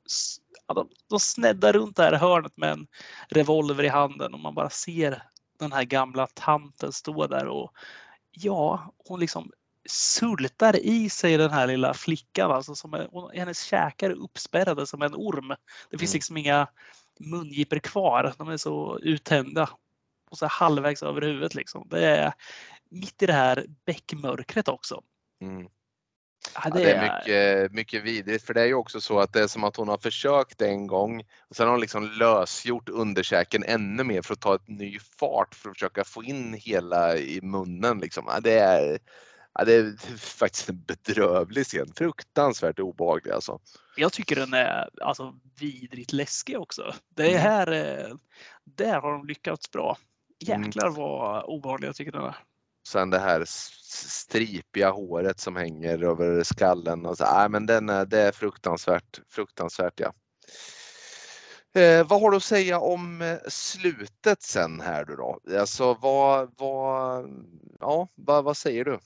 ja, 0.69 0.73
de, 0.73 0.89
de 1.09 1.19
sneddar 1.19 1.73
runt 1.73 1.95
det 1.95 2.03
här 2.03 2.13
hörnet 2.13 2.57
med 2.57 2.71
en 2.71 2.87
revolver 3.29 3.83
i 3.83 3.87
handen 3.87 4.33
och 4.33 4.39
man 4.39 4.55
bara 4.55 4.69
ser 4.69 5.23
den 5.59 5.71
här 5.71 5.83
gamla 5.83 6.27
tanten 6.27 6.91
stå 6.91 7.27
där 7.27 7.47
och 7.47 7.71
ja, 8.31 8.93
hon 8.97 9.19
liksom 9.19 9.51
sultar 9.89 10.75
i 10.75 11.09
sig 11.09 11.37
den 11.37 11.51
här 11.51 11.67
lilla 11.67 11.93
flickan. 11.93 12.51
Alltså 12.51 12.75
som 12.75 12.93
är, 12.93 13.37
hennes 13.37 13.63
käkar 13.63 14.09
är 14.09 14.13
uppspärrade 14.13 14.87
som 14.87 15.01
en 15.01 15.15
orm. 15.15 15.55
Det 15.89 15.97
finns 15.97 16.11
mm. 16.11 16.17
liksom 16.17 16.37
inga 16.37 16.67
mungipor 17.19 17.79
kvar. 17.79 18.33
De 18.37 18.49
är 18.49 18.57
så 18.57 18.99
uttända. 18.99 19.69
Och 20.31 20.37
så 20.37 20.47
halvvägs 20.47 21.03
över 21.03 21.21
huvudet. 21.21 21.55
Liksom. 21.55 21.87
Det 21.89 22.05
är 22.05 22.33
mitt 22.89 23.23
i 23.23 23.25
det 23.25 23.33
här 23.33 23.65
bäckmörkret 23.85 24.67
också. 24.67 25.03
Mm. 25.41 25.67
Ja, 26.55 26.69
det, 26.69 26.81
ja, 26.81 27.21
det 27.25 27.33
är 27.33 27.61
mycket, 27.61 27.71
mycket 27.71 28.03
vidrigt 28.03 28.45
för 28.45 28.53
det 28.53 28.61
är 28.61 28.65
ju 28.65 28.73
också 28.73 29.01
så 29.01 29.19
att 29.19 29.33
det 29.33 29.41
är 29.41 29.47
som 29.47 29.63
att 29.63 29.75
hon 29.75 29.87
har 29.87 29.97
försökt 29.97 30.61
en 30.61 30.87
gång 30.87 31.23
och 31.49 31.55
sen 31.55 31.65
har 31.65 31.71
hon 31.71 31.81
liksom 31.81 32.03
lösgjort 32.03 32.89
underkäken 32.89 33.63
ännu 33.63 34.03
mer 34.03 34.21
för 34.21 34.33
att 34.33 34.41
ta 34.41 34.55
ett 34.55 34.67
ny 34.67 34.99
fart 34.99 35.55
för 35.55 35.69
att 35.69 35.75
försöka 35.75 36.03
få 36.03 36.23
in 36.23 36.53
hela 36.53 37.17
i 37.17 37.41
munnen. 37.41 37.99
Liksom. 37.99 38.25
Ja, 38.27 38.39
det, 38.39 38.59
är, 38.59 38.99
det 39.65 39.73
är 39.73 40.17
faktiskt 40.17 40.69
en 40.69 40.83
bedrövlig 40.83 41.65
scen. 41.65 41.93
Fruktansvärt 41.95 42.79
obehaglig 42.79 43.31
alltså. 43.31 43.59
Jag 43.95 44.13
tycker 44.13 44.35
den 44.35 44.53
är 44.53 44.89
alltså, 45.01 45.33
vidrigt 45.59 46.13
läskig 46.13 46.59
också. 46.59 46.93
Det 47.15 47.29
mm. 47.29 47.41
här, 47.41 47.67
mm. 47.67 48.17
där 48.63 49.01
har 49.01 49.11
de 49.11 49.27
lyckats 49.27 49.71
bra. 49.71 49.97
Mm. 50.47 50.63
Jäklar 50.63 50.89
vad 50.89 51.43
obehaglig 51.43 51.87
jag 51.87 51.95
tycker 51.95 52.11
den 52.11 52.23
är. 52.23 52.37
Sen 52.89 53.09
det 53.09 53.19
här 53.19 53.43
stripiga 53.45 54.91
håret 54.91 55.39
som 55.39 55.55
hänger 55.55 56.03
över 56.03 56.43
skallen. 56.43 57.05
Och 57.05 57.17
så, 57.17 57.23
äh, 57.23 57.49
men 57.49 57.65
den 57.65 57.89
är, 57.89 58.05
det 58.05 58.19
är 58.19 58.31
fruktansvärt, 58.31 59.19
fruktansvärt 59.29 59.99
ja. 59.99 60.13
Eh, 61.81 62.07
vad 62.07 62.21
har 62.21 62.31
du 62.31 62.37
att 62.37 62.43
säga 62.43 62.79
om 62.79 63.21
eh, 63.21 63.37
slutet 63.47 64.41
sen 64.41 64.81
här 64.81 65.05
då? 65.05 65.15
då? 65.15 65.59
Alltså 65.59 65.93
vad, 65.93 66.53
vad, 66.57 67.29
ja, 67.79 68.07
vad, 68.15 68.43
vad 68.43 68.57
säger 68.57 68.85
du? 68.85 68.99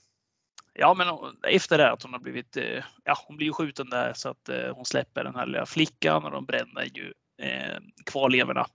Ja, 0.72 0.94
men 0.94 1.06
efter 1.42 1.78
det 1.78 1.90
att 1.90 2.02
hon 2.02 2.12
har 2.12 2.20
blivit, 2.20 2.56
eh, 2.56 2.84
ja, 3.04 3.18
hon 3.26 3.36
blir 3.36 3.52
skjuten 3.52 3.90
där 3.90 4.12
så 4.14 4.28
att 4.28 4.48
eh, 4.48 4.74
hon 4.74 4.84
släpper 4.84 5.24
den 5.24 5.34
här 5.34 5.46
lilla 5.46 5.66
flickan 5.66 6.24
och 6.24 6.30
de 6.30 6.44
bränner 6.44 6.84
ju 6.84 7.12
eh, 7.38 7.78
kvarlevorna. 8.06 8.66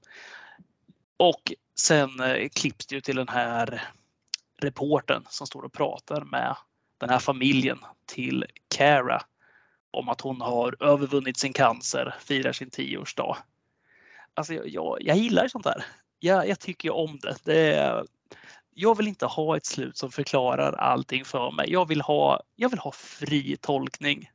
Och 1.18 1.54
sen 1.80 2.20
eh, 2.20 2.50
klipps 2.50 2.88
det 2.88 2.96
ju 2.96 3.02
till 3.02 3.16
den 3.16 3.30
här 3.30 3.92
reporten 4.62 5.26
som 5.30 5.48
står 5.48 5.62
och 5.62 5.74
pratar 5.74 6.22
med 6.22 6.56
den 6.98 7.10
här 7.10 7.20
familjen 7.20 7.80
till 8.06 8.46
Cara 8.76 9.22
om 9.92 10.10
att 10.10 10.22
hon 10.22 10.42
har 10.42 10.84
övervunnit 10.84 11.38
sin 11.38 11.54
cancer, 11.54 12.16
firar 12.20 12.52
sin 12.52 12.70
tioårsdag. 12.70 13.38
Alltså 14.34 14.54
jag, 14.54 14.68
jag, 14.68 14.98
jag 15.02 15.18
gillar 15.18 15.48
sånt 15.48 15.64
där. 15.64 15.86
Jag, 16.20 16.48
jag 16.48 16.60
tycker 16.60 16.94
om 16.94 17.20
det. 17.22 17.36
det 17.44 17.74
är, 17.74 18.06
jag 18.74 18.98
vill 18.98 19.08
inte 19.08 19.26
ha 19.26 19.58
ett 19.58 19.66
slut 19.66 19.98
som 19.98 20.12
förklarar 20.12 20.74
allting 20.74 21.26
för 21.26 21.52
mig. 21.52 21.72
Jag 21.72 21.88
vill 21.88 22.02
ha, 22.02 22.44
jag 22.56 22.70
vill 22.70 22.80
ha 22.80 22.92
fri 22.92 23.58
tolkning. 23.58 24.32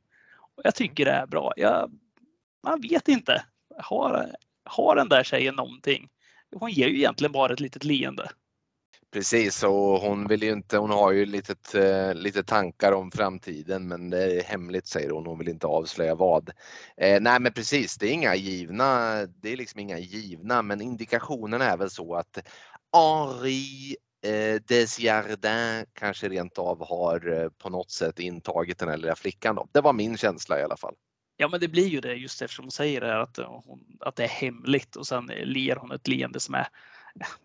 Och 0.55 0.61
jag 0.63 0.75
tycker 0.75 1.05
det 1.05 1.11
är 1.11 1.25
bra. 1.25 1.53
Jag, 1.57 1.91
man 2.63 2.81
vet 2.81 3.07
inte. 3.07 3.45
Har, 3.77 4.31
har 4.63 4.95
den 4.95 5.09
där 5.09 5.23
tjejen 5.23 5.55
någonting? 5.55 6.09
Hon 6.55 6.71
ger 6.71 6.87
ju 6.87 6.97
egentligen 6.97 7.31
bara 7.31 7.53
ett 7.53 7.59
litet 7.59 7.83
leende. 7.83 8.29
Precis, 9.15 9.63
och 9.63 9.99
hon 9.99 10.27
vill 10.27 10.43
ju 10.43 10.51
inte, 10.51 10.77
hon 10.77 10.89
har 10.89 11.11
ju 11.11 11.25
lite, 11.25 11.81
eh, 11.81 12.13
lite 12.13 12.43
tankar 12.43 12.91
om 12.91 13.11
framtiden 13.11 13.87
men 13.87 14.09
det 14.09 14.23
är 14.23 14.43
hemligt 14.43 14.87
säger 14.87 15.09
hon, 15.09 15.25
hon 15.25 15.39
vill 15.39 15.47
inte 15.47 15.67
avslöja 15.67 16.15
vad. 16.15 16.49
Eh, 16.97 17.21
nej 17.21 17.39
men 17.39 17.53
precis, 17.53 17.97
det 17.97 18.07
är 18.07 18.11
inga 18.11 18.35
givna, 18.35 19.15
det 19.25 19.53
är 19.53 19.57
liksom 19.57 19.79
inga 19.79 19.97
givna 19.99 20.61
men 20.61 20.81
indikationen 20.81 21.61
är 21.61 21.77
väl 21.77 21.89
så 21.89 22.15
att 22.15 22.47
Henri 22.93 23.95
eh, 24.25 24.61
Desjardins 24.67 25.87
kanske 25.93 26.29
rent 26.29 26.57
av 26.57 26.87
har 26.87 27.43
eh, 27.43 27.49
på 27.49 27.69
något 27.69 27.91
sätt 27.91 28.19
intagit 28.19 28.77
den 28.77 28.89
här 28.89 28.97
lilla 28.97 29.15
flickan. 29.15 29.55
Då. 29.55 29.67
Det 29.71 29.81
var 29.81 29.93
min 29.93 30.17
känsla 30.17 30.59
i 30.59 30.63
alla 30.63 30.77
fall. 30.77 30.95
Ja, 31.37 31.47
men 31.47 31.59
det 31.59 31.67
blir 31.67 31.87
ju 31.87 32.01
det 32.01 32.13
just 32.13 32.41
eftersom 32.41 32.65
hon 32.65 32.71
säger 32.71 33.01
det 33.01 33.07
här 33.07 33.19
att, 33.19 33.37
eh, 33.37 33.61
hon, 33.65 33.79
att 33.99 34.15
det 34.15 34.23
är 34.23 34.27
hemligt 34.27 34.95
och 34.95 35.07
sen 35.07 35.25
ler 35.25 35.75
hon 35.75 35.91
ett 35.91 36.07
leende 36.07 36.39
som 36.39 36.55
är 36.55 36.67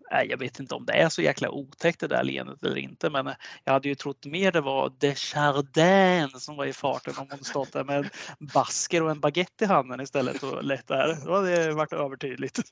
jag 0.09 0.37
vet 0.37 0.59
inte 0.59 0.75
om 0.75 0.85
det 0.85 0.93
är 0.93 1.09
så 1.09 1.21
jäkla 1.21 1.49
otäckt 1.49 1.99
det 1.99 2.07
där 2.07 2.23
leendet 2.23 2.63
eller 2.63 2.77
inte, 2.77 3.09
men 3.09 3.33
jag 3.63 3.73
hade 3.73 3.87
ju 3.87 3.95
trott 3.95 4.25
mer 4.25 4.51
det 4.51 4.61
var 4.61 4.93
Desjardins 4.99 6.43
som 6.43 6.55
var 6.55 6.65
i 6.65 6.73
farten 6.73 7.13
om 7.17 7.27
hon 7.29 7.43
stått 7.43 7.73
där 7.73 7.83
med 7.83 7.97
en 7.99 8.09
basker 8.39 9.03
och 9.03 9.11
en 9.11 9.19
baguette 9.19 9.63
i 9.63 9.67
handen 9.67 10.01
istället 10.01 10.43
och 10.43 10.63
lett 10.63 10.87
där. 10.87 11.17
Då 11.25 11.35
hade 11.35 11.65
det 11.65 11.73
varit 11.73 11.93
övertydligt. 11.93 12.59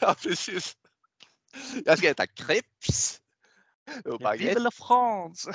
ja, 0.00 0.14
precis. 0.22 0.76
Jag 1.84 1.98
ska 1.98 2.10
äta 2.10 2.26
crepes. 2.26 3.20
Vive 4.38 4.58
la 4.58 4.70
France! 4.70 5.52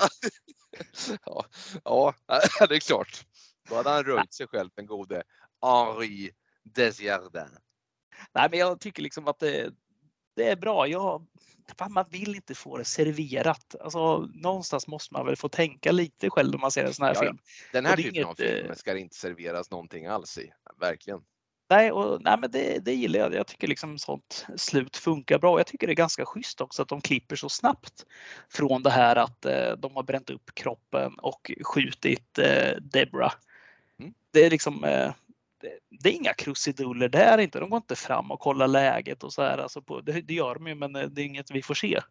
ja, 1.26 1.46
ja, 1.84 2.14
det 2.70 2.76
är 2.76 2.80
klart. 2.80 3.26
Då 3.70 3.76
hade 3.76 3.90
han 3.90 4.04
röjt 4.04 4.34
sig 4.34 4.48
själv, 4.48 4.70
den 4.76 4.86
gode 4.86 5.24
Henri 5.62 6.32
Desjardins. 6.74 7.52
Nej, 8.34 8.48
men 8.50 8.60
jag 8.60 8.80
tycker 8.80 9.04
liksom 9.04 9.28
att 9.28 9.40
det, 9.40 9.74
det 10.36 10.50
är 10.50 10.56
bra. 10.56 10.88
Jag, 10.88 11.26
man 11.90 12.06
vill 12.10 12.36
inte 12.36 12.56
få 12.56 12.78
det 12.78 12.86
serverat. 12.86 13.76
Alltså, 13.82 14.18
någonstans 14.34 14.88
måste 14.88 15.14
man 15.14 15.26
väl 15.26 15.36
få 15.36 15.50
tänka 15.50 15.92
lite 15.92 16.30
själv 16.30 16.52
när 16.52 16.58
man 16.58 16.72
ser 16.72 16.86
en 16.86 16.94
sån 16.94 17.06
här 17.06 17.16
ja, 17.16 17.22
film. 17.22 17.38
Den 17.72 17.86
här 17.86 17.96
typen 17.96 18.16
inget, 18.16 18.28
av 18.28 18.36
film 18.36 18.76
ska 18.76 18.94
det 18.94 19.00
inte 19.00 19.16
serveras 19.16 19.72
någonting 19.72 20.06
alls 20.06 20.38
i. 20.38 20.52
Verkligen. 20.80 21.22
Nej, 21.70 21.92
och, 21.92 22.22
nej 22.22 22.38
men 22.40 22.52
det, 22.52 22.86
det 22.86 22.94
gillar 22.94 23.20
jag. 23.20 23.34
Jag 23.34 23.48
tycker 23.48 23.68
liksom 23.68 23.98
sånt 23.98 24.46
slut 24.56 24.98
funkar 24.98 25.40
bra. 25.40 25.60
Jag 25.60 25.68
tycker 25.68 25.88
det 25.88 25.94
är 25.94 25.96
ganska 25.96 26.26
schysst 26.26 26.62
också 26.62 26.82
att 26.82 26.88
de 26.88 27.02
klipper 27.02 27.36
så 27.36 27.50
snabbt 27.50 28.06
från 28.50 28.84
det 28.84 28.90
här 28.90 29.16
att 29.16 29.46
eh, 29.46 29.72
de 29.72 29.96
har 29.96 30.04
bränt 30.04 30.30
upp 30.30 30.56
kroppen 30.56 31.14
och 31.20 31.52
skjutit 31.64 32.38
eh, 32.38 32.76
Debra. 32.82 33.32
Mm. 34.00 34.14
Det 34.32 34.46
är 34.46 34.50
liksom 34.50 34.84
eh, 34.84 35.14
det, 35.62 35.80
det, 36.04 36.10
är 36.10 36.14
inga 36.14 36.34
krusiduller 36.34 37.10
där 37.10 37.38
inte. 37.38 37.60
De 37.60 37.70
går 37.70 37.78
inte 37.78 37.96
fram 37.96 38.32
och 38.32 38.40
kollar 38.40 38.68
läget 38.68 39.24
och 39.24 39.34
så 39.34 39.42
här. 39.42 39.58
Alltså 39.58 39.82
på, 39.82 40.02
det, 40.02 40.22
det 40.22 40.34
gör 40.34 40.56
de 40.56 40.68
ju, 40.68 40.76
men 40.76 40.96
eh, 40.96 41.04
det 41.04 41.22
är 41.22 41.26
inget 41.26 41.52
vi 41.52 41.62
får 41.62 41.74
se. 41.74 42.02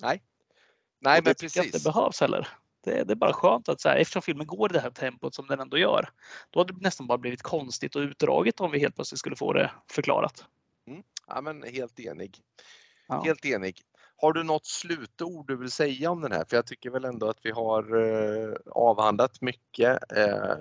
Nej, 0.00 0.22
Nej 1.00 1.20
men 1.24 1.34
precis. 1.34 1.64
Inte 1.64 1.80
behövs 1.90 2.20
heller. 2.20 2.48
Det, 2.84 3.04
det, 3.04 3.12
är 3.12 3.16
bara 3.16 3.32
skönt 3.32 3.68
att 3.68 3.80
så 3.80 3.88
här, 3.88 3.96
eftersom 3.96 4.22
filmen 4.22 4.46
går 4.46 4.70
i 4.70 4.74
det 4.74 4.80
här 4.80 4.90
tempot 4.90 5.34
som 5.34 5.46
den 5.46 5.60
ändå 5.60 5.78
gör. 5.78 6.08
Då 6.50 6.60
hade 6.60 6.72
det 6.72 6.80
nästan 6.80 7.06
bara 7.06 7.18
blivit 7.18 7.42
konstigt 7.42 7.96
och 7.96 8.00
utdraget 8.00 8.60
om 8.60 8.70
vi 8.70 8.78
helt 8.78 8.94
plötsligt 8.94 9.18
skulle 9.18 9.36
få 9.36 9.52
det 9.52 9.70
förklarat. 9.90 10.44
Mm. 10.86 11.02
Ja, 11.26 11.40
men 11.40 11.62
helt 11.62 12.00
enig. 12.00 12.38
Ja. 13.08 13.22
Helt 13.22 13.44
enig. 13.44 13.80
Har 14.22 14.32
du 14.32 14.42
något 14.42 14.66
slutord 14.66 15.48
du 15.48 15.56
vill 15.56 15.70
säga 15.70 16.10
om 16.10 16.20
den 16.20 16.32
här? 16.32 16.44
För 16.48 16.56
jag 16.56 16.66
tycker 16.66 16.90
väl 16.90 17.04
ändå 17.04 17.28
att 17.28 17.38
vi 17.42 17.50
har 17.50 17.82
eh, 18.00 18.54
avhandlat 18.66 19.40
mycket. 19.40 20.12
Eh, 20.16 20.56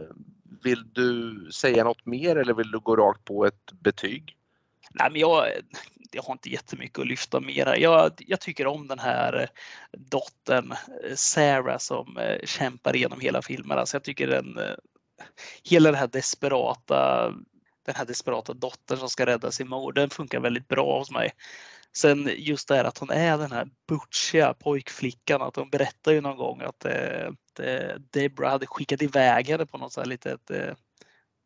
vill 0.64 0.94
du 0.94 1.48
säga 1.52 1.84
något 1.84 2.06
mer 2.06 2.36
eller 2.36 2.54
vill 2.54 2.72
du 2.72 2.80
gå 2.80 2.96
rakt 2.96 3.26
på 3.26 3.46
ett 3.46 3.72
betyg? 3.72 4.38
Nej, 4.92 5.12
men 5.12 5.22
jag, 5.22 5.48
jag 6.12 6.24
har 6.24 6.34
inte 6.34 6.50
jättemycket 6.50 7.00
att 7.00 7.08
lyfta 7.08 7.40
mera. 7.40 7.78
Jag, 7.78 8.12
jag 8.18 8.40
tycker 8.40 8.68
om 8.68 8.88
den 8.88 9.00
här 9.00 9.42
eh, 9.42 9.48
dottern 9.98 10.72
eh, 10.72 11.16
Sarah 11.16 11.78
som 11.78 12.18
eh, 12.18 12.46
kämpar 12.46 12.96
igenom 12.96 13.20
hela 13.20 13.42
filmen. 13.42 13.78
Alltså 13.78 13.96
jag 13.96 14.04
tycker 14.04 14.28
den, 14.28 14.60
hela 15.64 15.92
den 15.92 16.00
här 16.00 16.08
desperata, 16.08 17.30
den 17.86 17.96
här 17.96 18.06
desperata 18.06 18.54
dottern 18.54 18.98
som 18.98 19.10
ska 19.10 19.26
rädda 19.26 19.52
sin 19.52 19.70
mor, 19.70 19.94
den 19.94 20.10
funkar 20.10 20.40
väldigt 20.40 20.68
bra 20.68 21.00
hos 21.00 21.12
mig. 21.12 21.32
Sen 21.98 22.30
just 22.38 22.68
det 22.68 22.76
här 22.76 22.84
att 22.84 22.98
hon 22.98 23.10
är 23.10 23.38
den 23.38 23.52
här 23.52 23.68
butchiga 23.88 24.54
pojkflickan, 24.54 25.42
att 25.42 25.56
hon 25.56 25.70
berättar 25.70 26.12
ju 26.12 26.22
någon 26.22 26.38
gång 26.38 26.62
att 26.62 26.86
eh, 26.86 27.28
eh 27.60 27.96
Debra 28.12 28.50
hade 28.50 28.68
skickat 28.68 29.02
iväg 29.02 29.48
henne 29.48 29.66
på 29.66 29.78
något 29.78 29.94
så 29.94 30.02
här 30.02 30.08
litet 30.08 30.52
eh, 30.52 30.74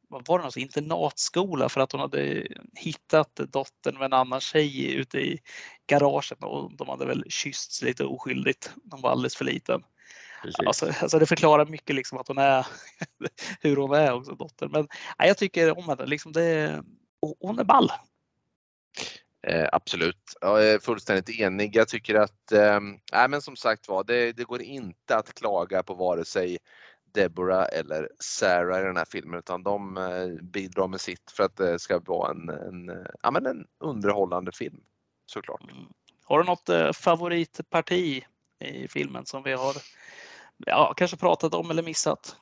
vad 0.09 0.27
var 0.27 0.39
det 0.39 0.45
något, 0.45 0.57
internatskola 0.57 1.69
för 1.69 1.81
att 1.81 1.91
hon 1.91 2.01
hade 2.01 2.47
hittat 2.75 3.35
dottern 3.35 3.97
med 3.97 4.05
en 4.05 4.13
annan 4.13 4.41
tjej 4.41 4.93
ute 4.93 5.19
i 5.19 5.39
garaget 5.87 6.43
och 6.43 6.77
de 6.77 6.89
hade 6.89 7.05
väl 7.05 7.23
kyssts 7.29 7.81
lite 7.81 8.05
oskyldigt. 8.05 8.73
De 8.83 9.01
var 9.01 9.11
alldeles 9.11 9.35
för 9.35 9.45
liten. 9.45 9.83
Alltså, 10.65 10.91
alltså, 11.01 11.19
det 11.19 11.25
förklarar 11.25 11.65
mycket 11.65 11.95
liksom 11.95 12.17
att 12.17 12.27
hon 12.27 12.37
är 12.37 12.67
hur 13.61 13.75
hon 13.75 13.93
är 13.93 14.13
också 14.13 14.35
dottern. 14.35 14.71
Men 14.71 14.87
nej, 15.19 15.27
jag 15.27 15.37
tycker 15.37 15.77
om 15.77 15.89
henne. 15.89 16.05
Liksom 16.05 16.31
det, 16.31 16.83
hon 17.39 17.59
är 17.59 17.63
ball. 17.63 17.91
Eh, 19.47 19.69
absolut, 19.71 20.37
jag 20.41 20.67
är 20.67 20.79
fullständigt 20.79 21.39
enig. 21.39 21.75
Jag 21.75 21.87
tycker 21.87 22.15
att, 22.15 22.51
eh, 22.51 22.79
men 23.29 23.41
som 23.41 23.55
sagt 23.55 23.87
var, 23.87 24.03
det, 24.03 24.31
det, 24.31 24.43
går 24.43 24.61
inte 24.61 25.15
att 25.15 25.33
klaga 25.33 25.83
på 25.83 25.93
vare 25.93 26.25
sig 26.25 26.57
Deborah 27.13 27.67
eller 27.71 28.09
Sarah 28.19 28.81
i 28.81 28.83
den 28.83 28.97
här 28.97 29.05
filmen 29.05 29.39
utan 29.39 29.63
de 29.63 29.97
eh, 29.97 30.43
bidrar 30.43 30.87
med 30.87 31.01
sitt 31.01 31.31
för 31.31 31.43
att 31.43 31.55
det 31.55 31.79
ska 31.79 31.99
vara 31.99 32.31
en, 32.31 32.49
en, 32.49 33.05
ja, 33.21 33.31
men 33.31 33.45
en 33.45 33.65
underhållande 33.79 34.51
film 34.51 34.79
såklart. 35.25 35.61
Mm. 35.61 35.85
Har 36.23 36.39
du 36.39 36.45
något 36.45 36.69
eh, 36.69 36.91
favoritparti 36.91 38.25
i 38.59 38.87
filmen 38.87 39.25
som 39.25 39.43
vi 39.43 39.53
har 39.53 39.75
ja, 40.65 40.93
kanske 40.97 41.17
pratat 41.17 41.53
om 41.53 41.71
eller 41.71 41.83
missat? 41.83 42.35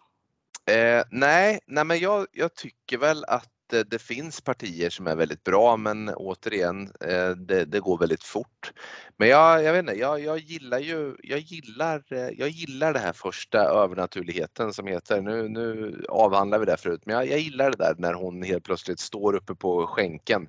Eh, 0.66 1.04
nej, 1.12 1.60
nej, 1.66 1.84
men 1.84 2.00
jag, 2.00 2.28
jag 2.32 2.56
tycker 2.56 2.98
väl 2.98 3.26
att 3.26 3.53
det, 3.84 4.00
finns 4.00 4.42
partier 4.42 4.90
som 4.90 5.08
är 5.08 5.16
väldigt 5.16 5.44
bra 5.44 5.78
men 5.78 6.10
återigen, 6.10 6.92
eh, 7.02 7.30
det, 7.30 7.66
det 7.66 7.80
går 7.80 7.98
väldigt 7.98 8.24
fort. 8.24 8.72
Men 9.18 9.28
jag, 9.28 9.64
jag 9.64 9.74
vet 9.74 9.80
inte, 9.80 9.94
jag, 9.94 10.20
jag 10.20 10.38
gillar 10.38 10.80
ju, 10.80 11.16
jag 11.24 11.40
gillar, 11.40 12.04
eh, 12.12 12.30
jag 12.38 12.50
gillar 12.50 12.94
det 12.94 13.00
här 13.00 13.14
första 13.14 13.60
övernaturligheten 13.60 14.74
som 14.74 14.88
heter, 14.88 15.22
nu, 15.22 15.50
nu 15.50 15.96
avhandlar 16.10 16.60
vi 16.60 16.66
det 16.66 16.78
förut, 16.78 17.02
men 17.06 17.16
jag, 17.16 17.28
jag 17.28 17.40
gillar 17.40 17.72
det 17.72 17.78
där 17.78 17.96
när 17.98 18.14
hon 18.14 18.44
helt 18.44 18.64
plötsligt 18.64 19.00
står 19.00 19.36
uppe 19.36 19.56
på 19.56 19.88
skänken 19.88 20.48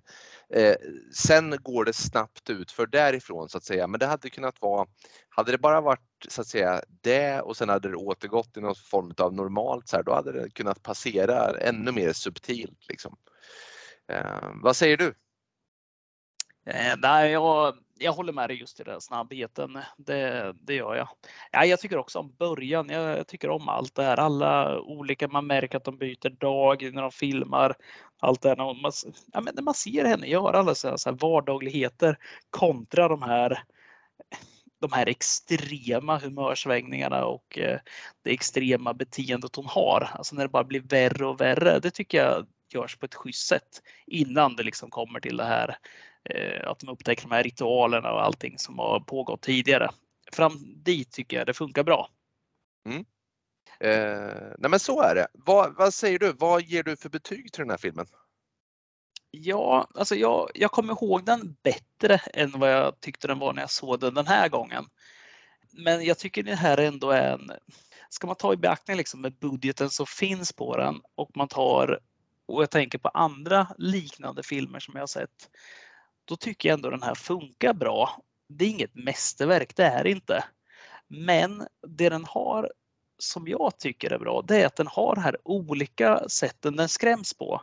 Eh, 0.51 0.75
sen 1.15 1.57
går 1.63 1.85
det 1.85 1.93
snabbt 1.93 2.51
ut 2.51 2.73
för 2.73 2.87
därifrån 2.87 3.49
så 3.49 3.59
att 3.59 3.65
säga, 3.65 3.87
men 3.87 4.01
det 4.01 4.07
hade 4.07 4.31
kunnat 4.31 4.61
vara, 4.61 4.87
hade 5.29 5.53
det 5.53 5.59
bara 5.59 5.81
varit 5.81 6.01
så 6.29 6.41
att 6.41 6.47
säga 6.47 6.83
det 7.03 7.41
och 7.41 7.57
sen 7.57 7.69
hade 7.69 7.89
det 7.89 7.97
återgått 7.97 8.57
i 8.57 8.61
någon 8.61 8.75
form 8.75 9.15
av 9.19 9.35
normalt 9.35 9.89
så 9.89 9.97
här, 9.97 10.03
då 10.03 10.15
hade 10.15 10.33
det 10.33 10.51
kunnat 10.51 10.83
passera 10.83 11.59
ännu 11.59 11.93
mer 11.93 12.13
subtilt. 12.13 12.89
Liksom. 12.89 13.17
Eh, 14.13 14.51
vad 14.63 14.77
säger 14.77 14.97
du? 14.97 15.15
Eh, 16.67 16.95
nej, 16.99 17.33
jag, 17.33 17.75
jag 17.99 18.13
håller 18.13 18.33
med 18.33 18.51
dig 18.51 18.61
just 18.61 18.81
i 18.81 18.85
den 18.85 19.01
snabbheten. 19.01 19.79
Det, 19.97 20.55
det 20.61 20.75
gör 20.75 20.95
jag. 20.95 21.09
Ja, 21.53 21.65
jag 21.65 21.81
tycker 21.81 21.99
också 21.99 22.19
om 22.19 22.35
början. 22.39 22.89
Jag, 22.89 23.19
jag, 23.19 23.27
tycker 23.27 23.51
om 23.51 23.69
allt 23.69 23.95
det 23.95 24.03
här. 24.03 24.17
Alla 24.17 24.81
olika, 24.81 25.29
man 25.29 25.47
märker 25.47 25.77
att 25.77 25.85
de 25.85 25.99
byter 25.99 26.31
dag 26.31 26.95
när 26.95 27.03
de 27.03 27.11
filmar. 27.11 27.77
Allt 28.21 28.43
det 28.43 28.49
här. 28.49 28.57
När 28.57 28.83
man, 28.83 28.93
ja, 29.33 29.41
men 29.41 29.55
när 29.55 29.63
man 29.63 29.75
ser 29.75 30.05
henne 30.05 30.27
göra 30.27 30.59
alla 30.59 30.75
så 30.75 30.89
här, 30.89 30.97
så 30.97 31.11
här 31.11 31.17
vardagligheter 31.17 32.19
kontra 32.51 33.09
de 33.09 33.23
här 33.23 33.65
de 34.81 34.93
här 34.93 35.09
extrema 35.09 36.19
humörsvängningarna 36.19 37.25
och 37.25 37.59
eh, 37.59 37.79
det 38.23 38.31
extrema 38.31 38.95
beteendet 38.95 39.57
hon 39.57 39.67
har. 39.67 40.11
Alltså 40.13 40.35
när 40.35 40.43
det 40.43 40.49
bara 40.49 40.65
blir 40.65 40.81
värre 40.81 41.27
och 41.27 41.41
värre. 41.41 41.79
Det 41.79 41.91
tycker 41.91 42.19
jag 42.19 42.47
görs 42.75 42.97
på 42.97 43.07
ett 43.07 43.15
schysst 43.15 43.47
sätt 43.47 43.83
innan 44.07 44.57
det 44.57 44.63
liksom 44.63 44.91
kommer 44.91 45.21
till 45.21 45.37
det 45.37 45.45
här 45.45 45.77
eh, 46.31 46.71
att 46.71 46.79
de 46.79 46.89
upptäcker 46.89 47.23
de 47.23 47.35
här 47.35 47.43
ritualerna 47.43 48.13
och 48.13 48.23
allting 48.23 48.59
som 48.59 48.79
har 48.79 49.01
pågått 49.01 49.43
tidigare. 49.43 49.91
Fram 50.33 50.83
dit 50.83 51.13
tycker 51.13 51.37
jag 51.37 51.47
det 51.47 51.55
funkar 51.55 51.83
bra. 51.83 52.09
Mm. 52.89 53.05
Eh, 53.85 54.53
nej 54.59 54.71
men 54.71 54.81
så 54.81 55.03
är 55.03 55.15
det. 55.15 55.27
Vad, 55.33 55.77
vad 55.77 55.95
säger 55.95 56.19
du? 56.19 56.33
Vad 56.33 56.63
ger 56.63 56.83
du 56.83 56.97
för 56.97 57.09
betyg 57.09 57.53
till 57.53 57.61
den 57.61 57.71
här 57.71 57.77
filmen? 57.77 58.07
Ja, 59.31 59.89
alltså 59.95 60.15
jag, 60.15 60.51
jag 60.55 60.71
kommer 60.71 60.93
ihåg 60.93 61.25
den 61.25 61.57
bättre 61.63 62.21
än 62.35 62.51
vad 62.51 62.73
jag 62.73 63.01
tyckte 63.01 63.27
den 63.27 63.39
var 63.39 63.53
när 63.53 63.63
jag 63.63 63.71
såg 63.71 64.01
den 64.01 64.15
den 64.15 64.27
här 64.27 64.49
gången. 64.49 64.85
Men 65.73 66.05
jag 66.05 66.19
tycker 66.19 66.43
det 66.43 66.55
här 66.55 66.79
ändå 66.79 67.11
är 67.11 67.33
en... 67.33 67.51
Ska 68.09 68.27
man 68.27 68.37
ta 68.37 68.53
i 68.53 68.57
beaktning 68.57 68.97
liksom 68.97 69.21
med 69.21 69.39
budgeten 69.39 69.91
som 69.91 70.07
finns 70.07 70.53
på 70.53 70.77
den 70.77 71.01
och 71.15 71.31
man 71.37 71.49
tar 71.49 72.01
och 72.47 72.63
jag 72.63 72.71
tänker 72.71 72.99
på 72.99 73.09
andra 73.09 73.67
liknande 73.79 74.43
filmer 74.43 74.81
som 74.81 74.95
jag 74.95 75.03
har 75.03 75.07
sett. 75.07 75.51
Då 76.25 76.37
tycker 76.37 76.69
jag 76.69 76.77
ändå 76.77 76.91
den 76.91 77.03
här 77.03 77.15
funkar 77.15 77.75
bra. 77.75 78.23
Det 78.49 78.65
är 78.65 78.69
inget 78.69 78.95
mästerverk, 78.95 79.77
det 79.77 79.85
är 79.85 80.07
inte. 80.07 80.45
Men 81.09 81.67
det 81.87 82.09
den 82.09 82.25
har 82.25 82.71
som 83.19 83.49
jag 83.49 83.79
tycker 83.79 84.11
är 84.11 84.19
bra, 84.19 84.43
det 84.43 84.63
är 84.63 84.67
att 84.67 84.77
den 84.77 84.87
har 84.87 85.17
här 85.17 85.37
olika 85.45 86.29
sätten 86.29 86.77
den 86.77 86.89
skräms 86.89 87.35
på 87.35 87.61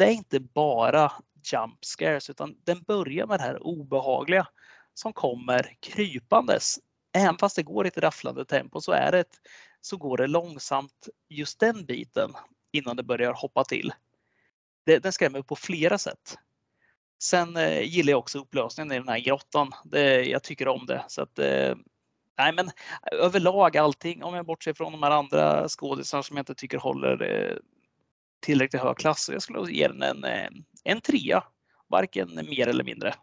det 0.00 0.04
är 0.04 0.12
inte 0.12 0.40
bara 0.40 1.12
jump 1.52 1.84
scares 1.84 2.30
utan 2.30 2.56
den 2.64 2.82
börjar 2.82 3.26
med 3.26 3.38
det 3.38 3.42
här 3.42 3.62
obehagliga 3.62 4.46
som 4.94 5.12
kommer 5.12 5.76
krypandes. 5.80 6.78
Även 7.12 7.38
fast 7.38 7.56
det 7.56 7.62
går 7.62 7.84
i 7.86 7.88
ett 7.88 7.98
rafflande 7.98 8.44
tempo 8.44 8.80
så, 8.80 8.92
är 8.92 9.12
det 9.12 9.18
ett, 9.18 9.40
så 9.80 9.96
går 9.96 10.16
det 10.16 10.26
långsamt 10.26 11.08
just 11.28 11.60
den 11.60 11.84
biten 11.84 12.32
innan 12.72 12.96
det 12.96 13.02
börjar 13.02 13.32
hoppa 13.32 13.64
till. 13.64 13.92
Det, 14.86 14.98
den 14.98 15.12
skrämmer 15.12 15.42
på 15.42 15.56
flera 15.56 15.98
sätt. 15.98 16.38
Sen 17.22 17.56
eh, 17.56 17.82
gillar 17.82 18.10
jag 18.10 18.18
också 18.18 18.38
upplösningen 18.38 18.92
i 18.92 18.98
den 18.98 19.08
här 19.08 19.18
grottan. 19.18 19.72
Det, 19.84 20.24
jag 20.24 20.42
tycker 20.42 20.68
om 20.68 20.86
det. 20.86 21.04
Så 21.08 21.22
att, 21.22 21.38
eh, 21.38 21.74
nej 22.40 22.52
men 22.52 22.66
eh, 22.66 23.18
överlag 23.24 23.76
allting, 23.76 24.22
om 24.22 24.34
jag 24.34 24.46
bortser 24.46 24.72
från 24.74 24.92
de 24.92 25.02
här 25.02 25.10
andra 25.10 25.68
skådisarna 25.68 26.22
som 26.22 26.36
jag 26.36 26.42
inte 26.42 26.54
tycker 26.54 26.78
håller 26.78 27.22
eh, 27.22 27.56
tillräckligt 28.40 28.82
hög 28.82 28.96
klass. 28.96 29.24
Så 29.24 29.32
jag 29.32 29.42
skulle 29.42 29.72
ge 29.72 29.88
den 29.88 30.02
en, 30.02 30.24
en 30.84 31.00
trea, 31.00 31.44
varken 31.88 32.34
mer 32.34 32.68
eller 32.68 32.84
mindre. 32.84 33.14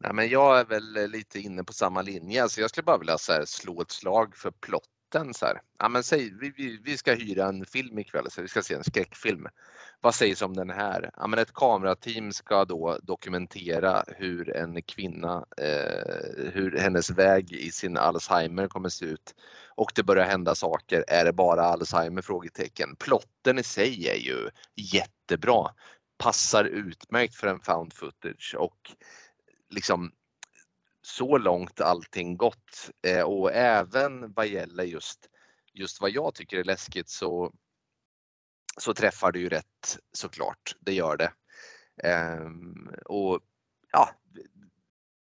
Nej, 0.00 0.12
men 0.12 0.28
jag 0.28 0.60
är 0.60 0.64
väl 0.64 0.96
eh, 0.96 1.08
lite 1.08 1.38
inne 1.40 1.64
på 1.64 1.72
samma 1.72 2.02
linje. 2.02 2.48
så 2.48 2.60
jag 2.60 2.70
skulle 2.70 2.84
bara 2.84 2.98
vilja 2.98 3.18
så 3.18 3.32
här, 3.32 3.44
slå 3.44 3.82
ett 3.82 3.90
slag 3.90 4.36
för 4.36 4.50
plotten. 5.10 5.34
Så 5.34 5.46
här. 5.46 5.60
Ja, 5.78 5.88
men 5.88 6.02
säg, 6.02 6.30
vi, 6.40 6.52
vi, 6.56 6.80
vi 6.84 6.96
ska 6.96 7.14
hyra 7.14 7.46
en 7.46 7.64
film 7.64 7.98
ikväll, 7.98 8.30
så 8.30 8.42
vi 8.42 8.48
ska 8.48 8.62
se 8.62 8.74
en 8.74 8.84
skräckfilm. 8.84 9.46
Vad 10.00 10.14
sägs 10.14 10.42
om 10.42 10.56
den 10.56 10.70
här? 10.70 11.10
Ja, 11.16 11.26
men 11.26 11.38
ett 11.38 11.52
kamerateam 11.54 12.32
ska 12.32 12.64
då 12.64 12.98
dokumentera 13.02 14.04
hur 14.06 14.56
en 14.56 14.82
kvinna, 14.82 15.46
eh, 15.56 16.52
hur 16.52 16.78
hennes 16.78 17.10
väg 17.10 17.52
i 17.52 17.70
sin 17.70 17.96
Alzheimer 17.96 18.68
kommer 18.68 18.88
se 18.88 19.04
ut 19.04 19.34
och 19.76 19.92
det 19.94 20.02
börjar 20.02 20.24
hända 20.24 20.54
saker. 20.54 21.04
Är 21.08 21.24
det 21.24 21.32
bara 21.32 21.62
Alzheimer? 21.62 22.22
Frågetecken. 22.22 22.96
Plotten 22.98 23.58
i 23.58 23.62
sig 23.62 24.08
är 24.08 24.16
ju 24.16 24.50
jättebra. 24.74 25.70
Passar 26.18 26.64
utmärkt 26.64 27.34
för 27.34 27.46
en 27.46 27.60
found 27.60 27.92
footage 27.92 28.54
och 28.58 28.92
liksom 29.70 30.12
så 31.06 31.38
långt 31.38 31.80
allting 31.80 32.36
gått 32.36 32.90
eh, 33.02 33.22
och 33.22 33.52
även 33.52 34.32
vad 34.32 34.46
gäller 34.46 34.84
just, 34.84 35.30
just 35.72 36.00
vad 36.00 36.10
jag 36.10 36.34
tycker 36.34 36.58
är 36.58 36.64
läskigt 36.64 37.08
så, 37.08 37.52
så 38.80 38.94
träffar 38.94 39.32
det 39.32 39.38
ju 39.38 39.48
rätt 39.48 39.98
såklart. 40.12 40.76
Det 40.80 40.94
gör 40.94 41.16
det. 41.16 41.32
Eh, 42.08 42.50
och 43.04 43.40
ja, 43.92 44.10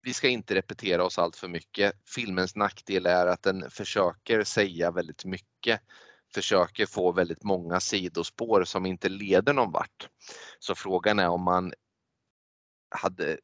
vi 0.01 0.13
ska 0.13 0.27
inte 0.27 0.55
repetera 0.55 1.03
oss 1.03 1.19
allt 1.19 1.35
för 1.35 1.47
mycket. 1.47 1.93
Filmens 2.15 2.55
nackdel 2.55 3.05
är 3.05 3.27
att 3.27 3.43
den 3.43 3.69
försöker 3.69 4.43
säga 4.43 4.91
väldigt 4.91 5.25
mycket, 5.25 5.81
försöker 6.33 6.85
få 6.85 7.11
väldigt 7.11 7.43
många 7.43 7.79
sidospår 7.79 8.63
som 8.63 8.85
inte 8.85 9.09
leder 9.09 9.53
någon 9.53 9.71
vart. 9.71 10.09
Så 10.59 10.75
frågan 10.75 11.19
är 11.19 11.29
om 11.29 11.41
man 11.41 11.73
hade 12.89 13.37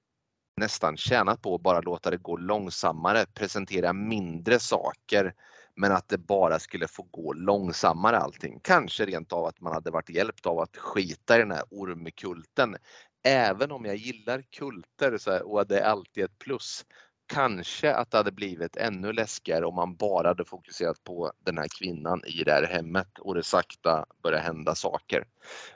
nästan 0.58 0.98
tjänat 0.98 1.42
på 1.42 1.56
att 1.56 1.62
bara 1.62 1.82
låta 1.82 2.10
det 2.10 2.18
gå 2.18 2.38
långsammare, 2.38 3.26
presentera 3.34 3.94
mindre 3.94 4.60
saker 4.60 5.34
men 5.76 5.92
att 5.92 6.10
det 6.10 6.18
bara 6.18 6.60
skulle 6.60 6.88
få 6.88 7.04
gå 7.12 7.34
långsammare 7.34 8.18
allting. 8.18 8.60
Kanske 8.64 9.06
rent 9.06 9.34
av 9.34 9.46
att 9.46 9.62
man 9.62 9.74
hade 9.74 9.92
varit 9.92 10.10
hjälpt 10.10 10.46
av 10.46 10.60
att 10.60 10.78
skita 10.78 11.36
i 11.36 11.40
den 11.40 11.52
här 11.52 11.64
ormkulten 11.70 12.76
även 13.24 13.72
om 13.72 13.86
jag 13.86 13.96
gillar 13.96 14.42
kulter 14.42 15.18
så 15.18 15.32
här, 15.32 15.52
och 15.52 15.68
det 15.68 15.80
är 15.80 15.90
alltid 15.90 16.24
ett 16.24 16.40
plus, 16.40 16.86
kanske 17.34 17.94
att 17.94 18.12
det 18.12 18.18
hade 18.18 18.32
blivit 18.32 18.76
ännu 18.76 19.14
läskigare 19.14 19.66
om 19.66 19.76
man 19.76 19.96
bara 19.96 20.28
hade 20.28 20.46
fokuserat 20.46 21.04
på 21.04 21.32
den 21.46 21.58
här 21.58 21.68
kvinnan 21.80 22.22
i 22.26 22.44
det 22.44 22.52
här 22.52 22.68
hemmet 22.68 23.20
och 23.20 23.36
det 23.36 23.44
sakta 23.44 24.06
börjar 24.24 24.40
hända 24.40 24.76
saker. 24.76 25.28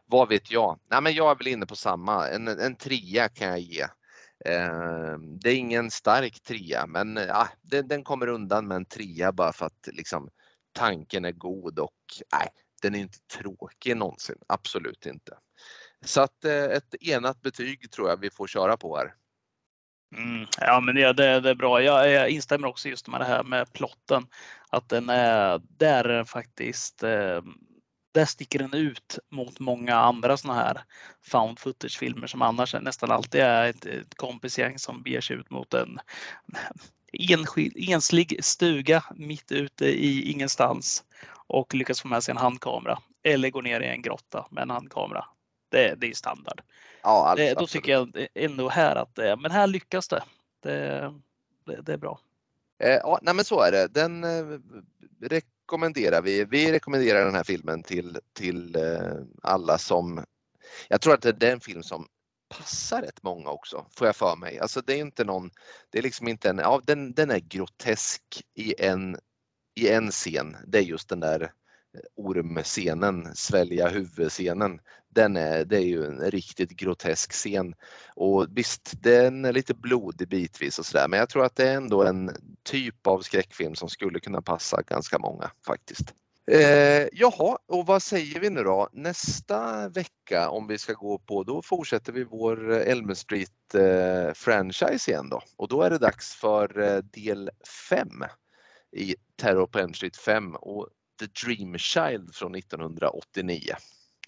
Vad 0.06 0.30
vet 0.30 0.52
jag? 0.52 0.80
Nej, 0.90 1.02
men 1.02 1.14
jag 1.14 1.32
är 1.32 1.36
väl 1.36 1.48
inne 1.48 1.66
på 1.66 1.76
samma, 1.76 2.28
en, 2.28 2.48
en 2.48 2.76
trea 2.76 3.30
kan 3.30 3.48
jag 3.48 3.60
ge. 3.60 3.86
Ehm, 4.46 5.40
det 5.40 5.50
är 5.50 5.56
ingen 5.56 5.92
stark 5.92 6.44
trea 6.44 6.88
men 6.88 7.16
ja, 7.16 7.48
den, 7.62 7.88
den, 7.88 8.04
kommer 8.04 8.28
undan 8.28 8.68
med 8.68 8.76
en 8.76 8.86
trea 8.86 9.32
bara 9.32 9.54
för 9.54 9.66
att 9.66 9.90
liksom, 9.92 10.30
tanken 10.74 11.26
är 11.26 11.32
god 11.32 11.80
och 11.80 11.96
nej, 12.34 12.48
den 12.82 12.96
är 12.96 13.00
inte 13.00 13.20
tråkig 13.20 13.98
någonsin. 13.98 14.38
Absolut 14.48 15.06
inte. 15.06 15.38
Så 16.06 16.22
att 16.22 16.46
eh, 16.46 16.64
ett 16.64 16.96
enat 17.02 17.42
betyg 17.42 17.92
tror 17.92 18.10
jag 18.10 18.18
vi 18.18 18.30
får 18.30 18.48
köra 18.48 18.78
på 18.78 18.98
här. 18.98 19.14
Mm, 20.16 20.48
ja, 20.60 20.80
men 20.80 20.96
det, 20.96 21.14
det, 21.14 21.40
det 21.40 21.50
är 21.50 21.56
bra. 21.56 21.82
Jag, 21.82 22.12
jag, 22.12 22.30
instämmer 22.30 22.68
också 22.68 22.90
just 22.90 23.08
med 23.08 23.22
det 23.22 23.26
här 23.26 23.44
med 23.44 23.74
plotten. 23.74 24.28
Att 24.70 24.90
den 24.90 25.10
är, 25.10 25.62
där 25.78 26.06
är 26.06 26.24
faktiskt, 26.24 27.04
eh, 27.04 27.42
där 28.12 28.26
sticker 28.26 28.60
den 28.60 28.74
ut 28.74 29.20
mot 29.30 29.60
många 29.60 29.96
andra 29.96 30.38
sådana 30.38 30.60
här 30.60 30.84
found 31.22 31.60
footage 31.60 32.00
filmer 32.00 32.28
som 32.28 32.42
annars 32.42 32.76
nästan 32.82 33.12
alltid 33.12 33.42
är 33.42 33.70
ett, 33.70 33.86
ett 33.86 34.16
kompisgäng 34.16 34.80
som 34.80 35.04
beger 35.04 35.22
sig 35.22 35.36
ut 35.36 35.50
mot 35.50 35.74
en 35.74 36.00
enskild, 37.14 37.90
enslig 37.90 38.44
stuga 38.46 39.04
mitt 39.16 39.52
ute 39.52 39.86
i 39.86 40.32
ingenstans 40.32 41.04
och 41.48 41.74
lyckas 41.74 42.02
få 42.02 42.08
med 42.08 42.24
sig 42.24 42.32
en 42.32 42.38
handkamera 42.38 43.00
eller 43.24 43.50
gå 43.50 43.62
ner 43.62 43.82
i 43.82 43.88
en 43.88 44.02
grotta 44.02 44.48
med 44.52 44.62
en 44.62 44.70
handkamera. 44.70 45.26
Det, 45.70 45.96
det 45.98 46.10
är 46.10 46.14
standard. 46.14 46.62
Ja, 47.02 47.28
alltså, 47.28 47.46
det, 47.46 47.54
då 47.54 47.68
tycker 47.68 47.92
jag 47.92 48.28
ändå 48.34 48.70
här 48.70 48.96
att 48.96 49.42
men 49.42 49.52
här 49.52 49.68
lyckas 49.68 50.08
det. 50.08 50.24
Det, 50.64 51.14
det, 51.66 51.82
det 51.82 51.94
är 51.94 51.98
bra. 51.98 52.20
Eh, 52.80 52.90
ja, 52.90 53.20
nej 53.22 53.34
men 53.36 53.46
så 53.46 53.62
är 53.62 53.72
det. 53.72 53.88
Den 53.88 54.24
eh, 54.24 55.40
rekommenderar 55.62 56.22
vi. 56.22 56.46
Vi 56.46 56.72
rekommenderar 56.72 57.26
den 57.26 57.36
här 57.36 57.44
filmen 57.44 57.84
till, 57.84 58.20
till 58.34 58.76
eh, 58.76 59.14
alla 59.44 59.78
som... 59.78 60.26
Jag 60.88 61.02
tror 61.02 61.14
att 61.14 61.22
det 61.22 61.30
är 61.30 61.34
den 61.34 61.60
film 61.60 61.84
som 61.84 62.08
passar 62.50 63.02
rätt 63.02 63.24
många 63.24 63.50
också, 63.50 63.86
får 63.98 64.08
jag 64.08 64.16
för 64.16 64.36
mig. 64.36 64.60
Alltså 64.60 64.82
det 64.82 64.94
är 64.94 64.98
inte 64.98 65.24
någon, 65.24 65.52
det 65.90 65.98
är 65.98 66.02
liksom 66.02 66.28
inte 66.28 66.50
en, 66.50 66.58
ja 66.58 66.82
den, 66.84 67.14
den 67.14 67.32
är 67.32 67.40
grotesk 67.40 68.24
i 68.56 68.84
en, 68.84 69.18
i 69.76 69.90
en 69.90 70.12
scen. 70.12 70.58
Det 70.68 70.78
är 70.78 70.82
just 70.84 71.10
den 71.10 71.20
där 71.20 71.52
ormscenen, 72.16 73.36
svälja 73.36 73.88
huvudscenen, 73.88 74.80
den 75.10 75.38
är, 75.38 75.66
det 75.66 75.78
är 75.78 75.86
ju 75.86 76.06
en 76.06 76.32
riktigt 76.32 76.70
grotesk 76.70 77.32
scen. 77.32 77.76
Och 78.16 78.48
visst, 78.50 78.92
den 79.02 79.46
är 79.46 79.54
lite 79.54 79.74
blodig 79.74 80.28
bitvis 80.28 80.80
och 80.80 80.86
sådär, 80.86 81.08
men 81.08 81.20
jag 81.20 81.30
tror 81.30 81.46
att 81.46 81.56
det 81.56 81.70
är 81.70 81.76
ändå 81.76 82.04
en 82.04 82.32
typ 82.64 83.08
av 83.08 83.20
skräckfilm 83.20 83.76
som 83.76 83.90
skulle 83.90 84.20
kunna 84.20 84.42
passa 84.42 84.82
ganska 84.82 85.20
många 85.20 85.52
faktiskt. 85.68 86.14
Eh, 86.52 87.08
jaha, 87.12 87.58
och 87.68 87.86
vad 87.86 88.04
säger 88.04 88.40
vi 88.40 88.50
nu 88.50 88.64
då? 88.64 88.90
Nästa 88.92 89.90
vecka 89.90 90.50
om 90.50 90.68
vi 90.68 90.78
ska 90.78 90.94
gå 90.94 91.18
på, 91.18 91.44
då 91.44 91.62
fortsätter 91.62 92.14
vi 92.14 92.24
vår 92.24 92.72
eh, 92.72 92.92
Elm 92.92 93.16
Street 93.16 93.76
eh, 93.76 94.34
franchise 94.34 95.12
igen 95.12 95.30
då 95.30 95.42
och 95.58 95.68
då 95.68 95.82
är 95.82 95.90
det 95.90 95.98
dags 95.98 96.36
för 96.36 96.80
eh, 96.80 96.98
del 96.98 97.50
5 97.90 98.10
i 98.92 99.16
Terror 99.36 99.68
på 99.68 99.80
Elm 99.80 99.94
Street 99.94 100.18
5 100.18 100.56
och 100.56 100.88
The 101.22 101.46
Dream 101.46 101.78
Child 101.78 102.36
från 102.36 102.56
1989. 102.56 103.62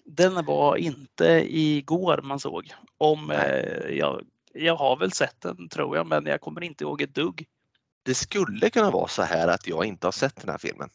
Den 0.04 0.44
var 0.44 0.76
inte 0.76 1.24
igår 1.48 2.20
man 2.22 2.40
såg. 2.40 2.74
Om, 2.98 3.30
eh, 3.30 3.88
jag, 3.90 4.22
jag 4.52 4.76
har 4.76 4.96
väl 4.96 5.12
sett 5.12 5.40
den 5.40 5.68
tror 5.68 5.96
jag, 5.96 6.06
men 6.06 6.26
jag 6.26 6.40
kommer 6.40 6.64
inte 6.64 6.84
ihåg 6.84 7.02
ett 7.02 7.14
dugg. 7.14 7.46
Det 8.02 8.14
skulle 8.14 8.70
kunna 8.70 8.90
vara 8.90 9.08
så 9.08 9.22
här 9.22 9.48
att 9.48 9.66
jag 9.66 9.84
inte 9.84 10.06
har 10.06 10.12
sett 10.12 10.36
den 10.36 10.48
här 10.48 10.58
filmen. 10.58 10.90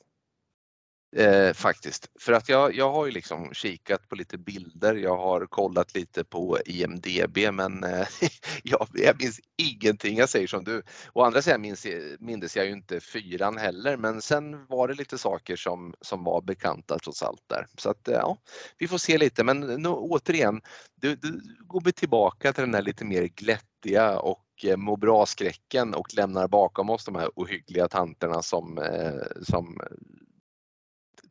Eh, 1.16 1.54
faktiskt. 1.54 2.10
För 2.20 2.34
att 2.34 2.50
jag, 2.50 2.76
jag 2.76 2.92
har 2.92 3.06
ju 3.06 3.12
liksom 3.12 3.54
kikat 3.54 4.10
på 4.10 4.16
lite 4.16 4.38
bilder, 4.38 4.96
jag 4.96 5.18
har 5.18 5.46
kollat 5.46 5.96
lite 5.96 6.24
på 6.24 6.58
IMDB 6.66 7.38
men 7.54 7.84
eh, 7.84 8.08
jag, 8.64 8.88
jag 8.94 9.22
minns 9.22 9.40
ingenting. 9.58 10.18
Jag 10.18 10.30
säger 10.30 10.48
som 10.48 10.64
du. 10.64 10.84
Å 11.14 11.24
andra 11.24 11.42
sidan 11.42 11.62
minns, 11.62 11.88
minns 12.20 12.58
jag 12.58 12.66
ju 12.66 12.72
inte 12.72 13.00
fyran 13.00 13.58
heller 13.58 13.98
men 13.98 14.22
sen 14.22 14.66
var 14.66 14.88
det 14.88 14.94
lite 14.94 15.18
saker 15.18 15.56
som, 15.56 15.94
som 16.02 16.24
var 16.24 16.42
bekanta 16.42 17.00
trots 17.00 17.24
allt 17.24 17.44
där. 17.48 17.66
Så 17.78 17.90
att 17.90 18.08
eh, 18.08 18.14
ja, 18.14 18.38
vi 18.78 18.88
får 18.88 18.98
se 18.98 19.18
lite 19.18 19.44
men 19.44 19.70
eh, 19.70 19.78
nu, 19.78 19.90
återigen, 19.90 20.62
du, 20.96 21.16
du 21.16 21.42
går 21.60 21.82
vi 21.86 21.92
tillbaka 21.92 22.54
till 22.54 22.64
den 22.64 22.74
här 22.74 22.82
lite 22.82 23.06
mer 23.06 23.24
glättiga 23.24 24.20
och 24.20 24.46
eh, 24.64 24.78
må 24.78 24.96
bra-skräcken 24.96 25.94
och 25.94 26.14
lämnar 26.14 26.48
bakom 26.48 26.90
oss 26.90 27.06
de 27.06 27.16
här 27.16 27.30
ohyggliga 27.36 27.88
tanterna 27.88 28.42
som, 28.42 28.78
eh, 28.78 29.44
som 29.44 29.82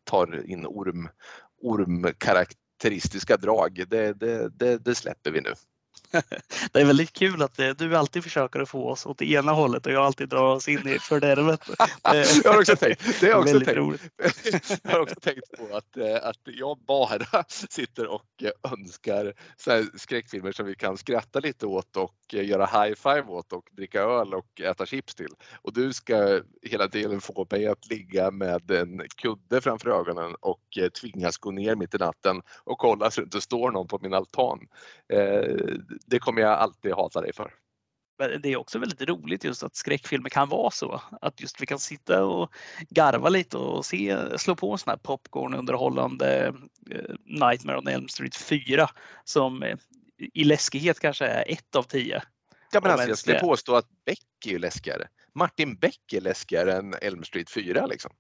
tar 0.09 0.51
in 0.51 0.67
orm, 0.67 1.09
ormkaraktäristiska 1.63 3.37
drag. 3.37 3.85
Det, 3.89 4.13
det, 4.13 4.49
det, 4.59 4.85
det 4.85 4.95
släpper 4.95 5.31
vi 5.31 5.41
nu. 5.41 5.53
Det 6.73 6.81
är 6.81 6.85
väldigt 6.85 7.13
kul 7.13 7.43
att 7.43 7.59
eh, 7.59 7.69
du 7.69 7.97
alltid 7.97 8.25
försöker 8.25 8.65
få 8.65 8.89
oss 8.91 9.07
åt 9.07 9.19
det 9.19 9.31
ena 9.31 9.53
hållet 9.53 9.87
och 9.87 9.93
jag 9.93 10.05
alltid 10.05 10.29
drar 10.29 10.55
oss 10.55 10.69
in 10.69 10.89
i 10.89 10.99
fördärvet. 10.99 11.61
jag 12.45 12.53
har 12.53 12.59
också 12.59 12.77
tänkt, 12.77 13.21
det 13.21 13.31
har 13.31 13.41
också 13.41 13.61
tänkt. 13.61 14.03
jag 14.83 14.91
har 14.91 15.01
också 15.01 15.15
tänkt 15.15 15.59
på 15.59 15.77
att, 15.77 15.97
eh, 15.97 16.29
att 16.29 16.41
jag 16.45 16.79
bara 16.79 17.45
sitter 17.49 18.07
och 18.07 18.43
eh, 18.43 18.73
önskar 18.73 19.35
skräckfilmer 19.99 20.53
som 20.53 20.67
vi 20.67 20.75
kan 20.75 20.97
skratta 20.97 21.41
lite 21.41 21.67
åt 21.67 21.97
och 21.97 22.15
göra 22.31 22.67
high 22.67 22.95
five 22.95 23.25
åt 23.29 23.53
och 23.53 23.69
dricka 23.73 24.01
öl 24.01 24.35
och 24.35 24.61
äta 24.61 24.87
chips 24.87 25.15
till. 25.15 25.35
Och 25.63 25.73
du 25.73 25.93
ska 25.93 26.41
hela 26.63 26.89
tiden 26.89 27.21
få 27.21 27.47
mig 27.51 27.67
att 27.67 27.91
ligga 27.91 28.31
med 28.31 28.71
en 28.71 29.03
kudde 29.17 29.61
framför 29.61 29.91
ögonen 29.91 30.35
och 30.41 30.79
tvingas 31.01 31.37
gå 31.37 31.51
ner 31.51 31.75
mitt 31.75 31.95
i 31.95 31.99
natten 31.99 32.43
och 32.65 32.79
kolla 32.79 33.11
så 33.11 33.21
det 33.21 33.25
inte 33.25 33.41
står 33.41 33.71
någon 33.71 33.89
på 33.89 33.99
min 34.03 34.15
altan 34.15 34.69
det 36.07 36.19
kommer 36.19 36.41
jag 36.41 36.51
alltid 36.51 36.93
hata 36.93 37.21
dig 37.21 37.33
för. 37.33 37.55
Men 38.19 38.41
det 38.43 38.49
är 38.49 38.57
också 38.57 38.79
väldigt 38.79 39.03
roligt 39.03 39.45
just 39.45 39.63
att 39.63 39.77
skräckfilmer 39.77 40.29
kan 40.29 40.49
vara 40.49 40.71
så. 40.71 41.03
Att 41.21 41.41
just 41.41 41.63
vi 41.63 41.67
kan 41.67 41.79
sitta 41.79 42.25
och 42.25 42.53
garva 42.91 43.29
lite 43.29 43.57
och 43.57 43.87
se, 43.87 44.39
slå 44.39 44.57
på 44.57 44.73
en 44.73 44.79
sån 44.79 44.91
här 44.91 44.97
popcornunderhållande 44.97 46.55
eh, 46.91 47.15
Nightmare 47.25 47.79
on 47.79 47.89
Elm 47.89 48.09
Street 48.09 48.37
4 48.37 48.91
som 49.25 49.63
eh, 49.63 49.79
i 50.19 50.45
läskighet 50.45 51.01
kanske 51.01 51.27
är 51.27 51.45
ett 51.53 51.77
av 51.77 51.83
tio. 51.83 52.23
Ja, 52.73 52.81
men 52.83 52.93
alltså, 52.93 53.09
jag 53.09 53.19
skulle 53.19 53.41
påstå 53.41 53.75
att 53.75 53.87
Beck 54.05 54.47
är 54.47 54.51
ju 54.51 54.59
läskigare. 54.59 55.09
Martin 55.35 55.77
Beck 55.77 56.13
är 56.13 56.21
läskigare 56.21 56.77
än 56.77 56.95
Elm 57.03 57.25
Street 57.25 57.51
4 57.51 57.87
liksom. 57.87 58.13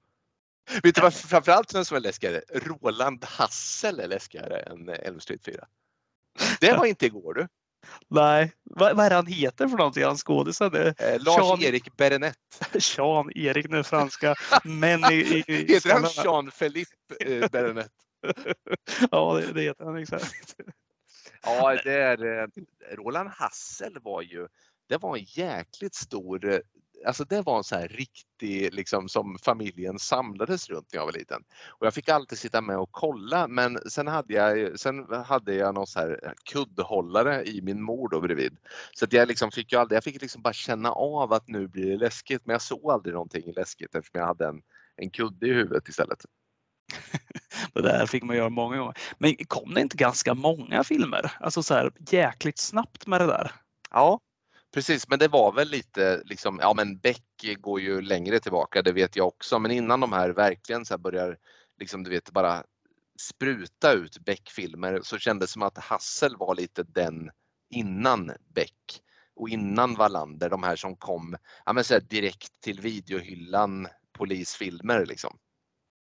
Vet 0.82 0.94
du 0.94 1.00
vad 1.00 1.14
framförallt 1.14 1.86
som 1.86 1.96
är 1.96 2.00
läskigare? 2.00 2.42
Roland 2.54 3.24
Hassel 3.24 4.00
är 4.00 4.08
läskigare 4.08 4.58
än 4.58 4.88
Elm 4.88 5.20
Street 5.20 5.44
4. 5.44 5.66
Det 6.60 6.72
var 6.72 6.86
inte 6.86 7.06
igår 7.06 7.34
du. 7.34 7.48
Nej, 8.08 8.52
vad, 8.64 8.96
vad 8.96 9.06
är 9.06 9.10
han 9.10 9.26
heter 9.26 9.68
för 9.68 9.76
någonting, 9.76 10.04
han 10.04 10.16
skådisen? 10.16 10.74
Eh, 10.74 10.94
Lars-Erik 11.18 11.96
Berenett. 11.96 12.36
Jean-Erik 12.74 13.68
nu 13.68 13.82
franska 13.82 14.34
män 14.64 15.04
i... 15.04 15.14
i, 15.14 15.44
i 15.46 15.66
heter 15.74 15.92
han 15.92 16.04
Jean-Philippe 16.04 17.14
eh, 17.20 17.50
Berenett? 17.50 17.92
ja, 19.10 19.34
det, 19.34 19.52
det 19.52 19.62
heter 19.62 19.84
han 19.84 19.96
exakt. 19.96 20.54
ja, 21.42 21.76
det 21.84 22.02
är, 22.02 22.42
eh, 22.42 22.48
Roland 22.96 23.28
Hassel 23.28 23.98
var 24.02 24.22
ju, 24.22 24.48
det 24.88 24.96
var 24.96 25.16
en 25.16 25.24
jäkligt 25.24 25.94
stor 25.94 26.52
eh, 26.52 26.58
alltså 27.06 27.24
det 27.24 27.42
var 27.42 27.58
en 27.58 27.64
sån 27.64 27.78
här 27.78 27.88
riktig, 27.88 28.74
liksom 28.74 29.08
som 29.08 29.38
familjen 29.42 29.98
samlades 29.98 30.68
runt 30.68 30.92
när 30.92 31.00
jag 31.00 31.06
var 31.06 31.12
liten. 31.12 31.42
Och 31.68 31.86
jag 31.86 31.94
fick 31.94 32.08
alltid 32.08 32.38
sitta 32.38 32.60
med 32.60 32.78
och 32.78 32.92
kolla 32.92 33.48
men 33.48 33.78
sen 33.90 34.06
hade 34.06 34.34
jag, 34.34 34.80
sen 34.80 35.06
hade 35.26 35.54
jag 35.54 35.74
någon 35.74 35.86
så 35.86 35.98
här 36.00 36.34
kuddhållare 36.44 37.44
i 37.44 37.62
min 37.62 37.82
mor 37.82 38.08
då 38.08 38.20
bredvid. 38.20 38.56
Så 38.92 39.04
att 39.04 39.12
jag 39.12 39.28
liksom 39.28 39.50
fick 39.50 39.72
ju 39.72 39.78
aldrig, 39.78 39.96
jag 39.96 40.04
fick 40.04 40.22
liksom 40.22 40.42
bara 40.42 40.52
känna 40.52 40.92
av 40.92 41.32
att 41.32 41.48
nu 41.48 41.68
blir 41.68 41.90
det 41.90 41.96
läskigt 41.96 42.46
men 42.46 42.54
jag 42.54 42.62
såg 42.62 42.90
aldrig 42.90 43.14
någonting 43.14 43.52
läskigt 43.52 43.94
eftersom 43.94 44.20
jag 44.20 44.26
hade 44.26 44.46
en, 44.46 44.62
en 44.96 45.10
kudde 45.10 45.46
i 45.46 45.52
huvudet 45.52 45.88
istället. 45.88 46.24
det 47.74 47.82
där 47.82 48.06
fick 48.06 48.22
man 48.22 48.36
göra 48.36 48.48
många 48.48 48.76
gånger. 48.76 48.94
Men 49.18 49.36
kom 49.46 49.74
det 49.74 49.80
inte 49.80 49.96
ganska 49.96 50.34
många 50.34 50.84
filmer? 50.84 51.32
Alltså 51.40 51.62
så 51.62 51.74
här 51.74 51.92
jäkligt 52.10 52.58
snabbt 52.58 53.06
med 53.06 53.20
det 53.20 53.26
där? 53.26 53.52
Ja, 53.90 54.20
Precis, 54.74 55.08
men 55.08 55.18
det 55.18 55.28
var 55.28 55.52
väl 55.52 55.68
lite 55.68 56.22
liksom, 56.24 56.58
ja 56.62 56.74
men 56.74 56.98
Beck 56.98 57.24
går 57.58 57.80
ju 57.80 58.00
längre 58.00 58.40
tillbaka, 58.40 58.82
det 58.82 58.92
vet 58.92 59.16
jag 59.16 59.26
också, 59.26 59.58
men 59.58 59.70
innan 59.70 60.00
de 60.00 60.12
här 60.12 60.30
verkligen 60.30 60.84
så 60.84 60.98
börjar 60.98 61.38
liksom 61.80 62.04
du 62.04 62.10
vet 62.10 62.30
bara 62.30 62.64
spruta 63.20 63.92
ut 63.92 64.18
Beck-filmer 64.18 65.00
så 65.02 65.18
kändes 65.18 65.50
det 65.50 65.52
som 65.52 65.62
att 65.62 65.78
Hassel 65.78 66.36
var 66.36 66.54
lite 66.54 66.82
den 66.82 67.30
innan 67.70 68.32
Beck 68.54 69.00
och 69.36 69.48
innan 69.48 69.94
Wallander, 69.94 70.50
de 70.50 70.62
här 70.62 70.76
som 70.76 70.96
kom 70.96 71.36
ja, 71.66 71.72
men 71.72 71.84
så 71.84 71.98
direkt 71.98 72.60
till 72.60 72.80
videohyllan 72.80 73.88
polisfilmer 74.12 75.06
liksom. 75.06 75.38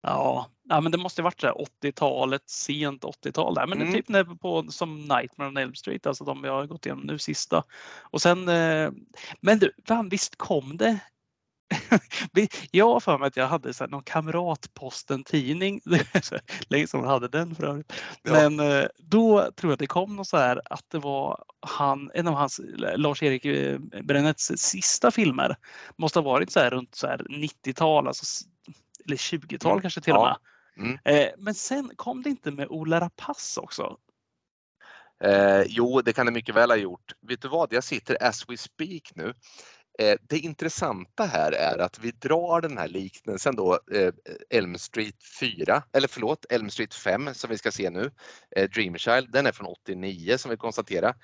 Ja, 0.02 0.50
ja 0.68 0.80
men 0.80 0.92
det 0.92 0.98
måste 0.98 1.22
varit 1.22 1.42
80-talet, 1.42 2.50
sent 2.50 3.04
80-tal 3.04 3.54
där. 3.54 3.66
Men 3.66 3.80
mm. 3.80 3.92
typ 3.92 4.08
när 4.08 4.24
på, 4.24 4.66
som 4.70 5.00
Nightmare 5.00 5.48
on 5.48 5.56
Elm 5.56 5.74
Street, 5.74 6.06
alltså 6.06 6.24
de 6.24 6.42
vi 6.42 6.48
har 6.48 6.66
gått 6.66 6.86
igenom 6.86 7.04
nu 7.04 7.18
sista. 7.18 7.64
Och 8.00 8.22
sen, 8.22 8.48
eh, 8.48 8.90
men 9.40 9.58
du, 9.58 9.72
fan, 9.88 10.08
visst 10.08 10.36
kom 10.36 10.76
det 10.76 11.00
jag 12.70 12.86
har 12.86 13.00
för 13.00 13.18
mig 13.18 13.26
att 13.26 13.36
jag 13.36 13.46
hade 13.46 13.74
så 13.74 13.84
här, 13.84 13.88
någon 13.88 14.02
Kamratposten-tidning. 14.02 15.80
Länge 16.68 16.86
jag 16.92 17.02
hade 17.02 17.28
den 17.28 17.54
för 17.54 17.64
övrigt. 17.64 17.92
Men 18.22 18.60
eh, 18.60 18.84
då 18.98 19.50
tror 19.56 19.72
jag 19.72 19.78
det 19.78 19.86
kom 19.86 20.16
något 20.16 20.28
så 20.28 20.36
här 20.36 20.60
att 20.64 20.84
det 20.90 20.98
var 20.98 21.44
han, 21.60 22.10
en 22.14 22.28
av 22.28 22.34
hans, 22.34 22.60
Lars-Erik 22.96 23.44
eh, 23.44 23.78
Brenets 23.78 24.52
sista 24.56 25.10
filmer. 25.10 25.56
Måste 25.96 26.18
ha 26.18 26.24
varit 26.24 26.52
så 26.52 26.60
här 26.60 26.70
runt 26.70 26.94
så 26.94 27.06
här 27.06 27.18
90-tal, 27.18 28.06
alltså 28.06 28.44
eller 29.10 29.16
20-tal 29.16 29.72
mm. 29.72 29.82
kanske 29.82 30.00
till 30.00 30.12
och 30.12 30.22
med. 30.22 30.36
Mm. 30.76 30.98
Eh, 31.04 31.28
men 31.38 31.54
sen 31.54 31.90
kom 31.96 32.22
det 32.22 32.30
inte 32.30 32.50
med 32.50 32.68
Ola 32.68 33.00
Rapace 33.00 33.60
också? 33.60 33.96
Eh, 35.24 35.62
jo, 35.66 36.00
det 36.00 36.12
kan 36.12 36.26
det 36.26 36.32
mycket 36.32 36.54
väl 36.54 36.70
ha 36.70 36.76
gjort. 36.76 37.12
Vet 37.28 37.42
du 37.42 37.48
vad, 37.48 37.72
jag 37.72 37.84
sitter 37.84 38.22
as 38.22 38.44
we 38.48 38.56
speak 38.56 39.12
nu 39.14 39.34
Eh, 40.00 40.16
det 40.28 40.38
intressanta 40.38 41.24
här 41.24 41.52
är 41.52 41.78
att 41.78 41.98
vi 41.98 42.10
drar 42.10 42.60
den 42.60 42.78
här 42.78 42.88
liknelsen 42.88 43.56
då, 43.56 43.78
eh, 43.92 44.12
Elm 44.50 44.78
Street 44.78 45.16
4, 45.40 45.82
eller 45.92 46.08
förlåt, 46.08 46.46
Elm 46.50 46.70
Street 46.70 46.94
5 46.94 47.34
som 47.34 47.50
vi 47.50 47.58
ska 47.58 47.72
se 47.72 47.90
nu, 47.90 48.10
eh, 48.56 48.68
Dreamchild, 48.70 49.32
den 49.32 49.46
är 49.46 49.52
från 49.52 49.66
89 49.66 50.38
som 50.38 50.50
vi 50.50 50.56
konstaterar. 50.56 51.14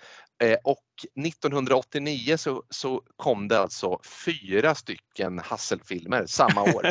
Och 0.64 0.84
1989 1.26 2.36
så, 2.36 2.62
så 2.70 3.02
kom 3.16 3.48
det 3.48 3.58
alltså 3.58 4.00
fyra 4.24 4.74
stycken 4.74 5.38
Hasselfilmer 5.38 6.26
samma 6.26 6.62
år. 6.62 6.86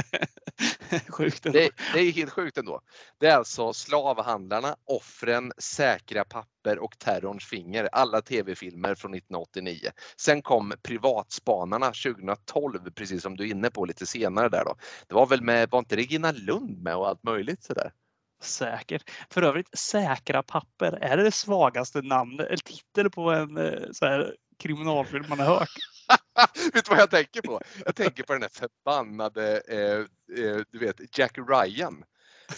sjukt 1.10 1.44
det, 1.44 1.70
det 1.94 2.00
är 2.00 2.12
helt 2.12 2.32
sjukt 2.32 2.58
ändå. 2.58 2.82
Det 3.20 3.28
är 3.28 3.38
alltså 3.38 3.74
Slavhandlarna, 3.74 4.76
Offren, 4.86 5.52
Säkra 5.58 6.24
papper 6.24 6.80
och 6.80 7.00
Terrorns 7.00 7.46
finger. 7.46 7.90
Alla 7.92 8.22
tv-filmer 8.22 8.96
från 8.96 9.14
1989. 9.14 9.90
Sen 10.18 10.42
kom 10.42 10.74
Privatspanarna 10.84 11.86
2012, 11.86 12.92
precis 12.96 13.22
som 13.22 13.38
du 13.38 13.44
är 13.44 13.52
inne 13.52 13.70
på 13.70 13.86
lite 13.86 14.06
senare 14.06 14.50
där 14.50 14.66
då. 14.66 14.76
Det 15.08 15.16
var 15.16 15.26
väl 15.26 15.42
med, 15.42 15.70
var 15.70 15.80
inte 15.80 15.96
Regina 15.96 16.32
Lund 16.32 16.82
med 16.82 16.96
och 16.96 17.08
allt 17.08 17.24
möjligt 17.24 17.64
sådär? 17.64 17.92
Säkert. 18.42 19.12
För 19.30 19.42
övrigt, 19.42 19.78
Säkra 19.78 20.44
papper, 20.44 20.92
är 20.92 21.18
det 21.18 21.24
det 21.24 21.32
svagaste 21.32 22.02
namnet 22.02 22.48
eller 22.48 22.58
titel 22.58 23.10
på 23.10 23.32
en 23.32 23.58
eh, 23.58 23.92
så 23.92 24.06
här, 24.06 24.36
kriminalfilm 24.60 25.26
man 25.30 25.40
har 25.40 25.46
hört? 25.46 25.70
vet 26.74 26.86
du 26.86 26.90
vad 26.90 27.00
jag 27.00 27.12
tänker 27.12 27.42
på? 27.42 27.62
Jag 27.86 27.96
tänker 27.96 28.24
på 28.24 28.34
den 28.34 28.42
där 28.42 28.50
förbannade, 28.50 29.62
eh, 29.68 30.00
eh, 30.46 30.62
du 30.72 30.80
vet, 30.80 31.18
Jack 31.18 31.38
Ryan. 31.38 32.04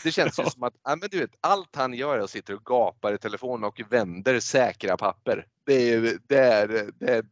Det 0.03 0.11
känns 0.11 0.39
ju 0.39 0.43
som 0.43 0.63
att 0.63 0.73
ja, 0.83 0.95
men 0.95 1.09
du 1.11 1.19
vet, 1.19 1.35
allt 1.41 1.75
han 1.75 1.93
gör 1.93 2.17
är 2.17 2.23
att 2.23 2.29
sitta 2.29 2.55
och 2.55 2.65
gapar 2.65 3.13
i 3.13 3.17
telefonen 3.17 3.63
och 3.63 3.81
vänder 3.89 4.39
säkra 4.39 4.97
papper. 4.97 5.45
Det 5.65 5.93
är, 5.93 6.17
det 6.27 6.37
är, 6.37 6.91
det 6.99 7.13
är 7.13 7.23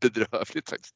bedrövligt 0.00 0.70
faktiskt. 0.70 0.94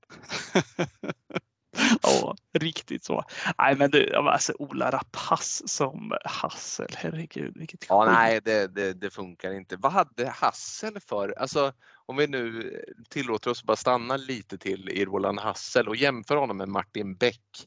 ja, 2.03 2.37
riktigt 2.59 3.05
så. 3.05 3.25
Nej, 3.59 3.77
men 3.77 3.91
du, 3.91 4.15
alltså 4.15 4.53
Ola 4.59 4.91
Rapace 4.91 5.69
som 5.69 6.13
Hassel, 6.25 6.91
herregud 6.97 7.57
vilket 7.57 7.87
Ja, 7.89 8.05
nej, 8.05 8.41
det, 8.45 8.67
det, 8.75 8.93
det, 8.93 9.11
funkar 9.11 9.53
inte. 9.53 9.77
Vad 9.77 9.93
hade 9.93 10.29
Hassel 10.29 11.01
för, 11.01 11.35
alltså 11.39 11.73
om 12.07 12.17
vi 12.17 12.27
nu 12.27 12.75
tillåter 13.09 13.51
oss 13.51 13.65
bara 13.65 13.77
stanna 13.77 14.17
lite 14.17 14.59
till 14.59 14.89
i 14.89 15.05
Roland 15.05 15.41
Hassel 15.41 15.89
och 15.89 15.97
jämför 15.97 16.37
honom 16.37 16.57
med 16.57 16.69
Martin 16.69 17.17
Beck 17.17 17.67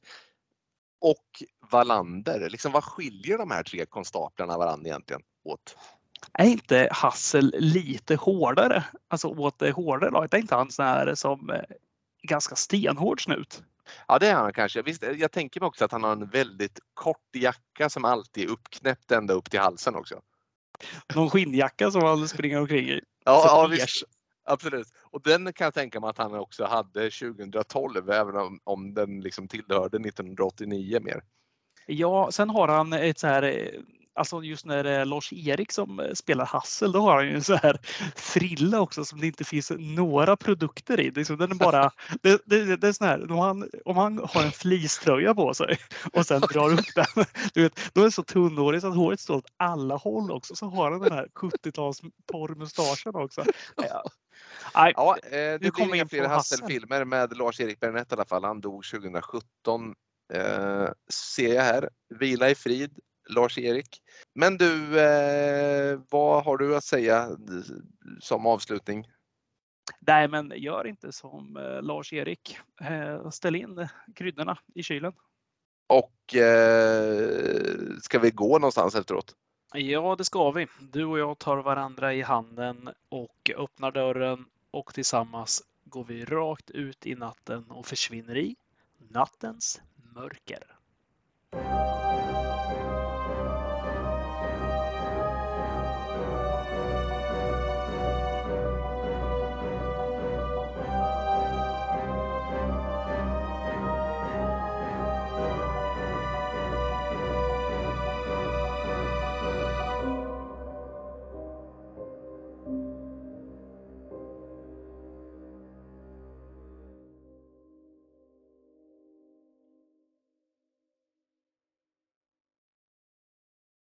och 1.02 1.44
Wallander. 1.72 2.50
Liksom, 2.50 2.72
vad 2.72 2.84
skiljer 2.84 3.38
de 3.38 3.52
här 3.52 3.64
tre 3.64 3.86
konstaplarna 3.86 4.58
varandra 4.58 4.90
egentligen 4.90 5.22
åt? 5.44 5.78
Är 6.34 6.46
inte 6.46 6.90
Hassel 6.92 7.56
lite 7.58 8.16
hårdare? 8.16 8.84
Alltså 9.08 9.28
åt 9.28 9.60
det 9.60 9.72
hårdare 9.72 10.12
laget? 10.12 10.34
Är 10.34 10.38
inte 10.38 10.56
han 10.56 10.72
sån 10.72 10.86
här 10.86 11.16
som 11.16 11.52
ganska 12.24 12.56
stenhård 12.56 13.24
snut? 13.24 13.64
Ja, 14.08 14.20
det 14.20 14.28
är 14.28 14.36
han 14.36 14.54
kanske. 14.54 14.82
Visst, 14.82 15.04
jag 15.18 15.32
tänker 15.32 15.60
mig 15.60 15.68
också 15.68 15.86
att 15.86 15.92
han 15.92 16.04
har 16.04 16.12
en 16.12 16.30
väldigt 16.30 16.80
kort 16.94 17.36
jacka 17.36 17.90
som 17.90 18.06
alltid 18.06 18.44
är 18.44 18.52
uppknäppt 18.52 19.12
ända 19.12 19.34
upp 19.34 19.52
till 19.52 19.60
halsen 19.60 19.96
också. 19.96 20.22
Någon 21.16 21.30
skinnjacka 21.30 21.92
som 21.92 22.02
han 22.02 22.28
springer 22.28 22.60
omkring 22.60 22.90
i. 22.90 23.02
Ja, 23.26 23.68
ja. 23.72 23.86
Absolut. 24.46 24.88
Och 25.04 25.22
den 25.22 25.54
kan 25.54 25.66
jag 25.66 25.74
tänka 25.74 26.00
mig 26.00 26.10
att 26.10 26.18
han 26.18 26.34
också 26.34 26.66
hade 26.66 27.10
2012, 27.10 28.10
även 28.10 28.36
om, 28.36 28.60
om 28.64 28.94
den 28.94 29.22
liksom 29.22 29.48
tillhörde 29.48 29.98
1989 29.98 31.00
mer. 31.02 31.24
Ja, 31.86 32.32
sen 32.32 32.50
har 32.50 32.68
han 32.68 32.94
ett 32.94 33.20
så 33.20 33.28
här, 33.28 33.44
eh, 33.44 33.82
alltså 34.16 34.44
just 34.44 34.66
när 34.66 34.84
det 34.84 34.90
är 34.90 35.06
Lars-Erik 35.06 35.72
som 35.72 36.00
eh, 36.00 36.14
spelar 36.14 36.46
Hassel, 36.46 36.92
då 36.92 37.00
har 37.00 37.16
han 37.16 37.28
ju 37.28 37.36
en 37.36 37.44
så 37.44 37.56
här 37.56 37.80
frilla 38.16 38.82
också 38.82 39.06
som 39.06 39.20
det 39.20 39.28
inte 39.28 39.44
finns 39.44 39.72
några 39.78 40.38
produkter 40.38 41.00
i. 41.00 41.10
Det 41.10 41.30
är, 41.30 41.36
den 41.36 41.52
är 41.52 41.56
bara, 41.56 41.92
det, 42.22 42.42
det, 42.46 42.76
det 42.76 42.88
är 42.88 42.92
sån 42.92 43.08
här, 43.08 43.32
om 43.32 43.38
han, 43.38 43.70
om 43.86 43.98
han 43.98 44.18
har 44.34 44.44
en 44.44 44.52
fleecetröja 44.52 45.36
på 45.36 45.54
sig 45.54 45.78
och 46.14 46.26
sen 46.26 46.42
drar 46.42 46.74
upp 46.74 46.96
den, 46.96 47.26
du 47.54 47.64
vet, 47.64 47.80
då 47.94 48.02
är 48.02 48.06
det 48.06 48.12
så 48.12 48.24
tunnhårig 48.24 48.82
så 48.82 48.88
att 48.88 48.96
håret 48.96 49.20
står 49.20 49.36
åt 49.36 49.52
alla 49.58 49.96
håll 49.96 50.32
också. 50.32 50.56
Så 50.56 50.66
har 50.66 50.92
han 50.92 51.02
den 51.02 51.12
här 51.12 51.28
70-tals 51.36 52.02
porrmustaschen 52.32 53.16
också. 53.16 53.44
Ja. 53.76 54.04
Nej, 54.76 54.94
Ja, 54.96 55.18
eh, 55.18 55.32
det 55.32 55.72
kommer 55.72 55.72
blir 55.72 55.86
in 55.86 55.96
inga 55.96 56.08
fler 56.08 56.28
Hassel. 56.28 56.62
Hasselfilmer 56.62 57.06
med 57.06 57.38
Lars-Erik 57.38 57.80
Bernett 57.80 58.12
i 58.12 58.16
alla 58.16 58.26
fall. 58.26 58.44
Han 58.44 58.62
dog 58.62 58.86
2017. 58.86 59.96
Eh, 60.34 60.90
ser 61.34 61.56
jag 61.56 61.64
här. 61.64 61.90
Vila 62.20 62.50
i 62.50 62.56
frid, 62.56 63.00
Lars-Erik. 63.30 64.02
Men 64.34 64.58
du, 64.58 65.00
eh, 65.00 66.00
vad 66.10 66.44
har 66.44 66.58
du 66.58 66.76
att 66.76 66.84
säga 66.84 67.24
eh, 67.24 67.76
som 68.20 68.46
avslutning? 68.46 69.06
nej, 70.00 70.28
men 70.28 70.54
gör 70.56 70.88
inte 70.88 71.12
som 71.12 71.58
eh, 71.58 71.82
Lars-Erik. 71.82 72.58
Eh, 72.82 73.30
ställ 73.30 73.56
in 73.56 73.88
kryddorna 74.16 74.58
i 74.76 74.84
kylen. 74.84 75.14
Och 75.88 76.36
eh, 76.36 77.98
ska 78.02 78.20
vi 78.20 78.32
gå 78.32 78.60
någonstans 78.60 78.96
efteråt? 78.96 79.36
Ja, 79.74 80.16
det 80.18 80.26
ska 80.26 80.52
vi. 80.52 80.68
Du 80.80 81.06
och 81.06 81.20
jag 81.20 81.40
tar 81.40 81.58
varandra 81.58 82.14
i 82.14 82.22
handen 82.22 82.90
och 83.10 83.52
öppnar 83.58 83.92
dörren 83.92 84.46
och 84.72 84.94
tillsammans 84.94 85.64
går 85.86 86.04
vi 86.04 86.26
rakt 86.26 86.70
ut 86.72 87.06
i 87.06 87.16
natten 87.16 87.72
och 87.72 87.86
försvinner 87.86 88.38
i 88.38 88.56
nattens 88.98 89.82
mörker. 90.16 90.64